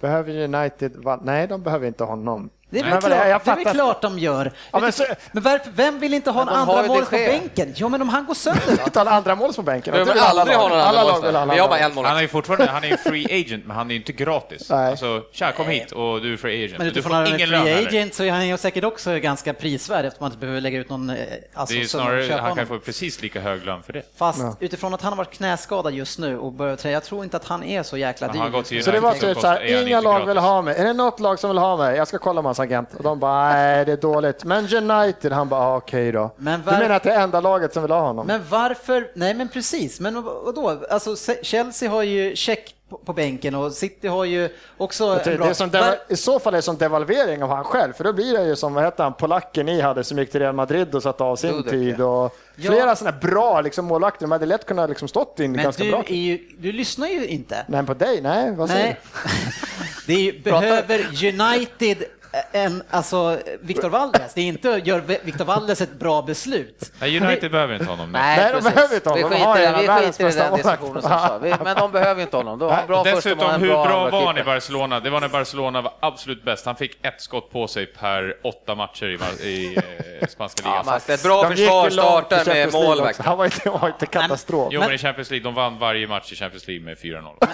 Behöver 0.00 0.54
United... 0.54 1.04
Nej, 1.22 1.46
de 1.46 1.62
behöver 1.62 1.86
inte 1.86 2.04
honom. 2.04 2.50
Det 2.70 2.78
är 2.78 2.82
Men 2.82 2.92
väl 2.92 3.00
klart, 3.00 3.12
jag 3.28 3.40
det 3.44 3.50
är 3.50 3.64
väl 3.64 3.74
klart 3.74 4.02
de 4.02 4.18
gör. 4.18 4.52
Ja, 4.72 4.80
men 4.80 4.92
så- 4.92 5.04
men 5.32 5.42
varför, 5.42 5.70
vem 5.74 5.98
vill 6.00 6.14
inte 6.14 6.30
ha 6.30 6.40
en 6.40 6.46
Men 6.46 6.54
har 6.56 6.78
andra 6.78 6.94
De 6.94 7.04
på 7.04 7.10
bänken? 7.10 7.72
Ja, 7.76 7.88
men 7.88 8.02
om 8.02 8.08
han 8.08 8.26
går 8.26 8.34
sönder 8.34 8.62
då? 8.94 9.00
Alla 9.00 9.10
andra 9.10 9.34
mål 9.34 9.52
på 9.52 9.62
bänken. 9.62 9.94
Vill 9.94 10.04
behöver 10.04 10.26
alla 10.28 10.44
lag. 10.44 10.70
någon 10.70 10.72
Alla 10.80 11.02
lag 11.04 11.20
vill. 11.22 11.52
Vi 11.54 11.58
har 11.58 11.68
bara 11.68 11.78
en 11.78 11.96
Han 12.04 12.16
är 12.16 12.20
ju 12.20 12.28
fortfarande 12.28 12.66
han 12.66 12.84
är 12.84 12.96
free 12.96 13.40
agent, 13.42 13.66
men 13.66 13.76
han 13.76 13.86
är 13.86 13.94
ju 13.94 13.96
inte 14.00 14.12
gratis. 14.12 14.70
Nej. 14.70 14.90
Alltså, 14.90 15.22
tja, 15.32 15.52
kom 15.52 15.66
hit 15.66 15.92
och 15.92 16.20
du 16.20 16.32
är 16.32 16.36
free 16.36 16.64
agent. 16.64 16.78
Men 16.78 16.84
du 16.86 16.90
utifrån 16.90 17.10
får 17.12 17.18
att 17.22 17.28
han 17.28 17.34
är 17.34 17.38
ingen 17.38 17.50
lön 17.50 17.62
free 17.62 17.86
agent 17.86 18.14
så 18.14 18.22
är 18.24 18.30
han 18.30 18.48
ju 18.48 18.56
säkert 18.58 18.84
också 18.84 19.18
ganska 19.18 19.54
prisvärd 19.54 20.04
eftersom 20.04 20.24
man 20.24 20.28
inte 20.32 20.40
behöver 20.40 20.60
lägga 20.60 20.78
ut 20.78 20.90
någon 20.90 21.10
eh, 21.10 21.16
alltså, 21.54 21.74
Det 21.74 21.80
är 21.82 21.86
snarare, 21.86 22.22
köpa 22.28 22.42
han 22.42 22.48
kan 22.56 22.58
honom. 22.66 22.78
få 22.80 22.84
precis 22.84 23.22
lika 23.22 23.40
hög 23.40 23.66
lön 23.66 23.82
för 23.82 23.92
det. 23.92 24.02
Fast 24.16 24.42
utifrån 24.60 24.94
att 24.94 25.02
han 25.02 25.12
har 25.12 25.16
varit 25.16 25.30
knäskadad 25.32 25.94
just 25.94 26.18
nu 26.18 26.38
och 26.38 26.52
börjar 26.52 26.76
träna, 26.76 26.92
jag 26.92 27.04
tror 27.04 27.24
inte 27.24 27.36
att 27.36 27.44
han 27.46 27.62
är 27.64 27.82
så 27.82 27.96
jäkla 27.96 28.26
Men 28.26 28.36
dyr. 28.36 28.42
har 28.42 28.82
Så 28.82 28.90
det 28.90 29.00
var 29.00 29.12
typ 29.12 29.38
så 29.40 29.46
här, 29.46 29.82
inga 29.86 30.00
lag 30.00 30.26
vill 30.26 30.38
ha 30.38 30.62
mig. 30.62 30.76
Är 30.76 30.84
det 30.84 30.92
något 30.92 31.20
lag 31.20 31.38
som 31.38 31.50
vill 31.50 31.58
ha 31.58 31.76
mig? 31.76 31.96
Jag 31.96 32.08
ska 32.08 32.18
kolla 32.18 32.42
med 32.42 32.48
hans 32.48 32.59
agent. 32.60 32.94
Och 32.96 33.02
de 33.02 33.18
bara, 33.18 33.52
nej 33.52 33.84
det 33.84 33.92
är 33.92 33.96
dåligt. 33.96 34.44
Men 34.44 34.74
United, 34.90 35.32
han 35.32 35.48
bara, 35.48 35.60
ah, 35.60 35.76
okej 35.76 36.12
då. 36.12 36.30
Men 36.36 36.60
Du 36.60 36.66
var- 36.70 36.78
menar 36.78 36.96
att 36.96 37.02
det 37.02 37.12
är 37.12 37.20
enda 37.20 37.40
laget 37.40 37.72
som 37.74 37.82
vill 37.82 37.92
ha 37.92 38.00
honom? 38.00 38.26
Men 38.26 38.40
varför? 38.50 39.10
Nej 39.14 39.34
men 39.34 39.48
precis, 39.48 40.00
men 40.00 40.22
vadå? 40.22 40.80
Alltså 40.90 41.16
Chelsea 41.42 41.90
har 41.90 42.02
ju 42.02 42.36
check 42.36 42.74
på, 42.90 42.96
på 42.98 43.12
bänken 43.12 43.54
och 43.54 43.72
City 43.72 44.08
har 44.08 44.24
ju 44.24 44.48
också 44.76 45.14
det, 45.14 45.26
en 45.26 45.36
bra... 45.36 45.46
det 45.46 45.54
som 45.54 45.70
Var- 45.70 45.80
deva- 45.80 45.96
I 46.08 46.16
så 46.16 46.38
fall 46.38 46.54
är 46.54 46.58
det 46.58 46.62
som 46.62 46.76
devalvering 46.76 47.42
av 47.42 47.48
han 47.50 47.64
själv, 47.64 47.92
för 47.92 48.04
då 48.04 48.12
blir 48.12 48.32
det 48.38 48.44
ju 48.44 48.56
som 48.56 48.74
vad 48.74 48.84
heter 48.84 49.02
han, 49.04 49.12
polacken 49.12 49.66
ni 49.66 49.80
hade 49.80 50.04
som 50.04 50.18
gick 50.18 50.30
till 50.30 50.40
Real 50.40 50.54
Madrid 50.54 50.94
och 50.94 51.02
satte 51.02 51.24
av 51.24 51.36
sin 51.36 51.50
Dudek, 51.52 51.70
tid. 51.70 52.00
Och 52.00 52.36
Ja. 52.56 52.70
flera 52.70 52.96
sådana 52.96 53.16
bra 53.18 53.60
liksom, 53.60 53.84
målvakter, 53.84 54.20
de 54.26 54.32
hade 54.32 54.46
lätt 54.46 54.66
kunnat 54.66 54.88
liksom, 54.88 55.08
stått 55.08 55.40
in 55.40 55.52
men 55.52 55.62
ganska 55.64 55.84
du, 55.84 55.90
bra. 55.90 56.04
ju, 56.06 56.38
du 56.58 56.72
lyssnar 56.72 57.08
ju 57.08 57.26
inte. 57.26 57.64
Nej, 57.68 57.86
på 57.86 57.94
dig? 57.94 58.20
Nej, 58.22 58.54
vad 58.56 58.68
säger 58.70 58.84
Nej. 58.84 58.96
Det 60.06 60.28
är 60.28 60.42
behöver 60.42 60.98
United 61.24 62.04
en, 62.52 62.82
alltså 62.90 63.38
Victor 63.60 63.88
Valdes, 63.88 64.34
det 64.34 64.40
är 64.40 64.44
inte 64.44 64.68
gör 64.84 65.00
Victor 65.22 65.44
Valdes 65.44 65.80
ett 65.80 65.92
bra 65.92 66.22
beslut. 66.22 66.92
Nej, 67.00 67.20
United 67.20 67.50
behöver 67.52 67.74
inte 67.74 67.86
honom. 67.86 68.12
Nej, 68.12 68.36
Nej, 68.36 68.46
de 68.52 68.58
precis. 68.58 68.74
behöver 68.74 68.94
inte 68.94 69.08
honom. 69.10 69.30
Vi 69.30 69.36
skiter, 69.36 69.72
vi 69.82 69.88
skiter 69.88 70.28
i 70.28 70.32
den 70.32 70.54
diskussionen 70.56 71.02
som 71.02 71.10
sa. 71.10 71.38
Vi- 71.42 71.54
Men 71.64 71.76
de 71.76 71.92
behöver 71.92 72.22
inte 72.22 72.36
honom. 72.36 72.58
De 72.58 72.70
har 72.70 72.80
en 72.80 72.86
bra 72.86 73.02
Dessutom, 73.02 73.60
hur 73.60 73.68
bra 73.68 73.84
andra 73.86 74.10
var 74.10 74.26
han 74.26 74.38
i. 74.38 74.42
Barcelona? 74.44 75.00
Det 75.00 75.10
var 75.10 75.20
när 75.20 75.28
Barcelona 75.28 75.80
var 75.82 75.92
absolut 76.00 76.42
bäst. 76.44 76.66
Han 76.66 76.76
fick 76.76 77.06
ett 77.06 77.20
skott 77.22 77.50
på 77.52 77.68
sig 77.68 77.86
per 77.86 78.34
åtta 78.44 78.74
matcher 78.74 79.06
i, 79.42 79.48
i 79.48 79.76
eh, 80.20 80.28
spanska 80.28 80.68
ligan. 80.68 80.84
Fast 80.84 81.10
ett 81.10 81.22
bra 81.22 81.42
De 81.42 81.56
försvar 81.56 81.90
startar 81.90 82.44
med 82.54 82.72
målvakt. 82.72 83.18
Han 83.18 83.38
var 83.38 83.44
inte, 83.44 83.70
var 83.70 83.86
inte 83.88 84.06
katastrof. 84.06 84.68
Jo, 84.72 84.80
men 84.80 84.92
i 84.92 84.98
Champions 84.98 85.30
League, 85.30 85.44
de 85.44 85.54
vann 85.54 85.78
varje 85.78 86.06
match 86.06 86.32
i 86.32 86.36
Champions 86.36 86.66
League 86.68 86.84
med 86.84 86.96
4-0. 86.98 87.46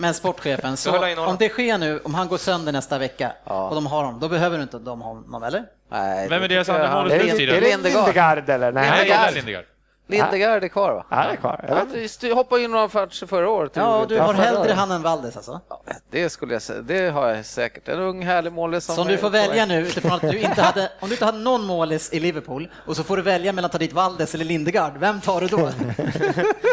Men 0.00 0.14
sportchefen, 0.14 0.76
Så 0.76 1.16
om 1.26 1.36
det 1.38 1.48
sker 1.48 1.78
nu, 1.78 2.00
om 2.04 2.14
han 2.14 2.28
går 2.28 2.38
sönder 2.38 2.72
nästa 2.72 2.98
vecka 2.98 3.32
och 3.44 3.74
de 3.74 3.86
har 3.86 4.04
honom, 4.04 4.20
då 4.20 4.28
behöver 4.28 4.56
du 4.56 4.62
inte 4.62 4.78
de 4.78 5.00
honom 5.00 5.42
eller? 5.42 5.64
Nej, 5.90 6.28
Vem 6.28 6.42
är 6.42 6.48
deras 6.48 6.68
andra 6.68 6.86
han- 6.86 7.02
mål? 7.02 7.12
Är 7.12 7.18
det. 7.18 7.60
Lindegard 7.60 8.48
eller? 8.50 8.72
Nej, 8.72 8.90
Nej, 8.90 9.34
Lindegard. 9.34 9.64
Det 10.08 10.42
är 10.42 10.60
är 10.62 10.68
kvar 10.68 10.92
va? 10.92 11.04
Ja, 11.10 11.16
det 11.16 11.32
är 11.32 11.36
kvar. 11.36 11.64
Jag 11.68 11.86
vet 11.86 12.22
Han 12.22 12.32
hoppade 12.32 12.62
in 12.62 12.70
några 12.70 12.88
matcher 12.94 13.26
förra 13.26 13.50
året. 13.50 13.72
Ja, 13.74 14.06
du 14.08 14.18
har 14.18 14.34
hellre 14.34 14.72
han 14.72 14.90
än 14.90 15.02
Valdes 15.02 15.36
alltså? 15.36 15.60
Ja, 15.68 15.82
Det 16.10 16.30
skulle 16.30 16.52
jag 16.52 16.62
säga. 16.62 16.80
Det 16.82 17.10
har 17.10 17.28
jag 17.28 17.44
säkert. 17.46 17.88
En 17.88 17.98
ung 17.98 18.22
härlig 18.22 18.52
målis 18.52 18.84
som... 18.84 18.94
Som 18.94 19.06
du 19.06 19.12
är 19.14 19.18
får 19.18 19.30
välja 19.30 19.66
nu 19.66 19.80
utifrån 19.80 20.12
att 20.12 20.20
du 20.20 20.38
inte 20.38 20.62
hade, 20.62 20.90
om 21.00 21.08
du 21.08 21.14
inte 21.14 21.24
hade 21.24 21.38
någon 21.38 21.64
målis 21.66 22.12
i 22.12 22.20
Liverpool 22.20 22.68
och 22.86 22.96
så 22.96 23.04
får 23.04 23.16
du 23.16 23.22
välja 23.22 23.52
mellan 23.52 23.66
att 23.66 23.72
ta 23.72 23.78
dit 23.78 23.92
Valdes 23.92 24.34
eller 24.34 24.44
Lindegard, 24.44 24.92
vem 24.98 25.20
tar 25.20 25.40
du 25.40 25.46
då? 25.46 25.58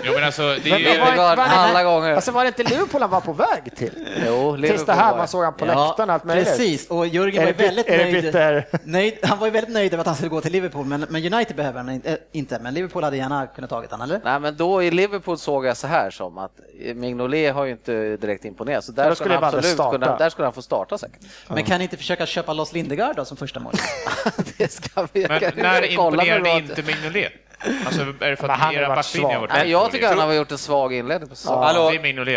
Jo, 0.03 0.13
men 0.15 0.23
alltså, 0.23 0.41
det 0.41 0.69
är 0.69 0.71
Men 0.71 0.79
ju... 0.79 0.85
det- 0.85 1.41
alla 1.43 1.83
gånger. 1.83 2.13
Alltså 2.15 2.31
var 2.31 2.43
det 2.43 2.47
inte 2.47 2.63
Liverpool 2.63 3.01
han 3.01 3.09
var 3.09 3.21
på 3.21 3.33
väg 3.33 3.75
till? 3.75 4.07
Jo, 4.27 4.57
Tills 4.57 4.85
det 4.85 4.93
här, 4.93 5.17
man 5.17 5.27
såg 5.27 5.43
han 5.43 5.53
på 5.53 5.65
läktaren 5.65 6.09
allt 6.09 6.23
möjligt. 6.23 6.47
precis. 6.47 6.89
Och 6.89 7.07
Jörgen 7.07 7.41
Är 7.41 7.45
var 7.45 7.51
ju 7.51 7.57
väldigt 7.67 7.87
är 7.87 7.97
nöjd, 7.97 8.23
bitter? 8.23 8.67
nöjd. 8.83 9.17
Han 9.23 9.39
var 9.39 9.47
ju 9.47 9.51
väldigt 9.51 9.73
nöjd 9.73 9.93
över 9.93 10.01
att 10.01 10.07
han 10.07 10.15
skulle 10.15 10.29
gå 10.29 10.41
till 10.41 10.51
Liverpool, 10.51 10.85
men, 10.85 11.05
men 11.09 11.33
United 11.33 11.55
behöver 11.55 11.77
han 11.77 11.89
inte, 11.89 12.17
inte. 12.31 12.59
Men 12.59 12.73
Liverpool 12.73 13.03
hade 13.03 13.17
gärna 13.25 13.47
kunnat 13.47 13.69
tagit 13.69 13.91
han, 13.91 14.01
eller? 14.01 14.21
Nej, 14.23 14.39
men 14.39 14.57
då 14.57 14.83
i 14.83 14.91
Liverpool 14.91 15.37
såg 15.37 15.65
jag 15.65 15.77
så 15.77 15.87
här 15.87 16.09
som 16.09 16.37
att 16.37 16.59
Mignolet 16.95 17.53
har 17.53 17.65
ju 17.65 17.71
inte 17.71 18.17
direkt 18.17 18.45
imponerat, 18.45 18.85
så 18.85 18.91
där 18.91 19.15
skulle 19.15 19.33
han 19.33 19.43
absolut 19.43 19.77
kunna, 19.77 20.17
där 20.17 20.29
skulle 20.29 20.45
han 20.45 20.53
få 20.53 20.61
starta 20.61 20.97
säkert. 20.97 21.19
Men 21.47 21.63
kan 21.63 21.77
ni 21.77 21.83
inte 21.83 21.97
försöka 21.97 22.25
köpa 22.25 22.53
loss 22.53 22.73
Lindegard 22.73 23.15
då 23.15 23.25
som 23.25 23.37
första 23.37 23.59
mål? 23.59 23.73
det 24.57 24.71
ska 24.71 25.07
vi 25.13 25.27
Men 25.27 25.41
när 25.55 25.91
imponerade 25.91 26.49
inte 26.49 26.83
Mignolet? 26.83 27.31
Alltså, 27.85 28.01
är 28.01 28.29
det 28.29 28.35
för 28.35 28.49
att 28.49 28.59
har 28.59 28.73
era 28.73 28.95
backlinje 28.95 29.33
har 29.33 29.39
varit 29.39 29.53
Nej, 29.53 29.71
jag 29.71 29.91
tycker 29.91 30.07
han 30.07 30.19
har 30.19 30.33
gjort 30.33 30.51
en 30.51 30.57
svag 30.57 30.93
inledning 30.93 31.29
på 31.29 31.35
säsongen. 31.35 31.63
Hallå, 31.63 31.91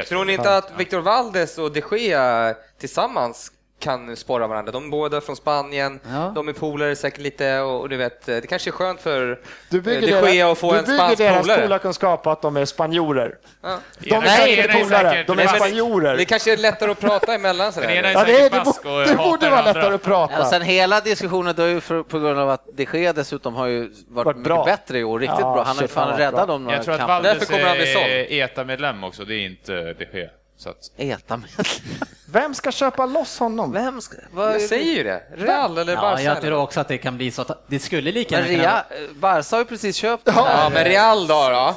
tror 0.08 0.24
ni 0.24 0.32
inte 0.32 0.56
att 0.56 0.72
Victor 0.76 1.00
Valdes 1.00 1.58
och 1.58 1.72
de 1.72 1.82
Gea 1.92 2.54
tillsammans 2.78 3.52
kan 3.80 4.16
spåra 4.16 4.46
varandra? 4.46 4.72
De 4.72 4.84
är 4.86 4.90
båda 4.90 5.20
från 5.20 5.36
Spanien, 5.36 6.00
Ja. 6.12 6.32
de 6.34 6.48
är 6.48 6.52
polare 6.52 6.96
säkert 6.96 7.20
lite 7.20 7.58
och, 7.60 7.80
och 7.80 7.88
du 7.88 7.96
vet, 7.96 8.26
det 8.26 8.48
kanske 8.48 8.70
är 8.70 8.72
skönt 8.72 9.00
för 9.00 9.40
Du 9.70 9.80
bygger, 9.80 10.00
de 10.22 10.32
Gea 10.32 10.46
deras, 10.46 10.52
att 10.52 10.58
få 10.58 10.72
du 10.72 10.78
en 10.78 10.84
bygger 10.84 10.98
spansk 10.98 11.18
deras 11.18 11.40
polare. 11.40 11.62
polarkunskap 11.62 12.22
på 12.22 12.30
att 12.30 12.42
de 12.42 12.56
är 12.56 12.64
spanjorer. 12.64 13.34
Ja. 13.62 13.78
De 13.98 14.14
är 14.14 14.20
Nej, 14.20 14.36
säkert 14.56 14.74
är 14.74 14.82
polare, 14.84 15.10
säkert- 15.10 15.26
de 15.26 15.38
är 15.38 15.46
spanjorer. 15.46 16.16
Det 16.16 16.24
kanske 16.24 16.52
är 16.52 16.56
lättare 16.56 16.90
att 16.90 17.00
prata 17.00 17.34
emellan 17.34 17.72
sådär. 17.72 17.88
är 18.04 18.12
Ja, 18.12 18.24
det, 18.24 18.40
är, 18.40 18.50
det, 18.50 18.62
bo- 18.64 19.04
det 19.04 19.14
borde 19.16 19.50
vara 19.50 19.62
lättare 19.62 19.94
att 19.94 20.02
prata. 20.02 20.34
Ja, 20.38 20.44
sen 20.44 20.62
hela 20.62 21.00
diskussionen 21.00 21.54
då 21.56 21.62
är 21.62 21.68
ju 21.68 21.80
för, 21.80 22.02
på 22.02 22.18
grund 22.18 22.38
av 22.40 22.50
att 22.50 22.66
de 22.76 22.86
Gea 22.92 23.12
dessutom 23.12 23.54
har 23.54 23.66
ju 23.66 23.80
varit, 24.08 24.26
Varit 24.26 24.36
bra. 24.44 24.64
mycket 24.64 24.78
bättre 24.80 24.98
i 24.98 25.04
år, 25.04 25.18
riktigt 25.20 25.38
Ja, 25.40 25.52
bra. 25.54 25.62
Han 25.62 25.76
har 25.76 25.82
ju 25.82 25.88
fan 25.88 26.18
räddat 26.18 26.34
bra. 26.34 26.46
dem 26.46 26.64
några 26.64 26.76
Jag 26.76 26.84
tror 26.84 26.94
att 26.94 27.00
kamper. 27.00 27.14
Valdes 27.14 27.48
är 27.96 28.32
ETA-medlem 28.32 29.04
också, 29.04 29.24
det 29.24 29.34
är 29.34 29.46
inte 29.46 29.72
de 29.98 30.18
Gea. 30.18 30.28
Så 30.58 30.68
att, 30.68 30.76
Äta 30.96 31.36
med. 31.36 31.48
Vem 32.32 32.54
ska 32.54 32.72
köpa 32.72 33.06
loss 33.06 33.38
honom? 33.38 33.72
Vem 33.72 34.00
ska... 34.00 34.16
Vad 34.32 34.54
Jag 34.54 34.62
säger 34.62 34.94
ju 34.96 35.02
det. 35.02 35.22
Real 35.36 35.78
eller 35.78 35.92
Ja, 35.94 36.00
Barca? 36.00 36.22
jag 36.22 36.32
eller? 36.36 36.40
tror 36.48 36.58
också 36.62 36.80
att 36.80 36.88
det 36.88 36.98
kan 36.98 37.16
bli 37.16 37.30
så 37.30 37.42
att 37.42 37.64
det 37.66 37.78
skulle 37.78 38.12
lika 38.12 38.34
gärna 38.34 38.48
kunna 38.48 38.84
Barca 39.14 39.56
har 39.56 39.58
ju 39.60 39.64
precis 39.64 39.96
köpt 39.96 40.24
den 40.24 40.34
här- 40.34 40.62
Ja, 40.64 40.68
men 40.68 40.84
Real 40.84 41.26
då? 41.26 41.48
då? 41.48 41.74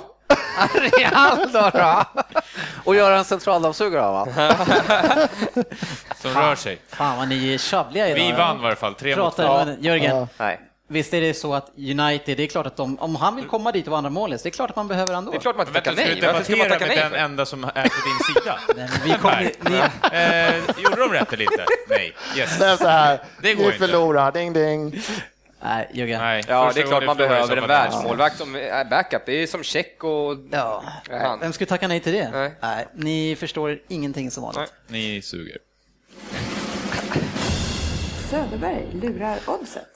Real 0.98 1.52
då, 1.52 1.70
då. 1.74 2.04
Och 2.84 2.96
göra 2.96 3.18
en 3.18 3.26
centraldammsugare 3.26 4.06
av 4.06 4.26
som 6.22 6.34
rör 6.34 6.56
sig. 6.56 6.78
Fan 6.88 7.18
vad 7.18 7.28
ni 7.28 7.54
är 7.54 7.58
tjabbliga 7.58 8.08
idag. 8.10 8.26
Vi 8.26 8.32
vann 8.32 8.62
i 8.64 8.66
alla 8.66 8.76
fall, 8.76 8.94
tre 8.96 9.16
mot 9.16 9.36
Pratar, 9.36 9.60
två. 9.66 9.66
men 9.72 9.84
Jörgen, 9.84 10.16
Ja. 10.16 10.28
Nej. 10.38 10.60
Visst 10.92 11.14
är 11.14 11.22
det 11.22 11.34
så 11.34 11.54
att 11.54 11.72
United, 11.78 12.38
det 12.38 12.44
är 12.44 12.48
klart 12.48 12.66
att 12.68 12.76
de, 12.78 13.00
om 13.00 13.16
han 13.16 13.36
vill 13.36 13.46
komma 13.46 13.72
dit 13.72 13.86
och 13.88 13.92
vara 13.92 13.98
andra 13.98 14.10
målis, 14.10 14.44
det 14.44 14.50
är 14.50 14.52
klart 14.52 14.70
att 14.70 14.76
man 14.76 14.88
behöver 14.88 15.14
han 15.14 15.26
då. 15.26 15.32
Det 15.32 15.38
är 15.38 15.42
klart 15.42 15.56
man 15.58 15.68
inte 15.68 15.80
tackar 15.82 15.96
nej. 15.96 16.22
Varför 16.22 16.44
ska 16.44 16.56
man 16.56 16.70
tacka 16.70 16.86
nej 16.86 16.98
den 16.98 17.14
enda 17.14 17.46
som 17.46 17.64
är 17.64 17.70
på 17.70 17.80
din 18.08 18.36
sida? 18.36 18.60
Nej, 18.76 18.90
vi 19.04 19.12
kommer, 19.12 19.52
ni, 19.70 19.78
Eh, 20.18 20.84
gjorde 20.84 20.96
de 21.02 21.12
rätt 21.14 21.34
eller 21.34 21.44
inte? 21.44 21.66
Nej. 21.90 22.14
Yes. 22.38 22.60
Det 22.60 22.66
är 22.66 22.78
så 22.78 22.88
här, 22.88 23.20
Det 23.42 23.54
går 23.54 23.62
ni 23.62 23.66
inte. 23.68 23.78
förlorar, 23.78 24.32
ding 24.32 24.54
ding. 24.54 25.02
nej 25.64 25.90
Jörgen. 25.94 26.20
Nej, 26.22 26.44
Ja, 26.48 26.72
det 26.76 26.82
är 26.82 26.88
klart 26.88 27.06
man 27.06 27.18
behöver 27.18 27.58
en 27.58 27.68
världsmålvakt 27.68 28.38
som 28.38 28.56
är 28.56 28.86
backup. 28.90 29.26
Det 29.26 29.34
är 29.44 29.48
som 29.48 29.64
Check 29.64 30.04
och... 30.04 30.36
Ja, 30.52 30.84
vem 31.42 31.54
skulle 31.54 31.68
tacka 31.68 31.88
nej 31.88 32.00
till 32.00 32.14
det? 32.14 32.54
Nej. 32.62 32.88
ni 32.96 33.36
förstår 33.40 33.80
ingenting 33.88 34.32
som 34.32 34.44
vanligt. 34.44 34.74
Nej. 34.88 35.02
Ni 35.16 35.22
suger. 35.22 35.58
Söderberg 38.30 38.88
lurar 39.02 39.38
oddset. 39.48 39.88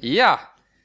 Ja, 0.00 0.40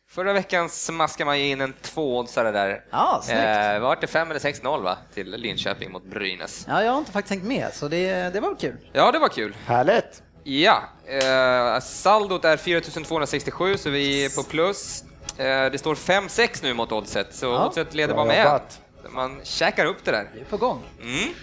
förra 0.09 0.33
veckan 0.33 0.69
smaskade 0.69 1.25
man 1.25 1.39
ju 1.39 1.45
in 1.45 1.61
en 1.61 1.73
tvåoddsare 1.73 2.51
där. 2.51 2.83
Ja, 2.91 3.21
snyggt. 3.23 3.39
Eh, 3.39 3.79
var 3.79 3.97
det 4.01 4.07
5 4.07 4.29
eller 4.31 4.39
6-0 4.39 4.83
va? 4.83 4.97
Till 5.13 5.31
Linköping 5.31 5.91
mot 5.91 6.03
Brynäs. 6.03 6.65
Ja, 6.69 6.83
jag 6.83 6.91
har 6.91 6.99
inte 6.99 7.11
faktiskt 7.11 7.29
tänkt 7.29 7.47
med, 7.47 7.73
så 7.73 7.87
det, 7.87 8.33
det 8.33 8.39
var 8.39 8.55
kul. 8.59 8.77
Ja, 8.93 9.11
det 9.11 9.19
var 9.19 9.29
kul. 9.29 9.55
Härligt! 9.65 10.23
Ja, 10.43 10.83
eh, 11.07 11.79
saldot 11.79 12.45
är 12.45 12.57
4267 12.57 13.77
så 13.77 13.89
vi 13.89 14.25
är 14.25 14.29
på 14.29 14.43
plus. 14.49 15.03
Eh, 15.37 15.65
det 15.71 15.79
står 15.79 15.95
5-6 15.95 16.63
nu 16.63 16.73
mot 16.73 16.91
oddset, 16.91 17.35
så 17.35 17.45
Ja, 17.45 17.67
oddset 17.67 17.93
leder 17.93 18.13
bra 18.13 18.23
bara 18.25 18.33
med 18.35 18.43
jobbat. 18.43 18.81
Man 19.09 19.39
käkar 19.43 19.85
upp 19.85 20.05
det 20.05 20.11
där. 20.11 20.29
Vi 20.33 20.41
är 20.41 20.45
på 20.45 20.57
gång. 20.57 20.83
Mm. 21.01 21.33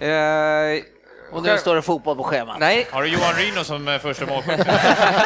Eh, 0.00 0.82
Och 1.30 1.42
nu 1.42 1.58
står 1.58 1.74
det 1.74 1.82
fotboll 1.82 2.16
på 2.16 2.24
schemat. 2.24 2.58
nej, 2.58 2.86
Har 2.90 3.02
du 3.02 3.08
Johan 3.08 3.34
Ryno 3.34 3.64
som 3.64 3.88
eh, 3.88 3.98
första 3.98 4.26
målskytt? 4.26 4.66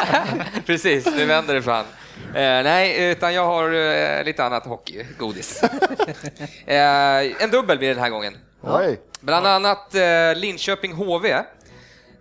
precis, 0.65 1.05
nu 1.05 1.25
vänder 1.25 1.53
det 1.53 1.61
fan. 1.61 1.85
Eh, 2.27 2.41
nej, 2.41 3.11
utan 3.11 3.33
jag 3.33 3.45
har 3.45 3.73
eh, 3.73 4.23
lite 4.23 4.43
annat 4.43 4.65
hockeygodis. 4.65 5.63
eh, 6.65 7.43
en 7.43 7.49
dubbel 7.51 7.77
blir 7.77 7.87
det 7.87 7.93
den 7.93 8.03
här 8.03 8.09
gången. 8.09 8.37
Oj! 8.61 8.99
Bland 9.19 9.47
annat 9.47 9.95
eh, 9.95 10.01
Linköping-HV. 10.35 11.43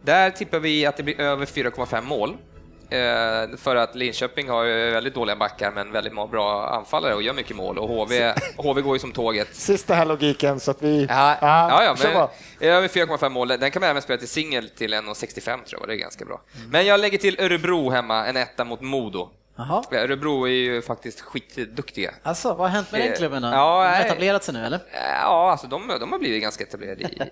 Där 0.02 0.30
tippar 0.30 0.58
vi 0.58 0.86
att 0.86 0.96
det 0.96 1.02
blir 1.02 1.20
över 1.20 1.46
4,5 1.46 2.02
mål. 2.02 2.36
Eh, 2.92 3.56
för 3.56 3.76
att 3.76 3.94
Linköping 3.94 4.48
har 4.48 4.64
ju 4.64 4.90
väldigt 4.90 5.14
dåliga 5.14 5.36
backar 5.36 5.70
men 5.70 5.92
väldigt 5.92 6.12
bra 6.30 6.68
anfallare 6.68 7.14
och 7.14 7.22
gör 7.22 7.32
mycket 7.34 7.56
mål 7.56 7.78
och 7.78 7.88
HV, 7.88 8.34
HV 8.56 8.80
går 8.80 8.96
ju 8.96 8.98
som 8.98 9.12
tåget. 9.12 9.54
Sista 9.54 9.94
här 9.94 10.04
logiken 10.04 10.60
så 10.60 10.70
att 10.70 10.82
vi... 10.82 11.06
Ja, 11.10 11.36
ja, 11.40 11.96
men 12.02 12.28
över 12.68 12.88
4,5 12.88 13.28
mål. 13.28 13.48
Den 13.48 13.70
kan 13.70 13.80
man 13.80 13.90
även 13.90 14.02
spela 14.02 14.18
till 14.18 14.28
singel 14.28 14.68
till 14.68 14.94
1,65 14.94 15.64
tror 15.64 15.80
jag, 15.80 15.88
det 15.88 15.94
är 15.94 15.96
ganska 15.96 16.24
bra. 16.24 16.40
Men 16.70 16.86
jag 16.86 17.00
lägger 17.00 17.18
till 17.18 17.40
Örebro 17.40 17.90
hemma, 17.90 18.26
en 18.26 18.36
etta 18.36 18.64
mot 18.64 18.80
Modo. 18.80 19.30
Jaha. 19.56 19.84
Ja, 19.90 19.98
Örebro 19.98 20.44
är 20.44 20.50
ju 20.50 20.82
faktiskt 20.82 21.20
skitduktiga. 21.20 22.14
Alltså, 22.22 22.48
vad 22.48 22.58
har 22.58 22.68
hänt 22.68 22.92
med 22.92 23.00
den 23.00 23.12
Eh, 23.12 23.16
klubben 23.16 23.42
då? 23.42 23.48
ja, 23.48 23.84
de 23.84 23.90
har 23.98 24.04
etablerat 24.04 24.44
sig 24.44 24.54
nu, 24.54 24.66
eller? 24.66 24.80
Ja, 25.22 25.50
alltså 25.50 25.66
de, 25.66 25.88
de 26.00 26.12
har 26.12 26.18
blivit 26.18 26.42
ganska 26.42 26.64
etablerade 26.64 27.02
i... 27.02 27.22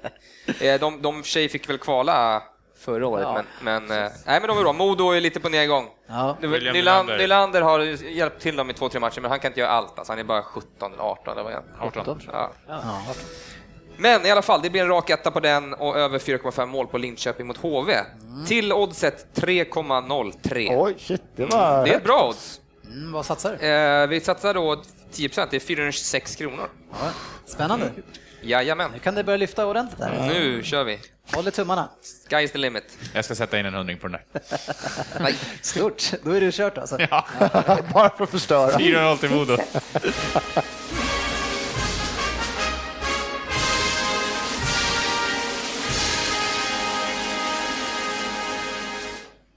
Eh, 0.68 0.80
de, 0.80 1.02
de 1.02 1.22
tjej 1.22 1.48
fick 1.48 1.68
väl 1.68 1.78
kvala 1.78 2.42
förra 2.80 3.06
året, 3.06 3.22
Ja. 3.22 3.42
men, 3.62 3.86
men, 3.86 4.04
eh, 4.04 4.10
nej, 4.26 4.40
men 4.40 4.48
de 4.48 4.58
är 4.58 4.62
bra. 4.62 4.72
Modo 4.72 5.10
är 5.10 5.20
lite 5.20 5.40
på 5.40 5.48
nedgång. 5.48 5.88
Ja. 6.06 6.36
William 6.40 7.06
Nylander. 7.06 7.60
Har 7.62 7.80
hjälpt 8.04 8.40
till 8.42 8.56
dem 8.56 8.70
i 8.70 8.74
två, 8.74 8.88
tre 8.88 9.00
matcher, 9.00 9.20
men 9.20 9.30
han 9.30 9.40
kan 9.40 9.50
inte 9.50 9.60
göra 9.60 9.70
allt. 9.70 9.98
Alltså, 9.98 10.12
han 10.12 10.18
är 10.18 10.24
bara 10.24 10.42
17 10.42 10.92
eller 10.92 11.02
18. 11.02 11.32
Eller 11.32 11.42
vad 11.42 11.52
är 11.52 11.56
han? 11.78 11.88
18. 11.88 12.20
Ja. 12.32 12.50
Ja. 12.68 12.82
Men 13.96 14.26
i 14.26 14.30
alla 14.30 14.42
fall, 14.42 14.62
det 14.62 14.70
blir 14.70 14.82
en 14.82 14.88
rak 14.88 15.10
etta 15.10 15.30
på 15.30 15.40
den 15.40 15.74
och 15.74 15.96
över 15.98 16.18
4,5 16.18 16.66
mål 16.66 16.86
på 16.86 16.98
Linköping 16.98 17.46
mot 17.46 17.56
HV. 17.56 17.94
Till 18.46 18.72
oddset 18.72 19.26
3,03. 19.34 20.68
Oj, 20.82 20.94
shit, 20.98 21.22
det 21.36 21.44
var... 21.44 21.84
Det 21.84 21.90
är 21.92 21.96
ett 21.96 22.04
bra 22.04 22.28
odds. 22.28 22.60
Mm, 22.86 23.12
vad 23.12 23.26
satsar 23.26 23.56
du? 23.60 23.66
Eh, 23.66 24.06
vi 24.06 24.20
satsar 24.20 24.54
då 24.54 24.82
10 25.12 25.28
det 25.50 25.56
är 25.56 25.60
426 25.60 26.36
kronor. 26.36 26.68
Ja. 26.90 26.96
Spännande. 27.44 27.90
Jajamän. 28.42 28.90
Nu 28.92 28.98
kan 28.98 29.14
det 29.14 29.24
börja 29.24 29.36
lyfta 29.36 29.66
ordentligt 29.66 29.98
där. 29.98 30.28
Nu 30.28 30.62
kör 30.62 30.84
vi. 30.84 30.98
Håll 31.32 31.48
i 31.48 31.50
tummarna. 31.50 31.88
Sky's 32.30 32.48
the 32.48 32.58
limit. 32.58 32.98
Jag 33.14 33.24
ska 33.24 33.34
sätta 33.34 33.58
in 33.58 33.66
en 33.66 33.74
hundring 33.74 33.98
på 33.98 34.08
den 34.08 34.20
där. 34.32 34.40
Nej. 35.20 35.34
Stort. 35.62 36.12
Då 36.24 36.30
är 36.30 36.40
du 36.40 36.52
kört 36.52 36.78
alltså. 36.78 37.00
Ja, 37.10 37.26
Bara 37.94 38.10
för 38.10 38.24
att 38.24 38.30
förstöra. 38.30 38.78
4-0 38.78 39.16
till 39.16 39.30
Modo. 39.30 39.56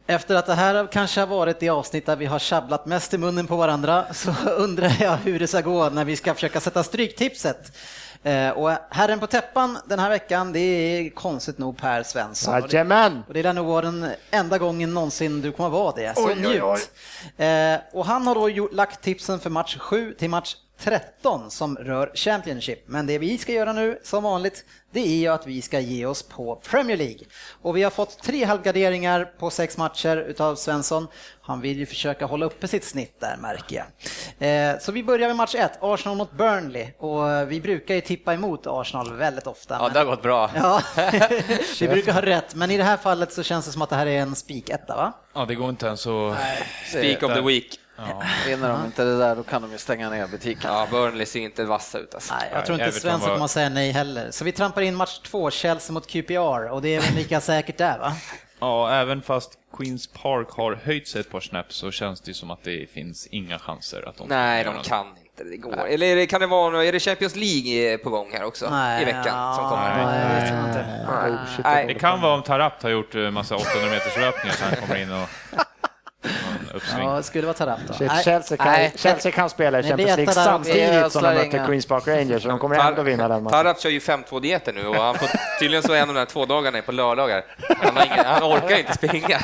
Efter 0.08 0.36
att 0.36 0.46
det 0.46 0.54
här 0.54 0.88
kanske 0.92 1.20
har 1.20 1.28
varit 1.28 1.60
det 1.60 1.70
avsnitt 1.70 2.06
där 2.06 2.16
vi 2.16 2.26
har 2.26 2.40
tjabblat 2.40 2.86
mest 2.86 3.14
i 3.14 3.18
munnen 3.18 3.48
på 3.48 3.56
varandra 3.56 4.06
så 4.14 4.34
undrar 4.58 4.98
jag 5.00 5.18
hur 5.18 5.40
det 5.40 5.48
ska 5.48 5.62
gå 5.62 5.90
när 5.90 6.06
vi 6.06 6.16
ska 6.16 6.34
försöka 6.34 6.60
sätta 6.60 6.84
stryktipset. 6.84 7.78
Eh, 8.24 8.50
Och 8.50 8.72
herren 8.90 9.20
på 9.20 9.28
täppan 9.28 9.78
den 9.86 10.00
här 10.00 10.10
veckan, 10.10 10.54
det 10.54 10.60
är 10.60 11.10
konstigt 11.10 11.58
nog 11.58 11.78
Per 11.78 12.04
Svensson. 12.04 12.56
Och 12.56 12.62
det- 12.68 12.74
Jajamän! 12.74 13.24
Och 13.28 13.34
det 13.34 13.44
lär 13.44 13.54
nog 13.54 13.66
vara 13.66 13.82
den 13.82 14.10
enda 14.32 14.58
gången 14.58 14.94
någonsin 14.94 15.42
du 15.42 15.52
kommer 15.52 15.70
vara 15.70 15.92
det, 15.96 16.14
så 16.16 16.28
Oj, 16.28 16.34
oj, 16.34 16.40
njut. 16.50 16.64
oj. 16.64 17.46
Eh, 17.46 17.80
och 17.94 18.06
han 18.06 18.28
har 18.28 18.36
då 18.36 18.50
gjort, 18.50 18.74
lagt 18.74 19.02
tipsen 19.02 19.40
för 19.40 19.50
match 19.50 19.78
7 19.78 20.14
till 20.14 20.30
match 20.30 20.56
13 20.80 21.52
som 21.52 21.76
rör 21.78 22.12
Championship. 22.16 22.84
Men 22.88 23.08
det 23.08 23.18
vi 23.18 23.38
ska 23.38 23.52
göra 23.52 23.74
nu, 23.74 24.00
som 24.04 24.24
vanligt, 24.24 24.66
det 24.92 25.00
är 25.00 25.16
ju 25.16 25.28
att 25.28 25.48
vi 25.48 25.62
ska 25.62 25.80
ge 25.80 26.06
oss 26.06 26.24
på 26.24 26.56
Premier 26.56 26.98
League. 26.98 27.20
Och 27.62 27.78
vi 27.78 27.84
har 27.84 27.92
fått 27.92 28.22
tre 28.24 28.44
halvgarderingar 28.44 29.26
på 29.40 29.50
sex 29.50 29.78
matcher 29.78 30.18
utav 30.18 30.56
Svensson. 30.56 31.08
Han 31.42 31.62
vill 31.62 31.78
ju 31.78 31.86
försöka 31.86 32.26
hålla 32.26 32.46
uppe 32.46 32.68
sitt 32.68 32.84
snitt 32.84 33.20
där 33.20 33.38
märker 33.38 33.76
jag. 34.40 34.72
Eh, 34.72 34.80
så 34.80 34.92
vi 34.92 35.04
börjar 35.04 35.28
med 35.28 35.36
match 35.38 35.56
1, 35.56 35.72
Arsenal 35.82 36.18
mot 36.18 36.32
Burnley. 36.32 36.88
Och 36.98 37.52
vi 37.52 37.62
brukar 37.62 37.96
ju 37.96 38.02
tippa 38.02 38.34
emot 38.34 38.68
Arsenal 38.68 39.14
väldigt 39.14 39.48
ofta. 39.48 39.74
Ja, 39.76 39.82
men- 39.84 39.94
det 39.94 40.00
har 40.00 40.06
gått 40.06 40.22
bra. 40.22 40.52
Ja, 40.56 40.82
vi 41.80 41.88
brukar 41.88 42.14
ha 42.14 42.22
rätt, 42.22 42.56
men 42.56 42.72
i 42.72 42.78
det 42.78 42.84
här 42.84 42.98
fallet 42.98 43.34
så 43.34 43.44
känns 43.44 43.66
det 43.66 43.72
som 43.72 43.82
att 43.82 43.90
det 43.90 43.96
här 43.96 44.06
är 44.08 44.22
en 44.22 44.36
spiketta 44.36 44.96
va? 44.96 45.14
Ja, 45.34 45.46
det 45.46 45.56
går 45.56 45.70
inte 45.70 45.86
ens 45.86 46.08
att... 46.08 46.38
Speak 46.90 47.24
of 47.24 47.34
the 47.34 47.42
week. 47.42 47.80
Ja. 47.98 48.24
Vinner 48.48 48.70
de 48.70 48.86
inte 48.86 49.04
det 49.04 49.18
där, 49.18 49.36
då 49.36 49.44
kan 49.44 49.62
de 49.62 49.72
ju 49.72 49.78
stänga 49.78 50.10
ner 50.10 50.28
butiken. 50.28 50.72
Ja, 50.74 50.88
Burnley 50.92 51.26
ser 51.26 51.40
inte 51.40 51.64
vassa 51.64 52.00
ut 52.00 52.14
alltså. 52.16 52.34
Nej, 52.40 52.50
jag 52.54 52.66
tror 52.66 52.80
inte 52.82 52.92
Svensson 53.00 53.22
var- 53.22 53.36
kommer 53.36 53.46
att 53.46 53.52
säga 53.52 53.70
nej 53.70 53.92
heller. 53.92 54.32
Så 54.32 54.44
vi 54.46 54.52
trampar 54.52 54.82
in 54.82 54.96
match 54.96 55.20
två, 55.20 55.52
Chelsea 55.52 55.94
mot 55.94 56.08
QPR 56.08 56.70
och 56.72 56.82
det 56.82 56.96
är 56.96 57.02
väl 57.02 57.14
lika 57.16 57.42
säkert 57.42 57.78
där 57.78 58.00
va? 58.00 58.14
ja, 58.60 58.92
även 58.92 59.22
fast 59.22 59.52
Queens 59.78 60.08
Park 60.08 60.48
har 60.52 60.76
höjt 60.84 61.08
sig 61.08 61.22
ett 61.22 61.32
par 61.32 61.40
snäpp 61.40 61.74
så 61.74 61.92
känns 61.92 62.22
det 62.22 62.34
som 62.34 62.52
att 62.52 62.64
det 62.64 62.90
finns 62.94 63.28
inga 63.28 63.60
chanser 63.60 64.10
att 64.10 64.18
de 64.18 64.28
Nej, 64.28 64.64
de 64.64 64.74
något. 64.76 64.88
kan 64.88 65.08
inte. 65.08 65.44
Det 65.44 65.58
går. 65.58 65.88
Eller 65.88 66.08
är 66.08 66.16
det, 66.16 66.28
kan 66.28 66.42
det 66.42 66.48
vara 66.48 66.70
något- 66.70 66.86
är 66.86 66.92
det 66.92 67.00
Champions 67.00 67.36
League 67.36 67.98
på 67.98 68.10
gång 68.10 68.32
här 68.34 68.44
också? 68.44 68.66
I 69.02 69.06
veckan 69.06 69.24
ja, 69.26 69.54
som 69.56 69.70
kommer? 69.70 70.06
Nej, 70.06 70.20
jag 70.22 70.42
vet 70.42 70.68
inte. 70.68 70.86
Nej. 71.10 71.32
Oh, 71.32 71.38
Nej. 71.64 71.88
Det 71.88 71.94
kan 71.94 72.22
vara 72.22 72.34
om 72.34 72.44
Tarapt 72.44 72.84
har 72.84 72.90
gjort 72.90 73.16
eh, 73.16 73.32
massa 73.32 73.56
800 73.56 73.90
meters 73.90 74.18
löpningar 74.18 74.56
så 74.56 74.64
han 74.66 74.76
kommer 74.76 74.96
in 75.02 75.12
och... 75.12 75.30
uppsving. 76.74 77.08
Ja, 77.08 77.16
det 77.16 77.24
skulle 77.24 77.48
vara 77.48 77.54
Tarap 77.54 77.80
då. 77.88 77.94
Shit, 77.94 78.08
Nej, 78.08 78.24
Chelsea, 78.24 78.58
kan, 78.58 78.68
Nej. 78.68 78.94
Chelsea 78.96 79.32
kan 79.32 79.50
spela 79.50 79.80
i 79.80 79.82
Nej, 79.82 79.90
Champions 79.90 80.16
det 80.16 80.22
är 80.22 80.26
League 80.26 80.34
samtidigt 80.34 81.12
som 81.12 81.24
de 81.24 81.34
möter. 81.34 81.66
Queens 81.66 81.86
Park 81.86 82.08
Rangers, 82.08 82.42
så 82.44 82.50
de 82.50 82.60
kommer 82.60 82.76
ändå 82.76 83.02
vinna 83.02 83.28
den 83.28 83.44
matchen. 83.44 83.52
Tarap 83.64 83.82
kör 83.82 83.90
ju 83.90 84.00
5-2-dieten 84.00 84.76
nu 84.76 84.88
och 84.88 84.96
han 84.96 85.16
får, 85.16 85.30
tydligen 85.60 85.84
så 85.84 85.94
är 85.94 85.98
en 85.98 86.10
av 86.10 86.16
de 86.16 86.20
här 86.20 86.26
två 86.26 86.46
dagarna 86.46 86.78
är 86.78 86.82
på 86.82 86.92
lördagar. 86.92 87.46
Han, 87.82 87.98
har 87.98 88.06
ingen, 88.06 88.26
han 88.26 88.44
orkar 88.44 88.78
inte 88.78 88.94
springa. 88.94 89.40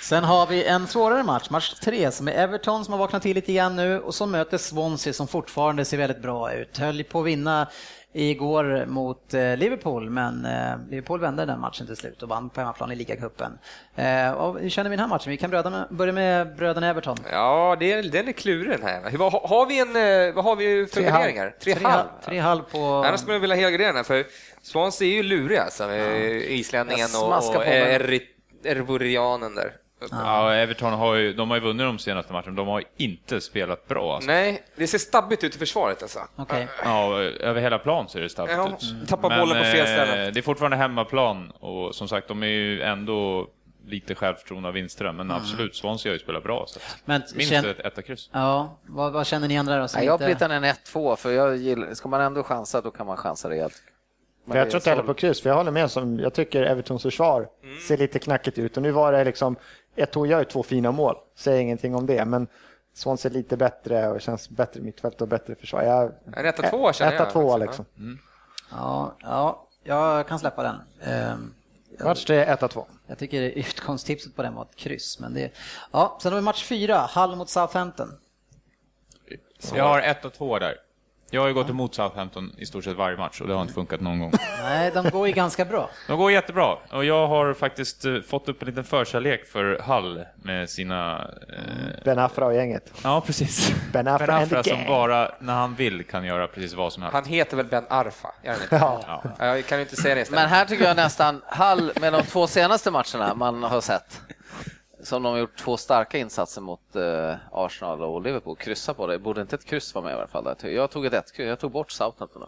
Sen 0.00 0.24
har 0.24 0.46
vi 0.46 0.64
en 0.64 0.86
svårare 0.86 1.22
match, 1.22 1.50
match 1.50 1.74
tre, 1.74 2.10
som 2.10 2.28
är 2.28 2.32
Everton 2.32 2.84
som 2.84 2.92
har 2.92 2.98
vaknat 2.98 3.22
till 3.22 3.34
lite 3.34 3.52
grann 3.52 3.76
nu 3.76 4.00
och 4.00 4.14
som 4.14 4.30
möter 4.30 4.58
Swansea 4.58 5.12
som 5.12 5.28
fortfarande 5.28 5.84
ser 5.84 5.96
väldigt 5.96 6.22
bra 6.22 6.52
ut. 6.52 6.78
Höll 6.78 7.04
på 7.04 7.20
att 7.20 7.26
vinna 7.26 7.66
igår 8.12 8.86
mot 8.86 9.34
eh, 9.34 9.56
Liverpool, 9.56 10.10
men 10.10 10.44
eh, 10.44 10.90
Liverpool 10.90 11.20
vände 11.20 11.44
den 11.46 11.60
matchen 11.60 11.86
till 11.86 11.96
slut 11.96 12.22
och 12.22 12.28
vann 12.28 12.50
på 12.50 12.60
hemmaplan 12.60 12.92
i 12.92 12.96
ligacupen. 12.96 13.58
Eh, 13.96 14.04
Hur 14.60 14.68
känner 14.68 14.90
vi 14.90 14.96
den 14.96 15.00
här 15.02 15.08
matchen? 15.08 15.30
Vi 15.30 15.36
kan 15.36 15.50
börja 15.90 16.12
med 16.12 16.56
bröderna 16.56 16.88
Everton. 16.88 17.16
Ja, 17.32 17.76
det 17.80 17.92
är, 17.92 18.02
den 18.02 18.28
är 18.28 18.32
klurig 18.32 18.78
den 18.78 18.82
här. 18.88 19.16
Vad, 19.16 19.32
har- 19.32 19.66
vi 19.66 19.80
en, 19.80 20.34
vad 20.34 20.44
har 20.44 20.56
vi 20.56 20.86
för 20.86 20.94
Tre 20.94 21.04
halv. 21.04 21.14
garderingar? 21.22 21.54
Tre 21.60 21.74
Tre, 21.74 21.84
halv? 21.86 22.06
tre 22.24 22.38
halv 22.38 22.62
på... 22.62 22.78
Annars 23.06 23.20
skulle 23.20 23.34
jag 23.34 23.40
vilja 23.40 23.56
helgardera 23.56 23.92
den 23.92 24.04
för 24.04 24.24
Swansea 24.62 25.08
är 25.08 25.12
ju 25.12 25.22
luriga 25.22 25.62
alltså, 25.62 25.86
med 25.86 26.26
islänningen 26.50 27.08
och, 27.22 27.56
och 27.56 27.66
Ervorianen 28.64 29.54
där. 29.54 29.72
Ja, 30.10 30.54
Everton 30.54 30.92
har 30.92 31.14
ju, 31.14 31.32
de 31.32 31.50
har 31.50 31.56
ju 31.56 31.62
vunnit 31.62 31.86
de 31.86 31.98
senaste 31.98 32.32
matcherna, 32.32 32.52
de 32.52 32.68
har 32.68 32.84
inte 32.96 33.40
spelat 33.40 33.88
bra. 33.88 34.14
Alltså. 34.14 34.30
Nej, 34.30 34.62
det 34.76 34.86
ser 34.86 34.98
stabbigt 34.98 35.44
ut 35.44 35.56
i 35.56 35.58
försvaret 35.58 36.02
alltså. 36.02 36.18
Okej. 36.36 36.68
Ja, 36.84 37.18
över 37.22 37.60
hela 37.60 37.78
plan 37.78 38.08
ser 38.08 38.20
det 38.20 38.28
stabilt 38.28 38.56
Ja, 38.58 38.68
ut. 39.02 39.08
tappar 39.08 39.38
bollen 39.40 39.58
på 39.58 39.64
fel 39.64 39.78
eh, 39.78 39.84
ställe. 39.84 40.30
Det 40.30 40.40
är 40.40 40.42
fortfarande 40.42 40.76
hemmaplan 40.76 41.50
och 41.50 41.94
som 41.94 42.08
sagt, 42.08 42.28
de 42.28 42.42
är 42.42 42.46
ju 42.46 42.82
ändå 42.82 43.48
lite 43.86 44.14
självförtroende 44.14 44.68
av 44.68 44.74
Winström, 44.74 45.16
men 45.16 45.30
absolut, 45.30 45.76
Swansea 45.76 46.10
har 46.10 46.14
ju 46.14 46.18
spelat 46.18 46.42
bra. 46.42 46.64
Så 46.68 46.80
Men 47.04 47.22
minst 47.34 47.52
känn- 47.52 47.64
ett 47.64 47.80
etta 47.80 48.02
kryss. 48.02 48.30
Ja, 48.32 48.78
vad, 48.86 49.12
vad 49.12 49.26
känner 49.26 49.48
ni 49.48 49.58
andra 49.58 49.78
då? 49.78 49.86
Nej, 49.94 50.04
jag 50.04 50.12
har 50.12 50.30
inte- 50.30 50.46
blivit 50.48 50.64
en 50.64 50.64
1-2, 50.64 51.16
för 51.16 51.30
jag 51.30 51.56
gillar, 51.56 51.94
ska 51.94 52.08
man 52.08 52.20
ändå 52.20 52.42
chansa, 52.42 52.80
då 52.80 52.90
kan 52.90 53.06
man 53.06 53.16
chansa 53.16 53.50
rejält. 53.50 53.82
Men 54.44 54.56
jag 54.58 54.66
det 54.66 54.70
tror 54.70 54.76
är 54.78 54.80
inte 54.80 54.90
heller 54.90 55.02
på 55.02 55.14
kryss, 55.14 55.42
för 55.42 55.50
jag 55.50 55.56
håller 55.56 55.70
med 55.70 55.90
som, 55.90 56.18
jag 56.18 56.34
tycker 56.34 56.62
Evertons 56.62 57.02
försvar 57.02 57.48
ser 57.88 57.96
lite 57.96 58.18
knackigt 58.18 58.58
ut 58.58 58.76
och 58.76 58.82
nu 58.82 58.90
var 58.90 59.12
det 59.12 59.24
liksom, 59.24 59.56
Eto'o 59.96 60.26
gör 60.26 60.38
ju 60.38 60.44
två 60.44 60.62
fina 60.62 60.92
mål, 60.92 61.16
säger 61.34 61.60
ingenting 61.60 61.94
om 61.94 62.06
det, 62.06 62.24
men 62.24 62.46
Swansea 62.94 63.30
är 63.30 63.34
lite 63.34 63.56
bättre 63.56 64.08
och 64.08 64.20
känns 64.20 64.50
bättre 64.50 64.80
mittfält 64.80 65.20
och 65.20 65.28
bättre 65.28 65.54
försvar. 65.54 65.82
Jag, 65.82 66.12
En 66.36 66.46
etta 66.46 66.62
tvåa 66.70 66.92
känner 66.92 67.12
jag. 67.12 67.22
Etta 67.22 67.30
tvåa 67.30 67.56
liksom. 67.56 67.84
liksom. 67.94 68.18
Ja, 68.70 69.16
ja, 69.22 69.66
jag 69.84 70.28
kan 70.28 70.38
släppa 70.38 70.62
den. 70.62 70.76
Ehm, 71.02 71.54
Match 72.04 72.24
tre, 72.24 72.38
etta 72.38 72.68
två. 72.68 72.86
Jag 73.06 73.18
tycker 73.18 73.42
utgångstipset 73.58 74.36
på 74.36 74.42
den 74.42 74.54
var 74.54 74.62
ett 74.62 74.76
kryss, 74.76 75.18
men 75.20 75.34
det... 75.34 75.52
Ja, 75.92 76.18
sen 76.22 76.32
har 76.32 76.40
vi 76.40 76.44
match 76.44 76.64
fyra, 76.64 77.10
Hull 77.14 77.36
mot 77.36 77.48
Southampton. 77.48 78.18
Jag 79.74 79.84
har 79.84 80.00
ett 80.00 80.24
och 80.24 80.32
två 80.32 80.58
där. 80.58 80.74
Jag 81.32 81.40
har 81.40 81.48
ju 81.48 81.54
gått 81.54 81.70
emot 81.70 81.94
Southampton 81.94 82.52
i 82.58 82.66
stort 82.66 82.84
sett 82.84 82.96
varje 82.96 83.16
match 83.16 83.40
och 83.40 83.46
det 83.48 83.54
har 83.54 83.62
inte 83.62 83.74
funkat 83.74 84.00
någon 84.00 84.18
gång. 84.20 84.32
Nej, 84.62 84.90
de 84.94 85.10
går 85.10 85.26
ju 85.28 85.32
ganska 85.32 85.64
bra. 85.64 85.90
De 86.08 86.18
går 86.18 86.32
jättebra 86.32 86.76
och 86.92 87.04
jag 87.04 87.26
har 87.26 87.54
faktiskt 87.54 88.04
eh, 88.04 88.20
fått 88.20 88.48
upp 88.48 88.62
en 88.62 88.68
liten 88.68 88.84
förkärlek 88.84 89.46
för 89.46 89.78
Hull 89.82 90.24
med 90.42 90.70
sina... 90.70 91.30
Eh, 91.48 92.04
Ben 92.04 92.18
Afra 92.18 92.46
och 92.46 92.54
gänget. 92.54 92.92
ja, 93.04 93.20
precis. 93.26 93.72
Ben 93.92 94.08
Afra 94.08 94.26
Ben 94.26 94.36
Afra 94.42 94.62
som 94.62 94.78
bara, 94.86 95.30
när 95.40 95.54
han 95.54 95.74
vill, 95.74 96.04
kan 96.04 96.24
göra 96.24 96.46
precis 96.46 96.74
vad 96.74 96.92
som 96.92 97.02
helst. 97.02 97.14
Han 97.14 97.24
heter 97.24 97.56
väl 97.56 97.66
Ben 97.66 97.84
Arfa? 97.88 98.28
Inte? 98.44 98.60
Ja. 98.76 99.22
Ja, 99.38 99.46
Jag 99.46 99.66
kan 99.66 99.78
ju 99.78 99.82
inte 99.82 99.96
säga 99.96 100.14
det 100.14 100.18
Men 100.18 100.22
istället. 100.22 100.50
här 100.50 100.64
tycker 100.64 100.84
jag 100.84 100.96
nästan 100.96 101.42
Hall 101.46 101.92
med 102.00 102.12
de 102.12 102.22
två 102.22 102.46
senaste 102.46 102.90
matcherna 102.90 103.34
man 103.34 103.62
har 103.62 103.80
sett. 103.80 104.20
Som 105.02 105.22
de 105.22 105.28
har 105.28 105.38
gjort 105.38 105.58
två 105.58 105.76
starka 105.76 106.18
insatser 106.18 106.60
mot 106.60 106.96
eh, 106.96 107.34
Arsenal 107.52 108.02
och 108.02 108.22
Liverpool. 108.22 108.56
Kryssa 108.56 108.94
på 108.94 109.06
det. 109.06 109.18
Borde 109.18 109.40
inte 109.40 109.56
ett 109.56 109.64
kryss 109.64 109.94
vara 109.94 110.04
med 110.04 110.12
i 110.12 110.16
alla 110.16 110.26
fall? 110.26 110.44
där? 110.44 110.68
Jag 110.68 110.90
tog 110.90 111.06
ett 111.06 111.12
ett 111.12 111.38
Jag 111.38 111.58
tog 111.58 111.70
bort 111.70 111.90
Southampton. 111.90 112.42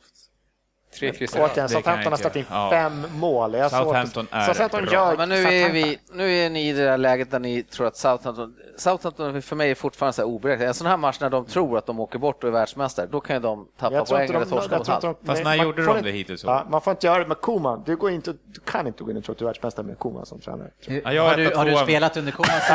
Tre 0.98 1.12
kryss 1.12 1.36
i 1.36 1.38
rad. 1.38 1.50
Återigen, 1.50 1.68
Southampton 1.68 2.12
har 2.12 2.18
släppt 2.18 2.36
in. 2.36 2.44
Ja. 2.50 2.70
fem 2.70 3.06
mål. 3.14 3.54
Jag 3.54 3.70
svårt 3.70 3.80
Southampton 3.80 4.26
är 4.30 4.46
Southampton 4.46 4.84
bra. 4.84 4.92
gör 4.92 5.16
Men 5.16 5.28
nu 5.28 5.34
är, 5.44 5.70
vi, 5.72 5.98
nu 6.12 6.32
är 6.32 6.50
ni 6.50 6.68
i 6.68 6.72
det 6.72 6.84
där 6.84 6.98
läget 6.98 7.30
där 7.30 7.38
ni 7.38 7.62
tror 7.62 7.86
att 7.86 7.96
Southampton... 7.96 8.54
Southampton 8.76 9.42
för 9.42 9.56
mig 9.56 9.70
är 9.70 9.74
fortfarande 9.74 10.12
så 10.12 10.22
här 10.22 10.28
oberäkneligt. 10.28 10.68
En 10.68 10.74
sån 10.74 10.86
här 10.86 10.96
match 10.96 11.16
när 11.20 11.30
de 11.30 11.44
tror 11.44 11.78
att 11.78 11.86
de 11.86 12.00
åker 12.00 12.18
bort 12.18 12.42
och 12.44 12.48
är 12.48 12.52
världsmästare, 12.52 13.06
då 13.06 13.20
kan 13.20 13.36
ju 13.36 13.40
de 13.42 13.68
tappa 13.80 13.94
Jag 13.94 14.06
poäng 14.06 14.28
eller 14.30 14.44
torska 14.44 14.78
mot 14.78 14.86
Fast 14.86 15.16
när 15.26 15.44
man 15.44 15.58
gjorde 15.58 15.82
får 15.82 15.92
de 15.92 15.98
inte- 15.98 16.10
det 16.10 16.16
hittills? 16.16 16.44
Ja, 16.44 16.66
man 16.70 16.80
får 16.80 16.90
inte 16.90 17.06
göra 17.06 17.18
det 17.18 17.26
med 17.28 17.40
Koman. 17.40 17.82
Du, 17.86 17.96
går 17.96 18.10
inte, 18.10 18.32
du 18.32 18.60
kan 18.60 18.86
inte 18.86 19.04
gå 19.04 19.10
in 19.10 19.16
och 19.16 19.24
tro 19.24 19.32
att 19.32 19.38
du 19.38 19.44
är 19.44 19.46
världsmästare 19.46 19.86
med 19.86 19.98
Koman 19.98 20.26
som 20.26 20.40
tränare. 20.40 20.70
Ja, 20.86 21.12
jag 21.12 21.22
har, 21.22 21.36
du, 21.36 21.54
har 21.56 21.64
du 21.64 21.76
spelat 21.76 22.16
under 22.16 22.32
Koman 22.32 22.60
så 22.68 22.72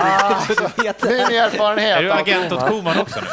du, 0.47 0.55
så 0.55 0.61
du 0.75 0.83
vet 0.83 1.03
Min 1.03 1.11
det. 1.29 1.37
erfarenhet 1.37 1.97
Är 1.97 2.03
du 2.03 2.11
agent 2.11 2.51
åt. 2.51 2.67
Koman 2.69 2.99
också 2.99 3.19
nu? 3.21 3.27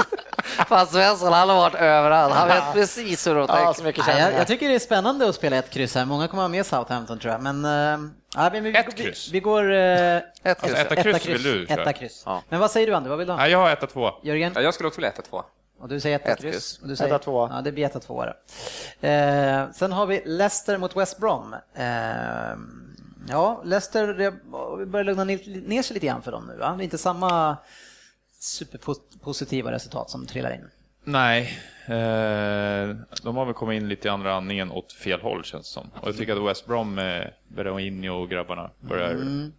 Fan 0.68 0.86
Svensson, 0.86 1.32
han 1.32 1.48
har 1.48 1.56
varit 1.56 1.74
överallt. 1.74 2.34
Han 2.34 2.48
vet 2.48 2.72
precis 2.72 3.26
hur 3.26 3.34
de 3.34 3.40
Ja, 3.40 3.46
tänker. 3.56 3.72
så 3.72 3.82
mycket 3.84 4.06
Nej, 4.06 4.16
känner 4.16 4.30
jag, 4.30 4.40
jag. 4.40 4.46
tycker 4.46 4.68
det 4.68 4.74
är 4.74 4.78
spännande 4.78 5.28
att 5.28 5.34
spela 5.34 5.56
ett 5.56 5.70
kryss 5.70 5.94
här. 5.94 6.04
Många 6.04 6.28
kommer 6.28 6.42
ha 6.42 6.48
med 6.48 6.66
Southampton 6.66 7.18
tror 7.18 7.32
jag. 7.32 7.42
Men, 7.42 7.64
ja, 8.34 8.50
men 8.52 8.64
vi, 8.64 8.76
Ett 8.76 8.86
vi, 8.88 9.02
kryss? 9.02 9.30
vi 9.32 9.40
går 9.40 9.70
uh, 9.70 9.76
Ett 10.16 10.22
Alltså, 10.44 10.66
kryss. 10.66 10.78
etta 10.78 10.94
etta 10.94 11.02
kryss 11.02 11.22
kryss. 11.22 11.34
vill 11.34 11.42
du? 11.42 11.66
Etta 11.74 11.92
kryss. 11.92 12.22
Ja. 12.26 12.42
Men 12.48 12.60
vad 12.60 12.70
säger 12.70 12.86
du 12.86 12.94
Ander? 12.94 13.10
Vad 13.10 13.18
vill 13.18 13.26
du 13.26 13.32
ha? 13.32 13.40
Ja, 13.40 13.48
jag 13.48 13.58
har 13.58 13.70
etta, 13.70 13.86
tvåa. 13.86 14.12
Jörgen? 14.22 14.52
Ja, 14.54 14.60
jag 14.60 14.74
skulle 14.74 14.86
också 14.88 14.98
vilja 14.98 15.10
äta 15.10 15.22
två. 15.22 15.42
Och 15.80 15.88
du 15.88 16.00
säger 16.00 16.16
etta 16.18 16.30
Ett 16.32 16.40
kryss. 16.40 16.52
kryss. 16.54 16.78
Och 16.82 16.88
du 16.88 16.96
säger, 16.96 17.14
Etta, 17.14 17.24
tvåa. 17.24 17.50
Ja, 17.54 17.60
det 17.60 17.72
blir 17.72 17.84
etta 17.86 18.00
tvåa 18.00 18.26
då. 18.26 19.08
Eh, 19.08 19.64
sen 19.74 19.92
har 19.92 20.06
vi 20.06 20.22
Leicester 20.24 20.78
mot 20.78 20.96
West 20.96 21.18
Brom. 21.18 21.54
Eh, 21.74 21.84
ja, 23.28 23.60
Leicester 23.64 24.06
det 24.06 24.30
börjar 24.86 25.04
lugna 25.04 25.24
ner 25.24 25.68
ner 25.68 25.82
sig 25.82 25.94
lite 25.94 26.06
grann 26.06 26.22
för 26.22 26.32
dem 26.32 26.46
nu. 26.52 26.56
Va? 26.58 26.74
Det 26.76 26.82
är 26.82 26.84
inte 26.84 26.98
samma 26.98 27.56
superpositiva 28.46 29.72
resultat 29.72 30.10
som 30.10 30.26
trillar 30.26 30.54
in. 30.54 30.70
Nej, 31.04 31.58
eh, 31.86 32.96
de 33.22 33.36
har 33.36 33.44
väl 33.44 33.54
kommit 33.54 33.82
in 33.82 33.88
lite 33.88 34.08
i 34.08 34.10
andra 34.10 34.34
andningen 34.34 34.70
åt 34.70 34.92
fel 34.92 35.20
håll 35.20 35.44
känns 35.44 35.66
det 35.68 35.72
som. 35.72 35.90
Och 36.00 36.08
jag 36.08 36.16
tycker 36.16 36.36
att 36.44 36.50
West 36.50 36.66
Brom 36.66 36.94
med 36.94 37.32
Berahino 37.48 38.08
och 38.10 38.28
grabbarna 38.30 38.70
börjar 38.80 39.10
Mm. 39.10 39.52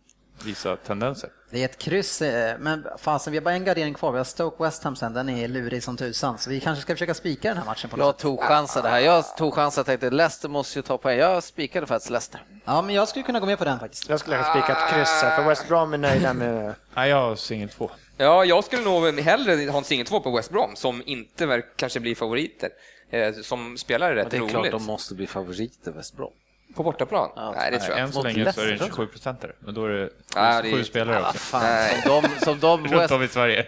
visa 0.44 0.76
tendenser. 0.76 1.30
Det 1.52 1.62
är 1.62 1.66
ett 1.66 1.78
kryss, 1.78 2.22
eh, 2.22 2.58
men 2.60 2.86
fasen 2.98 3.32
vi 3.32 3.38
har 3.38 3.44
bara 3.44 3.54
en 3.54 3.66
gardering 3.66 3.94
kvar. 3.94 4.12
Vi 4.12 4.18
har 4.18 4.26
Stoke 4.26 4.64
West 4.64 4.84
Ham 4.84 4.96
sen, 4.96 5.14
den 5.14 5.30
är 5.30 5.48
lurig 5.48 5.84
som 5.84 5.98
tusan. 5.98 6.38
Så 6.38 6.50
vi 6.50 6.60
kanske 6.60 6.82
ska 6.82 6.94
försöka 6.94 7.14
spika 7.14 7.48
den 7.48 7.58
här 7.58 7.66
matchen 7.66 7.90
på 7.90 7.98
något 7.98 8.06
Jag 8.06 8.14
sätt. 8.16 8.22
tog 8.22 8.40
chansen 8.44 8.84
det 8.84 8.90
här. 8.90 9.00
Jag 9.00 9.38
tog 9.38 9.54
chansen 9.54 9.82
och 9.82 9.86
tänkte 9.86 10.10
Leicester 10.10 10.50
måste 10.50 10.80
ju 10.80 10.84
ta 10.84 10.98
poäng. 10.98 11.18
Jag 11.20 11.44
spikade 11.44 11.88
faktiskt 11.88 12.10
Leicester. 12.12 12.42
Ja, 12.66 12.82
men 12.82 12.96
jag 12.96 13.08
skulle 13.08 13.24
kunna 13.24 13.40
gå 13.40 13.46
med 13.46 13.58
på 13.58 13.66
den 13.66 13.80
faktiskt. 13.80 14.10
Jag 14.10 14.20
skulle 14.20 14.38
ha 14.38 14.44
spikat 14.44 14.78
kryss 14.94 15.22
här, 15.24 15.36
för 15.42 15.50
West 15.50 15.68
Brom 15.68 15.94
är 15.94 15.98
nöjda 15.98 16.34
med... 16.34 16.76
Nej, 16.96 17.10
jag 17.10 17.18
har 17.22 17.36
singel 17.36 17.70
två. 17.70 17.92
Ja, 18.18 18.46
jag 18.46 18.64
skulle 18.64 18.82
nog 18.84 19.20
hellre 19.20 19.72
ha 19.72 19.78
en 19.78 19.84
singel 19.84 20.06
två 20.06 20.20
på 20.20 20.36
West 20.36 20.50
Brom, 20.52 20.76
som 20.76 21.04
inte 21.06 21.62
kanske 21.76 22.00
blir 22.00 22.16
favoriter. 22.16 22.70
Eh, 23.10 23.34
som 23.34 23.78
spelar 23.78 24.14
rätt 24.16 24.32
Det 24.32 24.38
är 24.38 24.42
roligt. 24.42 24.52
klart 24.52 24.72
de 24.72 24.84
måste 24.84 25.16
bli 25.16 25.28
favoriter, 25.28 25.92
West 25.92 26.16
Brom. 26.18 26.34
På 26.76 26.84
bortaplan? 26.84 27.30
Ja. 27.36 27.52
Nej, 27.58 27.72
det 27.72 27.80
tror 27.80 27.98
jag 27.98 28.08
Än 28.08 28.14
så 28.14 28.24
länge 28.24 28.54
så 28.54 28.62
är 28.62 28.64
det 28.66 28.70
Leicester. 28.72 28.88
27 28.96 29.08
procentare, 29.08 29.52
men 29.60 29.74
då 29.74 29.86
är 29.86 29.90
det 29.90 30.10
Ja, 30.36 30.62
det 30.62 30.70
är- 30.70 30.74
sju 30.76 30.84
spelare 30.84 31.18
Ah, 31.26 31.30
också. 31.30 31.38
fan, 31.38 31.64
Nej. 31.64 32.02
som 32.06 32.22
de, 32.22 32.46
som 32.46 32.60
de 32.60 32.84
Runt 32.88 33.02
West... 33.02 33.12
om 33.14 33.24
i 33.24 33.28
Sverige. 33.28 33.66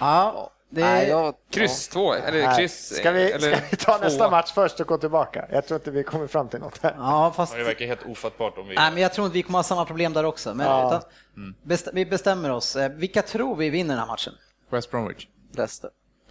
Ja, 0.00 0.50
det 0.70 0.80
Nej, 0.80 1.08
jag, 1.08 1.34
Kryss 1.50 1.88
två, 1.88 2.12
eller 2.14 2.46
Nej. 2.46 2.56
kryss... 2.56 2.96
Ska 2.96 3.10
vi, 3.10 3.30
eller 3.30 3.56
ska 3.56 3.60
vi 3.70 3.76
ta 3.76 3.98
två. 3.98 4.04
nästa 4.04 4.30
match 4.30 4.52
först 4.54 4.80
och 4.80 4.86
gå 4.86 4.98
tillbaka? 4.98 5.44
Jag 5.50 5.66
tror 5.66 5.80
inte 5.80 5.90
vi 5.90 6.02
kommer 6.02 6.26
fram 6.26 6.48
till 6.48 6.60
något 6.60 6.82
här. 6.82 6.94
Ja, 6.98 7.32
fast... 7.36 7.52
Ja, 7.52 7.58
Det 7.58 7.64
verkar 7.64 7.86
helt 7.86 8.06
ofattbart 8.06 8.58
om 8.58 8.68
vi... 8.68 8.74
Nej, 8.74 8.92
men 8.92 9.02
jag 9.02 9.12
tror 9.12 9.26
inte 9.26 9.34
vi 9.34 9.42
kommer 9.42 9.58
ha 9.58 9.62
samma 9.62 9.84
problem 9.84 10.12
där 10.12 10.24
också. 10.24 10.54
Men 10.54 10.66
Ja. 10.66 10.88
utan, 10.88 11.54
bestä- 11.66 11.90
vi 11.92 12.06
bestämmer 12.06 12.50
oss. 12.50 12.76
Eh, 12.76 12.88
Vilka 12.90 13.22
tror 13.22 13.56
vi 13.56 13.70
vinner 13.70 13.90
den 13.94 13.98
här 13.98 14.06
matchen? 14.06 14.32
West 14.70 14.90
Bromwich. 14.90 15.26
Leicester. 15.56 15.90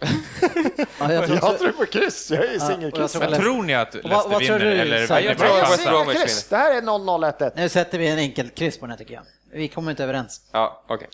Ja, 1.00 1.12
jag 1.12 1.26
tror 1.26 1.38
Jag 1.42 1.58
tror 1.58 1.72
på 1.72 1.86
kryss, 1.86 2.30
jag 2.30 2.44
är 2.44 2.48
ju 2.48 2.48
Ja, 2.48 2.62
jag 2.62 2.62
singelkryss. 2.72 3.12
tror 3.12 3.20
Men 3.20 3.30
Leicester- 3.30 3.42
tror 3.42 3.62
ni 3.62 3.74
att 3.74 3.94
Leicester 3.94 4.10
vad 4.10 4.28
tror 4.30 4.38
vinner 4.38 4.58
du, 4.58 4.80
eller 4.80 5.00
vinner 5.06 5.20
Jag 5.20 5.38
tror 5.38 5.56
West? 5.56 5.84
Bromwich 5.86 6.06
Singelkryss, 6.08 6.48
det 6.48 6.56
här 6.56 6.74
är 6.74 6.80
0-0-1-1. 6.82 7.52
Nu 7.56 7.68
sätter 7.68 7.98
vi 7.98 8.08
en 8.08 8.18
enkel 8.18 8.48
kryss 8.50 8.78
på 8.78 8.86
den 8.86 8.90
här 8.90 8.98
tycker 8.98 9.14
jag. 9.14 9.22
Vi 9.52 9.68
kommer 9.68 9.90
inte 9.90 10.04
överens. 10.04 10.40
Ja, 10.52 10.84
okej. 10.88 11.08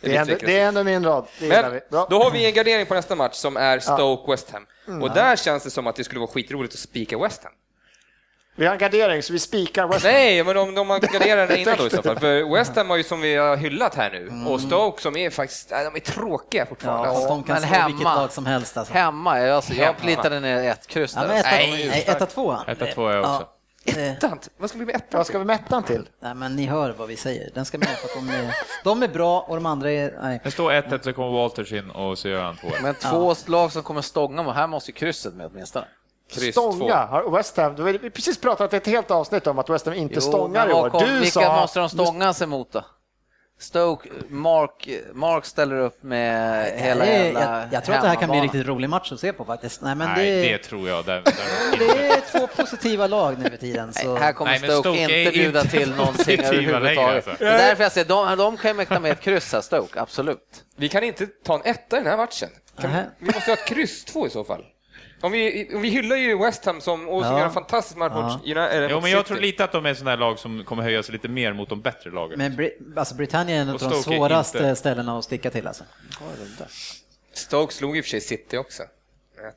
Det 0.00 0.16
är, 0.16 0.20
ändå, 0.20 0.34
det 0.40 0.58
är 0.58 0.66
ändå 0.68 0.84
min 0.84 1.04
rad. 1.04 1.26
Men 1.40 1.80
då 1.90 2.22
har 2.22 2.30
vi 2.30 2.46
en 2.46 2.54
gardering 2.54 2.86
på 2.86 2.94
nästa 2.94 3.14
match 3.16 3.34
som 3.34 3.56
är 3.56 3.78
Stoke-West 3.78 4.52
Ham. 4.52 5.02
Och 5.02 5.10
där 5.10 5.36
känns 5.36 5.64
det 5.64 5.70
som 5.70 5.86
att 5.86 5.96
det 5.96 6.04
skulle 6.04 6.20
vara 6.20 6.30
skitroligt 6.30 6.74
att 6.74 6.80
spika 6.80 7.18
West 7.18 7.44
Ham. 7.44 7.52
Vi 8.56 8.66
har 8.66 8.72
en 8.72 8.78
gardering 8.78 9.22
så 9.22 9.32
vi 9.32 9.38
spikar 9.38 9.86
West 9.88 10.04
Ham. 10.04 10.12
Nej, 10.12 10.44
men 10.44 10.54
de, 10.56 10.74
de 10.74 10.88
garderar 10.88 11.46
det 11.46 11.58
innan 11.60 11.76
då 11.78 11.86
i 11.86 11.90
så 11.90 12.02
fall. 12.02 12.18
För 12.18 12.54
West 12.54 12.76
Ham 12.76 12.90
har 12.90 12.96
ju 12.96 13.02
som 13.02 13.20
vi 13.20 13.34
har 13.36 13.56
hyllat 13.56 13.94
här 13.94 14.10
nu. 14.10 14.50
Och 14.50 14.60
Stoke 14.60 15.02
som 15.02 15.16
är 15.16 15.30
faktiskt, 15.30 15.68
de 15.68 15.76
är 15.96 16.00
tråkiga 16.00 16.66
fortfarande. 16.66 17.08
Ja, 17.08 17.14
fast 17.14 17.28
de 17.28 17.42
kan 17.42 17.54
men 17.54 17.64
hemma. 17.64 17.86
vilket 17.86 18.04
lag 18.04 18.32
som 18.32 18.46
helst. 18.46 18.76
Alltså. 18.76 18.94
Hemma, 18.94 19.40
jag, 19.40 19.56
alltså, 19.56 19.72
jag 19.74 19.84
Hemma. 19.84 19.98
plittade 19.98 20.40
ner 20.40 20.70
ett 20.70 20.86
kryss 20.86 21.12
Ja, 21.16 21.22
där. 21.26 21.34
etta, 21.38 21.48
Nej, 21.50 21.86
nej, 21.90 22.04
etta 22.06 22.26
tvåa. 22.26 22.64
Etta, 22.66 22.86
tvåa 22.86 23.12
jag 23.12 23.20
också. 23.20 23.32
Ja, 23.32 23.54
Ettan, 23.86 24.38
vad 24.58 24.70
ska 24.70 24.78
vi 24.78 24.84
med 24.86 24.94
ettan 24.94 25.18
Vad 25.18 25.26
ska 25.26 25.38
vi 25.38 25.44
med 25.44 25.54
ettan 25.54 25.82
till? 25.82 26.08
nej, 26.20 26.34
men 26.34 26.56
ni 26.56 26.66
hör 26.66 26.90
vad 26.90 27.08
vi 27.08 27.16
säger. 27.16 27.50
Den 27.54 27.64
ska 27.64 27.78
med 27.78 27.88
för 27.88 28.08
att 28.08 28.14
de 28.26 28.34
är, 28.34 28.54
de 28.84 29.02
är 29.02 29.08
bra 29.08 29.40
och 29.40 29.54
de 29.56 29.66
andra 29.66 29.90
är... 29.90 30.18
Nej. 30.22 30.40
Det 30.44 30.50
står 30.50 30.72
1-1 30.72 31.02
så 31.02 31.12
kommer 31.12 31.30
Walters 31.30 31.72
in 31.72 31.90
och 31.90 32.18
så 32.18 32.28
gör 32.28 32.42
han 32.42 32.56
2 32.56 32.68
Men 32.82 32.94
två 32.94 33.34
lag 33.46 33.72
som 33.72 33.82
kommer 33.82 34.02
stånga, 34.02 34.42
men 34.42 34.52
här 34.54 34.66
måste 34.66 34.90
ju 34.90 34.94
krysset 34.94 35.34
med 35.34 35.46
åtminstone. 35.52 35.86
Kryss 36.32 36.54
Stånga, 36.54 36.94
har 37.06 37.30
West 37.30 37.56
Ham. 37.56 37.74
Vi 37.74 37.82
har 37.82 38.10
precis 38.10 38.40
pratat 38.40 38.72
ett 38.74 38.86
helt 38.86 39.10
avsnitt 39.10 39.46
om 39.46 39.58
att 39.58 39.70
West 39.70 39.86
Ham 39.86 39.94
inte 39.94 40.14
Jo, 40.14 40.20
stångar 40.20 40.70
i 40.70 40.72
vad 40.72 40.84
år. 40.84 40.90
kom- 40.90 41.00
Du 41.08 41.18
vilka 41.18 41.30
sa... 41.40 41.60
måste 41.60 41.78
de 41.80 41.88
stånga 41.88 42.34
sig 42.34 42.46
mot 42.46 42.72
då? 42.72 42.82
Stoke, 43.64 44.08
Mark, 44.28 44.88
Mark 45.12 45.44
ställer 45.44 45.76
upp 45.76 46.02
med 46.02 46.72
hela 46.80 47.06
jävla 47.06 47.40
jag, 47.40 47.72
jag 47.72 47.84
tror 47.84 47.94
att 47.94 48.02
det 48.02 48.08
här 48.08 48.16
kan 48.16 48.28
bli 48.28 48.38
en 48.38 48.42
riktigt 48.42 48.66
rolig 48.66 48.90
match 48.90 49.12
att 49.12 49.20
se 49.20 49.32
på 49.32 49.44
faktiskt. 49.44 49.82
Nej, 49.82 49.94
men 49.94 50.08
Nej, 50.08 50.30
det, 50.30 50.48
det 50.48 50.58
tror 50.58 50.88
jag. 50.88 51.04
Där, 51.04 51.22
där. 51.24 51.78
det 51.78 52.08
är 52.08 52.38
två 52.38 52.46
positiva 52.46 53.06
lag 53.06 53.38
nu 53.38 53.50
för 53.50 53.56
tiden. 53.56 53.92
Så. 53.92 54.12
Nej, 54.12 54.22
här 54.22 54.32
kommer 54.32 54.50
Nej, 54.50 54.58
Stoke, 54.58 54.74
Stoke 54.74 55.18
inte 55.20 55.30
bjuda 55.30 55.60
inte 55.60 55.78
till 55.78 55.94
någonting 55.94 56.36
längre, 56.36 56.56
överhuvudtaget. 56.56 57.28
alltså. 57.28 57.44
Det 57.44 57.50
är 57.50 57.58
därför 57.58 57.82
jag 57.82 57.92
säger, 57.92 58.08
de, 58.08 58.38
de 58.38 58.56
kan 58.56 58.76
mäkta 58.76 59.00
med 59.00 59.12
ett 59.12 59.20
kryss 59.20 59.52
här, 59.52 59.60
Stoke, 59.60 60.00
absolut. 60.00 60.64
Vi 60.76 60.88
kan 60.88 61.04
inte 61.04 61.26
ta 61.26 61.54
en 61.54 61.62
etta 61.64 61.96
i 61.96 62.00
den 62.00 62.08
här 62.08 62.16
matchen. 62.16 62.48
Kan, 62.80 62.90
vi 63.18 63.26
måste 63.26 63.50
ha 63.50 63.56
ett 63.56 63.68
kryss 63.68 64.04
två 64.04 64.26
i 64.26 64.30
så 64.30 64.44
fall. 64.44 64.64
Om 65.24 65.32
vi, 65.32 65.70
om 65.74 65.82
vi 65.82 65.88
hyllar 65.88 66.16
ju 66.16 66.38
West 66.38 66.64
Ham 66.64 66.80
som, 66.80 67.08
och 67.08 67.22
som 67.24 67.32
Ja. 67.32 67.38
gör 67.38 67.46
en 67.46 67.52
fantastisk 67.52 67.96
match 67.96 68.12
mot 68.12 68.32
United, 68.56 68.88
Jo, 68.90 69.00
men 69.00 69.10
jag 69.10 69.18
City. 69.20 69.28
tror 69.28 69.38
lite 69.40 69.64
att 69.64 69.72
de 69.72 69.86
är 69.86 69.94
sådana 69.94 70.10
här 70.10 70.18
lag 70.18 70.38
som 70.38 70.64
kommer 70.64 70.82
höja 70.82 71.02
sig 71.02 71.12
lite 71.12 71.28
mer 71.28 71.52
mot 71.52 71.68
de 71.68 71.80
bättre 71.80 72.10
lagen. 72.10 72.38
Men 72.38 72.52
Bri- 72.52 72.98
alltså 72.98 73.14
Britannia 73.14 73.56
är 73.56 73.60
en 73.60 73.68
av 73.68 73.78
de 73.78 74.02
svåraste 74.02 74.58
inte- 74.58 74.76
ställena 74.76 75.18
att 75.18 75.24
sticka 75.24 75.50
till. 75.50 75.66
Alltså. 75.66 75.84
Stoke 77.34 77.74
slog 77.74 77.96
i 77.96 78.00
och 78.00 78.04
för 78.04 78.10
sig 78.10 78.20
City 78.20 78.56
också. 78.56 78.82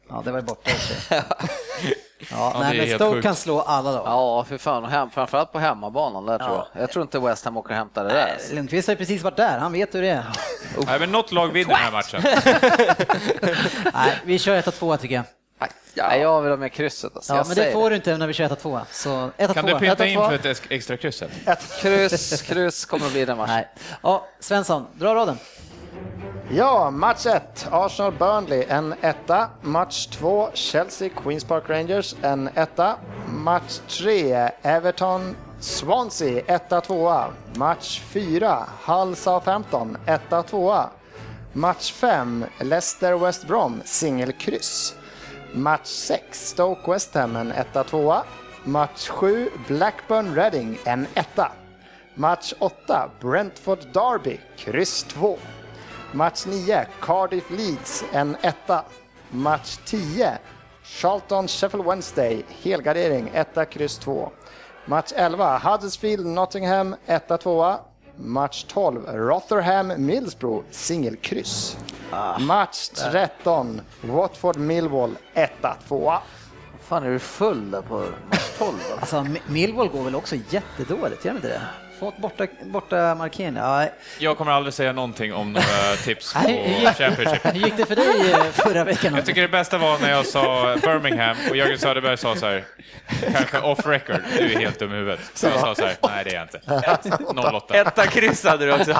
Ja, 0.09 0.21
det 0.25 0.31
var 0.31 0.39
ju 0.39 0.45
borta 0.45 0.71
i 0.71 0.73
och 0.73 0.77
för 0.77 1.01
sig. 1.01 1.21
Ja, 2.31 2.53
är 2.55 2.59
nej, 2.59 2.77
men 2.77 2.95
Stoke 2.95 3.13
sjukt. 3.15 3.23
kan 3.23 3.35
slå 3.35 3.61
alla 3.61 3.91
lag. 3.91 4.03
Ja, 4.05 4.43
för 4.49 4.57
fan. 4.57 4.85
Hem, 4.85 5.09
framförallt 5.09 5.51
på 5.51 5.59
hemmabanan 5.59 6.25
där 6.25 6.37
tror 6.39 6.49
Ja. 6.51 6.67
jag. 6.73 6.81
Jag 6.83 6.91
tror 6.91 7.03
inte 7.03 7.19
West 7.19 7.45
Ham 7.45 7.57
åker 7.57 7.69
och 7.69 7.75
hämtar 7.75 8.03
det 8.03 8.09
där. 8.13 8.37
Lundqvist 8.53 8.87
har 8.87 8.93
ju 8.93 8.97
precis 8.97 9.21
varit 9.23 9.37
där, 9.37 9.57
han 9.57 9.71
vet 9.73 9.95
hur 9.95 10.01
det 10.01 10.07
är. 10.09 10.25
Nej, 10.85 10.99
men 10.99 11.11
något 11.11 11.31
lag 11.31 11.47
vinner 11.47 11.69
den 11.69 11.77
här 11.77 11.91
matchen. 11.91 12.21
Nej, 13.93 14.13
vi 14.25 14.39
kör 14.39 14.61
1-2 14.61 14.97
tycker 14.97 15.15
jag. 15.15 15.23
Nej, 15.93 16.21
jag 16.21 16.41
vill 16.41 16.51
ha 16.51 16.57
med 16.57 16.71
krysset. 16.71 17.15
Alltså. 17.15 17.33
Ja, 17.33 17.37
jag 17.37 17.47
men 17.47 17.55
det 17.55 17.71
får 17.71 17.89
du 17.89 17.95
inte 17.95 18.17
när 18.17 18.27
vi 18.27 18.33
kör 18.33 18.47
1-2. 18.49 18.81
Så 18.91 19.09
1-2. 19.37 19.53
Kan 19.53 19.65
du 19.65 19.79
pynta 19.79 20.03
1-2. 20.05 20.07
in 20.07 20.19
för 20.19 20.33
ett 20.33 20.45
ex- 20.45 20.61
extra 20.69 20.97
kryss? 20.97 21.21
här? 21.21 21.57
Kryss, 21.81 22.41
kryss 22.41 22.85
kommer 22.85 23.05
att 23.05 23.11
bli 23.11 23.25
den 23.25 23.37
matchen. 23.37 23.53
Nej. 23.53 23.67
Ja, 24.03 24.27
Svensson, 24.39 24.87
dra 24.93 25.15
raden. 25.15 25.37
Ja, 26.51 26.91
match 26.91 27.25
1, 27.25 27.67
Arsenal-Burnley, 27.71 28.65
en 28.69 28.93
etta. 29.01 29.49
Match 29.61 30.07
2, 30.07 30.49
Chelsea-Queens 30.53 31.47
Park 31.47 31.63
Rangers, 31.67 32.15
en 32.21 32.49
etta. 32.55 32.97
Match 33.33 33.79
3, 33.87 34.49
Everton-Swansea, 34.61 36.41
etta, 36.47 36.81
tvåa. 36.81 37.27
Match 37.55 38.01
4, 38.01 38.65
Hull-Southampton, 38.85 39.97
etta, 40.05 40.43
tvåa. 40.43 40.89
Match 41.53 41.91
5, 41.91 42.45
Leicester-West 42.59 43.47
Brom, 43.47 43.81
singelkryss. 43.85 44.93
Match 45.53 45.87
6, 45.87 46.49
Stoke-West 46.49 47.13
Ham, 47.13 47.35
en 47.35 47.51
etta, 47.51 47.83
tvåa. 47.83 48.23
Match 48.63 49.09
7, 49.19 49.49
Blackburn-Reading, 49.67 50.77
en 50.85 51.07
etta. 51.15 51.51
Match 52.15 52.53
8, 52.59 53.09
Brentford-Derby, 53.19 54.39
kryss 54.57 55.03
2. 55.03 55.37
Match 56.11 56.45
9, 56.45 56.85
Cardiff 57.01 57.49
Leeds, 57.49 58.03
en 58.13 58.37
etta. 58.41 58.85
Match 59.31 59.77
10. 59.85 60.37
Charlton 60.83 61.47
Sheffield 61.47 61.85
Wednesday, 61.85 62.45
helgardering, 62.63 63.29
1 63.33 63.65
kryss 63.65 63.97
2. 63.97 64.31
Match 64.85 65.11
11. 65.15 65.59
Huddersfield 65.59 66.25
Nottingham, 66.25 66.95
1 67.05 67.37
2 67.39 67.79
Match 68.19 68.63
12. 68.63 69.05
Rotherham 69.07 69.87
Middlesbrough, 70.05 70.63
singelkryss. 70.71 71.77
Match 72.39 72.87
13. 72.89 73.81
Watford 74.01 74.57
Millwall, 74.57 75.17
1 75.33 75.51
2 75.87 76.13
Fan, 76.87 77.03
är 77.03 77.09
du 77.09 77.19
full 77.19 77.71
där 77.71 77.81
på 77.81 77.95
match 78.29 78.49
12? 78.57 78.73
då? 78.89 78.95
Alltså, 78.99 79.15
Mi- 79.15 79.41
Millwall 79.47 79.87
går 79.87 80.03
väl 80.03 80.15
också 80.15 80.35
jättedåligt, 80.49 81.25
gör 81.25 81.31
de 81.31 81.35
inte 81.37 81.47
det? 81.47 81.61
Fått 81.99 82.17
borta, 82.17 82.47
borta 82.63 83.15
markering. 83.15 83.55
Ja, 83.55 83.85
Jag 84.19 84.37
kommer 84.37 84.51
aldrig 84.51 84.73
säga 84.73 84.93
någonting 84.93 85.33
om 85.33 85.53
några 85.53 85.95
tips 86.03 86.33
på 86.33 86.39
Championship. 86.97 87.45
hur 87.45 87.59
gick 87.59 87.77
det 87.77 87.85
för 87.85 87.95
dig 87.95 88.31
eh, 88.31 88.43
förra 88.43 88.83
veckan? 88.83 89.15
Jag 89.15 89.25
tycker 89.25 89.41
det 89.41 89.47
bästa 89.47 89.77
var 89.77 89.99
när 89.99 90.11
jag 90.11 90.25
sa 90.25 90.75
Birmingham 90.81 91.37
och 91.49 91.55
Jörgen 91.55 91.79
Söderberg 91.79 92.17
sa 92.17 92.35
så 92.35 92.45
här, 92.45 92.63
kanske 93.33 93.59
off 93.59 93.85
record, 93.85 94.19
du 94.37 94.53
är 94.53 94.59
helt 94.59 94.79
dum 94.79 94.93
i 94.93 94.95
huvudet. 94.95 95.19
Så 95.33 95.47
jag 95.47 95.59
sa 95.59 95.75
så 95.75 95.85
här, 95.85 95.95
nej 96.07 96.23
det 96.23 96.29
är 96.29 96.35
jag 96.35 96.43
inte. 96.43 97.41
08. 97.41 97.75
Etta 97.77 98.07
kryss 98.07 98.43
hade 98.45 98.65
du 98.65 98.73
också. 98.73 98.95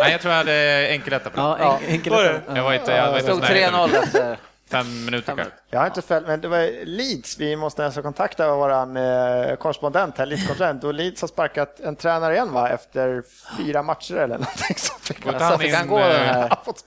Nej, 0.00 0.12
jag 0.12 0.20
tror 0.20 0.32
jag 0.32 0.38
hade 0.38 0.86
enkeletta 0.90 1.30
på 1.30 1.36
det. 1.36 1.42
Ja, 1.42 1.78
en, 1.86 1.92
enkel 1.92 2.12
Var 2.12 2.22
det? 2.22 2.40
Jag 2.54 2.62
var 2.62 2.72
inte, 2.74 2.92
jag 2.92 3.10
var 3.10 3.18
inte 3.18 3.32
stod 3.32 3.44
ens 3.44 3.72
nära. 3.72 3.86
3-0 3.86 4.02
efter. 4.02 4.36
Fem 4.70 5.04
minuter 5.04 5.36
kanske. 5.36 5.54
Jag 5.70 5.78
har 5.78 5.86
inte 5.86 6.02
följt, 6.02 6.26
men 6.26 6.40
det 6.40 6.48
var 6.48 6.84
Leeds. 6.84 7.38
Vi 7.38 7.56
måste 7.56 7.84
alltså 7.84 8.02
kontakta 8.02 8.56
vår 8.56 8.70
eh, 8.70 9.56
korrespondent 9.56 10.18
här, 10.18 10.26
Leeds-korrespondent. 10.26 10.84
Och 10.84 10.94
Leeds 10.94 11.20
har 11.20 11.28
sparkat 11.28 11.80
en 11.80 11.96
tränare 11.96 12.34
igen 12.34 12.52
va? 12.52 12.68
Efter 12.68 13.22
fyra 13.56 13.82
matcher 13.82 14.14
eller 14.14 14.38
någonting. 14.38 14.76
Så 14.76 14.94
fick 14.94 15.26
han, 15.26 15.34
han 15.34 15.58
fick 15.58 15.74
han 15.74 15.88
gå 15.88 15.98
den 15.98 16.10
eh, 16.10 16.18
här? 16.18 16.40
han 16.40 16.50
har 16.50 16.60
fått. 16.64 16.84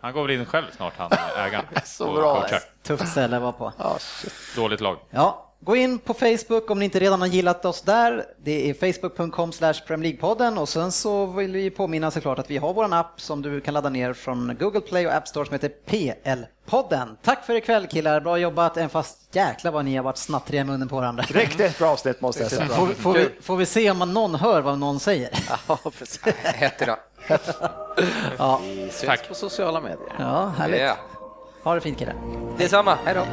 Han 0.00 0.12
går 0.12 0.22
väl 0.22 0.30
in 0.30 0.46
själv 0.46 0.66
snart, 0.76 0.92
han 0.96 1.10
ägaren. 1.36 1.64
Så 1.84 2.12
bra. 2.12 2.40
coachar. 2.40 2.60
Tufft 2.82 3.08
ställe 3.08 3.36
att 3.36 3.42
vara 3.42 3.52
på. 3.52 3.72
Ja, 3.78 3.96
shit. 3.98 4.32
Dåligt 4.56 4.80
lag. 4.80 4.98
Ja, 5.10 5.49
gå 5.60 5.76
in 5.76 5.98
på 5.98 6.14
Facebook 6.14 6.70
om 6.70 6.78
ni 6.78 6.84
inte 6.84 6.98
redan 7.00 7.20
har 7.20 7.28
gillat 7.28 7.64
oss 7.64 7.82
där. 7.82 8.24
Det 8.44 8.70
är 8.70 8.74
facebook.com 8.74 9.52
slash 9.52 9.72
League-podden 9.72 10.58
och 10.58 10.68
sen 10.68 10.92
så 10.92 11.26
vill 11.26 11.52
vi 11.52 11.70
påminna 11.70 12.10
såklart 12.10 12.38
att 12.38 12.50
vi 12.50 12.56
har 12.56 12.74
vår 12.74 12.94
app 12.94 13.20
som 13.20 13.42
du 13.42 13.60
kan 13.60 13.74
ladda 13.74 13.88
ner 13.88 14.12
från 14.12 14.56
Google 14.60 14.80
Play 14.80 15.06
och 15.06 15.14
App 15.14 15.28
Store 15.28 15.46
som 15.46 15.52
heter 15.52 15.70
PL-podden. 15.86 17.16
Tack 17.22 17.44
för 17.46 17.54
ikväll 17.54 17.86
killar, 17.86 18.20
bra 18.20 18.38
jobbat, 18.38 18.76
även 18.76 18.88
fast 18.88 19.18
jäklar 19.32 19.72
vad 19.72 19.84
ni 19.84 19.96
har 19.96 20.04
varit 20.04 20.16
snattriga 20.16 20.60
i 20.60 20.64
munnen 20.64 20.88
på 20.88 20.96
varandra. 20.96 21.24
Riktigt 21.28 21.78
bra 21.78 21.88
avsnitt 21.88 22.20
måste 22.20 22.42
jag 22.42 22.50
säga. 22.50 22.66
Får, 22.66 22.86
får, 22.86 23.12
vi, 23.12 23.28
får 23.40 23.56
vi 23.56 23.66
se 23.66 23.90
om 23.90 23.98
någon 23.98 24.34
hör 24.34 24.60
vad 24.60 24.78
någon 24.78 25.00
säger? 25.00 25.30
Ja, 25.68 25.78
precis. 25.98 26.20
Hett 26.44 26.82
idag. 26.82 26.96
Ja, 28.38 28.60
Syns 28.64 29.00
Tack. 29.06 29.28
på 29.28 29.34
sociala 29.34 29.80
medier. 29.80 30.12
ja 30.18 30.52
härligt. 30.58 30.80
Ja. 30.80 30.96
Ha 31.62 31.74
det 31.74 31.80
fint 31.80 31.98
killar. 31.98 32.14
Detsamma. 32.58 32.98
Hej 33.04 33.14
då. 33.14 33.24